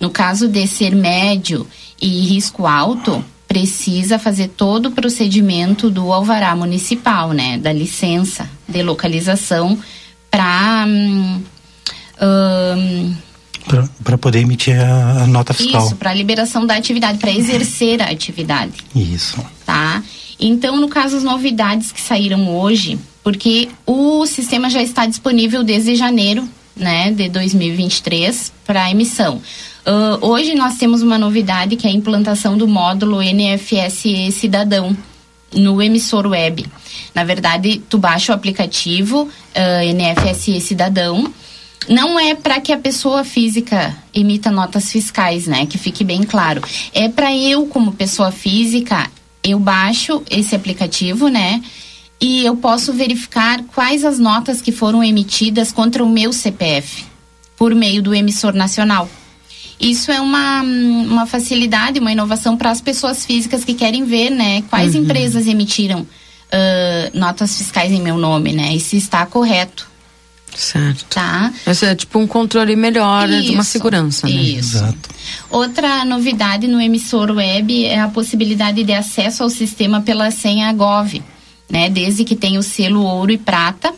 No 0.00 0.10
caso 0.10 0.48
de 0.48 0.66
ser 0.66 0.94
médio 0.94 1.66
e 2.00 2.08
risco 2.08 2.66
alto, 2.66 3.24
precisa 3.48 4.18
fazer 4.18 4.48
todo 4.48 4.86
o 4.86 4.92
procedimento 4.92 5.90
do 5.90 6.12
alvará 6.12 6.54
municipal, 6.54 7.32
né, 7.32 7.56
da 7.56 7.72
licença 7.72 8.48
de 8.68 8.82
localização 8.82 9.78
para 10.30 10.86
Para 14.04 14.18
poder 14.18 14.40
emitir 14.40 14.78
a, 14.78 15.22
a 15.22 15.26
nota 15.26 15.54
fiscal. 15.54 15.86
isso, 15.86 15.96
para 15.96 16.12
liberação 16.14 16.66
da 16.66 16.76
atividade, 16.76 17.18
para 17.18 17.30
exercer 17.30 18.02
a 18.02 18.10
atividade. 18.10 18.74
Isso. 18.94 19.44
tá? 19.64 20.02
Então, 20.38 20.76
no 20.76 20.88
caso, 20.88 21.16
as 21.16 21.24
novidades 21.24 21.90
que 21.90 22.00
saíram 22.00 22.56
hoje, 22.56 22.98
porque 23.24 23.68
o 23.84 24.24
sistema 24.26 24.70
já 24.70 24.82
está 24.82 25.04
disponível 25.06 25.64
desde 25.64 25.96
janeiro, 25.96 26.48
né, 26.76 27.10
de 27.10 27.28
2023 27.28 28.52
para 28.64 28.90
emissão. 28.90 29.42
Ah, 29.84 30.18
hoje 30.20 30.54
nós 30.54 30.76
temos 30.76 31.02
uma 31.02 31.18
novidade 31.18 31.76
que 31.76 31.86
é 31.86 31.90
a 31.90 31.92
implantação 31.92 32.56
do 32.56 32.66
módulo 32.66 33.20
NFSE 33.22 34.30
Cidadão 34.32 34.96
no 35.54 35.80
emissor 35.80 36.26
web. 36.26 36.66
Na 37.14 37.24
verdade, 37.24 37.82
tu 37.88 37.98
baixa 37.98 38.32
o 38.32 38.34
aplicativo 38.34 39.28
ah, 39.54 39.80
NFSE 39.84 40.60
Cidadão. 40.60 41.32
Não 41.88 42.20
é 42.20 42.34
para 42.34 42.60
que 42.60 42.72
a 42.72 42.78
pessoa 42.78 43.24
física 43.24 43.96
emita 44.12 44.50
notas 44.50 44.90
fiscais, 44.92 45.46
né? 45.46 45.64
Que 45.64 45.78
fique 45.78 46.04
bem 46.04 46.22
claro. 46.22 46.62
É 46.92 47.08
para 47.08 47.34
eu, 47.34 47.66
como 47.66 47.92
pessoa 47.92 48.30
física, 48.30 49.10
eu 49.42 49.58
baixo 49.58 50.22
esse 50.30 50.54
aplicativo, 50.54 51.28
né? 51.28 51.62
E 52.20 52.44
eu 52.44 52.56
posso 52.56 52.92
verificar 52.92 53.62
quais 53.74 54.04
as 54.04 54.18
notas 54.18 54.60
que 54.60 54.72
foram 54.72 55.02
emitidas 55.02 55.72
contra 55.72 56.04
o 56.04 56.08
meu 56.08 56.32
CPF 56.32 57.06
por 57.56 57.74
meio 57.74 58.02
do 58.02 58.14
emissor 58.14 58.52
nacional. 58.52 59.08
Isso 59.80 60.10
é 60.10 60.20
uma, 60.20 60.62
uma 60.62 61.26
facilidade, 61.26 62.00
uma 62.00 62.10
inovação 62.12 62.56
para 62.56 62.70
as 62.70 62.80
pessoas 62.80 63.24
físicas 63.24 63.64
que 63.64 63.74
querem 63.74 64.04
ver, 64.04 64.30
né? 64.30 64.62
Quais 64.70 64.94
Uhum. 64.94 65.02
empresas 65.02 65.46
emitiram 65.46 66.06
ah, 66.50 67.10
notas 67.14 67.56
fiscais 67.56 67.92
em 67.92 68.00
meu 68.00 68.16
nome, 68.18 68.52
né? 68.52 68.74
E 68.74 68.80
se 68.80 68.96
está 68.96 69.24
correto. 69.26 69.86
Certo. 70.56 71.04
Tá? 71.10 71.52
Esse 71.66 71.86
é 71.86 71.94
tipo 71.94 72.18
um 72.18 72.26
controle 72.26 72.74
melhor 72.74 73.28
de 73.28 73.50
uma 73.52 73.60
Isso, 73.62 73.70
segurança, 73.70 74.26
né? 74.26 74.34
isso. 74.34 74.82
Outra 75.50 76.04
novidade 76.04 76.66
no 76.66 76.80
emissor 76.80 77.30
web 77.30 77.84
é 77.84 78.00
a 78.00 78.08
possibilidade 78.08 78.82
de 78.82 78.92
acesso 78.92 79.42
ao 79.44 79.50
sistema 79.50 80.00
pela 80.00 80.30
senha 80.32 80.72
Gov, 80.72 81.22
né? 81.70 81.88
Desde 81.88 82.24
que 82.24 82.34
tenha 82.34 82.58
o 82.58 82.62
selo 82.62 83.02
ouro 83.02 83.30
e 83.30 83.38
prata, 83.38 83.94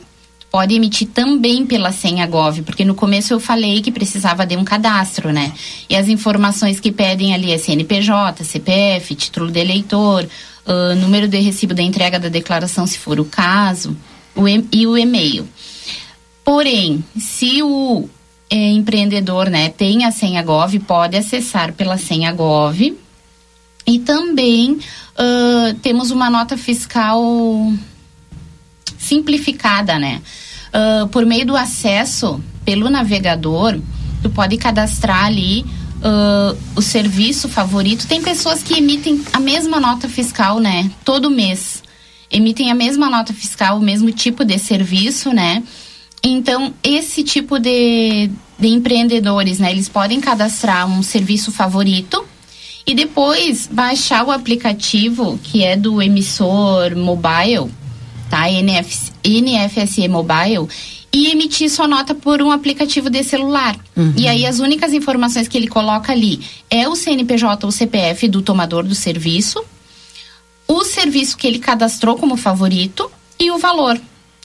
pode 0.50 0.74
emitir 0.74 1.08
também 1.08 1.64
pela 1.64 1.92
senha 1.92 2.26
Gov, 2.26 2.62
porque 2.62 2.84
no 2.84 2.94
começo 2.94 3.32
eu 3.32 3.38
falei 3.38 3.80
que 3.80 3.92
precisava 3.92 4.44
de 4.44 4.56
um 4.56 4.64
cadastro, 4.64 5.32
né? 5.32 5.52
E 5.88 5.94
as 5.94 6.08
informações 6.08 6.80
que 6.80 6.90
pedem 6.90 7.32
ali 7.32 7.52
é 7.52 7.58
CNPJ, 7.58 8.42
CPF, 8.42 9.14
título 9.14 9.50
de 9.50 9.60
eleitor, 9.60 10.28
ah, 10.66 10.94
número 10.96 11.28
de 11.28 11.38
recibo 11.38 11.72
da 11.74 11.82
entrega 11.82 12.18
da 12.18 12.28
declaração, 12.28 12.86
se 12.86 12.98
for 12.98 13.20
o 13.20 13.24
caso, 13.24 13.96
o 14.34 14.48
e- 14.48 14.66
e 14.72 14.86
o 14.86 14.96
e-mail. 14.98 15.48
Porém, 16.44 17.04
se 17.16 17.62
o 17.62 18.08
eh, 18.50 18.72
empreendedor 18.72 19.48
né, 19.48 19.68
tem 19.68 20.04
a 20.04 20.10
senha 20.10 20.42
Gov, 20.42 20.76
pode 20.80 21.16
acessar 21.16 21.72
pela 21.72 21.96
senha 21.96 22.32
Gov. 22.32 22.96
E 23.86 23.98
também 24.00 24.78
ah, 25.16 25.74
temos 25.82 26.10
uma 26.10 26.28
nota 26.28 26.56
fiscal 26.56 27.22
simplificada, 28.98 29.98
né? 29.98 30.20
Ah, 30.72 31.08
por 31.10 31.24
meio 31.26 31.46
do 31.46 31.56
acesso 31.56 32.42
pelo 32.64 32.88
navegador, 32.90 33.78
tu 34.22 34.30
pode 34.30 34.56
cadastrar 34.56 35.24
ali 35.24 35.64
ah, 36.02 36.54
o 36.76 36.82
serviço 36.82 37.48
favorito. 37.48 38.06
Tem 38.06 38.22
pessoas 38.22 38.62
que 38.62 38.74
emitem 38.74 39.22
a 39.32 39.40
mesma 39.40 39.80
nota 39.80 40.08
fiscal, 40.08 40.58
né? 40.58 40.90
Todo 41.04 41.30
mês. 41.30 41.82
Emitem 42.30 42.70
a 42.70 42.74
mesma 42.74 43.10
nota 43.10 43.32
fiscal, 43.32 43.78
o 43.78 43.82
mesmo 43.82 44.10
tipo 44.12 44.44
de 44.44 44.58
serviço, 44.58 45.32
né? 45.32 45.62
Então, 46.22 46.72
esse 46.82 47.24
tipo 47.24 47.58
de, 47.58 48.30
de 48.58 48.68
empreendedores, 48.68 49.58
né? 49.58 49.70
Eles 49.72 49.88
podem 49.88 50.20
cadastrar 50.20 50.86
um 50.86 51.02
serviço 51.02 51.50
favorito 51.50 52.24
e 52.86 52.94
depois 52.94 53.68
baixar 53.70 54.24
o 54.24 54.30
aplicativo 54.30 55.38
que 55.42 55.64
é 55.64 55.76
do 55.76 56.00
emissor 56.00 56.94
mobile, 56.94 57.70
tá? 58.28 58.50
NF, 58.50 59.09
NFSE 59.24 60.08
Mobile 60.08 60.68
e 61.12 61.28
emitir 61.30 61.68
sua 61.70 61.88
nota 61.88 62.14
por 62.14 62.40
um 62.40 62.50
aplicativo 62.50 63.10
de 63.10 63.22
celular. 63.24 63.76
Uhum. 63.96 64.14
E 64.16 64.28
aí 64.28 64.46
as 64.46 64.60
únicas 64.60 64.92
informações 64.92 65.48
que 65.48 65.58
ele 65.58 65.66
coloca 65.68 66.12
ali 66.12 66.40
é 66.70 66.88
o 66.88 66.94
CNPJ 66.94 67.66
ou 67.66 67.72
CPF 67.72 68.28
do 68.28 68.42
tomador 68.42 68.84
do 68.84 68.94
serviço, 68.94 69.62
o 70.68 70.84
serviço 70.84 71.36
que 71.36 71.46
ele 71.46 71.58
cadastrou 71.58 72.16
como 72.16 72.36
favorito 72.36 73.10
e 73.38 73.50
o 73.50 73.58
valor. 73.58 74.00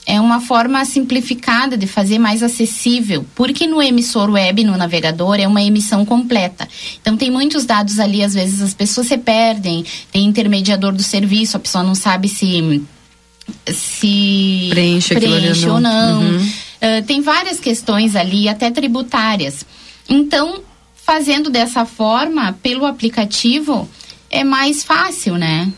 é 0.06 0.20
uma 0.20 0.40
forma 0.40 0.84
simplificada 0.84 1.76
de 1.76 1.86
fazer 1.86 2.18
mais 2.18 2.40
acessível, 2.42 3.26
porque 3.34 3.66
no 3.66 3.82
emissor 3.82 4.30
web, 4.30 4.62
no 4.62 4.76
navegador, 4.76 5.40
é 5.40 5.48
uma 5.48 5.60
emissão 5.60 6.04
completa. 6.04 6.66
Então 7.00 7.16
tem 7.16 7.28
muitos 7.28 7.64
dados 7.64 7.98
ali, 7.98 8.22
às 8.22 8.32
vezes 8.32 8.62
as 8.62 8.72
pessoas 8.72 9.08
se 9.08 9.18
perdem, 9.18 9.84
tem 10.12 10.24
intermediador 10.24 10.92
do 10.92 11.02
serviço, 11.02 11.56
a 11.56 11.60
pessoa 11.60 11.82
não 11.82 11.96
sabe 11.96 12.28
se 12.28 12.86
se 13.66 14.68
Preenche 14.70 15.14
preenche 15.14 15.68
ou 15.68 15.80
não. 15.80 16.20
Uhum. 16.20 16.52
Ah, 16.80 17.02
tem 17.02 17.20
várias 17.20 17.58
questões 17.58 18.14
ali, 18.14 18.48
até 18.48 18.70
tributárias. 18.70 19.66
Então, 20.08 20.60
fazendo 20.94 21.50
dessa 21.50 21.84
forma, 21.84 22.52
pelo 22.62 22.86
aplicativo, 22.86 23.88
é 24.30 24.44
mais 24.44 24.82
fácil, 24.84 25.36
né? 25.36 25.72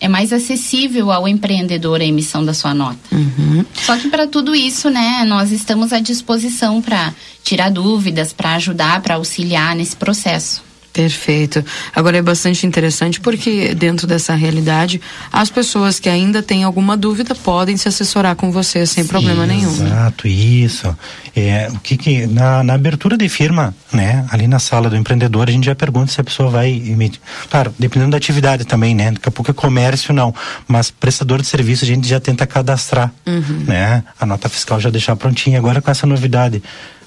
É 0.00 0.08
mais 0.08 0.32
acessível 0.32 1.12
ao 1.12 1.28
empreendedor 1.28 2.00
a 2.00 2.04
emissão 2.04 2.44
da 2.44 2.52
sua 2.52 2.74
nota. 2.74 2.98
Uhum. 3.12 3.64
Só 3.72 3.96
que 3.96 4.08
para 4.08 4.26
tudo 4.26 4.52
isso, 4.52 4.90
né, 4.90 5.24
nós 5.24 5.52
estamos 5.52 5.92
à 5.92 6.00
disposição 6.00 6.82
para 6.82 7.14
tirar 7.44 7.70
dúvidas, 7.70 8.32
para 8.32 8.54
ajudar, 8.54 9.00
para 9.00 9.14
auxiliar 9.14 9.76
nesse 9.76 9.94
processo. 9.94 10.60
Perfeito. 10.92 11.64
Agora 11.94 12.18
é 12.18 12.22
bastante 12.22 12.66
interessante 12.66 13.18
porque 13.20 13.74
dentro 13.74 14.06
dessa 14.06 14.34
realidade, 14.34 15.00
as 15.32 15.48
pessoas 15.50 15.98
que 15.98 16.08
ainda 16.08 16.42
têm 16.42 16.64
alguma 16.64 16.96
dúvida 16.96 17.34
podem 17.34 17.76
se 17.76 17.88
assessorar 17.88 18.36
com 18.36 18.52
você 18.52 18.84
sem 18.86 19.06
problema 19.06 19.46
nenhum. 19.46 19.70
né? 19.78 19.86
Exato, 19.86 20.28
isso. 20.28 20.94
É, 21.34 21.68
o 21.72 21.78
que 21.80 21.96
que 21.96 22.26
na, 22.26 22.62
na 22.62 22.74
abertura 22.74 23.16
de 23.16 23.26
firma, 23.28 23.74
né, 23.90 24.26
ali 24.30 24.46
na 24.46 24.58
sala 24.58 24.90
do 24.90 24.96
empreendedor, 24.96 25.48
a 25.48 25.52
gente 25.52 25.64
já 25.64 25.74
pergunta 25.74 26.12
se 26.12 26.20
a 26.20 26.24
pessoa 26.24 26.50
vai 26.50 26.70
emitir. 26.70 27.20
Claro, 27.50 27.74
dependendo 27.78 28.10
da 28.10 28.18
atividade 28.18 28.64
também, 28.66 28.94
né? 28.94 29.12
Daqui 29.12 29.28
a 29.28 29.32
pouco 29.32 29.50
é 29.50 29.54
comércio, 29.54 30.12
não. 30.12 30.34
Mas 30.68 30.90
prestador 30.90 31.40
de 31.40 31.46
serviço 31.46 31.84
a 31.84 31.88
gente 31.88 32.06
já 32.06 32.20
tenta 32.20 32.46
cadastrar, 32.46 33.10
Uhum. 33.26 33.64
né? 33.66 34.04
A 34.20 34.26
nota 34.26 34.48
fiscal 34.48 34.78
já 34.78 34.90
deixar 34.90 35.16
prontinha. 35.16 35.58
Agora 35.58 35.80
com 35.80 35.90
essa 35.90 36.06
novidade 36.06 36.62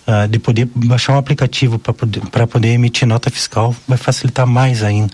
ah, 0.07 0.27
de 0.27 0.39
poder 0.39 0.69
baixar 0.75 1.13
um 1.13 1.17
aplicativo 1.17 1.79
para 1.79 1.93
poder, 1.93 2.21
pra 2.27 2.47
poder 2.47 2.69
emitir 2.69 3.07
nota 3.07 3.29
fiscal, 3.29 3.75
vai 3.87 3.97
facilitar 3.97 4.45
mais 4.45 4.83
ainda. 4.83 5.13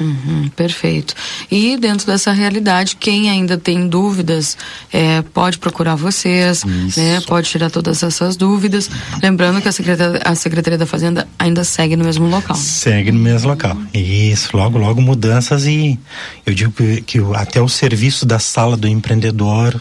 Uhum, 0.00 0.48
perfeito. 0.54 1.14
E 1.50 1.76
dentro 1.76 2.06
dessa 2.06 2.30
realidade, 2.30 2.96
quem 2.96 3.28
ainda 3.28 3.58
tem 3.58 3.88
dúvidas, 3.88 4.56
é, 4.92 5.22
pode 5.22 5.58
procurar 5.58 5.96
vocês, 5.96 6.64
né? 6.64 7.20
Pode 7.26 7.48
tirar 7.48 7.70
todas 7.70 8.02
essas 8.02 8.36
dúvidas. 8.36 8.88
Lembrando 9.20 9.60
que 9.60 9.68
a 9.68 9.72
Secretaria, 9.72 10.20
a 10.24 10.34
Secretaria 10.34 10.78
da 10.78 10.86
Fazenda 10.86 11.26
ainda 11.38 11.64
segue 11.64 11.96
no 11.96 12.04
mesmo 12.04 12.28
local. 12.28 12.56
Segue 12.56 13.10
no 13.10 13.18
mesmo 13.18 13.48
local. 13.48 13.76
Isso, 13.92 14.56
logo, 14.56 14.78
logo 14.78 15.00
mudanças 15.00 15.66
e 15.66 15.98
eu 16.46 16.54
digo 16.54 16.70
que, 16.70 17.00
que 17.00 17.18
até 17.34 17.60
o 17.60 17.68
serviço 17.68 18.24
da 18.24 18.38
sala 18.38 18.76
do 18.76 18.86
empreendedor 18.86 19.80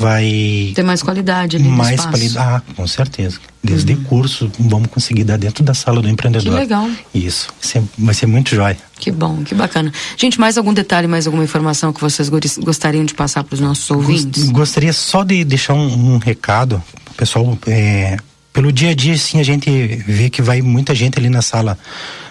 vai 0.00 0.72
Tem 0.74 0.84
mais 0.84 1.02
qualidade 1.02 1.56
ali 1.56 1.68
mais 1.68 2.04
qualidade. 2.04 2.38
Ah, 2.38 2.62
com 2.74 2.86
certeza. 2.86 3.38
Desde 3.62 3.94
curso 3.94 4.50
vamos 4.58 4.88
conseguir 4.88 5.22
dar 5.24 5.36
dentro 5.36 5.62
da 5.62 5.74
sala 5.74 6.00
do 6.00 6.08
empreendedor. 6.08 6.54
Que 6.54 6.58
legal. 6.60 6.88
Isso, 7.14 7.48
é- 7.76 7.82
vai 7.98 8.14
ser 8.14 8.26
muito 8.26 8.54
jóia. 8.54 8.76
Que 8.98 9.10
bom, 9.10 9.42
que 9.44 9.54
bacana. 9.54 9.92
Gente, 10.16 10.40
mais 10.40 10.56
algum 10.56 10.72
detalhe, 10.72 11.06
mais 11.06 11.26
alguma 11.26 11.44
informação 11.44 11.92
que 11.92 12.00
vocês 12.00 12.30
gostariam 12.58 13.04
de 13.04 13.12
passar 13.14 13.44
para 13.44 13.54
os 13.54 13.60
nossos 13.60 13.90
ouvintes? 13.90 14.44
Gos- 14.44 14.52
Gostaria 14.52 14.92
só 14.94 15.22
de 15.24 15.44
deixar 15.44 15.74
um, 15.74 16.14
um 16.14 16.18
recado, 16.18 16.82
pessoal. 17.16 17.58
É, 17.66 18.16
pelo 18.52 18.72
dia 18.72 18.90
a 18.90 18.94
dia, 18.94 19.16
sim, 19.18 19.38
a 19.38 19.42
gente 19.44 19.70
vê 20.06 20.30
que 20.30 20.40
vai 20.40 20.62
muita 20.62 20.94
gente 20.94 21.18
ali 21.18 21.28
na 21.28 21.42
sala 21.42 21.78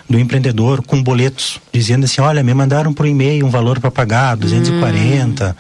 do 0.10 0.18
empreendedor 0.20 0.82
com 0.84 1.02
boletos, 1.02 1.60
dizendo 1.72 2.06
assim: 2.06 2.22
olha, 2.22 2.42
me 2.44 2.54
mandaram 2.56 2.92
por 2.92 3.06
e-mail 3.06 3.46
um 3.46 3.50
valor 3.52 3.80
para 3.80 3.92
pagar, 3.92 4.36
240. 4.36 5.56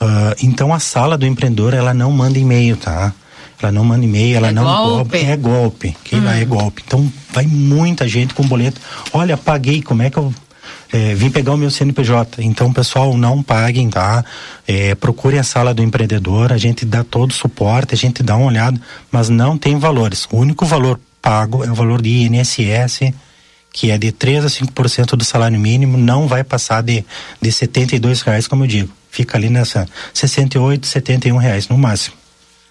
Ah, 0.00 0.34
então 0.42 0.72
a 0.72 0.78
sala 0.78 1.18
do 1.18 1.26
empreendedor, 1.26 1.74
ela 1.74 1.92
não 1.92 2.10
manda 2.12 2.38
e-mail, 2.38 2.76
tá? 2.76 3.12
Ela 3.60 3.72
não 3.72 3.84
manda 3.84 4.04
e-mail, 4.04 4.36
ela 4.36 4.48
É 4.48 4.52
não 4.52 4.64
golpe. 4.64 5.18
É 5.18 5.36
golpe. 5.36 5.96
Quem 6.04 6.20
lá 6.20 6.36
é 6.36 6.44
golpe. 6.44 6.82
Então 6.86 7.12
vai 7.32 7.46
muita 7.46 8.06
gente 8.06 8.32
com 8.32 8.46
boleto. 8.46 8.80
Olha, 9.12 9.36
paguei, 9.36 9.82
como 9.82 10.02
é 10.02 10.10
que 10.10 10.16
eu 10.16 10.32
é, 10.92 11.14
vim 11.14 11.30
pegar 11.30 11.52
o 11.52 11.56
meu 11.56 11.70
CNPJ. 11.70 12.42
Então, 12.42 12.72
pessoal, 12.72 13.16
não 13.16 13.42
paguem, 13.42 13.90
tá? 13.90 14.24
É, 14.66 14.94
procure 14.94 15.38
a 15.38 15.42
sala 15.42 15.74
do 15.74 15.82
empreendedor, 15.82 16.52
a 16.52 16.56
gente 16.56 16.84
dá 16.84 17.04
todo 17.04 17.30
o 17.30 17.34
suporte, 17.34 17.94
a 17.94 17.96
gente 17.96 18.22
dá 18.22 18.36
uma 18.36 18.46
olhada, 18.46 18.80
mas 19.10 19.28
não 19.28 19.58
tem 19.58 19.78
valores. 19.78 20.26
O 20.30 20.38
único 20.38 20.64
valor 20.64 20.98
pago 21.20 21.64
é 21.64 21.70
o 21.70 21.74
valor 21.74 22.00
de 22.00 22.10
INSS, 22.10 23.12
que 23.72 23.90
é 23.90 23.98
de 23.98 24.12
3 24.12 24.44
a 24.44 24.48
5% 24.48 25.16
do 25.16 25.24
salário 25.24 25.60
mínimo, 25.60 25.98
não 25.98 26.26
vai 26.26 26.42
passar 26.42 26.82
de, 26.82 27.04
de 27.40 27.52
72 27.52 28.22
reais, 28.22 28.48
como 28.48 28.64
eu 28.64 28.68
digo. 28.68 28.92
Fica 29.18 29.36
ali 29.36 29.50
nessa 29.50 29.84
68, 30.14 30.86
71 30.86 31.38
reais 31.38 31.66
no 31.66 31.76
máximo. 31.76 32.14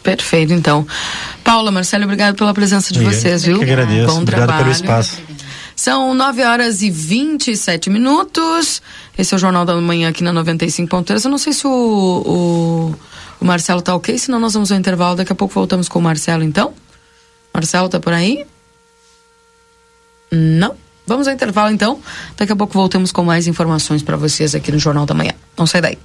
Perfeito, 0.03 0.53
então. 0.53 0.85
Paula, 1.43 1.71
Marcelo, 1.71 2.03
obrigado 2.05 2.35
pela 2.35 2.53
presença 2.53 2.93
de 2.93 2.99
Eu 3.03 3.11
vocês, 3.11 3.43
que 3.43 3.49
viu? 3.51 3.61
agradeço. 3.61 4.07
Bom 4.07 4.21
Obrigado 4.21 4.47
trabalho. 4.47 4.65
pelo 4.65 4.71
espaço. 4.75 5.17
São 5.80 6.14
9 6.14 6.43
horas 6.43 6.81
e 6.81 6.91
27 6.91 7.89
minutos. 7.89 8.81
Esse 9.18 9.34
é 9.34 9.38
o 9.38 9.39
Jornal 9.39 9.64
da 9.64 9.73
Manhã 9.77 10.10
aqui 10.10 10.22
na 10.22 10.34
95.3. 10.34 11.23
Eu 11.23 11.31
não 11.31 11.38
sei 11.38 11.53
se 11.53 11.65
o, 11.65 11.72
o, 11.72 12.95
o 13.39 13.45
Marcelo 13.45 13.81
tá 13.81 13.95
ok, 13.95 14.18
senão 14.18 14.41
nós 14.41 14.53
vamos 14.53 14.73
ao 14.73 14.77
intervalo. 14.77 15.15
Daqui 15.15 15.31
a 15.31 15.35
pouco 15.35 15.53
voltamos 15.53 15.88
com 15.88 15.99
o 15.99 16.01
Marcelo, 16.01 16.43
então. 16.43 16.73
Marcelo 17.53 17.88
tá 17.88 17.97
por 17.97 18.11
aí? 18.11 18.45
Não. 20.30 20.76
Vamos 21.07 21.30
ao 21.30 21.34
intervalo, 21.34 21.73
então. 21.73 22.01
Daqui 22.35 22.51
a 22.51 22.57
pouco 22.57 22.73
voltamos 22.73 23.14
com 23.14 23.23
mais 23.23 23.47
informações 23.47 24.03
para 24.03 24.18
vocês 24.18 24.53
aqui 24.53 24.73
no 24.73 24.80
Jornal 24.80 25.06
da 25.06 25.14
Manhã. 25.14 25.31
Não 25.57 25.65
sai 25.65 25.80
daí. 25.80 25.97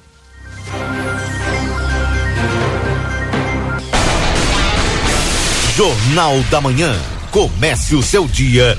Jornal 5.75 6.41
da 6.49 6.61
Manhã. 6.61 6.97
Comece 7.33 7.97
o 7.97 8.03
seu 8.05 8.29
dia 8.29 8.79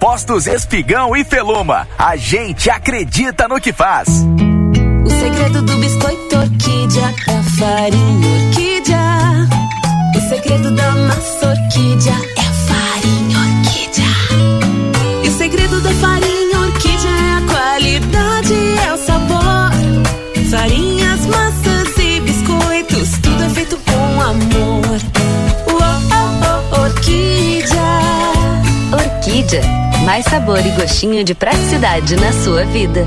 Postos 0.00 0.46
Espigão 0.46 1.14
e 1.14 1.22
Feluma. 1.22 1.86
A 1.98 2.16
gente 2.16 2.70
acredita 2.70 3.46
no 3.46 3.60
que 3.60 3.70
faz. 3.70 4.08
O 5.04 5.10
segredo 5.10 5.60
do 5.60 5.76
biscoito 5.76 6.38
orquídea 6.38 7.14
é 7.28 7.36
a 7.36 7.42
farinha 7.42 8.46
orquídea. 8.46 8.98
O 10.16 10.28
segredo 10.30 10.70
da 10.74 10.90
massa 10.92 11.39
Mais 30.10 30.24
sabor 30.24 30.58
e 30.58 30.70
gostinho 30.70 31.22
de 31.22 31.36
praticidade 31.36 32.16
na 32.16 32.32
sua 32.32 32.64
vida. 32.64 33.06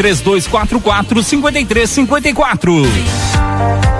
3244 0.00 1.22
5354. 1.22 3.99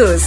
todos. 0.01 0.23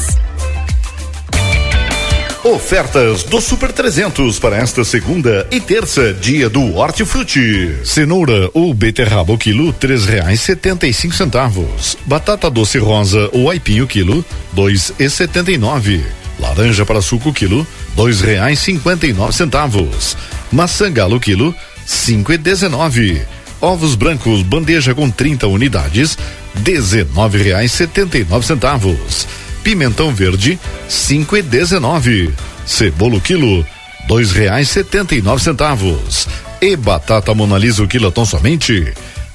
Ofertas 2.45 3.23
do 3.25 3.41
Super 3.41 3.73
300 3.73 4.39
para 4.39 4.57
esta 4.57 4.85
segunda 4.85 5.47
e 5.51 5.59
terça, 5.61 6.13
dia 6.13 6.49
do 6.49 6.77
Hortifruti. 6.77 7.79
Cenoura 7.85 8.51
ou 8.53 8.73
beterraba 8.75 9.33
o 9.33 9.39
quilo, 9.39 9.73
três 9.73 10.05
reais 10.05 10.41
setenta 10.41 10.87
e 10.87 10.93
cinco 10.93 11.15
centavos. 11.15 11.97
Batata 12.07 12.51
doce 12.51 12.79
rosa 12.79 13.29
ou 13.33 13.51
aipim 13.51 13.81
o 13.81 13.87
quilo, 13.87 14.25
dois 14.53 14.93
e 14.99 15.09
setenta 15.09 15.51
e 15.51 15.59
nove. 15.59 16.05
Laranja 16.39 16.85
para 16.85 17.01
suco 17.01 17.33
quilo, 17.33 17.67
dois 17.97 18.21
reais 18.21 18.59
cinquenta 18.59 19.07
e 19.07 19.13
nove 19.13 19.33
centavos. 19.33 20.17
Maçã 20.53 20.93
galo 20.93 21.19
quilo, 21.19 21.55
cinco 21.87 22.33
e 22.33 22.39
dezenove. 22.39 23.23
Ovos 23.61 23.95
brancos 23.95 24.43
bandeja 24.43 24.95
com 24.95 25.11
30 25.11 25.47
unidades, 25.47 26.19
dezenove 26.55 27.43
reais 27.43 27.73
setenta 27.73 28.19
e 28.19 28.25
nove 28.25 28.47
centavos. 28.47 29.27
Pimentão 29.65 30.15
verde, 30.15 30.61
cinco 30.89 31.37
e 31.37 31.43
dezenove. 31.43 32.33
Cebola 32.67 33.17
o 33.17 33.21
quilo, 33.21 33.67
dois 34.07 34.31
reais 34.31 34.69
setenta 34.69 35.15
e 35.15 35.23
nove 35.23 35.43
centavos. 35.43 36.29
E 36.61 36.77
batata 36.77 37.35
monalisa 37.35 37.83
o 37.83 37.89
quilotão 37.89 38.27
somente, 38.27 38.93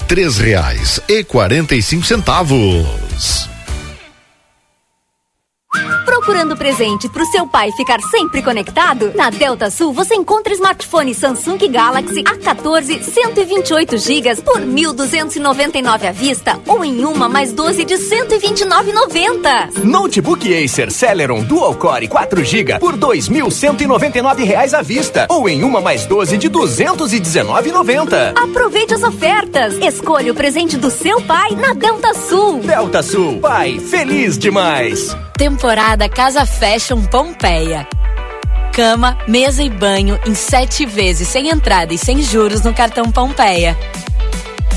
três 0.08 0.38
reais 0.38 1.02
e 1.10 1.24
quarenta 1.24 1.76
e 1.76 1.82
cinco 1.82 2.06
centavos. 2.06 3.50
Procurando 6.06 6.58
presente 6.58 7.08
pro 7.08 7.26
seu 7.26 7.48
pai 7.48 7.72
ficar 7.72 8.00
sempre 8.02 8.42
conectado? 8.42 9.12
Na 9.16 9.30
Delta 9.30 9.70
Sul 9.70 9.94
você 9.94 10.16
encontra 10.16 10.54
smartphone 10.54 11.14
Samsung 11.14 11.58
Galaxy 11.70 12.24
A14 12.24 13.02
128 13.02 13.98
GB 13.98 14.36
por 14.44 14.60
1.299 14.62 16.08
à 16.08 16.12
vista 16.12 16.60
ou 16.68 16.84
em 16.84 17.06
uma 17.06 17.30
mais 17.30 17.54
12 17.54 17.86
de 17.86 17.96
129,90. 17.96 19.84
Notebook 19.84 20.64
Acer 20.64 20.92
Celeron 20.92 21.44
Dual 21.44 21.76
Core 21.76 22.08
4 22.08 22.44
GB 22.44 22.80
por 22.80 22.98
2.199 22.98 24.44
reais 24.44 24.74
à 24.74 24.82
vista 24.82 25.28
ou 25.30 25.48
em 25.48 25.64
uma 25.64 25.80
mais 25.80 26.06
12 26.06 26.38
de 26.38 26.50
219,90. 26.50 28.34
Aproveite 28.36 28.94
as 28.94 29.04
ofertas. 29.04 29.78
Escolha 29.78 30.32
o 30.32 30.36
presente 30.36 30.78
do 30.78 30.90
seu 30.92 31.22
pai 31.22 31.52
na 31.52 31.74
Delta 31.74 32.14
Sul. 32.14 32.60
Delta 32.60 33.02
Sul, 33.04 33.40
pai, 33.40 33.80
feliz 33.80 34.38
demais. 34.38 35.16
Temporada 35.40 36.10
Casa 36.10 36.46
Fashion 36.46 37.06
Pompeia. 37.06 37.88
Cama, 38.74 39.18
mesa 39.26 39.64
e 39.64 39.70
banho 39.70 40.20
em 40.28 40.36
sete 40.36 40.86
vezes 40.86 41.30
sem 41.30 41.48
entrada 41.48 41.94
e 41.94 41.98
sem 41.98 42.22
juros 42.22 42.62
no 42.64 42.74
cartão 42.74 43.10
Pompeia. 43.10 43.78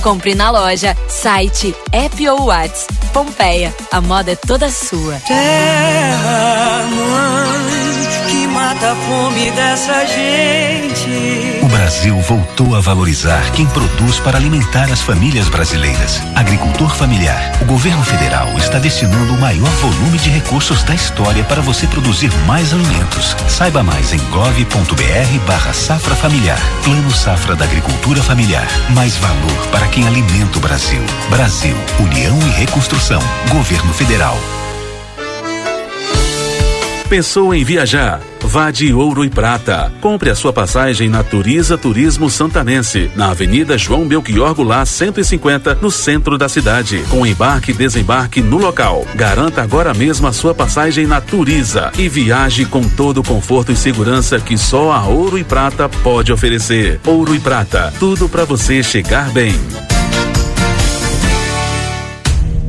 Compre 0.04 0.36
na 0.36 0.52
loja, 0.52 0.96
site, 1.08 1.74
app 1.90 2.28
ou 2.28 2.44
Whats. 2.44 2.86
Pompeia, 3.12 3.74
a 3.90 4.00
moda 4.00 4.30
é 4.30 4.36
toda 4.36 4.70
sua. 4.70 5.16
Terra, 5.26 6.86
mãe, 6.90 8.30
que 8.30 8.46
mata 8.46 8.92
a 8.92 8.94
fome 8.94 9.50
dessa 9.50 10.06
gente. 10.06 11.51
Brasil 11.92 12.18
voltou 12.22 12.74
a 12.74 12.80
valorizar 12.80 13.52
quem 13.52 13.66
produz 13.66 14.18
para 14.18 14.38
alimentar 14.38 14.90
as 14.90 15.02
famílias 15.02 15.50
brasileiras. 15.50 16.22
Agricultor 16.34 16.88
familiar. 16.96 17.52
O 17.60 17.66
governo 17.66 18.02
federal 18.02 18.48
está 18.56 18.78
destinando 18.78 19.34
o 19.34 19.38
maior 19.38 19.68
volume 19.72 20.16
de 20.16 20.30
recursos 20.30 20.82
da 20.84 20.94
história 20.94 21.44
para 21.44 21.60
você 21.60 21.86
produzir 21.86 22.32
mais 22.46 22.72
alimentos. 22.72 23.36
Saiba 23.46 23.82
mais 23.82 24.10
em 24.10 24.18
gov.br 24.30 25.46
barra 25.46 25.74
safra 25.74 26.16
familiar. 26.16 26.58
Plano 26.82 27.10
Safra 27.10 27.54
da 27.54 27.66
Agricultura 27.66 28.22
Familiar. 28.22 28.66
Mais 28.94 29.18
valor 29.18 29.66
para 29.70 29.86
quem 29.88 30.06
alimenta 30.06 30.56
o 30.56 30.62
Brasil. 30.62 31.02
Brasil, 31.28 31.76
União 32.00 32.38
e 32.38 32.50
Reconstrução. 32.52 33.20
Governo 33.50 33.92
Federal. 33.92 34.38
Pensou 37.12 37.52
em 37.52 37.62
viajar? 37.62 38.22
Vá 38.40 38.70
de 38.70 38.94
Ouro 38.94 39.22
e 39.22 39.28
Prata. 39.28 39.92
Compre 40.00 40.30
a 40.30 40.34
sua 40.34 40.50
passagem 40.50 41.10
na 41.10 41.22
Turiza 41.22 41.76
Turismo 41.76 42.30
Santanense, 42.30 43.10
na 43.14 43.32
Avenida 43.32 43.76
João 43.76 44.08
Belchior 44.08 44.54
Goulart 44.54 44.86
150, 44.86 45.74
no 45.74 45.90
centro 45.90 46.38
da 46.38 46.48
cidade, 46.48 47.04
com 47.10 47.26
embarque 47.26 47.72
e 47.72 47.74
desembarque 47.74 48.40
no 48.40 48.56
local. 48.56 49.06
Garanta 49.14 49.60
agora 49.60 49.92
mesmo 49.92 50.26
a 50.26 50.32
sua 50.32 50.54
passagem 50.54 51.06
na 51.06 51.20
Turiza 51.20 51.92
e 51.98 52.08
viaje 52.08 52.64
com 52.64 52.80
todo 52.80 53.18
o 53.18 53.24
conforto 53.24 53.70
e 53.70 53.76
segurança 53.76 54.40
que 54.40 54.56
só 54.56 54.90
a 54.90 55.04
Ouro 55.04 55.36
e 55.36 55.44
Prata 55.44 55.90
pode 55.90 56.32
oferecer. 56.32 56.98
Ouro 57.04 57.34
e 57.34 57.38
Prata, 57.38 57.92
tudo 57.98 58.26
para 58.26 58.46
você 58.46 58.82
chegar 58.82 59.30
bem. 59.32 59.54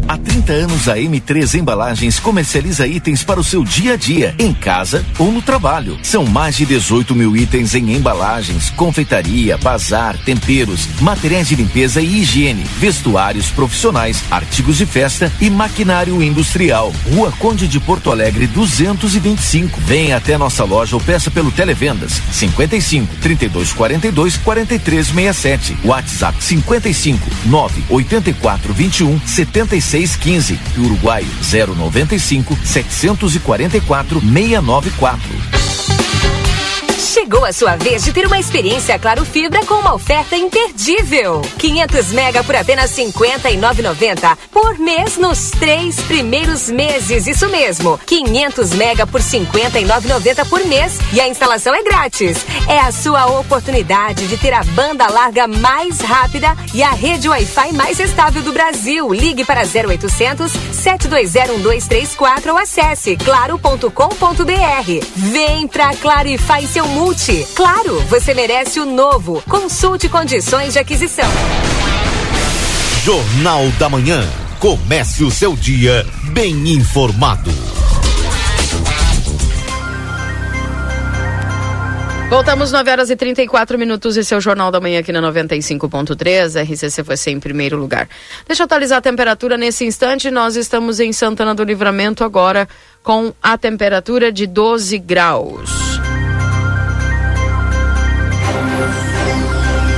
Há 0.06 0.18
30 0.18 0.52
anos 0.52 0.90
a 0.90 0.98
M3 0.98 1.60
Embalagens 1.60 2.20
comercializa 2.20 2.86
itens 2.86 3.24
para 3.24 3.40
o 3.40 3.44
seu 3.44 3.64
dia 3.64 3.94
a 3.94 3.96
dia, 3.96 4.36
em 4.38 4.54
casa 4.54 5.04
ou 5.18 5.32
no 5.32 5.42
trabalho. 5.42 5.98
São 6.04 6.26
mais 6.26 6.58
de 6.58 6.66
18 6.66 7.16
mil 7.16 7.36
itens 7.38 7.74
em 7.74 7.96
embalagens, 7.96 8.70
confeitaria, 8.72 9.58
bazar, 9.58 10.18
temperos, 10.18 10.90
materiais 11.00 11.48
de 11.48 11.56
limpeza 11.56 12.02
e 12.02 12.22
higiene, 12.22 12.64
vestuários 12.80 13.48
profissionais, 13.48 14.22
artigos 14.30 14.78
de 14.78 14.86
festa 14.86 15.32
e 15.40 15.50
maquinário 15.50 16.22
industrial. 16.22 16.94
Rua 17.14 17.32
Conde 17.40 17.68
de 17.68 17.80
Porto 17.80 18.12
Alegre 18.12 18.46
225. 18.48 19.80
Venha 19.82 20.18
até 20.18 20.38
nossa 20.38 20.66
loja 20.66 20.96
ou 20.98 21.02
peça 21.02 21.32
pelo 21.32 21.52
Televendas 21.52 22.22
55 22.32 23.16
32 23.22 23.72
42 23.72 24.38
43 24.38 25.08
67. 25.08 25.78
WhatsApp 25.86 26.44
55 26.44 27.30
9 27.46 27.84
84 27.90 28.74
21 28.74 29.20
76 29.26 29.93
15 30.02 30.60
e 30.76 30.80
Uruguai 30.80 31.24
095 31.42 32.58
744 32.64 34.20
694. 34.22 35.83
Chegou 37.04 37.44
a 37.44 37.52
sua 37.52 37.76
vez 37.76 38.02
de 38.02 38.14
ter 38.14 38.26
uma 38.26 38.40
experiência 38.40 38.98
Claro 38.98 39.26
Fibra 39.26 39.66
com 39.66 39.76
uma 39.76 39.94
oferta 39.94 40.38
imperdível. 40.38 41.42
500 41.60 42.14
mega 42.14 42.44
por 42.46 42.56
apenas 42.56 42.92
59,90 42.92 44.38
por 44.50 44.80
mês 44.80 45.18
nos 45.18 45.52
três 45.52 46.00
primeiros 46.02 46.70
meses. 46.70 47.28
Isso 47.28 47.50
mesmo, 47.50 48.00
500 48.06 48.74
mega 48.74 49.06
por 49.06 49.20
59,90 49.20 50.48
por 50.48 50.66
mês 50.66 50.98
e 51.12 51.20
a 51.20 51.28
instalação 51.28 51.76
é 51.76 51.84
grátis. 51.84 52.46
É 52.70 52.80
a 52.80 52.92
sua 52.92 53.26
oportunidade 53.38 54.26
de 54.28 54.38
ter 54.38 54.54
a 54.54 54.64
banda 54.64 55.06
larga 55.08 55.46
mais 55.46 56.00
rápida 56.00 56.56
e 56.74 56.82
a 56.82 56.92
rede 56.92 57.28
Wi-Fi 57.28 57.74
mais 57.74 58.00
estável 58.00 58.42
do 58.42 58.54
Brasil. 58.54 59.14
Ligue 59.14 59.44
para 59.44 59.64
0800 59.64 60.52
720 60.72 61.60
1234 61.60 62.52
ou 62.52 62.58
acesse 62.58 63.18
claro.com.br. 63.18 63.92
Vem 65.16 65.68
pra 65.68 65.94
Claro 65.98 66.30
e 66.30 66.38
faz 66.38 66.70
seu 66.70 66.93
multi. 66.94 67.46
Claro, 67.56 68.00
você 68.02 68.34
merece 68.34 68.80
o 68.80 68.86
novo. 68.86 69.44
Consulte 69.50 70.08
condições 70.08 70.74
de 70.74 70.80
aquisição. 70.80 71.30
Jornal 73.04 73.68
da 73.80 73.90
Manhã. 73.90 74.24
Comece 74.60 75.24
o 75.24 75.32
seu 75.32 75.56
dia 75.56 76.06
bem 76.32 76.70
informado. 76.70 77.52
Voltamos 82.30 82.72
9 82.72 82.90
horas 82.90 83.10
e 83.10 83.16
34 83.16 83.78
minutos. 83.78 84.18
Esse 84.18 84.34
é 84.34 84.38
o 84.38 84.42
Jornal 84.42 84.72
da 84.72 84.80
Manhã 84.80 85.02
aqui 85.02 85.12
na 85.12 85.22
95.3. 85.22 86.64
RCC 86.64 87.04
foi 87.04 87.16
em 87.28 87.40
primeiro 87.40 87.78
lugar. 87.78 88.08
Deixa 88.48 88.64
eu 88.64 88.66
atualizar 88.66 88.98
a 89.00 89.02
temperatura 89.02 89.58
nesse 89.58 89.86
instante. 89.86 90.32
Nós 90.32 90.56
estamos 90.56 91.00
em 91.00 91.12
Santana 91.12 91.54
do 91.54 91.64
Livramento 91.64 92.24
agora 92.24 92.68
com 93.04 93.34
a 93.44 93.58
temperatura 93.58 94.32
de 94.32 94.48
12 94.48 94.98
graus. 94.98 95.70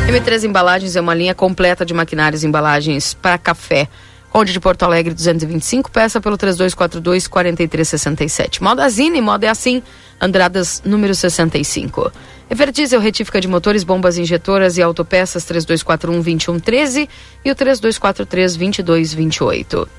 M3 0.07 0.43
Embalagens 0.43 0.95
é 0.95 1.01
uma 1.01 1.15
linha 1.15 1.33
completa 1.33 1.85
de 1.85 1.93
maquinários 1.93 2.43
e 2.43 2.47
embalagens 2.47 3.13
para 3.15 3.37
café. 3.37 3.87
Conde 4.29 4.53
de 4.53 4.59
Porto 4.59 4.83
Alegre 4.83 5.13
225, 5.13 5.89
peça 5.89 6.21
pelo 6.21 6.37
3242 6.37 7.27
4367. 7.27 8.61
Modazine, 8.61 9.19
moda 9.19 9.47
é 9.47 9.49
assim, 9.49 9.81
Andradas 10.21 10.81
número 10.85 11.13
65. 11.13 12.11
Everdiesel, 12.49 13.01
retífica 13.01 13.41
de 13.41 13.47
motores, 13.47 13.83
bombas 13.83 14.17
injetoras 14.17 14.77
e 14.77 14.81
autopeças 14.81 15.43
3241 15.43 16.21
2113 16.21 17.09
e 17.43 17.51
o 17.51 17.55
3243 17.55 18.55
2228. 18.55 19.89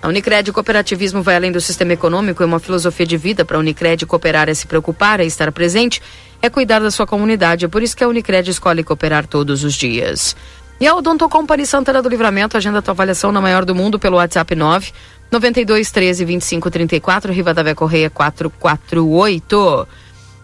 A 0.00 0.08
Unicred 0.08 0.52
Cooperativismo 0.52 1.22
vai 1.22 1.34
além 1.34 1.50
do 1.50 1.60
sistema 1.60 1.92
econômico, 1.92 2.40
é 2.42 2.46
uma 2.46 2.60
filosofia 2.60 3.04
de 3.04 3.16
vida 3.16 3.44
para 3.44 3.56
a 3.56 3.60
Unicred 3.60 4.06
cooperar 4.06 4.48
é 4.48 4.54
se 4.54 4.66
preocupar, 4.66 5.18
é 5.18 5.24
estar 5.24 5.50
presente, 5.50 6.00
é 6.40 6.48
cuidar 6.48 6.80
da 6.80 6.90
sua 6.90 7.06
comunidade. 7.06 7.64
É 7.64 7.68
por 7.68 7.82
isso 7.82 7.96
que 7.96 8.04
a 8.04 8.08
Unicred 8.08 8.50
escolhe 8.50 8.84
cooperar 8.84 9.26
todos 9.26 9.64
os 9.64 9.74
dias. 9.74 10.36
E 10.80 10.86
a 10.86 10.94
Odonto 10.94 11.28
Company 11.28 11.66
Santana 11.66 12.00
do 12.00 12.08
Livramento, 12.08 12.56
agenda 12.56 12.80
tua 12.80 12.92
avaliação 12.92 13.32
na 13.32 13.40
maior 13.40 13.64
do 13.64 13.74
mundo 13.74 13.98
pelo 13.98 14.16
WhatsApp 14.16 14.54
9 14.54 14.92
92 15.30 15.90
13 15.90 16.24
25 16.24 16.70
34, 16.70 17.32
Rivadavia 17.32 17.74
Correia 17.74 18.08
448. 18.08 19.88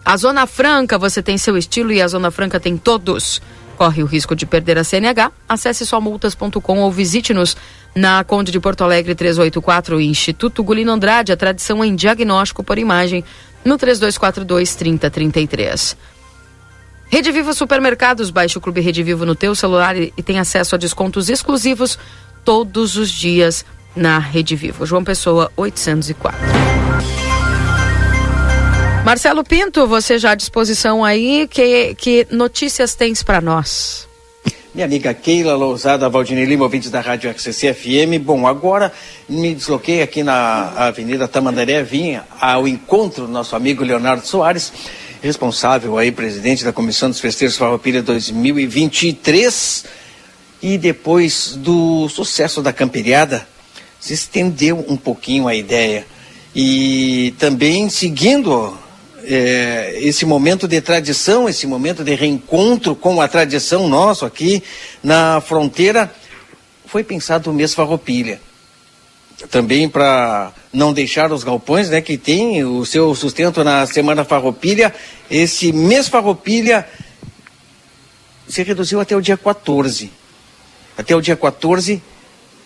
A 0.03 0.17
Zona 0.17 0.45
Franca, 0.45 0.97
você 0.97 1.23
tem 1.23 1.37
seu 1.37 1.57
estilo 1.57 1.91
e 1.91 2.01
a 2.01 2.07
Zona 2.07 2.29
Franca 2.29 2.59
tem 2.59 2.77
todos. 2.77 3.41
Corre 3.77 4.03
o 4.03 4.05
risco 4.05 4.35
de 4.35 4.45
perder 4.45 4.77
a 4.77 4.83
CNH? 4.83 5.31
Acesse 5.49 5.85
somultas.com 5.85 6.79
ou 6.79 6.91
visite-nos 6.91 7.57
na 7.95 8.23
Conde 8.23 8.51
de 8.51 8.59
Porto 8.59 8.83
Alegre 8.83 9.15
384, 9.15 9.99
Instituto 9.99 10.63
Gulino 10.63 10.91
Andrade, 10.91 11.31
a 11.31 11.37
tradição 11.37 11.83
em 11.83 11.95
diagnóstico 11.95 12.63
por 12.63 12.77
imagem, 12.77 13.23
no 13.65 13.77
3242 13.77 14.75
3033. 14.75 15.97
Rede 17.07 17.31
Vivo 17.31 17.53
Supermercados, 17.53 18.29
baixe 18.29 18.57
o 18.57 18.61
Clube 18.61 18.81
Rede 18.81 19.03
Vivo 19.03 19.25
no 19.25 19.35
teu 19.35 19.55
celular 19.55 19.95
e, 19.97 20.11
tem 20.23 20.39
acesso 20.39 20.75
a 20.75 20.77
descontos 20.77 21.29
exclusivos 21.29 21.97
todos 22.43 22.95
os 22.95 23.09
dias 23.09 23.65
na 23.95 24.19
Rede 24.19 24.55
Vivo. 24.55 24.85
João 24.85 25.03
Pessoa, 25.03 25.51
804. 25.55 26.39
Marcelo 29.05 29.43
Pinto, 29.43 29.85
você 29.85 30.17
já 30.17 30.31
à 30.31 30.35
disposição 30.35 31.05
aí, 31.05 31.47
que, 31.47 31.93
que 31.95 32.27
notícias 32.31 32.95
tens 32.95 33.21
para 33.21 33.39
nós? 33.39 34.04
Minha 34.75 34.87
amiga 34.87 35.13
Keila 35.13 35.55
Lousada, 35.55 36.09
Valdinei 36.09 36.43
Lima, 36.43 36.65
ouvintes 36.65 36.89
da 36.89 36.99
Rádio 36.99 37.31
RCC 37.31 37.73
FM. 37.73 38.21
Bom, 38.21 38.45
agora 38.45 38.91
me 39.29 39.55
desloquei 39.55 40.01
aqui 40.01 40.21
na 40.21 40.73
Avenida 40.75 41.29
Tamandaré, 41.29 41.81
vim 41.81 42.19
ao 42.41 42.67
encontro 42.67 43.25
do 43.25 43.31
nosso 43.31 43.55
amigo 43.55 43.85
Leonardo 43.85 44.27
Soares, 44.27 44.73
responsável 45.23 45.97
aí, 45.97 46.11
presidente 46.11 46.65
da 46.65 46.73
Comissão 46.73 47.09
dos 47.09 47.21
Festeiros 47.21 47.55
Farroupilha 47.55 48.03
2023. 48.03 49.85
E 50.61 50.77
depois 50.77 51.55
do 51.55 52.09
sucesso 52.09 52.61
da 52.61 52.73
camperiada, 52.73 53.47
se 53.97 54.13
estendeu 54.13 54.83
um 54.89 54.97
pouquinho 54.97 55.47
a 55.47 55.55
ideia. 55.55 56.05
E 56.53 57.33
também 57.39 57.89
seguindo 57.89 58.77
é, 59.27 59.97
esse 60.01 60.25
momento 60.25 60.67
de 60.67 60.79
tradição, 60.81 61.49
esse 61.49 61.67
momento 61.67 62.03
de 62.03 62.13
reencontro 62.15 62.95
com 62.95 63.19
a 63.21 63.27
tradição 63.27 63.87
nosso 63.87 64.25
aqui 64.25 64.63
na 65.03 65.41
fronteira, 65.41 66.13
foi 66.85 67.03
pensado 67.03 67.49
o 67.49 67.53
mês 67.53 67.73
Farroupilha. 67.73 68.39
Também 69.49 69.89
para 69.89 70.53
não 70.71 70.93
deixar 70.93 71.31
os 71.31 71.43
galpões, 71.43 71.89
né, 71.89 72.01
que 72.01 72.17
tem 72.17 72.63
o 72.63 72.85
seu 72.85 73.13
sustento 73.13 73.63
na 73.63 73.85
Semana 73.85 74.23
Farroupilha, 74.23 74.93
esse 75.29 75.73
mês 75.73 76.07
Farroupilha 76.07 76.87
se 78.47 78.63
reduziu 78.63 78.99
até 78.99 79.15
o 79.15 79.21
dia 79.21 79.37
14. 79.37 80.11
Até 80.97 81.15
o 81.15 81.21
dia 81.21 81.35
14, 81.35 82.01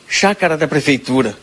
chácara 0.07 0.57
da 0.57 0.67
prefeitura. 0.67 1.35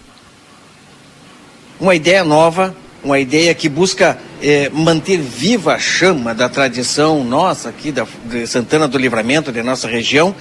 Uma 1.80 1.94
ideia 1.94 2.22
nova, 2.22 2.76
uma 3.02 3.18
ideia 3.18 3.54
que 3.54 3.68
busca 3.68 4.18
é, 4.42 4.68
manter 4.70 5.18
viva 5.18 5.74
a 5.74 5.78
chama 5.78 6.34
da 6.34 6.48
tradição 6.48 7.24
nossa 7.24 7.68
aqui 7.68 7.90
da, 7.90 8.06
de 8.24 8.46
Santana 8.46 8.86
do 8.86 8.98
Livramento, 8.98 9.52
de 9.52 9.62
nossa 9.62 9.88
região. 9.88 10.34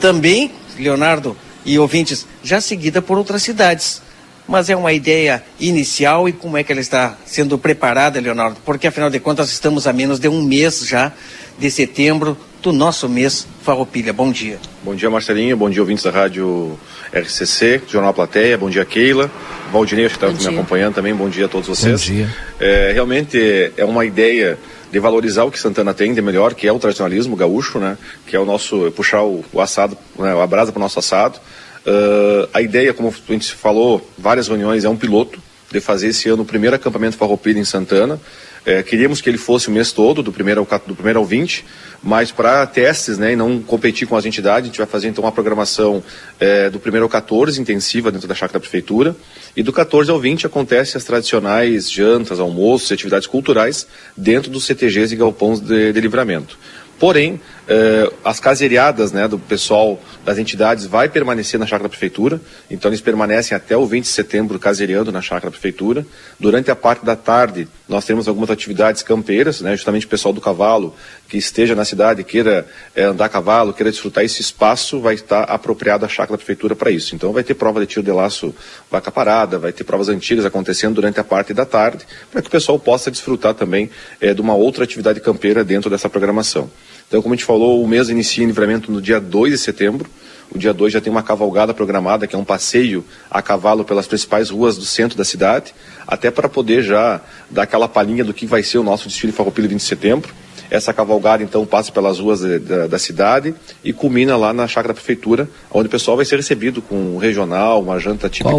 Também, 0.00 0.52
Leonardo 0.78 1.36
e 1.64 1.78
ouvintes, 1.78 2.26
já 2.42 2.60
seguida 2.60 3.00
por 3.00 3.18
outras 3.18 3.42
cidades. 3.42 4.02
Mas 4.48 4.70
é 4.70 4.76
uma 4.76 4.92
ideia 4.92 5.42
inicial 5.58 6.28
e 6.28 6.32
como 6.32 6.56
é 6.56 6.62
que 6.62 6.70
ela 6.70 6.80
está 6.80 7.16
sendo 7.26 7.58
preparada, 7.58 8.20
Leonardo? 8.20 8.58
Porque 8.64 8.86
afinal 8.86 9.10
de 9.10 9.18
contas 9.18 9.50
estamos 9.50 9.86
a 9.86 9.92
menos 9.92 10.20
de 10.20 10.28
um 10.28 10.42
mês 10.42 10.86
já 10.86 11.12
de 11.58 11.70
setembro 11.70 12.36
do 12.66 12.72
nosso 12.72 13.08
mês 13.08 13.46
Farroupilha. 13.62 14.12
Bom 14.12 14.32
dia. 14.32 14.58
Bom 14.82 14.92
dia, 14.92 15.08
Marcelinho. 15.08 15.56
Bom 15.56 15.70
dia, 15.70 15.80
ouvintes 15.80 16.02
da 16.02 16.10
Rádio 16.10 16.76
RCC, 17.12 17.82
Jornal 17.86 18.12
Plateia. 18.12 18.58
Bom 18.58 18.68
dia, 18.68 18.84
Keila. 18.84 19.30
Valdinei, 19.70 20.06
acho 20.06 20.18
que 20.18 20.26
está 20.26 20.50
me 20.50 20.56
acompanhando 20.56 20.94
também. 20.94 21.14
Bom 21.14 21.28
dia 21.28 21.46
a 21.46 21.48
todos 21.48 21.68
vocês. 21.68 22.00
Bom 22.00 22.14
dia. 22.14 22.28
É, 22.58 22.90
realmente 22.92 23.72
é 23.76 23.84
uma 23.84 24.04
ideia 24.04 24.58
de 24.90 24.98
valorizar 24.98 25.44
o 25.44 25.50
que 25.52 25.60
Santana 25.60 25.94
tem 25.94 26.12
de 26.12 26.20
melhor, 26.20 26.54
que 26.54 26.66
é 26.66 26.72
o 26.72 26.78
tradicionalismo 26.80 27.36
gaúcho, 27.36 27.78
né? 27.78 27.96
Que 28.26 28.34
é 28.34 28.40
o 28.40 28.44
nosso, 28.44 28.90
puxar 28.96 29.22
o, 29.22 29.44
o 29.52 29.60
assado, 29.60 29.96
né? 30.18 30.34
a 30.36 30.46
brasa 30.48 30.72
para 30.72 30.80
o 30.80 30.82
nosso 30.82 30.98
assado. 30.98 31.38
Uh, 31.86 32.48
a 32.52 32.60
ideia, 32.60 32.92
como 32.92 33.14
a 33.28 33.32
gente 33.32 33.54
falou, 33.54 34.04
várias 34.18 34.48
reuniões, 34.48 34.84
é 34.84 34.88
um 34.88 34.96
piloto 34.96 35.40
de 35.70 35.80
fazer 35.80 36.08
esse 36.08 36.28
ano 36.28 36.42
o 36.42 36.46
primeiro 36.46 36.74
acampamento 36.74 37.16
farroupilha 37.16 37.60
em 37.60 37.64
Santana. 37.64 38.20
É, 38.66 38.82
queríamos 38.82 39.20
que 39.20 39.30
ele 39.30 39.38
fosse 39.38 39.68
o 39.68 39.70
mês 39.70 39.92
todo, 39.92 40.24
do 40.24 40.32
primeiro 40.32 40.66
ao, 40.68 40.80
do 40.80 40.94
primeiro 40.96 41.20
ao 41.20 41.24
20, 41.24 41.64
mas 42.02 42.32
para 42.32 42.66
testes 42.66 43.16
né, 43.16 43.32
e 43.32 43.36
não 43.36 43.62
competir 43.62 44.08
com 44.08 44.16
as 44.16 44.26
entidades, 44.26 44.64
a 44.64 44.66
gente 44.66 44.78
vai 44.78 44.88
fazer 44.88 45.06
então 45.06 45.22
uma 45.22 45.30
programação 45.30 46.02
é, 46.40 46.68
do 46.68 46.80
primeiro 46.80 47.04
ao 47.04 47.08
14, 47.08 47.60
intensiva 47.60 48.10
dentro 48.10 48.26
da 48.26 48.34
chácara 48.34 48.54
da 48.54 48.60
prefeitura, 48.60 49.14
e 49.56 49.62
do 49.62 49.72
14 49.72 50.10
ao 50.10 50.18
20 50.18 50.46
acontecem 50.46 50.98
as 50.98 51.04
tradicionais 51.04 51.88
jantas, 51.88 52.40
almoços 52.40 52.90
e 52.90 52.94
atividades 52.94 53.28
culturais 53.28 53.86
dentro 54.16 54.50
dos 54.50 54.64
CTGs 54.64 55.14
e 55.14 55.16
galpões 55.16 55.60
de, 55.60 55.92
de 55.92 56.00
livramento. 56.00 56.58
Porém, 56.98 57.40
eh, 57.68 58.12
as 58.24 58.38
caseriadas 58.38 59.12
né, 59.12 59.26
do 59.26 59.38
pessoal 59.38 60.00
das 60.24 60.38
entidades 60.38 60.86
vai 60.86 61.08
permanecer 61.08 61.58
na 61.58 61.66
chácara 61.66 61.84
da 61.84 61.88
prefeitura, 61.88 62.40
então 62.70 62.88
eles 62.88 63.00
permanecem 63.00 63.56
até 63.56 63.76
o 63.76 63.86
20 63.86 64.04
de 64.04 64.10
setembro 64.10 64.58
caseriando 64.58 65.10
na 65.10 65.20
chácara 65.20 65.46
da 65.46 65.50
prefeitura. 65.50 66.06
Durante 66.38 66.70
a 66.70 66.76
parte 66.76 67.04
da 67.04 67.16
tarde, 67.16 67.68
nós 67.88 68.04
temos 68.04 68.28
algumas 68.28 68.50
atividades 68.50 69.02
campeiras, 69.02 69.60
né, 69.60 69.72
justamente 69.76 70.06
o 70.06 70.08
pessoal 70.08 70.32
do 70.32 70.40
cavalo 70.40 70.94
que 71.28 71.36
esteja 71.36 71.74
na 71.74 71.84
cidade, 71.84 72.22
queira 72.22 72.66
eh, 72.94 73.02
andar 73.02 73.24
a 73.24 73.28
cavalo, 73.28 73.72
queira 73.72 73.90
desfrutar 73.90 74.24
esse 74.24 74.40
espaço, 74.40 75.00
vai 75.00 75.14
estar 75.14 75.42
apropriado 75.42 76.04
à 76.04 76.08
chácara 76.08 76.32
da 76.32 76.38
prefeitura 76.38 76.76
para 76.76 76.90
isso. 76.90 77.14
Então 77.14 77.32
vai 77.32 77.42
ter 77.42 77.54
prova 77.54 77.80
de 77.80 77.86
tiro 77.86 78.04
de 78.04 78.12
laço 78.12 78.54
vaca 78.90 79.10
parada, 79.10 79.58
vai 79.58 79.72
ter 79.72 79.84
provas 79.84 80.08
antigas 80.08 80.44
acontecendo 80.44 80.94
durante 80.94 81.18
a 81.18 81.24
parte 81.24 81.52
da 81.52 81.64
tarde, 81.64 82.06
para 82.30 82.40
que 82.40 82.48
o 82.48 82.50
pessoal 82.50 82.78
possa 82.78 83.10
desfrutar 83.10 83.54
também 83.54 83.90
eh, 84.20 84.32
de 84.32 84.40
uma 84.40 84.54
outra 84.54 84.84
atividade 84.84 85.20
campeira 85.20 85.64
dentro 85.64 85.90
dessa 85.90 86.08
programação. 86.08 86.70
Então, 87.08 87.22
como 87.22 87.34
a 87.34 87.36
gente 87.36 87.46
falou, 87.46 87.82
o 87.82 87.88
mês 87.88 88.08
inicia 88.08 88.42
em 88.42 88.48
livramento 88.48 88.90
no 88.90 89.00
dia 89.00 89.20
2 89.20 89.52
de 89.52 89.58
setembro. 89.58 90.10
O 90.50 90.58
dia 90.58 90.72
2 90.72 90.92
já 90.92 91.00
tem 91.00 91.10
uma 91.10 91.22
cavalgada 91.22 91.74
programada, 91.74 92.26
que 92.26 92.34
é 92.34 92.38
um 92.38 92.44
passeio 92.44 93.04
a 93.30 93.42
cavalo 93.42 93.84
pelas 93.84 94.06
principais 94.06 94.50
ruas 94.50 94.76
do 94.76 94.84
centro 94.84 95.16
da 95.16 95.24
cidade, 95.24 95.74
até 96.06 96.30
para 96.30 96.48
poder 96.48 96.82
já 96.82 97.20
dar 97.50 97.62
aquela 97.62 97.88
palhinha 97.88 98.24
do 98.24 98.32
que 98.32 98.46
vai 98.46 98.62
ser 98.62 98.78
o 98.78 98.82
nosso 98.82 99.08
desfile 99.08 99.32
Farroupilha 99.32 99.68
20 99.68 99.78
de 99.78 99.84
setembro. 99.84 100.34
Essa 100.68 100.92
cavalgada, 100.92 101.44
então, 101.44 101.64
passa 101.64 101.92
pelas 101.92 102.18
ruas 102.18 102.40
de, 102.40 102.58
da, 102.58 102.86
da, 102.88 102.98
cidade 102.98 103.54
e 103.84 103.92
culmina 103.92 104.36
lá 104.36 104.52
na 104.52 104.66
chácara 104.66 104.88
da 104.88 104.94
prefeitura, 104.94 105.48
onde 105.70 105.86
o 105.86 105.90
pessoal 105.90 106.16
vai 106.16 106.26
ser 106.26 106.36
recebido 106.36 106.82
com 106.82 106.96
um 106.96 107.18
regional, 107.18 107.80
uma 107.80 108.00
janta 108.00 108.28
típica 108.28 108.56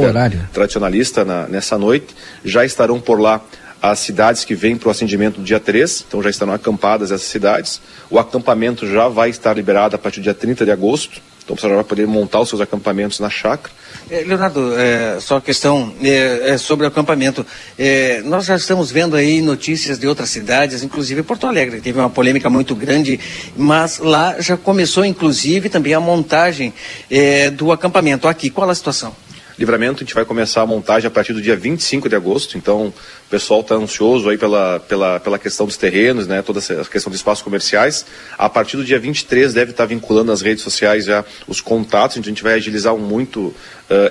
tradicionalista 0.54 1.26
na, 1.26 1.48
nessa 1.48 1.78
noite. 1.78 2.16
Já 2.46 2.64
estarão 2.64 3.00
por 3.02 3.20
lá 3.20 3.42
as 3.82 4.00
cidades 4.00 4.44
que 4.44 4.56
vêm 4.56 4.78
para 4.78 4.88
o 4.88 4.92
acendimento 4.92 5.40
no 5.40 5.46
dia 5.46 5.60
3, 5.60 6.06
então 6.08 6.22
já 6.22 6.30
estarão 6.30 6.54
acampadas 6.54 7.12
essas 7.12 7.28
cidades. 7.28 7.82
O 8.10 8.18
acampamento 8.18 8.88
já 8.88 9.08
vai 9.08 9.30
estar 9.30 9.54
liberado 9.54 9.96
a 9.96 10.00
partir 10.00 10.20
do 10.20 10.24
dia 10.24 10.34
30 10.34 10.66
de 10.66 10.72
agosto, 10.72 11.22
então 11.44 11.54
o 11.54 11.58
pessoal 11.58 11.76
vai 11.76 11.84
poder 11.86 12.06
montar 12.06 12.42
os 12.42 12.50
seus 12.50 12.60
acampamentos 12.60 13.22
na 13.22 13.30
chácara. 13.30 13.74
É, 14.10 14.22
Leonardo, 14.22 14.78
é, 14.78 15.18
só 15.22 15.40
questão 15.40 15.94
é, 16.02 16.52
é 16.52 16.58
sobre 16.58 16.86
o 16.86 16.90
acampamento. 16.90 17.46
É, 17.80 18.22
nós 18.26 18.46
já 18.46 18.56
estamos 18.58 18.92
vendo 18.92 19.16
aí 19.16 19.42
notícias 19.42 19.98
de 19.98 20.08
outras 20.08 20.30
cidades, 20.30 20.84
inclusive 20.84 21.24
Porto 21.24 21.48
Alegre, 21.48 21.80
teve 21.80 22.00
uma 22.00 22.10
polêmica 22.10 22.50
muito 22.50 22.76
grande, 22.76 23.18
mas 23.56 24.00
lá 24.00 24.42
já 24.42 24.58
começou, 24.58 25.06
inclusive, 25.06 25.70
também 25.70 25.94
a 25.94 26.02
montagem 26.02 26.74
é, 27.10 27.50
do 27.50 27.72
acampamento. 27.72 28.28
Aqui, 28.28 28.50
qual 28.50 28.70
a 28.70 28.76
situação? 28.76 29.16
Livramento, 29.58 30.04
a 30.04 30.06
gente 30.06 30.14
vai 30.14 30.24
começar 30.24 30.62
a 30.62 30.66
montagem 30.68 31.08
a 31.08 31.12
partir 31.12 31.34
do 31.34 31.42
dia 31.42 31.56
25 31.56 32.08
de 32.08 32.16
agosto, 32.16 32.58
então 32.60 32.88
o 32.88 33.30
pessoal 33.30 33.62
está 33.62 33.74
ansioso 33.74 34.30
aí 34.30 34.38
pela, 34.38 34.80
pela, 34.82 35.20
pela 35.20 35.40
questão 35.40 35.66
dos 35.66 35.76
terrenos, 35.78 36.28
né, 36.28 36.44
toda 36.44 36.60
essa 36.60 36.86
questão 36.86 37.10
dos 37.10 37.20
espaços 37.20 37.44
comerciais. 37.44 38.06
A 38.38 38.48
partir 38.48 38.78
do 38.78 38.86
dia 38.86 39.00
23 39.00 39.56
deve 39.56 39.72
estar 39.72 39.84
tá 39.84 39.88
vinculando 39.88 40.32
nas 40.32 40.42
redes 40.42 40.64
sociais 40.64 41.06
já 41.06 41.26
os 41.48 41.60
contatos, 41.60 42.20
a 42.20 42.22
gente 42.22 42.44
vai 42.44 42.54
agilizar 42.54 42.96
muito 42.96 43.40
uh, 43.48 43.56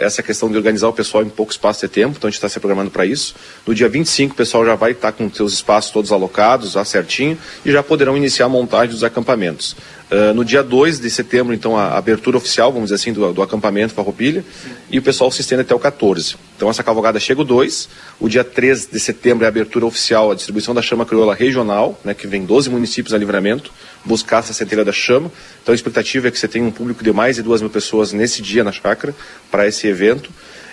essa 0.01 0.21
questão 0.21 0.51
de 0.51 0.57
organizar 0.57 0.89
o 0.89 0.93
pessoal 0.93 1.23
em 1.23 1.29
pouco 1.29 1.53
espaço 1.53 1.87
de 1.87 1.93
tempo, 1.93 2.17
então 2.19 2.27
a 2.27 2.31
gente 2.31 2.39
está 2.39 2.49
se 2.49 2.59
programando 2.59 2.91
para 2.91 3.07
isso. 3.07 3.37
No 3.65 3.73
dia 3.73 3.89
25 3.89 4.35
o 4.35 4.37
pessoal 4.37 4.67
já 4.67 4.75
vai 4.75 4.91
estar 4.91 5.13
tá 5.13 5.17
com 5.17 5.33
seus 5.33 5.53
espaços 5.53 5.93
todos 5.93 6.11
alocados, 6.11 6.73
já 6.73 6.85
certinho, 6.85 7.39
e 7.65 7.71
já 7.71 7.85
poderão 7.85 8.17
iniciar 8.17 8.47
a 8.47 8.49
montagem 8.49 8.91
dos 8.91 9.05
acampamentos. 9.05 9.77
Uh, 10.09 10.33
no 10.33 10.45
dia 10.45 10.63
2 10.63 11.01
de 11.01 11.11
setembro, 11.11 11.53
então, 11.53 11.77
a 11.77 11.99
abertura 11.99 12.37
oficial, 12.37 12.71
vamos 12.71 12.91
dizer 12.91 12.95
assim, 12.95 13.13
do, 13.13 13.33
do 13.33 13.43
acampamento 13.43 13.93
Farroupilha, 13.93 14.45
e 14.89 15.01
o 15.01 15.03
pessoal 15.03 15.33
se 15.33 15.41
estende 15.41 15.63
até 15.63 15.75
o 15.75 15.81
14. 15.81 16.37
Então, 16.57 16.71
essa 16.71 16.85
cavalgada 16.85 17.19
chega 17.19 17.41
o 17.41 17.45
2, 17.45 17.89
o 18.21 18.29
dia 18.29 18.45
3 18.45 18.87
de 18.87 19.01
setembro 19.01 19.45
é 19.45 19.47
a 19.47 19.49
abertura 19.49 19.85
oficial, 19.85 20.31
a 20.31 20.37
distribuição 20.37 20.73
da 20.73 20.81
chama 20.81 21.05
crioula 21.05 21.35
regional, 21.35 21.99
né, 22.05 22.15
que 22.15 22.29
vem 22.29 22.45
12 22.45 22.71
municípios 22.71 23.15
a 23.15 23.19
livramento, 23.19 23.73
buscar 24.05 24.39
essa 24.39 24.53
centelha 24.53 24.85
da 24.85 24.93
chama. 24.93 25.31
Então, 25.61 25.73
a 25.73 25.75
expectativa 25.75 26.29
é 26.29 26.31
que 26.31 26.39
você 26.39 26.47
tenha 26.47 26.65
um 26.65 26.71
público 26.71 27.03
de 27.03 27.13
mais 27.13 27.35
de 27.35 27.43
2 27.43 27.63
mil 27.63 27.71
pessoas 27.71 28.13
nesse 28.13 28.41
dia 28.41 28.63
na 28.63 28.71
chácara, 28.71 29.13
para 29.51 29.67
esse 29.67 29.89
evento. 29.89 30.31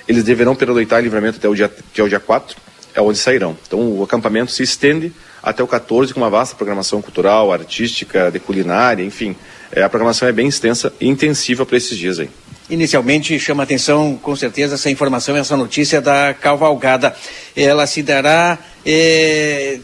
Eles 0.08 0.24
deverão 0.24 0.56
pernoitar 0.56 1.00
em 1.00 1.04
livramento 1.04 1.38
até 1.38 1.50
o 1.50 1.56
dia, 1.56 1.72
que 1.92 2.00
é 2.00 2.04
o 2.04 2.10
dia 2.10 2.20
4, 2.20 2.56
é 2.94 3.02
onde 3.02 3.18
sairão. 3.18 3.58
Então, 3.66 3.80
o 3.80 4.04
acampamento 4.04 4.52
se 4.52 4.64
estende 4.64 5.12
até 5.42 5.62
o 5.62 5.68
14 5.68 6.14
com 6.14 6.20
uma 6.22 6.30
vasta 6.30 6.56
programação 6.56 7.02
cultural, 7.02 7.52
artística, 7.52 8.32
de 8.32 8.40
culinária, 8.40 9.04
enfim. 9.04 9.36
É, 9.72 9.84
a 9.84 9.90
programação 9.90 10.28
é 10.28 10.32
bem 10.32 10.48
extensa 10.48 10.94
e 11.02 11.08
intensiva 11.08 11.66
para 11.66 11.78
esses 11.78 11.98
dias 11.98 12.20
aí. 12.20 12.30
Inicialmente 12.70 13.38
chama 13.40 13.64
atenção, 13.64 14.18
com 14.22 14.36
certeza, 14.36 14.76
essa 14.76 14.90
informação, 14.90 15.36
essa 15.36 15.58
notícia 15.58 16.00
da 16.00 16.34
cavalgada. 16.34 17.14
Ela 17.56 17.86
se 17.86 18.02
dará. 18.02 18.58
É, 18.86 19.80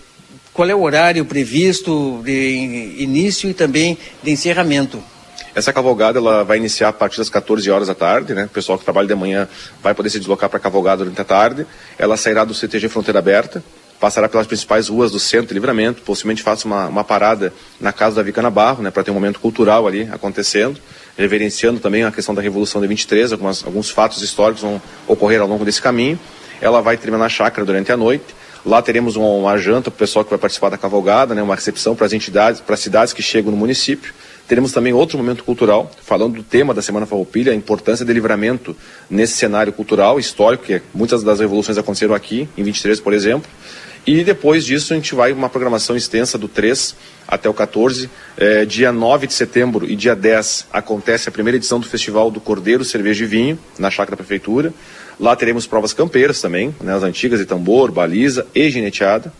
qual 0.53 0.69
é 0.69 0.76
o 0.76 0.81
horário 0.81 1.26
previsto 1.26 2.22
de 2.23 2.95
início 2.98 3.49
e 3.49 3.53
também 3.53 3.98
de 4.23 4.31
encerramento? 4.31 5.02
Essa 5.55 5.73
cavalgada 5.73 6.19
ela 6.19 6.43
vai 6.43 6.57
iniciar 6.57 6.89
a 6.89 6.93
partir 6.93 7.17
das 7.17 7.30
14 7.30 7.69
horas 7.69 7.88
da 7.88 7.95
tarde, 7.95 8.34
né? 8.34 8.45
O 8.45 8.49
pessoal 8.49 8.77
que 8.77 8.84
trabalha 8.84 9.07
de 9.07 9.15
manhã 9.15 9.47
vai 9.81 9.93
poder 9.93 10.09
se 10.09 10.19
deslocar 10.19 10.49
para 10.49 10.57
a 10.57 10.61
cavalgada 10.61 11.03
durante 11.03 11.19
a 11.21 11.26
tarde. 11.26 11.65
Ela 11.97 12.17
sairá 12.17 12.45
do 12.45 12.53
CTG 12.53 12.88
Fronteira 12.88 13.19
Aberta, 13.19 13.63
passará 13.99 14.30
pelas 14.30 14.47
principais 14.47 14.88
ruas 14.88 15.11
do 15.11 15.19
centro 15.19 15.47
de 15.47 15.53
livramento, 15.55 16.01
possivelmente 16.03 16.41
faça 16.41 16.65
uma, 16.65 16.88
uma 16.88 17.03
parada 17.03 17.53
na 17.80 17.91
casa 17.91 18.15
da 18.15 18.23
Vicana 18.23 18.49
Barro, 18.49 18.81
né, 18.81 18.89
para 18.89 19.03
ter 19.03 19.11
um 19.11 19.15
momento 19.15 19.39
cultural 19.39 19.88
ali 19.88 20.07
acontecendo, 20.11 20.80
reverenciando 21.17 21.80
também 21.80 22.03
a 22.03 22.11
questão 22.11 22.34
da 22.34 22.41
Revolução 22.41 22.80
de 22.80 22.88
23, 22.88 23.34
algumas, 23.34 23.63
alguns 23.65 23.89
fatos 23.89 24.21
históricos 24.21 24.61
vão 24.61 24.81
ocorrer 25.07 25.41
ao 25.41 25.47
longo 25.47 25.65
desse 25.65 25.81
caminho. 25.81 26.17
Ela 26.61 26.81
vai 26.81 26.95
terminar 26.95 27.26
a 27.26 27.30
chácara 27.30 27.65
durante 27.65 27.91
a 27.91 27.97
noite. 27.97 28.35
Lá 28.65 28.81
teremos 28.81 29.15
uma, 29.15 29.27
uma 29.27 29.57
janta 29.57 29.89
para 29.89 29.97
o 29.97 29.99
pessoal 29.99 30.23
que 30.23 30.30
vai 30.30 30.39
participar 30.39 30.69
da 30.69 30.77
cavalgada, 30.77 31.35
né, 31.35 31.41
uma 31.41 31.55
recepção 31.55 31.95
para 31.95 32.05
as 32.05 32.13
entidades, 32.13 32.61
para 32.61 32.76
as 32.76 32.80
cidades 32.80 33.13
que 33.13 33.21
chegam 33.21 33.51
no 33.51 33.57
município. 33.57 34.13
Teremos 34.49 34.71
também 34.71 34.91
outro 34.91 35.15
momento 35.15 35.43
cultural, 35.43 35.91
falando 36.01 36.38
do 36.38 36.43
tema 36.43 36.73
da 36.73 36.81
Semana 36.81 37.05
Farroupilha, 37.05 37.51
a 37.51 37.55
importância 37.55 38.03
de 38.03 38.11
livramento 38.11 38.76
nesse 39.07 39.34
cenário 39.34 39.71
cultural, 39.71 40.19
histórico, 40.19 40.63
que 40.63 40.81
muitas 40.91 41.21
das 41.21 41.39
revoluções 41.39 41.77
aconteceram 41.77 42.15
aqui, 42.15 42.49
em 42.57 42.63
23, 42.63 42.99
por 42.99 43.13
exemplo. 43.13 43.47
E 44.07 44.23
depois 44.23 44.65
disso 44.65 44.91
a 44.91 44.95
gente 44.95 45.13
vai 45.13 45.31
uma 45.31 45.49
programação 45.49 45.95
extensa 45.95 46.35
do 46.35 46.47
3 46.47 46.95
até 47.27 47.47
o 47.47 47.53
14. 47.53 48.09
É, 48.35 48.65
dia 48.65 48.91
9 48.91 49.27
de 49.27 49.34
setembro 49.34 49.88
e 49.88 49.95
dia 49.95 50.15
10 50.15 50.65
acontece 50.73 51.30
a 51.30 51.31
primeira 51.31 51.57
edição 51.57 51.80
do 51.80 51.85
Festival 51.85 52.31
do 52.31 52.39
Cordeiro, 52.39 52.84
Cerveja 52.84 53.26
e 53.26 53.27
Vinho, 53.27 53.59
na 53.77 53.91
Chácara 53.91 54.17
da 54.17 54.23
Prefeitura. 54.23 54.73
Lá 55.19 55.35
teremos 55.35 55.67
provas 55.67 55.93
campeiras 55.93 56.41
também, 56.41 56.73
né, 56.81 56.95
as 56.95 57.03
antigas 57.03 57.39
de 57.39 57.45
tambor, 57.45 57.91
baliza 57.91 58.47
e 58.55 58.67
gineteada. 58.67 59.31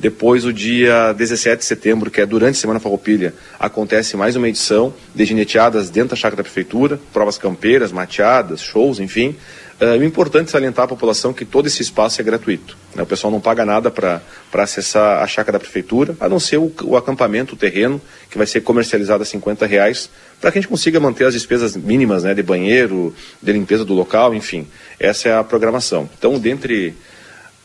Depois, 0.00 0.46
o 0.46 0.52
dia 0.52 1.12
17 1.12 1.58
de 1.58 1.64
setembro, 1.66 2.10
que 2.10 2.22
é 2.22 2.26
durante 2.26 2.56
a 2.56 2.60
Semana 2.60 2.80
Farroupilha, 2.80 3.34
acontece 3.58 4.16
mais 4.16 4.34
uma 4.34 4.48
edição 4.48 4.94
de 5.14 5.26
gineteadas 5.26 5.90
dentro 5.90 6.10
da 6.10 6.16
chácara 6.16 6.36
da 6.36 6.42
prefeitura, 6.42 6.98
provas 7.12 7.36
campeiras, 7.36 7.92
mateadas, 7.92 8.62
shows, 8.62 8.98
enfim. 8.98 9.36
É 9.78 9.96
importante 9.96 10.50
salientar 10.50 10.86
à 10.86 10.88
população 10.88 11.34
que 11.34 11.44
todo 11.44 11.66
esse 11.66 11.82
espaço 11.82 12.18
é 12.18 12.24
gratuito. 12.24 12.78
Né? 12.94 13.02
O 13.02 13.06
pessoal 13.06 13.30
não 13.30 13.40
paga 13.40 13.66
nada 13.66 13.90
para 13.90 14.22
acessar 14.54 15.22
a 15.22 15.26
chácara 15.26 15.58
da 15.58 15.60
prefeitura, 15.60 16.16
a 16.18 16.30
não 16.30 16.40
ser 16.40 16.56
o, 16.56 16.72
o, 16.82 16.96
acampamento, 16.96 17.54
o 17.54 17.58
terreno, 17.58 18.00
que 18.30 18.38
vai 18.38 18.46
ser 18.46 18.62
comercializado 18.62 19.22
a 19.22 19.26
50 19.26 19.66
reais, 19.66 20.08
para 20.40 20.50
que 20.50 20.58
a 20.58 20.60
gente 20.62 20.70
consiga 20.70 20.98
manter 20.98 21.26
as 21.26 21.34
despesas 21.34 21.76
mínimas 21.76 22.24
né, 22.24 22.32
de 22.32 22.42
banheiro, 22.42 23.14
de 23.42 23.52
limpeza 23.52 23.84
do 23.84 23.92
local, 23.92 24.34
enfim. 24.34 24.66
Essa 24.98 25.28
é 25.28 25.36
a 25.36 25.44
programação. 25.44 26.08
Então, 26.16 26.38
dentre 26.38 26.94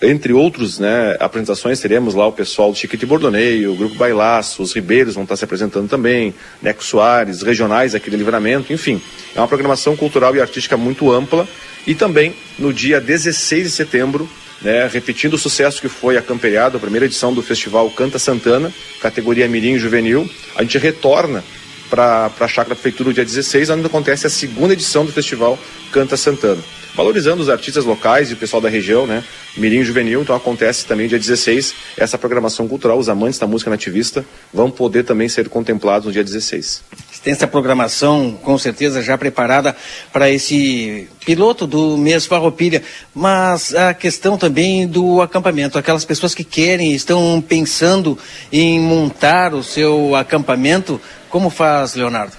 entre 0.06 0.34
outros 0.34 0.80
né, 0.80 1.15
apresentações, 1.19 1.80
teremos 1.80 2.14
lá 2.14 2.27
o 2.27 2.32
pessoal 2.32 2.72
do 2.72 2.77
Chiquete 2.77 3.06
Bordoneio, 3.06 3.73
o 3.73 3.76
Grupo 3.76 3.95
Bailaço, 3.95 4.61
os 4.61 4.73
Ribeiros 4.73 5.15
vão 5.15 5.23
estar 5.23 5.36
se 5.36 5.44
apresentando 5.44 5.90
também, 5.90 6.34
Neco 6.61 6.84
Soares, 6.84 7.41
regionais 7.41 7.95
aqui 7.95 8.10
de 8.10 8.18
Livramento, 8.18 8.72
enfim. 8.72 9.02
É 9.36 9.40
uma 9.40 9.48
programação 9.48 9.95
cultural 9.95 10.36
e 10.36 10.41
artística 10.41 10.77
muito 10.77 11.11
ampla 11.11 11.48
e 11.86 11.95
também 11.95 12.36
no 12.57 12.73
dia 12.73 13.02
16 13.02 13.64
de 13.64 13.72
setembro, 13.72 14.30
né, 14.61 14.90
repetindo 14.91 15.34
o 15.34 15.38
sucesso 15.38 15.82
que 15.82 15.90
foi 15.90 16.18
a 16.18 16.22
Camperiada, 16.22 16.77
a 16.77 16.80
primeira 16.80 17.06
edição 17.06 17.34
do 17.34 17.41
festival 17.41 17.90
Canta 17.91 18.18
Santana, 18.18 18.73
categoria 19.02 19.48
Mirim 19.48 19.77
Juvenil, 19.77 20.30
a 20.56 20.61
gente 20.61 20.77
retorna 20.77 21.44
para 21.90 22.32
a 22.40 22.48
Chácara 22.48 22.76
Prefeitura 22.76 23.10
no 23.10 23.14
dia 23.14 23.26
16, 23.26 23.70
onde 23.70 23.86
acontece 23.86 24.28
a 24.28 24.30
segunda 24.30 24.74
edição 24.74 25.06
do 25.06 25.12
festival 25.12 25.57
Canta 25.91 26.18
Santana. 26.18 26.62
Valorizando 26.95 27.41
os 27.41 27.49
artistas 27.49 27.84
locais 27.84 28.32
e 28.32 28.34
o 28.34 28.38
pessoal 28.38 28.62
da 28.62 28.70
região, 28.70 29.06
né? 29.06 29.24
Mirim 29.57 29.84
Juvenil, 29.84 30.22
então 30.22 30.36
acontece 30.36 30.86
também 30.86 31.10
dia 31.10 31.20
16 31.20 31.74
essa 31.98 32.18
programação 32.18 32.68
cultural. 32.68 32.98
Os 32.98 33.10
amantes 33.10 33.38
da 33.38 33.45
música 33.45 33.70
nativista 33.70 34.26
vão 34.53 34.72
poder 34.72 35.03
também 35.03 35.28
ser 35.28 35.49
contemplados 35.49 36.06
no 36.06 36.12
dia 36.14 36.24
16 36.24 36.84
extensa 37.26 37.48
programação, 37.48 38.38
com 38.44 38.56
certeza 38.56 39.02
já 39.02 39.18
preparada 39.18 39.76
para 40.14 40.30
esse 40.30 41.07
piloto 41.26 41.66
do 41.66 41.98
mês 41.98 42.28
Farroupilha, 42.28 42.84
mas 43.16 43.74
a 43.74 43.95
questão 43.95 44.38
também 44.38 44.86
do 44.86 45.20
acampamento, 45.24 45.80
aquelas 45.80 46.06
pessoas 46.06 46.36
que 46.36 46.44
querem, 46.44 46.94
estão 46.94 47.41
pensando 47.41 48.16
em 48.52 48.80
montar 48.80 49.56
o 49.56 49.64
seu 49.64 50.16
acampamento, 50.16 51.02
como 51.36 51.49
faz, 51.49 51.95
Leonardo? 51.95 52.32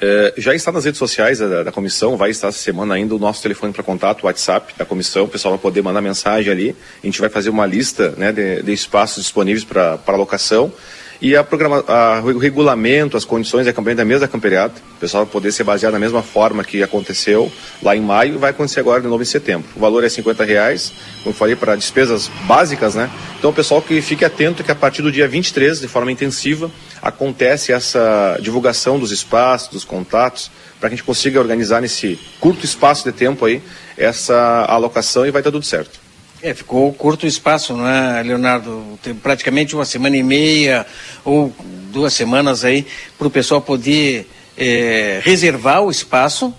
É, 0.00 0.34
já 0.36 0.52
está 0.52 0.72
nas 0.72 0.84
redes 0.84 0.98
sociais 0.98 1.38
da, 1.38 1.62
da, 1.62 1.70
comissão, 1.70 2.16
vai 2.16 2.30
estar 2.30 2.48
essa 2.48 2.58
semana 2.58 2.94
ainda 2.94 3.14
o 3.14 3.18
nosso 3.20 3.40
telefone 3.40 3.72
para 3.72 3.84
contato, 3.84 4.24
o 4.24 4.26
WhatsApp 4.26 4.74
da 4.76 4.84
comissão, 4.84 5.26
o 5.26 5.28
pessoal 5.28 5.54
vai 5.54 5.62
poder 5.62 5.80
mandar 5.80 6.00
mensagem 6.00 6.50
ali, 6.50 6.76
a 7.00 7.06
gente 7.06 7.20
vai 7.20 7.30
fazer 7.30 7.50
uma 7.50 7.64
lista 7.64 8.12
né, 8.16 8.32
de, 8.32 8.60
de 8.64 8.72
espaços 8.72 9.22
disponíveis 9.22 9.62
para 9.62 9.96
alocação. 10.08 10.72
E 11.22 11.36
a 11.36 11.44
programa, 11.44 11.84
a, 11.86 12.20
o 12.20 12.36
regulamento, 12.36 13.16
as 13.16 13.24
condições 13.24 13.64
da 13.64 13.72
campanha 13.72 13.94
da 13.94 14.04
mesa 14.04 14.22
da 14.22 14.28
camperiata, 14.28 14.82
o 14.96 14.98
pessoal 14.98 15.24
vai 15.24 15.32
poder 15.32 15.52
ser 15.52 15.62
baseado 15.62 15.92
na 15.92 15.98
mesma 16.00 16.20
forma 16.20 16.64
que 16.64 16.82
aconteceu 16.82 17.50
lá 17.80 17.94
em 17.94 18.00
maio, 18.00 18.40
vai 18.40 18.50
acontecer 18.50 18.80
agora 18.80 19.00
de 19.00 19.06
novo 19.06 19.22
em 19.22 19.26
setembro. 19.26 19.68
O 19.76 19.78
valor 19.78 20.02
é 20.02 20.08
50 20.08 20.42
reais, 20.42 20.92
como 21.22 21.32
falei, 21.32 21.54
para 21.54 21.76
despesas 21.76 22.28
básicas, 22.44 22.96
né? 22.96 23.08
Então 23.38 23.50
o 23.50 23.54
pessoal 23.54 23.80
que 23.80 24.02
fique 24.02 24.24
atento 24.24 24.64
que 24.64 24.72
a 24.72 24.74
partir 24.74 25.00
do 25.00 25.12
dia 25.12 25.28
23, 25.28 25.78
de 25.78 25.86
forma 25.86 26.10
intensiva, 26.10 26.68
acontece 27.00 27.72
essa 27.72 28.36
divulgação 28.40 28.98
dos 28.98 29.12
espaços, 29.12 29.68
dos 29.68 29.84
contatos, 29.84 30.50
para 30.80 30.88
que 30.88 30.94
a 30.94 30.96
gente 30.96 31.06
consiga 31.06 31.38
organizar 31.38 31.80
nesse 31.80 32.18
curto 32.40 32.64
espaço 32.64 33.04
de 33.04 33.12
tempo 33.12 33.44
aí 33.44 33.62
essa 33.96 34.66
alocação 34.68 35.24
e 35.24 35.30
vai 35.30 35.40
estar 35.40 35.52
tudo 35.52 35.64
certo. 35.64 36.01
É, 36.42 36.52
ficou 36.52 36.92
curto 36.92 37.22
o 37.22 37.28
espaço, 37.28 37.72
não 37.76 37.86
é, 37.86 38.20
Leonardo? 38.20 38.98
Tem 39.00 39.14
praticamente 39.14 39.76
uma 39.76 39.84
semana 39.84 40.16
e 40.16 40.24
meia 40.24 40.84
ou 41.24 41.54
duas 41.92 42.12
semanas 42.14 42.64
aí 42.64 42.84
para 43.16 43.28
o 43.28 43.30
pessoal 43.30 43.60
poder 43.60 44.28
é, 44.58 45.20
reservar 45.22 45.84
o 45.84 45.90
espaço 45.90 46.52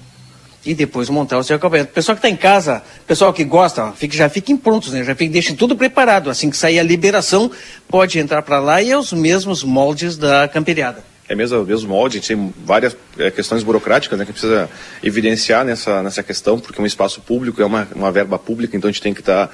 e 0.66 0.74
depois 0.74 1.10
montar 1.10 1.38
o 1.38 1.44
seu 1.44 1.58
acampamento. 1.58 1.92
Pessoal 1.92 2.16
que 2.16 2.20
está 2.26 2.30
em 2.30 2.38
casa, 2.38 2.82
pessoal 3.06 3.34
que 3.34 3.44
gosta, 3.44 3.92
fique, 3.92 4.16
já 4.16 4.30
fiquem 4.30 4.56
prontos, 4.56 4.94
né? 4.94 5.04
Já 5.04 5.14
fiquem, 5.16 5.30
deixem 5.30 5.54
tudo 5.54 5.76
preparado. 5.76 6.30
Assim 6.30 6.50
que 6.50 6.56
sair 6.56 6.80
a 6.80 6.84
liberação, 6.84 7.52
pode 7.90 8.18
entrar 8.18 8.42
para 8.42 8.60
lá 8.60 8.82
e 8.82 8.90
é 8.90 8.98
os 8.98 9.12
mesmos 9.12 9.66
moldes 9.66 10.16
da 10.16 10.48
camperiada. 10.48 11.04
É 11.28 11.36
mesmo, 11.36 11.64
mesmo 11.64 11.90
molde, 11.90 12.18
a 12.18 12.20
gente 12.20 12.36
tem 12.36 12.54
várias 12.66 12.98
é, 13.18 13.32
questões 13.32 13.64
burocráticas 13.64 14.20
né, 14.20 14.26
que 14.26 14.34
precisa 14.34 14.70
evidenciar 15.02 15.64
nessa, 15.64 16.04
nessa 16.04 16.22
questão, 16.22 16.60
porque 16.60 16.80
é 16.80 16.84
um 16.84 16.86
espaço 16.86 17.22
público, 17.22 17.62
é 17.62 17.66
uma, 17.66 17.88
uma 17.96 18.12
verba 18.12 18.38
pública, 18.38 18.76
então 18.76 18.90
a 18.90 18.92
gente 18.92 19.02
tem 19.02 19.14
que 19.14 19.22
estar 19.22 19.48
tá, 19.48 19.54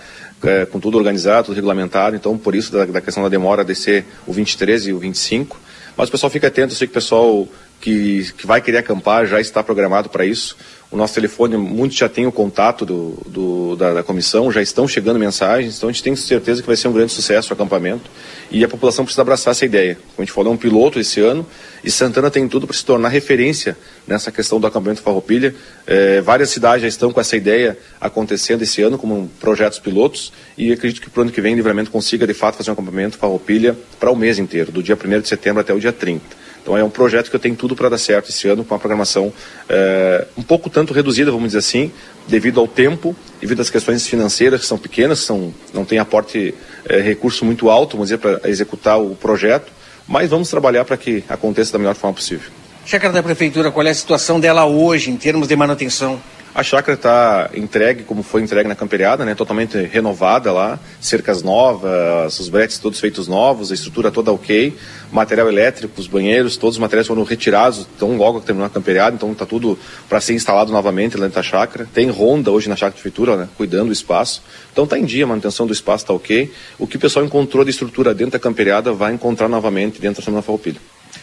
é, 0.49 0.65
com 0.65 0.79
tudo 0.79 0.97
organizado, 0.97 1.45
tudo 1.45 1.55
regulamentado, 1.55 2.15
então 2.15 2.37
por 2.37 2.55
isso 2.55 2.71
da, 2.71 2.85
da 2.85 3.01
questão 3.01 3.21
da 3.21 3.29
demora 3.29 3.63
de 3.63 3.75
ser 3.75 4.03
o 4.25 4.33
23 4.33 4.87
e 4.87 4.93
o 4.93 4.99
25. 4.99 5.59
Mas 5.95 6.09
o 6.09 6.11
pessoal 6.11 6.29
fica 6.29 6.47
atento, 6.47 6.73
eu 6.73 6.77
sei 6.77 6.87
que 6.87 6.91
o 6.91 6.93
pessoal 6.95 7.47
que, 7.79 8.31
que 8.37 8.47
vai 8.47 8.61
querer 8.61 8.79
acampar 8.79 9.25
já 9.25 9.39
está 9.39 9.63
programado 9.63 10.09
para 10.09 10.25
isso. 10.25 10.57
O 10.91 10.97
nosso 10.97 11.13
telefone, 11.13 11.55
muitos 11.55 11.95
já 11.95 12.09
têm 12.09 12.25
o 12.25 12.31
contato 12.31 12.83
do, 12.83 13.15
do 13.27 13.75
da, 13.75 13.93
da, 13.93 14.03
comissão, 14.03 14.51
já 14.51 14.59
estão 14.59 14.87
chegando 14.87 15.19
mensagens, 15.19 15.77
então 15.77 15.87
a 15.87 15.91
gente 15.91 16.01
tem 16.01 16.15
certeza 16.15 16.61
que 16.61 16.67
vai 16.67 16.75
ser 16.75 16.87
um 16.87 16.91
grande 16.91 17.13
sucesso 17.13 17.51
o 17.51 17.53
acampamento 17.53 18.09
e 18.49 18.63
a 18.63 18.67
população 18.67 19.05
precisa 19.05 19.21
abraçar 19.21 19.51
essa 19.51 19.63
ideia. 19.63 19.93
Como 19.95 20.07
a 20.17 20.21
gente 20.23 20.31
falou, 20.31 20.51
é 20.51 20.55
um 20.55 20.57
piloto 20.57 20.99
esse 20.99 21.19
ano 21.19 21.45
e 21.83 21.91
Santana 21.91 22.31
tem 22.31 22.47
tudo 22.47 22.65
para 22.65 22.75
se 22.75 22.83
tornar 22.83 23.09
referência 23.09 23.77
nessa 24.07 24.31
questão 24.31 24.59
do 24.59 24.65
acampamento 24.65 25.03
Farroupilha. 25.03 25.53
É, 25.85 26.21
várias 26.21 26.49
cidades 26.49 26.81
já 26.81 26.87
estão 26.87 27.13
com 27.13 27.21
essa 27.21 27.37
ideia 27.37 27.77
acontecendo 28.01 28.63
esse 28.63 28.81
ano 28.81 28.97
como 28.97 29.29
projetos 29.39 29.77
pilotos 29.77 30.33
e 30.57 30.71
acredito 30.71 31.01
que 31.03 31.09
para 31.11 31.19
o 31.19 31.21
ano 31.21 31.31
que 31.31 31.39
vem 31.39 31.53
o 31.53 31.57
Livramento 31.57 31.91
consiga 31.91 32.25
de 32.25 32.33
fato 32.33 32.55
fazer 32.55 32.71
um 32.71 32.73
acampamento 32.73 33.15
Farroupilha 33.15 33.77
para 33.99 34.09
o 34.09 34.15
mês 34.15 34.39
inteiro, 34.39 34.71
do 34.71 34.81
dia 34.81 34.97
1 34.97 35.21
de 35.21 35.27
setembro 35.27 35.61
até 35.61 35.71
o 35.71 35.79
dia 35.79 35.93
30. 35.93 36.48
Então 36.69 36.77
é 36.77 36.83
um 36.83 36.89
projeto 36.89 37.31
que 37.31 37.35
eu 37.35 37.39
tenho 37.39 37.55
tudo 37.55 37.75
para 37.75 37.89
dar 37.89 37.97
certo 37.97 38.29
esse 38.29 38.47
ano, 38.47 38.63
com 38.63 38.75
uma 38.75 38.79
programação 38.79 39.33
é, 39.67 40.27
um 40.37 40.43
pouco 40.43 40.69
tanto 40.69 40.93
reduzida, 40.93 41.31
vamos 41.31 41.47
dizer 41.47 41.57
assim, 41.57 41.91
devido 42.27 42.59
ao 42.59 42.67
tempo, 42.67 43.15
devido 43.41 43.59
às 43.59 43.71
questões 43.71 44.05
financeiras 44.05 44.61
que 44.61 44.67
são 44.67 44.77
pequenas, 44.77 45.17
são, 45.17 45.51
não 45.73 45.83
tem 45.83 45.97
aporte, 45.97 46.53
é, 46.85 46.99
recurso 46.99 47.43
muito 47.43 47.71
alto, 47.71 47.93
vamos 47.93 48.09
dizer, 48.09 48.19
para 48.19 48.47
executar 48.47 49.01
o 49.01 49.15
projeto, 49.15 49.71
mas 50.07 50.29
vamos 50.29 50.47
trabalhar 50.47 50.85
para 50.85 50.95
que 50.95 51.23
aconteça 51.27 51.71
da 51.71 51.79
melhor 51.79 51.95
forma 51.95 52.13
possível. 52.13 52.51
Chácara 52.85 53.13
da 53.13 53.23
Prefeitura, 53.23 53.71
qual 53.71 53.87
é 53.87 53.89
a 53.89 53.95
situação 53.95 54.39
dela 54.39 54.67
hoje 54.67 55.09
em 55.09 55.17
termos 55.17 55.47
de 55.47 55.55
manutenção? 55.55 56.21
A 56.53 56.63
chácara 56.63 56.95
está 56.95 57.51
entregue 57.53 58.03
como 58.03 58.23
foi 58.23 58.41
entregue 58.41 58.67
na 58.67 58.75
camperiada, 58.75 59.23
né? 59.23 59.35
Totalmente 59.35 59.77
renovada 59.77 60.51
lá, 60.51 60.79
cercas 60.99 61.43
novas, 61.43 62.39
os 62.39 62.49
bretes 62.49 62.79
todos 62.79 62.99
feitos 62.99 63.27
novos, 63.27 63.71
a 63.71 63.75
estrutura 63.75 64.09
toda 64.09 64.31
ok, 64.31 64.75
material 65.11 65.47
elétrico, 65.47 66.01
os 66.01 66.07
banheiros, 66.07 66.57
todos 66.57 66.75
os 66.75 66.79
materiais 66.79 67.07
foram 67.07 67.23
retirados, 67.23 67.87
tão 67.99 68.17
logo 68.17 68.39
que 68.39 68.47
terminou 68.47 68.65
a 68.65 68.69
camperiada, 68.69 69.15
então 69.15 69.31
está 69.31 69.45
tudo 69.45 69.77
para 70.09 70.19
ser 70.19 70.33
instalado 70.33 70.71
novamente 70.71 71.17
dentro 71.17 71.35
da 71.35 71.43
chácara. 71.43 71.87
Tem 71.93 72.09
ronda 72.09 72.49
hoje 72.49 72.67
na 72.67 72.75
chácara 72.75 72.95
de 72.95 73.01
prefeitura, 73.01 73.37
né? 73.37 73.49
Cuidando 73.55 73.87
do 73.87 73.93
espaço. 73.93 74.41
Então 74.71 74.85
está 74.85 74.97
em 74.97 75.05
dia, 75.05 75.25
a 75.25 75.27
manutenção 75.27 75.67
do 75.67 75.73
espaço 75.73 76.03
está 76.03 76.13
ok. 76.13 76.51
O 76.79 76.87
que 76.87 76.97
o 76.97 76.99
pessoal 76.99 77.23
encontrou 77.23 77.63
de 77.63 77.69
estrutura 77.69 78.13
dentro 78.13 78.33
da 78.33 78.39
camperiada 78.39 78.91
vai 78.91 79.13
encontrar 79.13 79.47
novamente 79.47 80.01
dentro 80.01 80.21
da 80.21 80.25
Semana 80.25 80.41
Farroupilha 80.41 80.79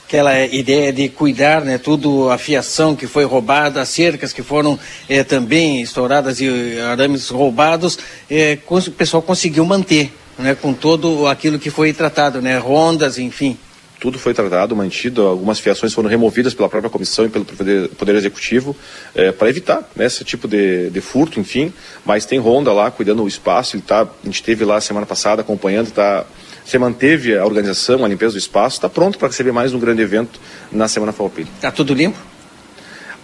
aquela 0.06 0.46
ideia 0.46 0.92
de 0.92 1.08
cuidar, 1.08 1.62
né, 1.62 1.78
tudo, 1.78 2.30
a 2.30 2.38
fiação 2.38 2.94
que 2.94 3.08
foi 3.08 3.24
roubada, 3.24 3.80
as 3.80 3.88
cercas 3.88 4.32
que 4.32 4.40
foram 4.40 4.78
eh, 5.08 5.24
também 5.24 5.82
estouradas 5.82 6.40
e 6.40 6.78
arames 6.78 7.28
roubados, 7.28 7.98
eh, 8.30 8.56
o 8.70 8.90
pessoal 8.92 9.20
conseguiu 9.20 9.64
manter, 9.64 10.12
né, 10.38 10.54
com 10.54 10.72
todo 10.72 11.26
aquilo 11.26 11.58
que 11.58 11.70
foi 11.70 11.92
tratado, 11.92 12.40
né, 12.40 12.56
rondas, 12.56 13.18
enfim. 13.18 13.58
Tudo 13.98 14.16
foi 14.16 14.32
tratado, 14.32 14.76
mantido, 14.76 15.22
algumas 15.22 15.58
fiações 15.58 15.92
foram 15.92 16.08
removidas 16.08 16.54
pela 16.54 16.68
própria 16.68 16.90
comissão 16.90 17.24
e 17.24 17.28
pelo 17.28 17.44
Poder, 17.44 17.88
poder 17.88 18.14
Executivo 18.14 18.76
eh, 19.12 19.32
para 19.32 19.48
evitar 19.48 19.90
né, 19.96 20.06
esse 20.06 20.22
tipo 20.22 20.46
de, 20.46 20.88
de, 20.88 21.00
furto, 21.00 21.40
enfim, 21.40 21.72
mas 22.04 22.24
tem 22.24 22.38
ronda 22.38 22.72
lá 22.72 22.92
cuidando 22.92 23.22
do 23.22 23.28
espaço, 23.28 23.74
ele 23.74 23.82
tá, 23.82 24.02
a 24.02 24.26
gente 24.26 24.36
esteve 24.36 24.64
lá 24.64 24.80
semana 24.80 25.04
passada 25.04 25.42
acompanhando, 25.42 25.88
está 25.88 26.24
você 26.66 26.78
manteve 26.78 27.38
a 27.38 27.44
organização, 27.44 28.04
a 28.04 28.08
limpeza 28.08 28.32
do 28.32 28.38
espaço, 28.38 28.76
está 28.76 28.88
pronto 28.88 29.18
para 29.18 29.28
receber 29.28 29.52
mais 29.52 29.72
um 29.72 29.78
grande 29.78 30.02
evento 30.02 30.40
na 30.72 30.88
Semana 30.88 31.12
Farroupilha. 31.12 31.46
Está 31.54 31.70
tudo 31.70 31.94
limpo? 31.94 32.18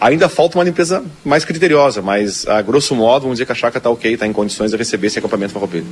Ainda 0.00 0.28
falta 0.28 0.56
uma 0.56 0.64
limpeza 0.64 1.04
mais 1.24 1.44
criteriosa, 1.44 2.00
mas 2.00 2.46
a 2.46 2.62
grosso 2.62 2.94
modo, 2.94 3.22
vamos 3.22 3.36
dizer 3.36 3.46
que 3.46 3.52
a 3.52 3.54
chácara 3.54 3.78
está 3.78 3.90
ok, 3.90 4.14
está 4.14 4.26
em 4.28 4.32
condições 4.32 4.70
de 4.70 4.76
receber 4.76 5.08
esse 5.08 5.18
acampamento 5.18 5.52
Farroupilha. 5.52 5.84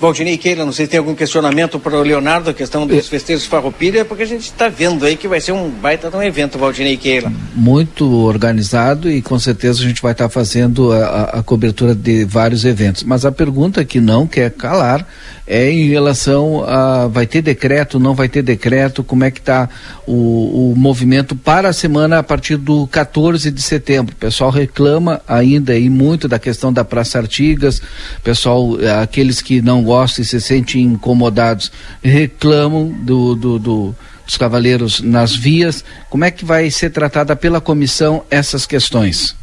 Valdinei 0.00 0.36
Keila, 0.36 0.64
não 0.64 0.72
sei 0.72 0.86
se 0.86 0.90
tem 0.90 0.98
algum 0.98 1.14
questionamento 1.14 1.78
para 1.78 1.96
o 1.96 2.02
Leonardo, 2.02 2.50
a 2.50 2.54
questão 2.54 2.86
dos 2.86 3.08
festejos 3.08 3.46
Farroupilha, 3.46 4.04
porque 4.04 4.24
a 4.24 4.26
gente 4.26 4.42
está 4.42 4.68
vendo 4.68 5.04
aí 5.06 5.16
que 5.16 5.26
vai 5.26 5.40
ser 5.40 5.52
um 5.52 5.70
baita 5.70 6.10
de 6.10 6.16
um 6.16 6.22
evento, 6.22 6.58
Valdinei 6.58 6.96
Keila. 6.96 7.32
Muito 7.54 8.06
organizado 8.22 9.10
e 9.10 9.22
com 9.22 9.38
certeza 9.38 9.80
a 9.80 9.86
gente 9.86 10.02
vai 10.02 10.12
estar 10.12 10.24
tá 10.24 10.28
fazendo 10.28 10.92
a, 10.92 11.38
a, 11.38 11.42
cobertura 11.42 11.94
de 11.94 12.24
vários 12.24 12.64
eventos. 12.64 13.02
Mas 13.02 13.24
a 13.24 13.32
pergunta 13.32 13.84
que 13.84 14.00
não 14.00 14.26
quer 14.26 14.50
calar 14.50 15.06
é 15.46 15.70
em 15.70 15.88
relação 15.88 16.64
a 16.64 17.06
vai 17.06 17.26
ter 17.26 17.42
decreto, 17.42 18.00
não 18.00 18.14
vai 18.14 18.28
ter 18.28 18.42
decreto, 18.42 19.04
como 19.04 19.24
é 19.24 19.30
que 19.30 19.40
está 19.40 19.68
o, 20.06 20.72
o 20.72 20.74
movimento 20.76 21.36
para 21.36 21.68
a 21.68 21.72
semana 21.72 22.18
a 22.18 22.22
partir 22.22 22.56
do 22.56 22.86
14 22.86 23.50
de 23.50 23.60
setembro. 23.60 24.14
O 24.14 24.18
pessoal 24.18 24.50
reclama 24.50 25.20
ainda 25.28 25.72
aí 25.72 25.90
muito 25.90 26.26
da 26.26 26.38
questão 26.38 26.72
da 26.72 26.84
Praça 26.84 27.18
Artigas, 27.18 27.82
pessoal, 28.22 28.70
aqueles 29.02 29.42
que 29.42 29.60
não 29.60 29.82
gostam 29.82 30.22
e 30.22 30.26
se 30.26 30.40
sentem 30.40 30.82
incomodados 30.82 31.70
reclamam 32.02 32.88
do, 32.88 33.34
do, 33.34 33.58
do 33.58 33.94
dos 34.24 34.38
cavaleiros 34.38 35.00
nas 35.00 35.36
vias. 35.36 35.84
Como 36.08 36.24
é 36.24 36.30
que 36.30 36.44
vai 36.44 36.70
ser 36.70 36.90
tratada 36.90 37.36
pela 37.36 37.60
comissão 37.60 38.24
essas 38.30 38.66
questões? 38.66 39.36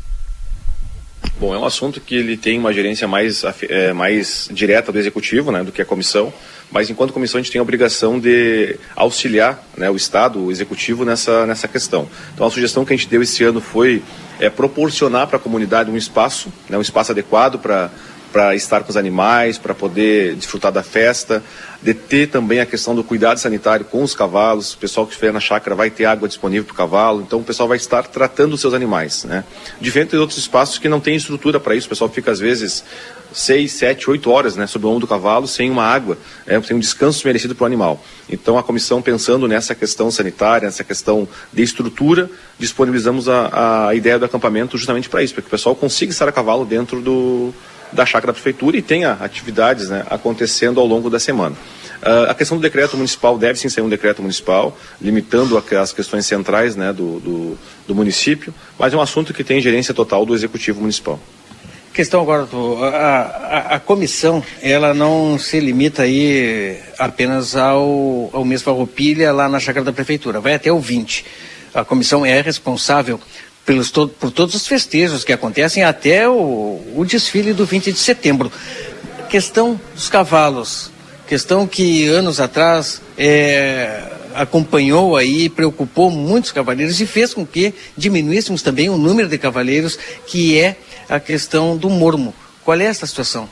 Bom, 1.39 1.55
é 1.55 1.57
um 1.57 1.65
assunto 1.65 1.99
que 1.99 2.15
ele 2.15 2.37
tem 2.37 2.59
uma 2.59 2.71
gerência 2.71 3.07
mais, 3.07 3.43
é, 3.67 3.93
mais 3.93 4.47
direta 4.51 4.91
do 4.91 4.99
executivo, 4.99 5.51
né, 5.51 5.63
do 5.63 5.71
que 5.71 5.81
a 5.81 5.85
comissão, 5.85 6.31
mas 6.71 6.89
enquanto 6.89 7.13
comissão 7.13 7.39
a 7.39 7.41
gente 7.41 7.51
tem 7.51 7.59
a 7.59 7.63
obrigação 7.63 8.19
de 8.19 8.77
auxiliar 8.95 9.63
né, 9.75 9.89
o 9.89 9.95
Estado, 9.95 10.39
o 10.39 10.51
executivo 10.51 11.03
nessa, 11.03 11.45
nessa 11.45 11.67
questão. 11.67 12.07
Então 12.33 12.45
a 12.45 12.51
sugestão 12.51 12.85
que 12.85 12.93
a 12.93 12.95
gente 12.95 13.09
deu 13.09 13.21
esse 13.21 13.43
ano 13.43 13.59
foi 13.59 14.03
é, 14.39 14.49
proporcionar 14.49 15.27
para 15.27 15.37
a 15.37 15.39
comunidade 15.39 15.89
um 15.89 15.97
espaço, 15.97 16.51
né, 16.69 16.77
um 16.77 16.81
espaço 16.81 17.11
adequado 17.11 17.59
para 17.59 17.89
para 18.31 18.55
estar 18.55 18.83
com 18.83 18.89
os 18.89 18.97
animais, 18.97 19.57
para 19.57 19.73
poder 19.73 20.35
desfrutar 20.35 20.71
da 20.71 20.83
festa, 20.83 21.43
de 21.81 21.93
ter 21.93 22.27
também 22.27 22.59
a 22.59 22.65
questão 22.65 22.95
do 22.95 23.03
cuidado 23.03 23.39
sanitário 23.39 23.85
com 23.85 24.03
os 24.03 24.13
cavalos. 24.13 24.73
O 24.73 24.77
pessoal 24.77 25.05
que 25.05 25.13
estiver 25.13 25.33
na 25.33 25.39
chácara 25.39 25.75
vai 25.75 25.89
ter 25.89 26.05
água 26.05 26.27
disponível 26.27 26.65
para 26.65 26.73
o 26.73 26.77
cavalo, 26.77 27.21
então 27.21 27.39
o 27.39 27.43
pessoal 27.43 27.67
vai 27.67 27.77
estar 27.77 28.03
tratando 28.03 28.53
os 28.53 28.61
seus 28.61 28.73
animais, 28.73 29.23
né? 29.23 29.43
Diferente 29.79 30.11
de 30.11 30.17
outros 30.17 30.37
espaços 30.37 30.77
que 30.77 30.87
não 30.87 30.99
tem 30.99 31.15
estrutura 31.15 31.59
para 31.59 31.75
isso, 31.75 31.87
o 31.87 31.89
pessoal 31.89 32.09
fica 32.09 32.31
às 32.31 32.39
vezes 32.39 32.83
seis, 33.33 33.71
sete, 33.73 34.09
oito 34.09 34.29
horas, 34.29 34.55
né, 34.55 34.67
sob 34.67 34.85
o 34.85 34.89
ombro 34.89 35.01
do 35.01 35.07
cavalo, 35.07 35.47
sem 35.47 35.69
uma 35.69 35.83
água, 35.83 36.17
é, 36.45 36.61
sem 36.61 36.75
um 36.75 36.79
descanso 36.79 37.25
merecido 37.25 37.55
para 37.55 37.63
o 37.63 37.65
animal. 37.65 38.03
Então 38.29 38.57
a 38.57 38.63
comissão 38.63 39.01
pensando 39.01 39.47
nessa 39.47 39.73
questão 39.73 40.11
sanitária, 40.11 40.65
nessa 40.65 40.83
questão 40.83 41.27
de 41.51 41.63
estrutura, 41.63 42.29
disponibilizamos 42.59 43.29
a, 43.29 43.87
a 43.87 43.95
ideia 43.95 44.19
do 44.19 44.25
acampamento 44.25 44.77
justamente 44.77 45.09
para 45.09 45.23
isso, 45.23 45.33
para 45.33 45.41
que 45.41 45.47
o 45.47 45.51
pessoal 45.51 45.75
consiga 45.75 46.11
estar 46.11 46.27
a 46.27 46.31
cavalo 46.31 46.65
dentro 46.65 47.01
do 47.01 47.53
da 47.91 48.05
chácara 48.05 48.27
da 48.27 48.33
prefeitura 48.33 48.77
e 48.77 48.81
tenha 48.81 49.13
atividades 49.13 49.89
né, 49.89 50.05
acontecendo 50.09 50.79
ao 50.79 50.85
longo 50.85 51.09
da 51.09 51.19
semana. 51.19 51.55
Uh, 52.01 52.31
a 52.31 52.33
questão 52.33 52.57
do 52.57 52.61
decreto 52.61 52.97
municipal 52.97 53.37
deve 53.37 53.59
sim 53.59 53.69
ser 53.69 53.81
um 53.81 53.89
decreto 53.89 54.21
municipal, 54.21 54.75
limitando 54.99 55.63
as 55.79 55.93
questões 55.93 56.25
centrais 56.25 56.75
né, 56.75 56.91
do, 56.91 57.19
do, 57.19 57.57
do, 57.87 57.93
município, 57.93 58.53
mas 58.79 58.91
é 58.91 58.97
um 58.97 59.01
assunto 59.01 59.33
que 59.33 59.43
tem 59.43 59.61
gerência 59.61 59.93
total 59.93 60.25
do 60.25 60.33
executivo 60.33 60.81
municipal. 60.81 61.19
Questão 61.93 62.21
agora, 62.21 62.47
a, 62.93 62.95
a, 62.95 63.75
a 63.75 63.79
comissão, 63.79 64.43
ela 64.61 64.93
não 64.93 65.37
se 65.37 65.59
limita 65.59 66.03
aí 66.03 66.79
apenas 66.97 67.55
ao, 67.55 68.29
ao 68.33 68.45
mês 68.45 68.63
Farroupilha 68.63 69.31
lá 69.31 69.47
na 69.47 69.59
chácara 69.59 69.85
da 69.85 69.93
prefeitura, 69.93 70.39
vai 70.39 70.55
até 70.55 70.71
o 70.71 70.79
20. 70.79 71.23
A 71.73 71.85
comissão 71.85 72.25
é 72.25 72.41
responsável 72.41 73.19
pelos 73.65 73.91
to 73.91 74.07
por 74.07 74.31
todos 74.31 74.55
os 74.55 74.67
festejos 74.67 75.23
que 75.23 75.33
acontecem 75.33 75.83
até 75.83 76.27
o, 76.27 76.81
o 76.95 77.05
desfile 77.05 77.53
do 77.53 77.65
20 77.65 77.91
de 77.91 77.99
setembro. 77.99 78.51
Questão 79.29 79.79
dos 79.93 80.09
cavalos, 80.09 80.91
questão 81.27 81.65
que 81.65 82.07
anos 82.07 82.39
atrás 82.39 83.01
é, 83.17 84.03
acompanhou 84.35 85.15
aí, 85.15 85.49
preocupou 85.49 86.09
muitos 86.11 86.51
cavaleiros 86.51 86.99
e 86.99 87.05
fez 87.05 87.33
com 87.33 87.45
que 87.45 87.73
diminuíssemos 87.95 88.61
também 88.61 88.89
o 88.89 88.97
número 88.97 89.29
de 89.29 89.37
cavaleiros, 89.37 89.97
que 90.27 90.59
é 90.59 90.75
a 91.07 91.19
questão 91.19 91.77
do 91.77 91.89
mormo. 91.89 92.33
Qual 92.63 92.79
é 92.79 92.85
essa 92.85 93.05
situação? 93.05 93.47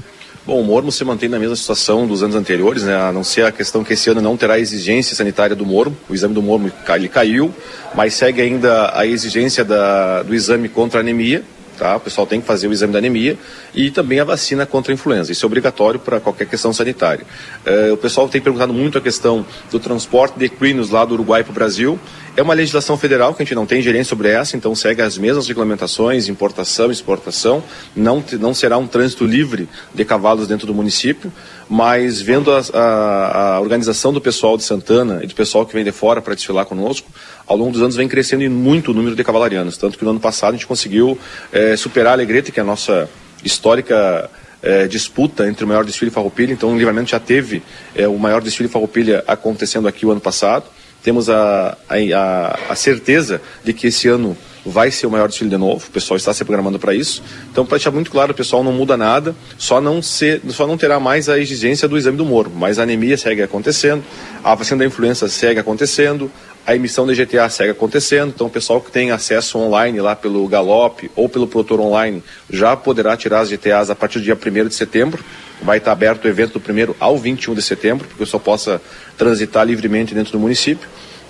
Bom, 0.49 0.61
o 0.61 0.63
mormo 0.63 0.91
se 0.91 1.05
mantém 1.05 1.29
na 1.29 1.37
mesma 1.37 1.55
situação 1.55 2.07
dos 2.07 2.23
anos 2.23 2.35
anteriores, 2.35 2.81
né? 2.81 2.95
a 2.95 3.11
não 3.11 3.23
ser 3.23 3.45
a 3.45 3.51
questão 3.51 3.83
que 3.83 3.93
esse 3.93 4.09
ano 4.09 4.19
não 4.19 4.35
terá 4.35 4.57
exigência 4.57 5.15
sanitária 5.15 5.55
do 5.55 5.63
mormo. 5.63 5.95
O 6.09 6.15
exame 6.15 6.33
do 6.33 6.41
mormo 6.41 6.71
ele 6.95 7.07
caiu, 7.07 7.53
mas 7.93 8.15
segue 8.15 8.41
ainda 8.41 8.91
a 8.97 9.05
exigência 9.05 9.63
da, 9.63 10.23
do 10.23 10.33
exame 10.33 10.67
contra 10.67 11.01
anemia. 11.01 11.43
tá? 11.77 11.97
O 11.97 11.99
pessoal 11.99 12.25
tem 12.25 12.41
que 12.41 12.47
fazer 12.47 12.67
o 12.67 12.73
exame 12.73 12.91
da 12.91 12.97
anemia 12.97 13.37
e 13.75 13.91
também 13.91 14.19
a 14.19 14.23
vacina 14.23 14.65
contra 14.65 14.91
a 14.91 14.95
influenza. 14.95 15.31
Isso 15.31 15.45
é 15.45 15.47
obrigatório 15.47 15.99
para 15.99 16.19
qualquer 16.19 16.47
questão 16.47 16.73
sanitária. 16.73 17.27
Eh, 17.63 17.91
o 17.91 17.97
pessoal 17.97 18.27
tem 18.27 18.41
perguntado 18.41 18.73
muito 18.73 18.97
a 18.97 19.01
questão 19.01 19.45
do 19.69 19.79
transporte 19.79 20.39
de 20.39 20.45
equinos 20.45 20.89
lá 20.89 21.05
do 21.05 21.13
Uruguai 21.13 21.43
para 21.43 21.51
o 21.51 21.53
Brasil. 21.53 21.99
É 22.37 22.41
uma 22.41 22.53
legislação 22.53 22.97
federal 22.97 23.33
que 23.33 23.41
a 23.41 23.45
gente 23.45 23.55
não 23.55 23.65
tem 23.65 23.81
gerência 23.81 24.09
sobre 24.09 24.29
essa, 24.29 24.55
então 24.55 24.73
segue 24.73 25.01
as 25.01 25.17
mesmas 25.17 25.47
regulamentações, 25.47 26.29
importação, 26.29 26.89
exportação. 26.89 27.61
Não, 27.95 28.23
não 28.39 28.53
será 28.53 28.77
um 28.77 28.87
trânsito 28.87 29.25
livre 29.25 29.67
de 29.93 30.05
cavalos 30.05 30.47
dentro 30.47 30.65
do 30.65 30.73
município, 30.73 31.33
mas 31.67 32.21
vendo 32.21 32.49
a, 32.51 32.61
a- 32.73 33.55
a 33.55 33.59
organização 33.59 34.13
do 34.13 34.21
pessoal 34.21 34.55
de 34.57 34.63
Santana 34.63 35.19
e 35.21 35.27
do 35.27 35.35
pessoal 35.35 35.65
que 35.65 35.73
vem 35.73 35.83
de 35.83 35.91
fora 35.91 36.21
para 36.21 36.33
desfilar 36.33 36.65
conosco, 36.65 37.09
ao 37.45 37.57
longo 37.57 37.71
dos 37.71 37.81
anos 37.81 37.95
vem 37.97 38.07
crescendo 38.07 38.49
muito 38.49 38.91
o 38.91 38.93
número 38.93 39.15
de 39.15 39.23
cavalarianos. 39.23 39.77
Tanto 39.77 39.97
que 39.97 40.03
no 40.05 40.11
ano 40.11 40.19
passado 40.19 40.51
a 40.51 40.53
gente 40.53 40.67
conseguiu 40.67 41.17
eh, 41.51 41.75
superar 41.75 42.11
a 42.11 42.13
Alegrete, 42.13 42.51
que 42.53 42.59
é 42.59 42.63
a 42.63 42.65
nossa 42.65 43.09
histórica 43.43 44.29
eh, 44.63 44.87
disputa 44.87 45.47
entre 45.47 45.65
o 45.65 45.67
maior 45.67 45.83
desfile 45.83 46.09
farroupilha. 46.11 46.53
Então 46.53 46.71
o 46.73 46.77
Livramento 46.77 47.09
já 47.09 47.19
teve 47.19 47.61
eh, 47.95 48.07
o 48.07 48.17
maior 48.17 48.41
desfile 48.41 48.69
farroupilha 48.69 49.23
acontecendo 49.27 49.87
aqui 49.89 50.05
o 50.05 50.11
ano 50.11 50.21
passado. 50.21 50.63
Temos 51.03 51.29
a, 51.29 51.77
a, 51.89 52.59
a, 52.69 52.75
certeza 52.75 53.41
de 53.63 53.73
que 53.73 53.87
esse 53.87 54.07
ano 54.07 54.35
vai 54.65 54.91
ser 54.91 55.07
o 55.07 55.11
maior 55.11 55.27
desfile 55.27 55.49
de 55.49 55.57
novo, 55.57 55.87
o 55.87 55.91
pessoal 55.91 56.17
está 56.17 56.33
se 56.33 56.43
programando 56.43 56.77
para 56.77 56.93
isso. 56.93 57.23
Então, 57.51 57.65
para 57.65 57.77
deixar 57.77 57.91
muito 57.91 58.11
claro, 58.11 58.33
o 58.33 58.35
pessoal 58.35 58.63
não 58.63 58.73
muda 58.73 58.97
nada, 58.97 59.33
só 59.57 59.79
não, 59.79 60.01
só 60.01 60.67
não 60.67 60.77
terá 60.77 60.99
mais 60.99 61.29
a 61.29 61.39
exigência 61.39 61.87
do 61.87 61.97
exame 61.97 62.17
do 62.17 62.25
Moro, 62.25 62.51
mas 62.53 62.77
a 62.77 62.83
anemia 62.83 63.17
segue 63.17 63.41
acontecendo, 63.41 64.03
a 64.43 64.53
vacina 64.55 64.79
da 64.79 64.85
influenza 64.85 65.27
segue 65.29 65.59
acontecendo, 65.59 66.29
a 66.69 66.75
emissão 66.75 67.07
de 67.07 67.15
GTA 67.15 67.49
segue 67.49 67.71
acontecendo, 67.71 68.29
então 68.29 68.45
o 68.45 68.49
pessoal 68.49 68.79
que 68.79 68.91
tem 68.91 69.09
acesso 69.09 69.57
online 69.57 69.99
lá 69.99 70.15
pelo 70.15 70.47
Galop 70.47 71.09
ou 71.15 71.27
pelo 71.27 71.47
Protor 71.47 71.79
Online 71.79 72.23
já 72.47 72.77
poderá 72.77 73.17
tirar 73.17 73.39
as 73.39 73.49
GTAs 73.49 73.89
a 73.89 73.95
partir 73.95 74.19
do 74.19 74.25
dia 74.25 74.35
1 74.37 74.67
de 74.67 74.75
setembro. 74.75 75.25
Vai 75.63 75.79
estar 75.79 75.91
aberto 75.91 76.25
o 76.25 76.27
evento 76.27 76.59
do 76.59 76.71
1 76.71 76.93
ao 76.99 77.17
21 77.17 77.55
de 77.55 77.63
setembro, 77.63 78.05
para 78.05 78.09
que 78.09 78.21
o 78.21 78.23
pessoal 78.23 78.39
possa 78.39 78.79
transitar 79.17 79.65
livremente 79.65 80.13
dentro 80.13 80.33
do 80.33 80.39
município. 80.39 80.87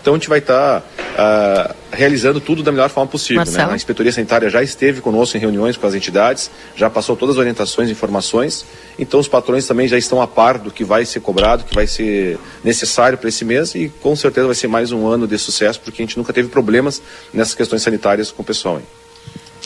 Então 0.09 0.15
a 0.15 0.17
gente 0.17 0.29
vai 0.29 0.39
estar 0.39 0.83
ah, 1.15 1.75
realizando 1.91 2.41
tudo 2.41 2.63
da 2.63 2.71
melhor 2.71 2.89
forma 2.89 3.07
possível. 3.07 3.45
Né? 3.45 3.63
A 3.63 3.75
Inspetoria 3.75 4.11
Sanitária 4.11 4.49
já 4.49 4.63
esteve 4.63 5.01
conosco 5.01 5.37
em 5.37 5.39
reuniões 5.39 5.77
com 5.77 5.85
as 5.85 5.93
entidades, 5.93 6.49
já 6.75 6.89
passou 6.89 7.15
todas 7.15 7.35
as 7.35 7.39
orientações 7.39 7.89
e 7.89 7.91
informações. 7.91 8.65
Então 8.97 9.19
os 9.19 9.27
patrões 9.27 9.67
também 9.67 9.87
já 9.87 9.99
estão 9.99 10.19
a 10.19 10.25
par 10.25 10.57
do 10.57 10.71
que 10.71 10.83
vai 10.83 11.05
ser 11.05 11.19
cobrado, 11.19 11.63
que 11.63 11.75
vai 11.75 11.85
ser 11.85 12.39
necessário 12.63 13.19
para 13.19 13.29
esse 13.29 13.45
mês 13.45 13.75
e 13.75 13.89
com 14.01 14.15
certeza 14.15 14.47
vai 14.47 14.55
ser 14.55 14.67
mais 14.67 14.91
um 14.91 15.05
ano 15.05 15.27
de 15.27 15.37
sucesso, 15.37 15.79
porque 15.79 16.01
a 16.01 16.05
gente 16.05 16.17
nunca 16.17 16.33
teve 16.33 16.49
problemas 16.49 16.99
nessas 17.31 17.53
questões 17.53 17.83
sanitárias 17.83 18.31
com 18.31 18.41
o 18.41 18.45
pessoal. 18.45 18.77
Hein? 18.77 18.85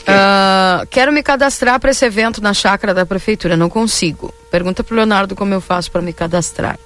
Ah, 0.05 0.85
quero 0.89 1.13
me 1.13 1.23
cadastrar 1.23 1.79
para 1.79 1.91
esse 1.91 2.03
evento 2.03 2.41
na 2.41 2.53
chácara 2.53 2.93
da 2.93 3.05
prefeitura, 3.05 3.55
não 3.55 3.69
consigo. 3.69 4.33
Pergunta 4.51 4.83
pro 4.83 4.93
Leonardo 4.93 5.37
como 5.37 5.53
eu 5.53 5.61
faço 5.61 5.89
para 5.89 6.01
me 6.01 6.11
cadastrar. 6.11 6.77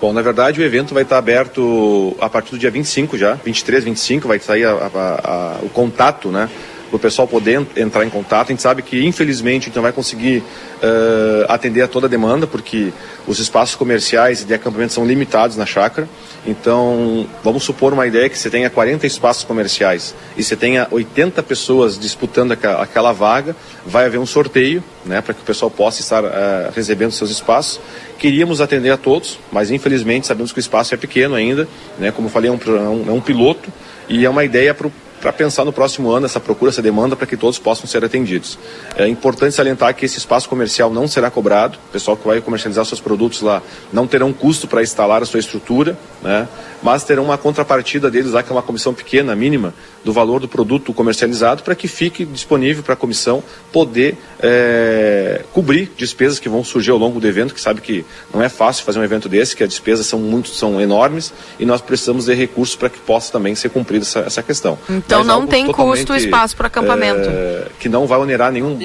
Bom, 0.00 0.12
na 0.12 0.20
verdade 0.22 0.60
o 0.60 0.64
evento 0.64 0.92
vai 0.92 1.02
estar 1.02 1.16
aberto 1.18 2.14
a 2.20 2.28
partir 2.28 2.50
do 2.50 2.58
dia 2.58 2.70
25 2.70 3.16
já, 3.16 3.34
23, 3.34 3.84
25, 3.84 4.28
vai 4.28 4.38
sair 4.38 4.64
a- 4.64 4.72
a- 4.72 5.20
a- 5.24 5.58
o 5.62 5.68
contato, 5.70 6.28
né? 6.30 6.48
O 6.96 6.98
pessoal 6.98 7.28
poder 7.28 7.60
en- 7.60 7.82
entrar 7.82 8.04
em 8.06 8.10
contato. 8.10 8.48
A 8.48 8.52
gente 8.52 8.62
sabe 8.62 8.80
que, 8.80 9.04
infelizmente, 9.04 9.64
a 9.64 9.66
gente 9.66 9.76
não 9.76 9.82
vai 9.82 9.92
conseguir 9.92 10.42
eh, 10.82 11.44
atender 11.48 11.82
a 11.82 11.88
toda 11.88 12.06
a 12.06 12.08
demanda, 12.08 12.46
porque 12.46 12.90
os 13.26 13.38
espaços 13.38 13.74
comerciais 13.76 14.40
e 14.40 14.44
de 14.46 14.54
acampamento 14.54 14.94
são 14.94 15.04
limitados 15.06 15.56
na 15.58 15.66
chácara. 15.66 16.08
Então, 16.46 17.26
vamos 17.44 17.64
supor 17.64 17.92
uma 17.92 18.06
ideia 18.06 18.28
que 18.30 18.38
você 18.38 18.48
tenha 18.48 18.70
40 18.70 19.06
espaços 19.06 19.44
comerciais 19.44 20.14
e 20.38 20.42
você 20.42 20.56
tenha 20.56 20.86
80 20.90 21.42
pessoas 21.42 21.98
disputando 21.98 22.52
aquela 22.52 23.12
vaga, 23.12 23.54
vai 23.84 24.06
haver 24.06 24.18
um 24.18 24.26
sorteio, 24.26 24.82
né, 25.04 25.20
para 25.20 25.34
que 25.34 25.42
o 25.42 25.44
pessoal 25.44 25.70
possa 25.70 26.00
estar 26.00 26.24
eh, 26.24 26.70
recebendo 26.74 27.10
seus 27.12 27.30
espaços. 27.30 27.78
Queríamos 28.18 28.60
atender 28.60 28.90
a 28.90 28.96
todos, 28.96 29.38
mas 29.52 29.70
infelizmente 29.70 30.26
sabemos 30.26 30.50
que 30.52 30.58
o 30.58 30.60
espaço 30.60 30.94
é 30.94 30.96
pequeno 30.96 31.34
ainda, 31.34 31.68
né, 31.98 32.10
como 32.10 32.28
falei, 32.30 32.50
é 32.50 32.54
é 32.54 32.70
um, 32.88 33.04
é 33.08 33.12
um 33.12 33.20
piloto 33.20 33.70
e 34.08 34.24
é 34.24 34.30
uma 34.30 34.44
ideia 34.44 34.72
para 34.72 34.88
pensar 35.36 35.64
no 35.64 35.72
próximo 35.72 36.10
ano 36.10 36.26
essa 36.26 36.40
procura, 36.40 36.70
essa 36.70 36.82
demanda, 36.82 37.16
para 37.16 37.26
que 37.26 37.36
todos 37.36 37.58
possam 37.58 37.86
ser 37.86 38.04
atendidos. 38.04 38.58
É 38.96 39.06
importante 39.06 39.54
salientar 39.54 39.94
que 39.94 40.04
esse 40.04 40.18
espaço 40.18 40.48
comercial 40.48 40.90
não 40.90 41.08
será 41.08 41.30
cobrado, 41.30 41.78
o 41.88 41.92
pessoal 41.92 42.16
que 42.16 42.26
vai 42.26 42.40
comercializar 42.40 42.84
seus 42.84 43.00
produtos 43.00 43.40
lá 43.40 43.62
não 43.92 44.06
terão 44.06 44.32
custo 44.32 44.66
para 44.66 44.82
instalar 44.82 45.22
a 45.22 45.26
sua 45.26 45.40
estrutura, 45.40 45.98
né? 46.22 46.48
mas 46.82 47.04
terão 47.04 47.24
uma 47.24 47.38
contrapartida 47.38 48.10
deles 48.10 48.32
lá, 48.32 48.42
que 48.42 48.50
é 48.50 48.54
uma 48.54 48.62
comissão 48.62 48.92
pequena, 48.94 49.34
mínima, 49.34 49.74
do 50.04 50.12
valor 50.12 50.40
do 50.40 50.48
produto 50.48 50.92
comercializado, 50.92 51.62
para 51.62 51.74
que 51.74 51.88
fique 51.88 52.24
disponível 52.24 52.82
para 52.82 52.94
a 52.94 52.96
comissão 52.96 53.42
poder 53.72 54.16
é, 54.40 55.44
cobrir 55.52 55.92
despesas 55.96 56.38
que 56.38 56.48
vão 56.48 56.62
surgir 56.62 56.90
ao 56.90 56.98
longo 56.98 57.18
do 57.18 57.26
evento, 57.26 57.54
que 57.54 57.60
sabe 57.60 57.80
que 57.80 58.04
não 58.32 58.42
é 58.42 58.48
fácil 58.48 58.84
fazer 58.84 58.98
um 58.98 59.04
evento 59.04 59.28
desse, 59.28 59.56
que 59.56 59.64
as 59.64 59.68
despesas 59.68 60.06
são 60.06 60.18
muito 60.18 60.48
são 60.48 60.80
enormes 60.80 61.32
e 61.58 61.66
nós 61.66 61.80
precisamos 61.80 62.26
de 62.26 62.34
recursos 62.34 62.76
para 62.76 62.88
que 62.88 62.98
possa 62.98 63.32
também 63.32 63.54
ser 63.54 63.68
cumprida 63.70 64.04
essa, 64.04 64.20
essa 64.20 64.42
questão. 64.42 64.78
Então 65.06 65.22
não 65.22 65.46
tem 65.46 65.70
custo 65.70 66.12
o 66.12 66.16
espaço 66.16 66.56
para 66.56 66.66
acampamento. 66.66 67.28
é, 67.30 67.68
que 67.78 67.88
não 67.88 68.06
vai 68.06 68.18
onerar 68.18 68.50
nenhum. 68.50 68.78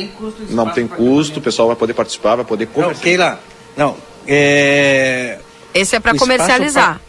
Não 0.49 0.69
tem 0.69 0.88
custo, 0.88 1.39
o 1.39 1.41
pessoal 1.41 1.68
vai 1.68 1.76
poder 1.76 1.93
participar, 1.93 2.35
vai 2.35 2.45
poder 2.45 2.69
Não, 2.76 2.93
Keila, 2.93 3.39
não. 3.76 3.98
É... 4.27 5.39
Esse 5.73 5.95
é 5.95 5.99
para 5.99 6.15
comercializar. 6.15 7.02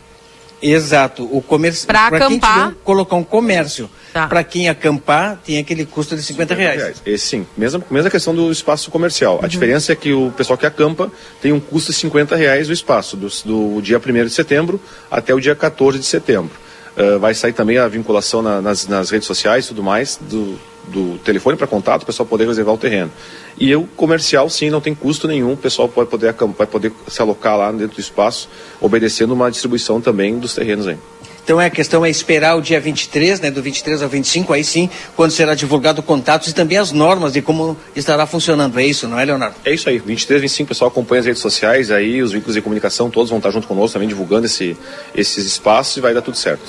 Exato. 0.63 1.29
O 1.31 1.43
comércio. 1.43 1.87
Pra 1.87 2.09
quem 2.09 2.17
acampar. 2.19 2.69
tiver, 2.69 2.75
colocar 2.85 3.17
um 3.17 3.25
comércio. 3.25 3.91
Tá. 4.13 4.29
Para 4.29 4.45
quem 4.45 4.69
acampar, 4.69 5.39
tem 5.45 5.59
aquele 5.59 5.85
custo 5.85 6.15
de 6.15 6.23
50 6.23 6.55
reais. 6.55 7.03
Esse 7.05 7.27
sim, 7.27 7.47
mesma, 7.57 7.83
mesma 7.91 8.11
questão 8.11 8.35
do 8.35 8.51
espaço 8.53 8.91
comercial. 8.91 9.39
Uhum. 9.39 9.45
A 9.45 9.49
diferença 9.49 9.93
é 9.93 9.97
que 9.97 10.13
o 10.13 10.31
pessoal 10.37 10.57
que 10.57 10.65
acampa 10.65 11.11
tem 11.41 11.53
um 11.53 11.59
custo 11.59 11.91
de 11.91 11.99
50 11.99 12.37
reais 12.37 12.69
o 12.69 12.73
espaço, 12.73 13.17
do, 13.17 13.29
do 13.45 13.83
dia 13.83 13.99
1 13.99 14.25
de 14.25 14.31
setembro 14.31 14.81
até 15.11 15.35
o 15.35 15.41
dia 15.41 15.57
14 15.57 15.99
de 15.99 16.05
setembro. 16.07 16.53
Ah, 16.97 17.19
vai 17.19 17.35
sair 17.35 17.53
também 17.53 17.79
a 17.79 17.89
vinculação 17.89 18.43
na- 18.43 18.61
nas, 18.61 18.87
nas 18.87 19.11
redes 19.11 19.27
sociais 19.27 19.65
e 19.65 19.69
tudo 19.69 19.83
mais, 19.83 20.19
do, 20.21 20.59
do 20.89 21.19
telefone 21.25 21.57
para 21.57 21.67
contato, 21.67 22.03
o 22.03 22.07
pessoal 22.07 22.27
poder 22.27 22.47
reservar 22.47 22.75
o 22.75 22.79
terreno. 22.79 23.11
E 23.59 23.75
o 23.75 23.85
comercial, 23.97 24.49
sim, 24.51 24.69
não 24.71 24.81
tem 24.81 24.95
custo 24.95 25.27
nenhum, 25.29 25.53
o 25.53 25.57
pessoal 25.57 25.89
pode 25.89 26.11
poder, 26.11 26.35
vai 26.57 26.67
poder 26.67 26.93
se 27.09 27.21
alocar 27.23 27.57
lá 27.57 27.71
dentro 27.73 27.97
do 27.97 28.01
espaço, 28.01 28.49
obedecendo 28.81 29.33
uma 29.33 29.51
distribuição 29.51 30.01
também 30.01 30.39
dos 30.39 30.55
terrenos 30.55 30.87
aí. 30.87 30.97
Então 31.45 31.61
é 31.61 31.67
a 31.67 31.71
questão 31.71 32.05
é 32.05 32.11
esperar 32.11 32.57
o 32.57 32.63
dia 32.63 32.81
23, 32.81 33.41
né, 33.41 33.51
do 33.51 33.61
23 33.63 34.03
ao 34.03 34.09
25, 34.09 34.53
aí 34.53 34.63
sim, 34.63 34.89
quando 35.17 35.33
será 35.33 35.55
divulgado 35.55 36.03
contatos 36.03 36.49
e 36.49 36.55
também 36.55 36.79
as 36.79 36.93
normas 36.93 37.33
de 37.33 37.43
como 37.43 37.77
estará 37.97 38.27
funcionando. 38.27 38.79
É 38.79 38.87
isso, 38.87 39.09
não 39.09 39.19
é, 39.19 39.25
Leonardo? 39.25 39.57
É 39.65 39.75
isso 39.75 39.89
aí, 39.89 39.99
23, 39.99 40.41
25, 40.43 40.67
o 40.67 40.69
pessoal 40.69 40.91
acompanha 40.91 41.21
as 41.21 41.27
redes 41.27 41.43
sociais, 41.43 41.91
aí 41.91 42.23
os 42.23 42.33
veículos 42.33 42.55
de 42.55 42.63
comunicação 42.63 43.11
todos 43.11 43.31
vão 43.31 43.39
estar 43.39 43.51
junto 43.51 43.67
conosco 43.67 43.95
também 43.95 44.09
divulgando 44.09 44.47
esse, 44.47 44.77
esses 45.15 45.45
espaços 45.45 45.97
e 45.97 46.01
vai 46.01 46.15
dar 46.15 46.23
tudo 46.23 46.37
certo. 46.37 46.65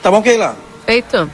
Tá 0.00 0.10
bom, 0.10 0.22
Keila? 0.22 0.56
Feito. 0.86 1.30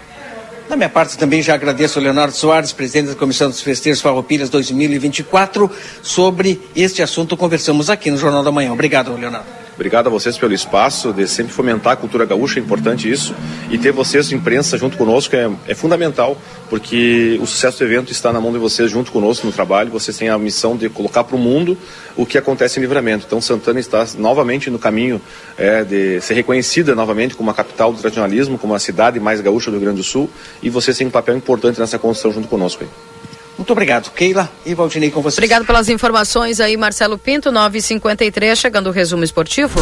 Da 0.70 0.76
minha 0.76 0.88
parte 0.88 1.18
também 1.18 1.42
já 1.42 1.54
agradeço 1.54 1.98
ao 1.98 2.04
Leonardo 2.04 2.32
Soares, 2.32 2.72
presidente 2.72 3.08
da 3.08 3.14
Comissão 3.16 3.50
dos 3.50 3.60
Festeiros 3.60 4.00
Farroupilhas 4.00 4.48
2024. 4.48 5.68
Sobre 6.00 6.62
este 6.76 7.02
assunto 7.02 7.36
conversamos 7.36 7.90
aqui 7.90 8.08
no 8.08 8.16
Jornal 8.16 8.44
da 8.44 8.52
Manhã. 8.52 8.72
Obrigado, 8.72 9.12
Leonardo. 9.16 9.59
Obrigado 9.74 10.08
a 10.08 10.10
vocês 10.10 10.36
pelo 10.36 10.52
espaço, 10.52 11.12
de 11.12 11.26
sempre 11.26 11.52
fomentar 11.52 11.94
a 11.94 11.96
cultura 11.96 12.24
gaúcha, 12.24 12.58
é 12.58 12.62
importante 12.62 13.10
isso. 13.10 13.34
E 13.70 13.78
ter 13.78 13.92
vocês, 13.92 14.30
imprensa, 14.32 14.76
junto 14.76 14.96
conosco 14.96 15.34
é, 15.34 15.50
é 15.66 15.74
fundamental, 15.74 16.36
porque 16.68 17.38
o 17.40 17.46
sucesso 17.46 17.78
do 17.78 17.84
evento 17.84 18.12
está 18.12 18.32
na 18.32 18.40
mão 18.40 18.52
de 18.52 18.58
vocês, 18.58 18.90
junto 18.90 19.10
conosco 19.10 19.46
no 19.46 19.52
trabalho. 19.52 19.90
Vocês 19.90 20.16
têm 20.16 20.28
a 20.28 20.38
missão 20.38 20.76
de 20.76 20.88
colocar 20.88 21.24
para 21.24 21.36
o 21.36 21.38
mundo 21.38 21.78
o 22.16 22.26
que 22.26 22.36
acontece 22.36 22.78
em 22.78 22.82
Livramento. 22.82 23.24
Então, 23.26 23.40
Santana 23.40 23.80
está 23.80 24.06
novamente 24.18 24.70
no 24.70 24.78
caminho 24.78 25.20
é, 25.56 25.82
de 25.82 26.20
ser 26.20 26.34
reconhecida 26.34 26.94
novamente 26.94 27.34
como 27.34 27.50
a 27.50 27.54
capital 27.54 27.92
do 27.92 27.98
tradicionalismo, 27.98 28.58
como 28.58 28.74
a 28.74 28.78
cidade 28.78 29.18
mais 29.18 29.40
gaúcha 29.40 29.70
do 29.70 29.76
Rio 29.76 29.86
Grande 29.86 29.98
do 29.98 30.04
Sul. 30.04 30.28
E 30.62 30.68
vocês 30.68 30.96
têm 30.96 31.06
um 31.06 31.10
papel 31.10 31.36
importante 31.36 31.80
nessa 31.80 31.98
construção 31.98 32.32
junto 32.32 32.48
conosco. 32.48 32.84
Aí. 32.84 33.19
Muito 33.60 33.72
obrigado, 33.72 34.10
Keila 34.12 34.50
e 34.64 34.74
Valdinei 34.74 35.10
com 35.10 35.20
vocês. 35.20 35.36
Obrigado 35.36 35.66
pelas 35.66 35.90
informações 35.90 36.60
aí, 36.60 36.78
Marcelo 36.78 37.18
Pinto, 37.18 37.50
9h53, 37.52 38.56
chegando 38.56 38.86
o 38.86 38.90
resumo 38.90 39.22
esportivo. 39.22 39.78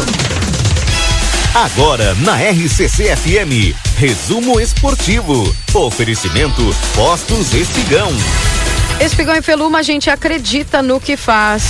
Agora 1.55 2.13
na 2.15 2.35
RCC 2.35 3.15
FM, 3.15 3.73
resumo 3.95 4.59
esportivo. 4.59 5.55
Oferecimento 5.73 6.61
Postos 6.93 7.53
Espigão. 7.53 8.11
Espigão 8.99 9.33
e 9.37 9.41
Feluma, 9.41 9.79
a 9.79 9.81
gente 9.81 10.09
acredita 10.09 10.81
no 10.81 10.99
que 10.99 11.15
faz. 11.15 11.63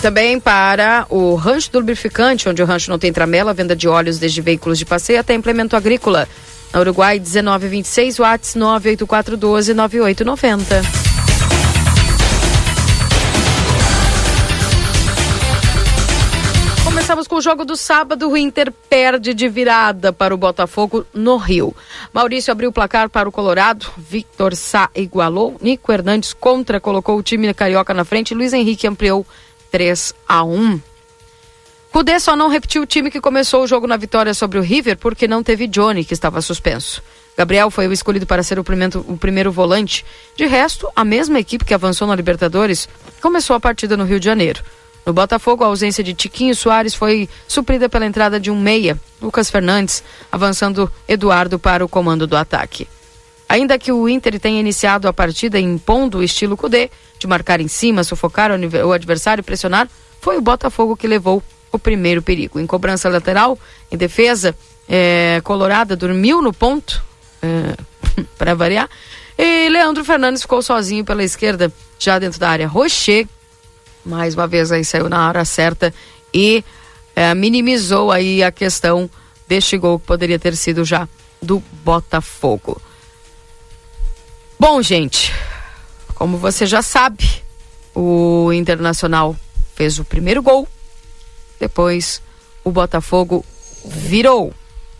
Também 0.00 0.38
para 0.38 1.06
o 1.10 1.34
Rancho 1.34 1.72
do 1.72 1.80
Lubrificante, 1.80 2.48
onde 2.48 2.62
o 2.62 2.66
rancho 2.66 2.88
não 2.88 2.98
tem 2.98 3.12
tramela, 3.12 3.52
venda 3.52 3.74
de 3.74 3.88
óleos 3.88 4.18
desde 4.18 4.40
veículos 4.40 4.78
de 4.78 4.86
passeio 4.86 5.18
até 5.18 5.34
implemento 5.34 5.74
agrícola. 5.74 6.28
Na 6.72 6.80
Uruguai, 6.80 7.18
1926, 7.18 8.18
Watts 8.18 8.54
98412 8.54 9.74
9890. 9.74 11.08
o 17.38 17.40
jogo 17.40 17.64
do 17.64 17.76
sábado, 17.76 18.28
o 18.28 18.36
Inter 18.36 18.72
perde 18.90 19.32
de 19.32 19.48
virada 19.48 20.12
para 20.12 20.34
o 20.34 20.36
Botafogo 20.36 21.06
no 21.14 21.36
Rio. 21.36 21.74
Maurício 22.12 22.50
abriu 22.50 22.70
o 22.70 22.72
placar 22.72 23.08
para 23.08 23.28
o 23.28 23.32
Colorado, 23.32 23.86
Victor 23.96 24.56
Sá 24.56 24.90
igualou, 24.94 25.56
Nico 25.60 25.92
Hernandes 25.92 26.32
contra 26.32 26.80
colocou 26.80 27.16
o 27.16 27.22
time 27.22 27.52
carioca 27.54 27.94
na 27.94 28.04
frente, 28.04 28.34
Luiz 28.34 28.52
Henrique 28.52 28.86
ampliou 28.86 29.24
3 29.70 30.14
a 30.28 30.44
1. 30.44 30.80
Cudê 31.90 32.20
só 32.20 32.36
não 32.36 32.48
repetiu 32.48 32.82
o 32.82 32.86
time 32.86 33.10
que 33.10 33.20
começou 33.20 33.62
o 33.62 33.66
jogo 33.66 33.86
na 33.86 33.96
vitória 33.96 34.34
sobre 34.34 34.58
o 34.58 34.62
River 34.62 34.96
porque 34.98 35.26
não 35.26 35.42
teve 35.42 35.66
Johnny, 35.66 36.04
que 36.04 36.14
estava 36.14 36.42
suspenso. 36.42 37.02
Gabriel 37.36 37.70
foi 37.70 37.86
o 37.86 37.92
escolhido 37.92 38.26
para 38.26 38.42
ser 38.42 38.58
o 38.58 38.64
primeiro, 38.64 39.04
o 39.08 39.16
primeiro 39.16 39.52
volante. 39.52 40.04
De 40.36 40.44
resto, 40.46 40.88
a 40.94 41.04
mesma 41.04 41.38
equipe 41.38 41.64
que 41.64 41.72
avançou 41.72 42.06
na 42.06 42.16
Libertadores 42.16 42.88
começou 43.20 43.54
a 43.54 43.60
partida 43.60 43.96
no 43.96 44.04
Rio 44.04 44.18
de 44.18 44.26
Janeiro. 44.26 44.62
No 45.06 45.12
Botafogo, 45.12 45.64
a 45.64 45.68
ausência 45.68 46.04
de 46.04 46.12
Tiquinho 46.12 46.54
Soares 46.54 46.94
foi 46.94 47.28
suprida 47.46 47.88
pela 47.88 48.04
entrada 48.04 48.38
de 48.38 48.50
um 48.50 48.60
meia, 48.60 49.00
Lucas 49.22 49.50
Fernandes, 49.50 50.02
avançando 50.30 50.92
Eduardo 51.06 51.58
para 51.58 51.84
o 51.84 51.88
comando 51.88 52.26
do 52.26 52.36
ataque. 52.36 52.86
Ainda 53.48 53.78
que 53.78 53.90
o 53.90 54.08
Inter 54.08 54.38
tenha 54.38 54.60
iniciado 54.60 55.08
a 55.08 55.12
partida 55.12 55.58
impondo 55.58 56.18
o 56.18 56.22
estilo 56.22 56.56
Cudê, 56.56 56.90
de 57.18 57.26
marcar 57.26 57.60
em 57.60 57.68
cima, 57.68 58.04
sufocar 58.04 58.50
o 58.52 58.92
adversário 58.92 59.40
e 59.40 59.44
pressionar, 59.44 59.88
foi 60.20 60.36
o 60.36 60.42
Botafogo 60.42 60.96
que 60.96 61.06
levou 61.06 61.42
o 61.72 61.78
primeiro 61.78 62.20
perigo. 62.20 62.60
Em 62.60 62.66
cobrança 62.66 63.08
lateral, 63.08 63.58
em 63.90 63.96
defesa, 63.96 64.54
é, 64.88 65.40
Colorada 65.42 65.96
dormiu 65.96 66.42
no 66.42 66.52
ponto, 66.52 67.02
é, 67.42 67.74
para 68.36 68.54
variar, 68.54 68.88
e 69.36 69.68
Leandro 69.68 70.04
Fernandes 70.04 70.42
ficou 70.42 70.60
sozinho 70.60 71.04
pela 71.04 71.22
esquerda, 71.22 71.72
já 71.98 72.18
dentro 72.18 72.40
da 72.40 72.50
área. 72.50 72.66
Rocher, 72.66 73.26
mais 74.04 74.34
uma 74.34 74.46
vez 74.46 74.72
aí 74.72 74.84
saiu 74.84 75.08
na 75.08 75.28
hora 75.28 75.44
certa 75.44 75.94
e 76.34 76.64
é, 77.14 77.34
minimizou 77.34 78.10
aí 78.10 78.42
a 78.42 78.50
questão 78.50 79.08
deste 79.46 79.78
gol 79.78 79.98
que 79.98 80.06
poderia 80.06 80.38
ter 80.38 80.56
sido 80.56 80.84
já 80.84 81.08
do 81.40 81.62
Botafogo. 81.84 82.80
Bom, 84.60 84.82
gente, 84.82 85.32
como 86.16 86.36
você 86.36 86.66
já 86.66 86.82
sabe, 86.82 87.24
o 87.94 88.52
Internacional 88.52 89.36
fez 89.76 90.00
o 90.00 90.04
primeiro 90.04 90.42
gol, 90.42 90.66
depois 91.60 92.20
o 92.64 92.70
Botafogo 92.72 93.44
virou. 93.84 94.52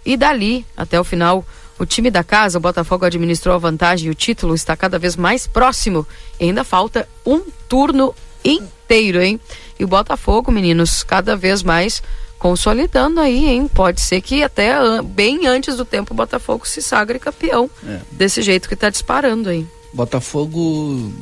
E 0.07 0.17
dali, 0.17 0.65
até 0.77 1.01
o 1.01 1.03
final, 1.03 1.45
o 1.77 1.85
time 1.85 2.09
da 2.09 2.23
casa, 2.23 2.57
o 2.57 2.61
Botafogo, 2.61 3.05
administrou 3.05 3.53
a 3.53 3.59
vantagem 3.59 4.07
e 4.07 4.11
o 4.11 4.15
título 4.15 4.55
está 4.55 4.77
cada 4.77 4.97
vez 4.97 5.17
mais 5.17 5.49
próximo. 5.49 6.07
E 6.39 6.45
ainda 6.45 6.63
falta 6.63 7.09
um 7.27 7.43
turno 7.69 8.15
inteiro, 8.45 9.21
hein? 9.21 9.41
E 9.77 9.83
o 9.83 9.89
Botafogo, 9.89 10.53
meninos, 10.53 11.03
cada 11.03 11.35
vez 11.35 11.65
mais 11.65 12.01
consolidando 12.39 13.21
aí, 13.21 13.47
hein? 13.47 13.69
Pode 13.69 14.01
ser 14.01 14.21
que 14.21 14.43
até 14.43 14.77
bem 15.03 15.47
antes 15.47 15.77
do 15.77 15.85
tempo 15.85 16.13
o 16.13 16.17
Botafogo 16.17 16.67
se 16.67 16.81
sagre 16.81 17.19
campeão. 17.19 17.69
É. 17.87 18.01
Desse 18.13 18.43
jeito 18.43 18.69
que 18.69 18.75
está 18.75 18.91
disparando 18.91 19.49
aí. 19.49 19.67
Botafogo 19.93 21.13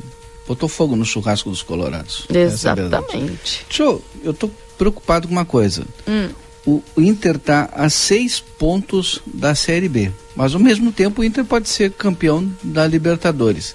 botou 0.47 0.69
fogo 0.69 0.95
no 0.95 1.05
churrasco 1.05 1.49
dos 1.49 1.61
colorados. 1.61 2.25
É 2.33 2.41
Exatamente. 2.41 3.65
Deixa 3.67 3.83
eu, 3.83 4.01
eu 4.23 4.33
tô 4.33 4.49
preocupado 4.77 5.27
com 5.27 5.33
uma 5.33 5.45
coisa. 5.45 5.85
Hum. 6.07 6.29
O 6.65 6.83
Inter 6.97 7.37
está 7.37 7.69
a 7.71 7.89
seis 7.89 8.41
pontos 8.41 9.21
da 9.25 9.55
Série 9.55 9.87
B. 9.87 10.11
Mas 10.35 10.53
ao 10.53 10.59
mesmo 10.59 10.91
tempo 10.91 11.21
o 11.21 11.23
Inter 11.23 11.45
pode 11.45 11.69
ser 11.69 11.91
campeão 11.91 12.51
da 12.61 12.85
Libertadores. 12.85 13.73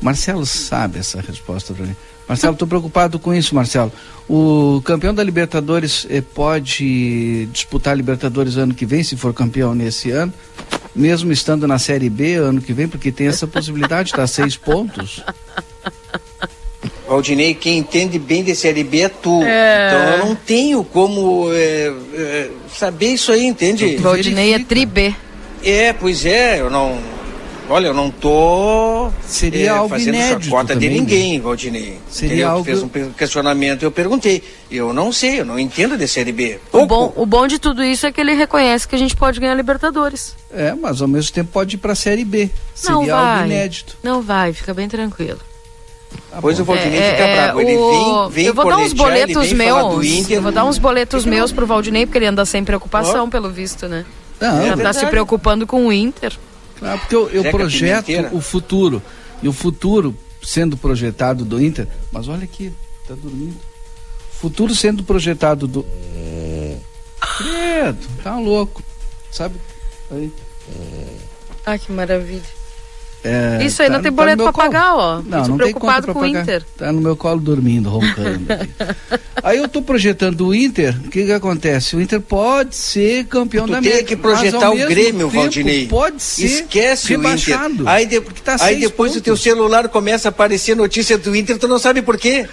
O 0.00 0.04
Marcelo 0.04 0.44
sabe 0.44 0.98
essa 0.98 1.20
resposta 1.20 1.72
para 1.72 1.86
mim. 1.86 1.96
Marcelo, 2.28 2.54
estou 2.54 2.66
preocupado 2.66 3.18
com 3.18 3.32
isso, 3.32 3.54
Marcelo. 3.54 3.92
O 4.28 4.82
campeão 4.84 5.14
da 5.14 5.22
Libertadores 5.22 6.06
eh, 6.10 6.20
pode 6.20 7.46
disputar 7.52 7.92
a 7.92 7.96
Libertadores 7.96 8.56
ano 8.56 8.74
que 8.74 8.84
vem, 8.84 9.04
se 9.04 9.16
for 9.16 9.32
campeão 9.32 9.74
nesse 9.74 10.10
ano, 10.10 10.34
mesmo 10.94 11.30
estando 11.30 11.68
na 11.68 11.78
Série 11.78 12.10
B 12.10 12.34
ano 12.34 12.60
que 12.60 12.72
vem, 12.72 12.88
porque 12.88 13.12
tem 13.12 13.28
essa 13.28 13.46
possibilidade, 13.46 14.10
está 14.10 14.24
a 14.24 14.26
seis 14.26 14.56
pontos. 14.56 15.22
Valdinei, 17.06 17.54
quem 17.54 17.78
entende 17.78 18.18
bem 18.18 18.42
de 18.42 18.56
Série 18.56 18.82
B 18.82 19.02
é 19.02 19.08
tu. 19.08 19.42
É... 19.44 19.88
Então 19.88 20.10
eu 20.10 20.26
não 20.26 20.34
tenho 20.34 20.82
como 20.82 21.48
é, 21.52 21.92
é, 22.14 22.50
saber 22.68 23.12
isso 23.12 23.30
aí, 23.30 23.46
entende? 23.46 23.96
Valdinei 23.98 24.54
é 24.54 24.58
tri 24.58 24.84
B. 24.84 25.14
É, 25.62 25.92
pois 25.92 26.26
é, 26.26 26.60
eu 26.60 26.68
não 26.68 26.98
Olha, 27.68 27.88
eu 27.88 27.94
não 27.94 28.10
tô 28.10 29.10
Seria 29.22 29.66
é, 29.66 29.68
algo 29.68 29.88
fazendo 29.88 30.16
chacota 30.16 30.74
também, 30.74 30.88
de 30.88 31.00
ninguém, 31.00 31.34
né? 31.34 31.40
Valdinei. 31.40 31.98
Seria 32.08 32.34
Entendeu? 32.34 32.50
algo... 32.50 32.64
fez 32.64 32.82
um 32.82 32.88
questionamento, 32.88 33.82
eu 33.82 33.90
perguntei. 33.90 34.42
Eu 34.70 34.92
não 34.92 35.10
sei, 35.10 35.40
eu 35.40 35.44
não 35.44 35.58
entendo 35.58 35.96
de 35.98 36.06
Série 36.06 36.32
B. 36.32 36.60
O 36.72 36.86
bom, 36.86 37.12
o 37.16 37.26
bom 37.26 37.46
de 37.46 37.58
tudo 37.58 37.82
isso 37.82 38.06
é 38.06 38.12
que 38.12 38.20
ele 38.20 38.34
reconhece 38.34 38.86
que 38.86 38.94
a 38.94 38.98
gente 38.98 39.16
pode 39.16 39.40
ganhar 39.40 39.54
Libertadores. 39.54 40.34
É, 40.52 40.74
mas 40.74 41.02
ao 41.02 41.08
mesmo 41.08 41.32
tempo 41.32 41.50
pode 41.52 41.74
ir 41.74 41.78
pra 41.78 41.94
Série 41.94 42.24
B. 42.24 42.48
Seria 42.74 42.96
não 42.96 43.06
vai. 43.06 43.34
algo 43.34 43.46
inédito. 43.46 43.96
Não 44.02 44.22
vai, 44.22 44.52
fica 44.52 44.72
bem 44.72 44.88
tranquilo. 44.88 45.40
Tá 46.30 46.38
pois 46.40 46.58
o 46.60 46.64
Valdinei 46.64 47.00
é, 47.00 47.10
fica 47.10 47.24
é, 47.24 47.36
bravo. 47.36 47.60
Ele 47.60 47.76
o... 47.76 48.28
vem, 48.28 48.30
vem 48.30 48.44
Eu 48.46 48.54
vou 48.54 48.64
dar 48.68 48.78
uns 48.78 48.92
boletos 48.92 49.52
meus. 49.52 50.06
Inter, 50.06 50.36
eu 50.36 50.42
vou 50.42 50.52
dar 50.52 50.64
uns 50.64 50.78
boletos 50.78 51.24
meus 51.24 51.50
pro 51.50 51.66
Valdinei, 51.66 52.06
porque 52.06 52.18
ele 52.18 52.26
anda 52.26 52.44
sem 52.44 52.64
preocupação, 52.64 53.24
oh. 53.24 53.28
pelo 53.28 53.50
visto, 53.50 53.88
né? 53.88 54.04
Não, 54.40 54.62
ele 54.62 54.80
é 54.80 54.84
tá 54.84 54.92
se 54.92 55.06
preocupando 55.06 55.66
com 55.66 55.86
o 55.86 55.92
Inter. 55.92 56.32
Claro, 56.78 56.98
porque 57.00 57.14
eu, 57.14 57.28
eu 57.30 57.50
projeto 57.50 58.10
o 58.32 58.40
futuro. 58.40 59.02
E 59.42 59.48
o 59.48 59.52
futuro 59.52 60.14
sendo 60.42 60.76
projetado 60.76 61.44
do 61.44 61.62
Inter. 61.62 61.88
Mas 62.12 62.28
olha 62.28 62.44
aqui, 62.44 62.72
tá 63.06 63.14
dormindo. 63.14 63.56
Futuro 64.30 64.74
sendo 64.74 65.02
projetado 65.02 65.66
do. 65.66 65.84
Credo, 67.38 68.06
tá 68.22 68.38
louco. 68.38 68.82
Sabe? 69.30 69.56
Aí. 70.10 70.32
Ah, 71.64 71.78
que 71.78 71.90
maravilha. 71.92 72.42
É, 73.26 73.64
Isso 73.64 73.82
aí 73.82 73.88
tá, 73.88 73.94
não 73.94 74.02
tem 74.02 74.12
boleto 74.12 74.44
tá 74.44 74.44
pra 74.44 74.52
colo. 74.52 74.72
pagar, 74.72 74.94
ó. 74.94 75.22
Não, 75.22 75.48
não 75.48 75.56
preocupado 75.56 76.06
tem 76.06 76.14
conta 76.14 76.30
com 76.32 76.36
o 76.36 76.40
Inter. 76.40 76.62
Tá 76.76 76.92
no 76.92 77.00
meu 77.00 77.16
colo 77.16 77.40
dormindo, 77.40 77.88
roncando. 77.88 78.46
aí 79.42 79.58
eu 79.58 79.68
tô 79.68 79.82
projetando 79.82 80.46
o 80.46 80.54
Inter, 80.54 80.96
o 81.04 81.10
que 81.10 81.24
que 81.24 81.32
acontece? 81.32 81.96
O 81.96 82.00
Inter 82.00 82.20
pode 82.20 82.76
ser 82.76 83.24
campeão 83.24 83.66
tu 83.66 83.72
da 83.72 83.78
América. 83.78 83.98
tem 83.98 84.06
que 84.06 84.16
projetar 84.16 84.70
o 84.70 84.76
Grêmio, 84.76 85.28
tempo, 85.28 85.40
Valdinei. 85.40 85.86
Pode 85.88 86.22
ser 86.22 86.46
Esquece 86.46 87.08
rebaixado. 87.08 87.74
o 87.74 87.82
Inter. 87.82 87.88
Aí, 87.88 88.06
de, 88.06 88.20
tá 88.20 88.56
aí 88.60 88.80
depois 88.80 89.10
pontos. 89.12 89.20
o 89.20 89.24
teu 89.24 89.36
celular 89.36 89.88
começa 89.88 90.28
a 90.28 90.30
aparecer 90.30 90.76
notícia 90.76 91.18
do 91.18 91.34
Inter, 91.34 91.58
tu 91.58 91.66
não 91.66 91.78
sabe 91.78 92.02
por 92.02 92.16
quê. 92.16 92.46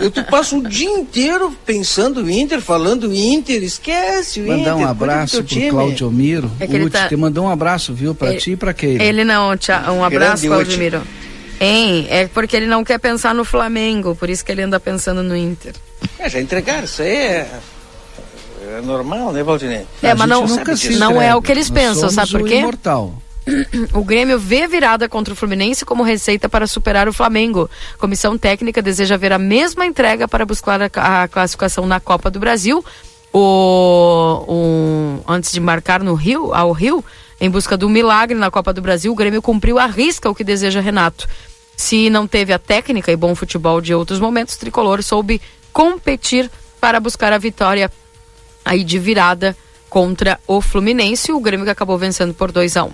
Eu 0.00 0.10
tu 0.10 0.22
passo 0.24 0.58
o 0.58 0.68
dia 0.68 0.88
inteiro 0.88 1.56
pensando 1.66 2.30
Inter, 2.30 2.60
falando 2.60 3.12
Inter, 3.12 3.62
esquece 3.62 4.40
o 4.40 4.46
Mandar 4.46 4.74
Inter. 4.74 4.76
um 4.76 4.86
abraço 4.88 5.42
pro 5.44 5.68
Claudio 5.68 6.10
Miro. 6.10 6.50
É 6.60 6.66
que 6.66 6.76
Uti, 6.76 6.90
tá- 6.90 7.08
te 7.08 7.16
mandou 7.16 7.44
um 7.46 7.48
abraço, 7.48 7.92
viu, 7.92 8.14
pra 8.14 8.30
Ele- 8.30 8.38
ti 8.40 8.50
e 8.52 8.56
pra 8.56 8.72
Keila. 8.72 9.02
Ele 9.02 9.24
não, 9.24 9.56
tia, 9.56 9.90
um 9.90 10.04
abraço, 10.04 10.46
Claudio. 10.46 10.78
Miro. 10.78 11.02
Hein? 11.60 12.06
É 12.10 12.26
porque 12.26 12.56
ele 12.56 12.66
não 12.66 12.82
quer 12.84 12.98
pensar 12.98 13.34
no 13.34 13.44
Flamengo, 13.44 14.14
por 14.16 14.28
isso 14.30 14.44
que 14.44 14.50
ele 14.52 14.62
anda 14.62 14.78
pensando 14.80 15.22
no 15.22 15.36
Inter. 15.36 15.74
É, 16.18 16.28
já 16.28 16.40
entregaram, 16.40 16.84
isso 16.84 17.02
aí 17.02 17.08
é, 17.14 17.48
é 18.78 18.80
normal, 18.82 19.32
né, 19.32 19.42
Valdinei? 19.42 19.86
É, 20.02 20.14
mas 20.14 20.28
não, 20.28 20.46
se 20.76 20.96
não 20.96 21.20
é 21.22 21.34
o 21.36 21.42
que 21.42 21.52
eles 21.52 21.68
Nós 21.70 21.78
pensam, 21.80 21.94
somos 22.10 22.14
sabe 22.14 22.30
por 22.32 22.40
o 22.42 22.44
quê? 22.44 22.56
imortal. 22.56 23.21
O 23.92 24.04
Grêmio 24.04 24.38
vê 24.38 24.66
virada 24.68 25.08
contra 25.08 25.34
o 25.34 25.36
Fluminense 25.36 25.84
como 25.84 26.02
receita 26.02 26.48
para 26.48 26.66
superar 26.66 27.08
o 27.08 27.12
Flamengo. 27.12 27.68
Comissão 27.98 28.38
técnica 28.38 28.80
deseja 28.80 29.16
ver 29.16 29.32
a 29.32 29.38
mesma 29.38 29.84
entrega 29.84 30.28
para 30.28 30.46
buscar 30.46 30.80
a, 30.82 31.26
classificação 31.28 31.84
na 31.86 31.98
Copa 31.98 32.30
do 32.30 32.38
Brasil. 32.38 32.84
O, 33.32 34.44
o- 34.46 35.24
antes 35.26 35.50
de 35.52 35.58
marcar 35.60 36.02
no 36.02 36.14
Rio, 36.14 36.54
ao 36.54 36.70
Rio, 36.72 37.04
em 37.40 37.50
busca 37.50 37.76
do 37.76 37.88
milagre 37.88 38.36
na 38.38 38.50
Copa 38.50 38.72
do 38.72 38.80
Brasil, 38.82 39.10
o 39.12 39.16
Grêmio 39.16 39.42
cumpriu 39.42 39.78
a 39.78 39.86
risca 39.86 40.30
o 40.30 40.34
que 40.34 40.44
deseja 40.44 40.80
Renato. 40.80 41.28
Se 41.76 42.08
não 42.10 42.26
teve 42.28 42.52
a 42.52 42.58
técnica 42.58 43.10
e 43.10 43.16
bom 43.16 43.34
futebol 43.34 43.80
de 43.80 43.92
outros 43.94 44.20
momentos, 44.20 44.54
o 44.54 44.58
Tricolor 44.58 45.02
soube 45.02 45.40
competir 45.72 46.50
para 46.80 47.00
buscar 47.00 47.32
a 47.32 47.38
vitória 47.38 47.90
aí 48.64 48.84
de 48.84 48.98
virada 48.98 49.56
contra 49.88 50.38
o 50.46 50.60
Fluminense. 50.60 51.32
O 51.32 51.40
Grêmio 51.40 51.64
que 51.64 51.70
acabou 51.72 51.98
vencendo 51.98 52.34
por 52.34 52.52
2 52.52 52.76
a 52.76 52.84
1 52.84 52.90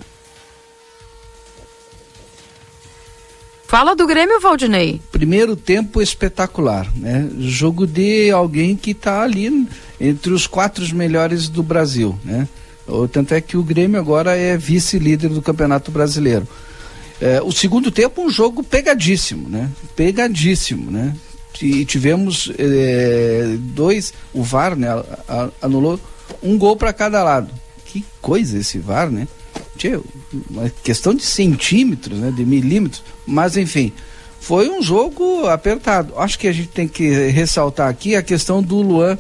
Fala 3.69 3.95
do 3.95 4.07
Grêmio, 4.07 4.40
Valdinei. 4.40 4.99
Primeiro 5.12 5.55
tempo 5.55 6.01
espetacular, 6.01 6.90
né? 6.97 7.28
Jogo 7.39 7.86
de 7.86 8.31
alguém 8.31 8.74
que 8.74 8.93
está 8.93 9.20
ali 9.20 9.69
entre 10.01 10.32
os 10.32 10.47
quatro 10.47 10.82
melhores 10.97 11.51
do 11.51 11.62
Brasil, 11.62 12.19
né? 12.24 12.49
Tanto 13.12 13.35
é 13.35 13.43
que 13.43 13.59
o 13.59 13.62
Grêmio 13.62 14.01
agora 14.01 14.35
é 14.35 14.57
vice-líder 14.57 15.28
do 15.28 15.43
Campeonato 15.43 15.90
Brasileiro. 15.90 16.49
É, 17.20 17.43
o 17.43 17.53
segundo 17.53 17.90
tempo, 17.90 18.24
um 18.24 18.31
jogo 18.31 18.65
pegadíssimo, 18.65 19.51
né? 19.51 19.70
Pegadíssimo, 19.95 20.90
né? 20.90 21.15
E 21.61 21.85
tivemos 21.85 22.51
é, 22.59 23.55
dois, 23.59 24.15
o 24.32 24.43
VAR, 24.43 24.77
né? 24.77 24.89
anulou 25.61 26.01
um 26.43 26.57
gol 26.57 26.74
para 26.74 26.95
cada 26.95 27.23
lado. 27.23 27.53
Que 27.85 28.03
coisa 28.23 28.57
esse 28.57 28.78
VAR, 28.78 29.11
né? 29.11 29.28
Tchê, 29.79 29.99
uma 30.51 30.71
questão 30.83 31.15
de 31.15 31.23
centímetros, 31.25 32.19
né? 32.19 32.31
De 32.31 32.45
milímetros. 32.45 33.03
Mas 33.27 33.57
enfim, 33.57 33.93
foi 34.41 34.69
um 34.69 34.83
jogo 34.83 35.47
apertado. 35.47 36.13
Acho 36.19 36.39
que 36.39 36.49
a 36.49 36.53
gente 36.53 36.69
tem 36.69 36.87
que 36.87 37.09
ressaltar 37.29 37.89
aqui 37.89 38.15
a 38.15 38.23
questão 38.23 38.63
do 38.63 38.77
Luan 38.77 39.17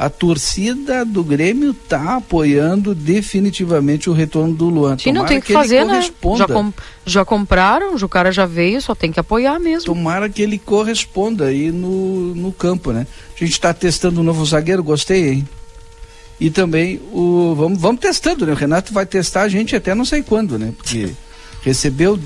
a 0.00 0.08
torcida 0.08 1.04
do 1.04 1.22
Grêmio 1.22 1.74
tá 1.74 2.16
apoiando 2.16 2.94
definitivamente 2.94 4.08
o 4.08 4.14
retorno 4.14 4.54
do 4.54 4.66
Luan. 4.66 4.96
Sim, 4.96 5.12
não 5.12 5.26
Tomara 5.26 5.28
tem 5.28 5.38
o 5.38 5.42
que, 5.42 5.52
ele 5.52 5.58
fazer, 5.58 5.84
né? 5.84 5.92
corresponda. 5.92 6.38
Já, 6.38 6.46
com- 6.46 6.72
já 7.04 7.24
compraram, 7.26 7.94
o 7.94 8.08
cara 8.08 8.32
já 8.32 8.46
veio, 8.46 8.80
só 8.80 8.94
tem 8.94 9.12
que 9.12 9.20
apoiar 9.20 9.58
mesmo. 9.60 9.84
Tomara 9.84 10.30
que 10.30 10.40
ele 10.40 10.58
corresponda 10.58 11.48
aí 11.48 11.70
no, 11.70 12.34
no 12.34 12.50
campo, 12.50 12.92
né? 12.92 13.06
A 13.36 13.38
gente 13.44 13.52
está 13.52 13.74
testando 13.74 14.22
um 14.22 14.24
novo 14.24 14.42
zagueiro, 14.46 14.82
gostei, 14.82 15.32
hein? 15.32 15.48
E 16.40 16.50
também 16.50 17.00
o. 17.12 17.54
Vamos, 17.56 17.78
vamos 17.80 18.00
testando, 18.00 18.46
né? 18.46 18.52
O 18.52 18.56
Renato 18.56 18.92
vai 18.94 19.04
testar 19.04 19.42
a 19.42 19.48
gente 19.48 19.76
até 19.76 19.94
não 19.94 20.04
sei 20.04 20.22
quando, 20.22 20.58
né? 20.58 20.72
Porque 20.76 21.10
recebeu 21.62 22.18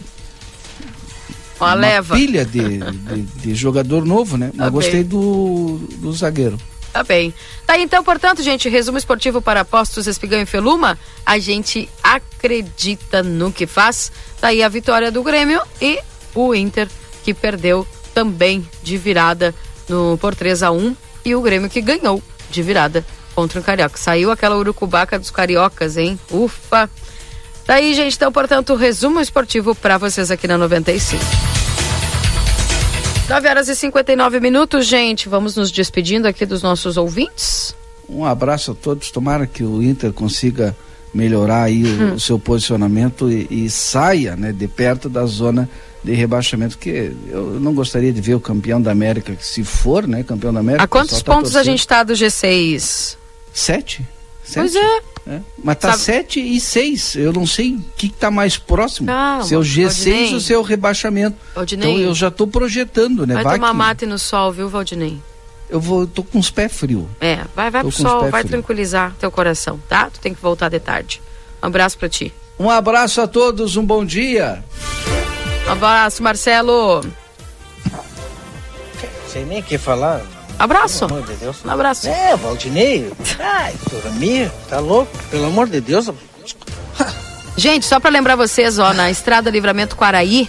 Uma 1.58 1.68
uma 1.68 1.74
leva. 1.74 2.14
pilha 2.14 2.44
de, 2.44 2.78
de, 2.78 3.22
de 3.22 3.54
jogador 3.56 4.04
novo, 4.04 4.36
né? 4.36 4.50
Mas 4.54 4.66
Tá 4.66 4.70
gostei 4.70 5.00
bem. 5.02 5.04
do, 5.04 5.78
do 5.98 6.12
zagueiro. 6.12 6.58
Tá 6.92 7.02
bem. 7.02 7.34
Tá 7.66 7.72
aí, 7.72 7.82
então, 7.82 8.04
portanto, 8.04 8.40
gente, 8.40 8.68
resumo 8.68 8.96
esportivo 8.96 9.42
para 9.42 9.62
apostos 9.62 10.06
Espigão 10.06 10.40
e 10.40 10.46
Feluma. 10.46 10.96
A 11.26 11.40
gente 11.40 11.88
acredita 12.00 13.20
no 13.20 13.50
que 13.52 13.66
faz. 13.66 14.12
Tá 14.40 14.48
aí 14.48 14.62
a 14.62 14.68
vitória 14.68 15.10
do 15.10 15.20
Grêmio 15.22 15.60
e 15.82 15.98
o 16.36 16.54
Inter, 16.54 16.88
que 17.24 17.34
perdeu 17.34 17.84
também 18.14 18.64
de 18.82 18.96
virada 18.96 19.52
no, 19.88 20.16
por 20.20 20.36
3 20.36 20.62
a 20.62 20.70
1 20.70 20.96
E 21.24 21.34
o 21.34 21.40
Grêmio 21.42 21.68
que 21.68 21.80
ganhou 21.80 22.22
de 22.48 22.62
virada 22.62 23.04
contra 23.34 23.60
o 23.60 23.62
Carioca. 23.62 23.96
Saiu 23.98 24.30
aquela 24.30 24.56
urucubaca 24.56 25.18
dos 25.18 25.30
cariocas, 25.30 25.96
hein? 25.96 26.18
Ufa! 26.30 26.88
Tá 27.66 27.74
aí, 27.74 27.94
gente. 27.94 28.14
Então, 28.16 28.30
portanto, 28.30 28.74
resumo 28.74 29.20
esportivo 29.20 29.74
para 29.74 29.96
vocês 29.98 30.30
aqui 30.30 30.46
na 30.46 30.56
95. 30.58 31.22
9 33.28 33.48
horas 33.48 33.68
e 33.68 33.74
59 33.74 34.38
minutos, 34.38 34.86
gente. 34.86 35.28
Vamos 35.28 35.56
nos 35.56 35.70
despedindo 35.70 36.28
aqui 36.28 36.44
dos 36.44 36.62
nossos 36.62 36.96
ouvintes. 36.96 37.74
Um 38.08 38.24
abraço 38.24 38.72
a 38.72 38.74
todos. 38.74 39.10
Tomara 39.10 39.46
que 39.46 39.64
o 39.64 39.82
Inter 39.82 40.12
consiga 40.12 40.76
melhorar 41.12 41.62
aí 41.62 41.84
o, 41.84 41.86
Hum. 42.02 42.14
o 42.14 42.20
seu 42.20 42.38
posicionamento 42.38 43.30
e, 43.30 43.46
e 43.64 43.70
saia 43.70 44.36
né, 44.36 44.52
de 44.52 44.68
perto 44.68 45.08
da 45.08 45.24
zona 45.24 45.68
de 46.02 46.12
rebaixamento, 46.12 46.76
porque 46.76 47.12
eu 47.30 47.58
não 47.58 47.72
gostaria 47.72 48.12
de 48.12 48.20
ver 48.20 48.34
o 48.34 48.40
campeão 48.40 48.82
da 48.82 48.90
América, 48.90 49.34
que 49.34 49.46
se 49.46 49.64
for, 49.64 50.06
né, 50.06 50.22
campeão 50.22 50.52
da 50.52 50.60
América. 50.60 50.84
A 50.84 50.86
quantos 50.86 51.22
tá 51.22 51.32
pontos 51.32 51.52
a 51.52 51.60
torcendo. 51.60 51.72
gente 51.72 51.88
tá 51.88 52.02
do 52.02 52.12
G6? 52.12 53.16
Sete? 53.54 54.04
Pois 54.52 54.72
Sete? 54.72 54.84
é. 54.84 55.14
É, 55.26 55.40
Mas 55.62 55.78
tá 55.78 55.92
Sabe- 55.92 56.02
sete 56.02 56.38
e 56.40 56.60
seis. 56.60 57.14
Eu 57.14 57.32
não 57.32 57.46
sei 57.46 57.76
o 57.76 57.80
que, 57.96 58.10
que 58.10 58.14
tá 58.14 58.30
mais 58.30 58.58
próximo. 58.58 59.06
Calma, 59.06 59.42
se 59.42 59.54
é 59.54 59.56
o 59.56 59.62
G6 59.62 59.84
Valdinei. 59.86 60.34
ou 60.34 60.40
se 60.40 60.52
é 60.52 60.58
o 60.58 60.62
rebaixamento. 60.62 61.36
Valdinei. 61.54 61.90
Então 61.94 62.02
eu 62.04 62.14
já 62.14 62.30
tô 62.30 62.46
projetando, 62.46 63.26
né? 63.26 63.32
Vai, 63.36 63.44
Vai 63.44 63.54
tomar 63.54 63.70
que 63.70 63.76
mate 63.76 64.06
no 64.06 64.18
sol, 64.18 64.52
viu, 64.52 64.68
Valdinei? 64.68 65.18
eu 65.70 65.80
vou, 65.80 66.06
tô 66.06 66.22
com 66.22 66.38
os 66.38 66.50
pés 66.50 66.70
frios. 66.76 67.06
É, 67.22 67.36
vai, 67.56 67.70
vai 67.70 67.82
Tô 67.82 67.88
pro 67.88 67.96
sol, 68.02 68.20
vai 68.30 68.42
frios. 68.42 68.50
tranquilizar 68.50 69.14
teu 69.18 69.30
coração, 69.30 69.80
tá? 69.88 70.10
Tu 70.10 70.20
tem 70.20 70.34
que 70.34 70.42
voltar 70.42 70.68
de 70.68 70.78
tarde. 70.78 71.22
Um 71.62 71.66
abraço 71.68 71.96
pra 71.96 72.08
ti. 72.10 72.30
Um 72.58 72.68
abraço 72.68 73.22
a 73.22 73.26
todos, 73.26 73.76
um 73.78 73.84
bom 73.84 74.04
dia. 74.04 74.62
Um 75.66 75.72
abraço, 75.72 76.22
Marcelo. 76.22 77.02
Sei 79.32 79.46
nem 79.46 79.60
o 79.60 79.62
que 79.62 79.78
falar. 79.78 80.20
Abraço. 80.58 81.06
Pelo 81.06 81.18
amor 81.18 81.28
de 81.28 81.34
Deus. 81.36 81.56
Um 81.64 81.70
abraço. 81.70 82.08
É, 82.08 82.36
Valdinei. 82.36 83.12
Ai, 83.38 83.74
Toramir, 83.90 84.50
tá 84.68 84.78
louco? 84.78 85.10
Pelo 85.30 85.46
amor 85.46 85.68
de 85.68 85.80
Deus. 85.80 86.10
Gente, 87.56 87.86
só 87.86 88.00
pra 88.00 88.10
lembrar 88.10 88.36
vocês, 88.36 88.78
ó, 88.78 88.92
na 88.92 89.10
Estrada 89.10 89.50
Livramento 89.50 89.96
Quaraí, 89.96 90.48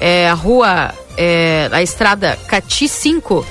é, 0.00 0.28
a 0.28 0.34
rua, 0.34 0.92
é, 1.16 1.68
a 1.72 1.82
Estrada 1.82 2.38
Cati 2.46 2.88
5, 2.88 3.44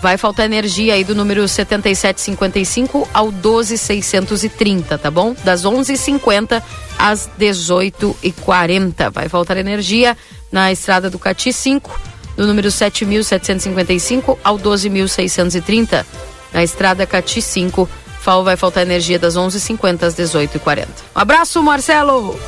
vai 0.00 0.16
faltar 0.16 0.46
energia 0.46 0.94
aí 0.94 1.04
do 1.04 1.14
número 1.14 1.46
7755 1.46 3.08
ao 3.12 3.32
12630, 3.32 4.96
tá 4.96 5.10
bom? 5.10 5.34
Das 5.44 5.64
11h50 5.64 6.62
às 6.98 7.28
18h40. 7.38 9.10
Vai 9.10 9.28
faltar 9.28 9.56
energia 9.56 10.16
na 10.52 10.70
Estrada 10.72 11.10
do 11.10 11.18
Cati 11.18 11.52
5, 11.52 12.00
do 12.40 12.46
número 12.46 12.70
7755 12.70 14.38
ao 14.42 14.56
12630. 14.56 16.06
Na 16.54 16.64
Estrada 16.64 17.06
Cati 17.06 17.42
5, 17.42 17.86
Fal 18.22 18.42
vai 18.42 18.56
faltar 18.56 18.82
energia 18.82 19.18
das 19.18 19.36
11h50 19.36 20.02
às 20.04 20.14
18h40. 20.14 20.86
Um 21.14 21.20
abraço, 21.20 21.62
Marcelo! 21.62 22.40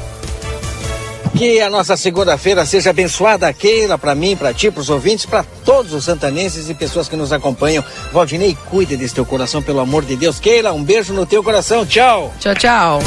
Que 1.36 1.60
a 1.60 1.68
nossa 1.68 1.94
segunda-feira 1.94 2.64
seja 2.64 2.88
abençoada, 2.88 3.52
Keila, 3.52 3.98
pra 3.98 4.14
mim, 4.14 4.34
pra 4.34 4.54
ti, 4.54 4.70
pros 4.70 4.88
ouvintes, 4.88 5.26
pra 5.26 5.44
todos 5.62 5.92
os 5.92 6.04
santanenses 6.04 6.70
e 6.70 6.74
pessoas 6.74 7.06
que 7.06 7.16
nos 7.16 7.30
acompanham. 7.30 7.84
Valdinei, 8.12 8.56
cuide 8.70 8.96
desse 8.96 9.14
teu 9.14 9.26
coração, 9.26 9.62
pelo 9.62 9.80
amor 9.80 10.06
de 10.06 10.16
Deus. 10.16 10.40
Keila, 10.40 10.72
um 10.72 10.82
beijo 10.82 11.12
no 11.12 11.26
teu 11.26 11.42
coração. 11.42 11.84
Tchau. 11.84 12.32
Tchau, 12.40 12.54
tchau. 12.54 12.98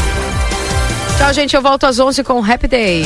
Tchau, 1.17 1.33
gente. 1.33 1.55
Eu 1.55 1.63
volto 1.63 1.85
às 1.85 1.97
11 1.97 2.23
com 2.23 2.43
Happy 2.43 2.67
Day. 2.67 3.05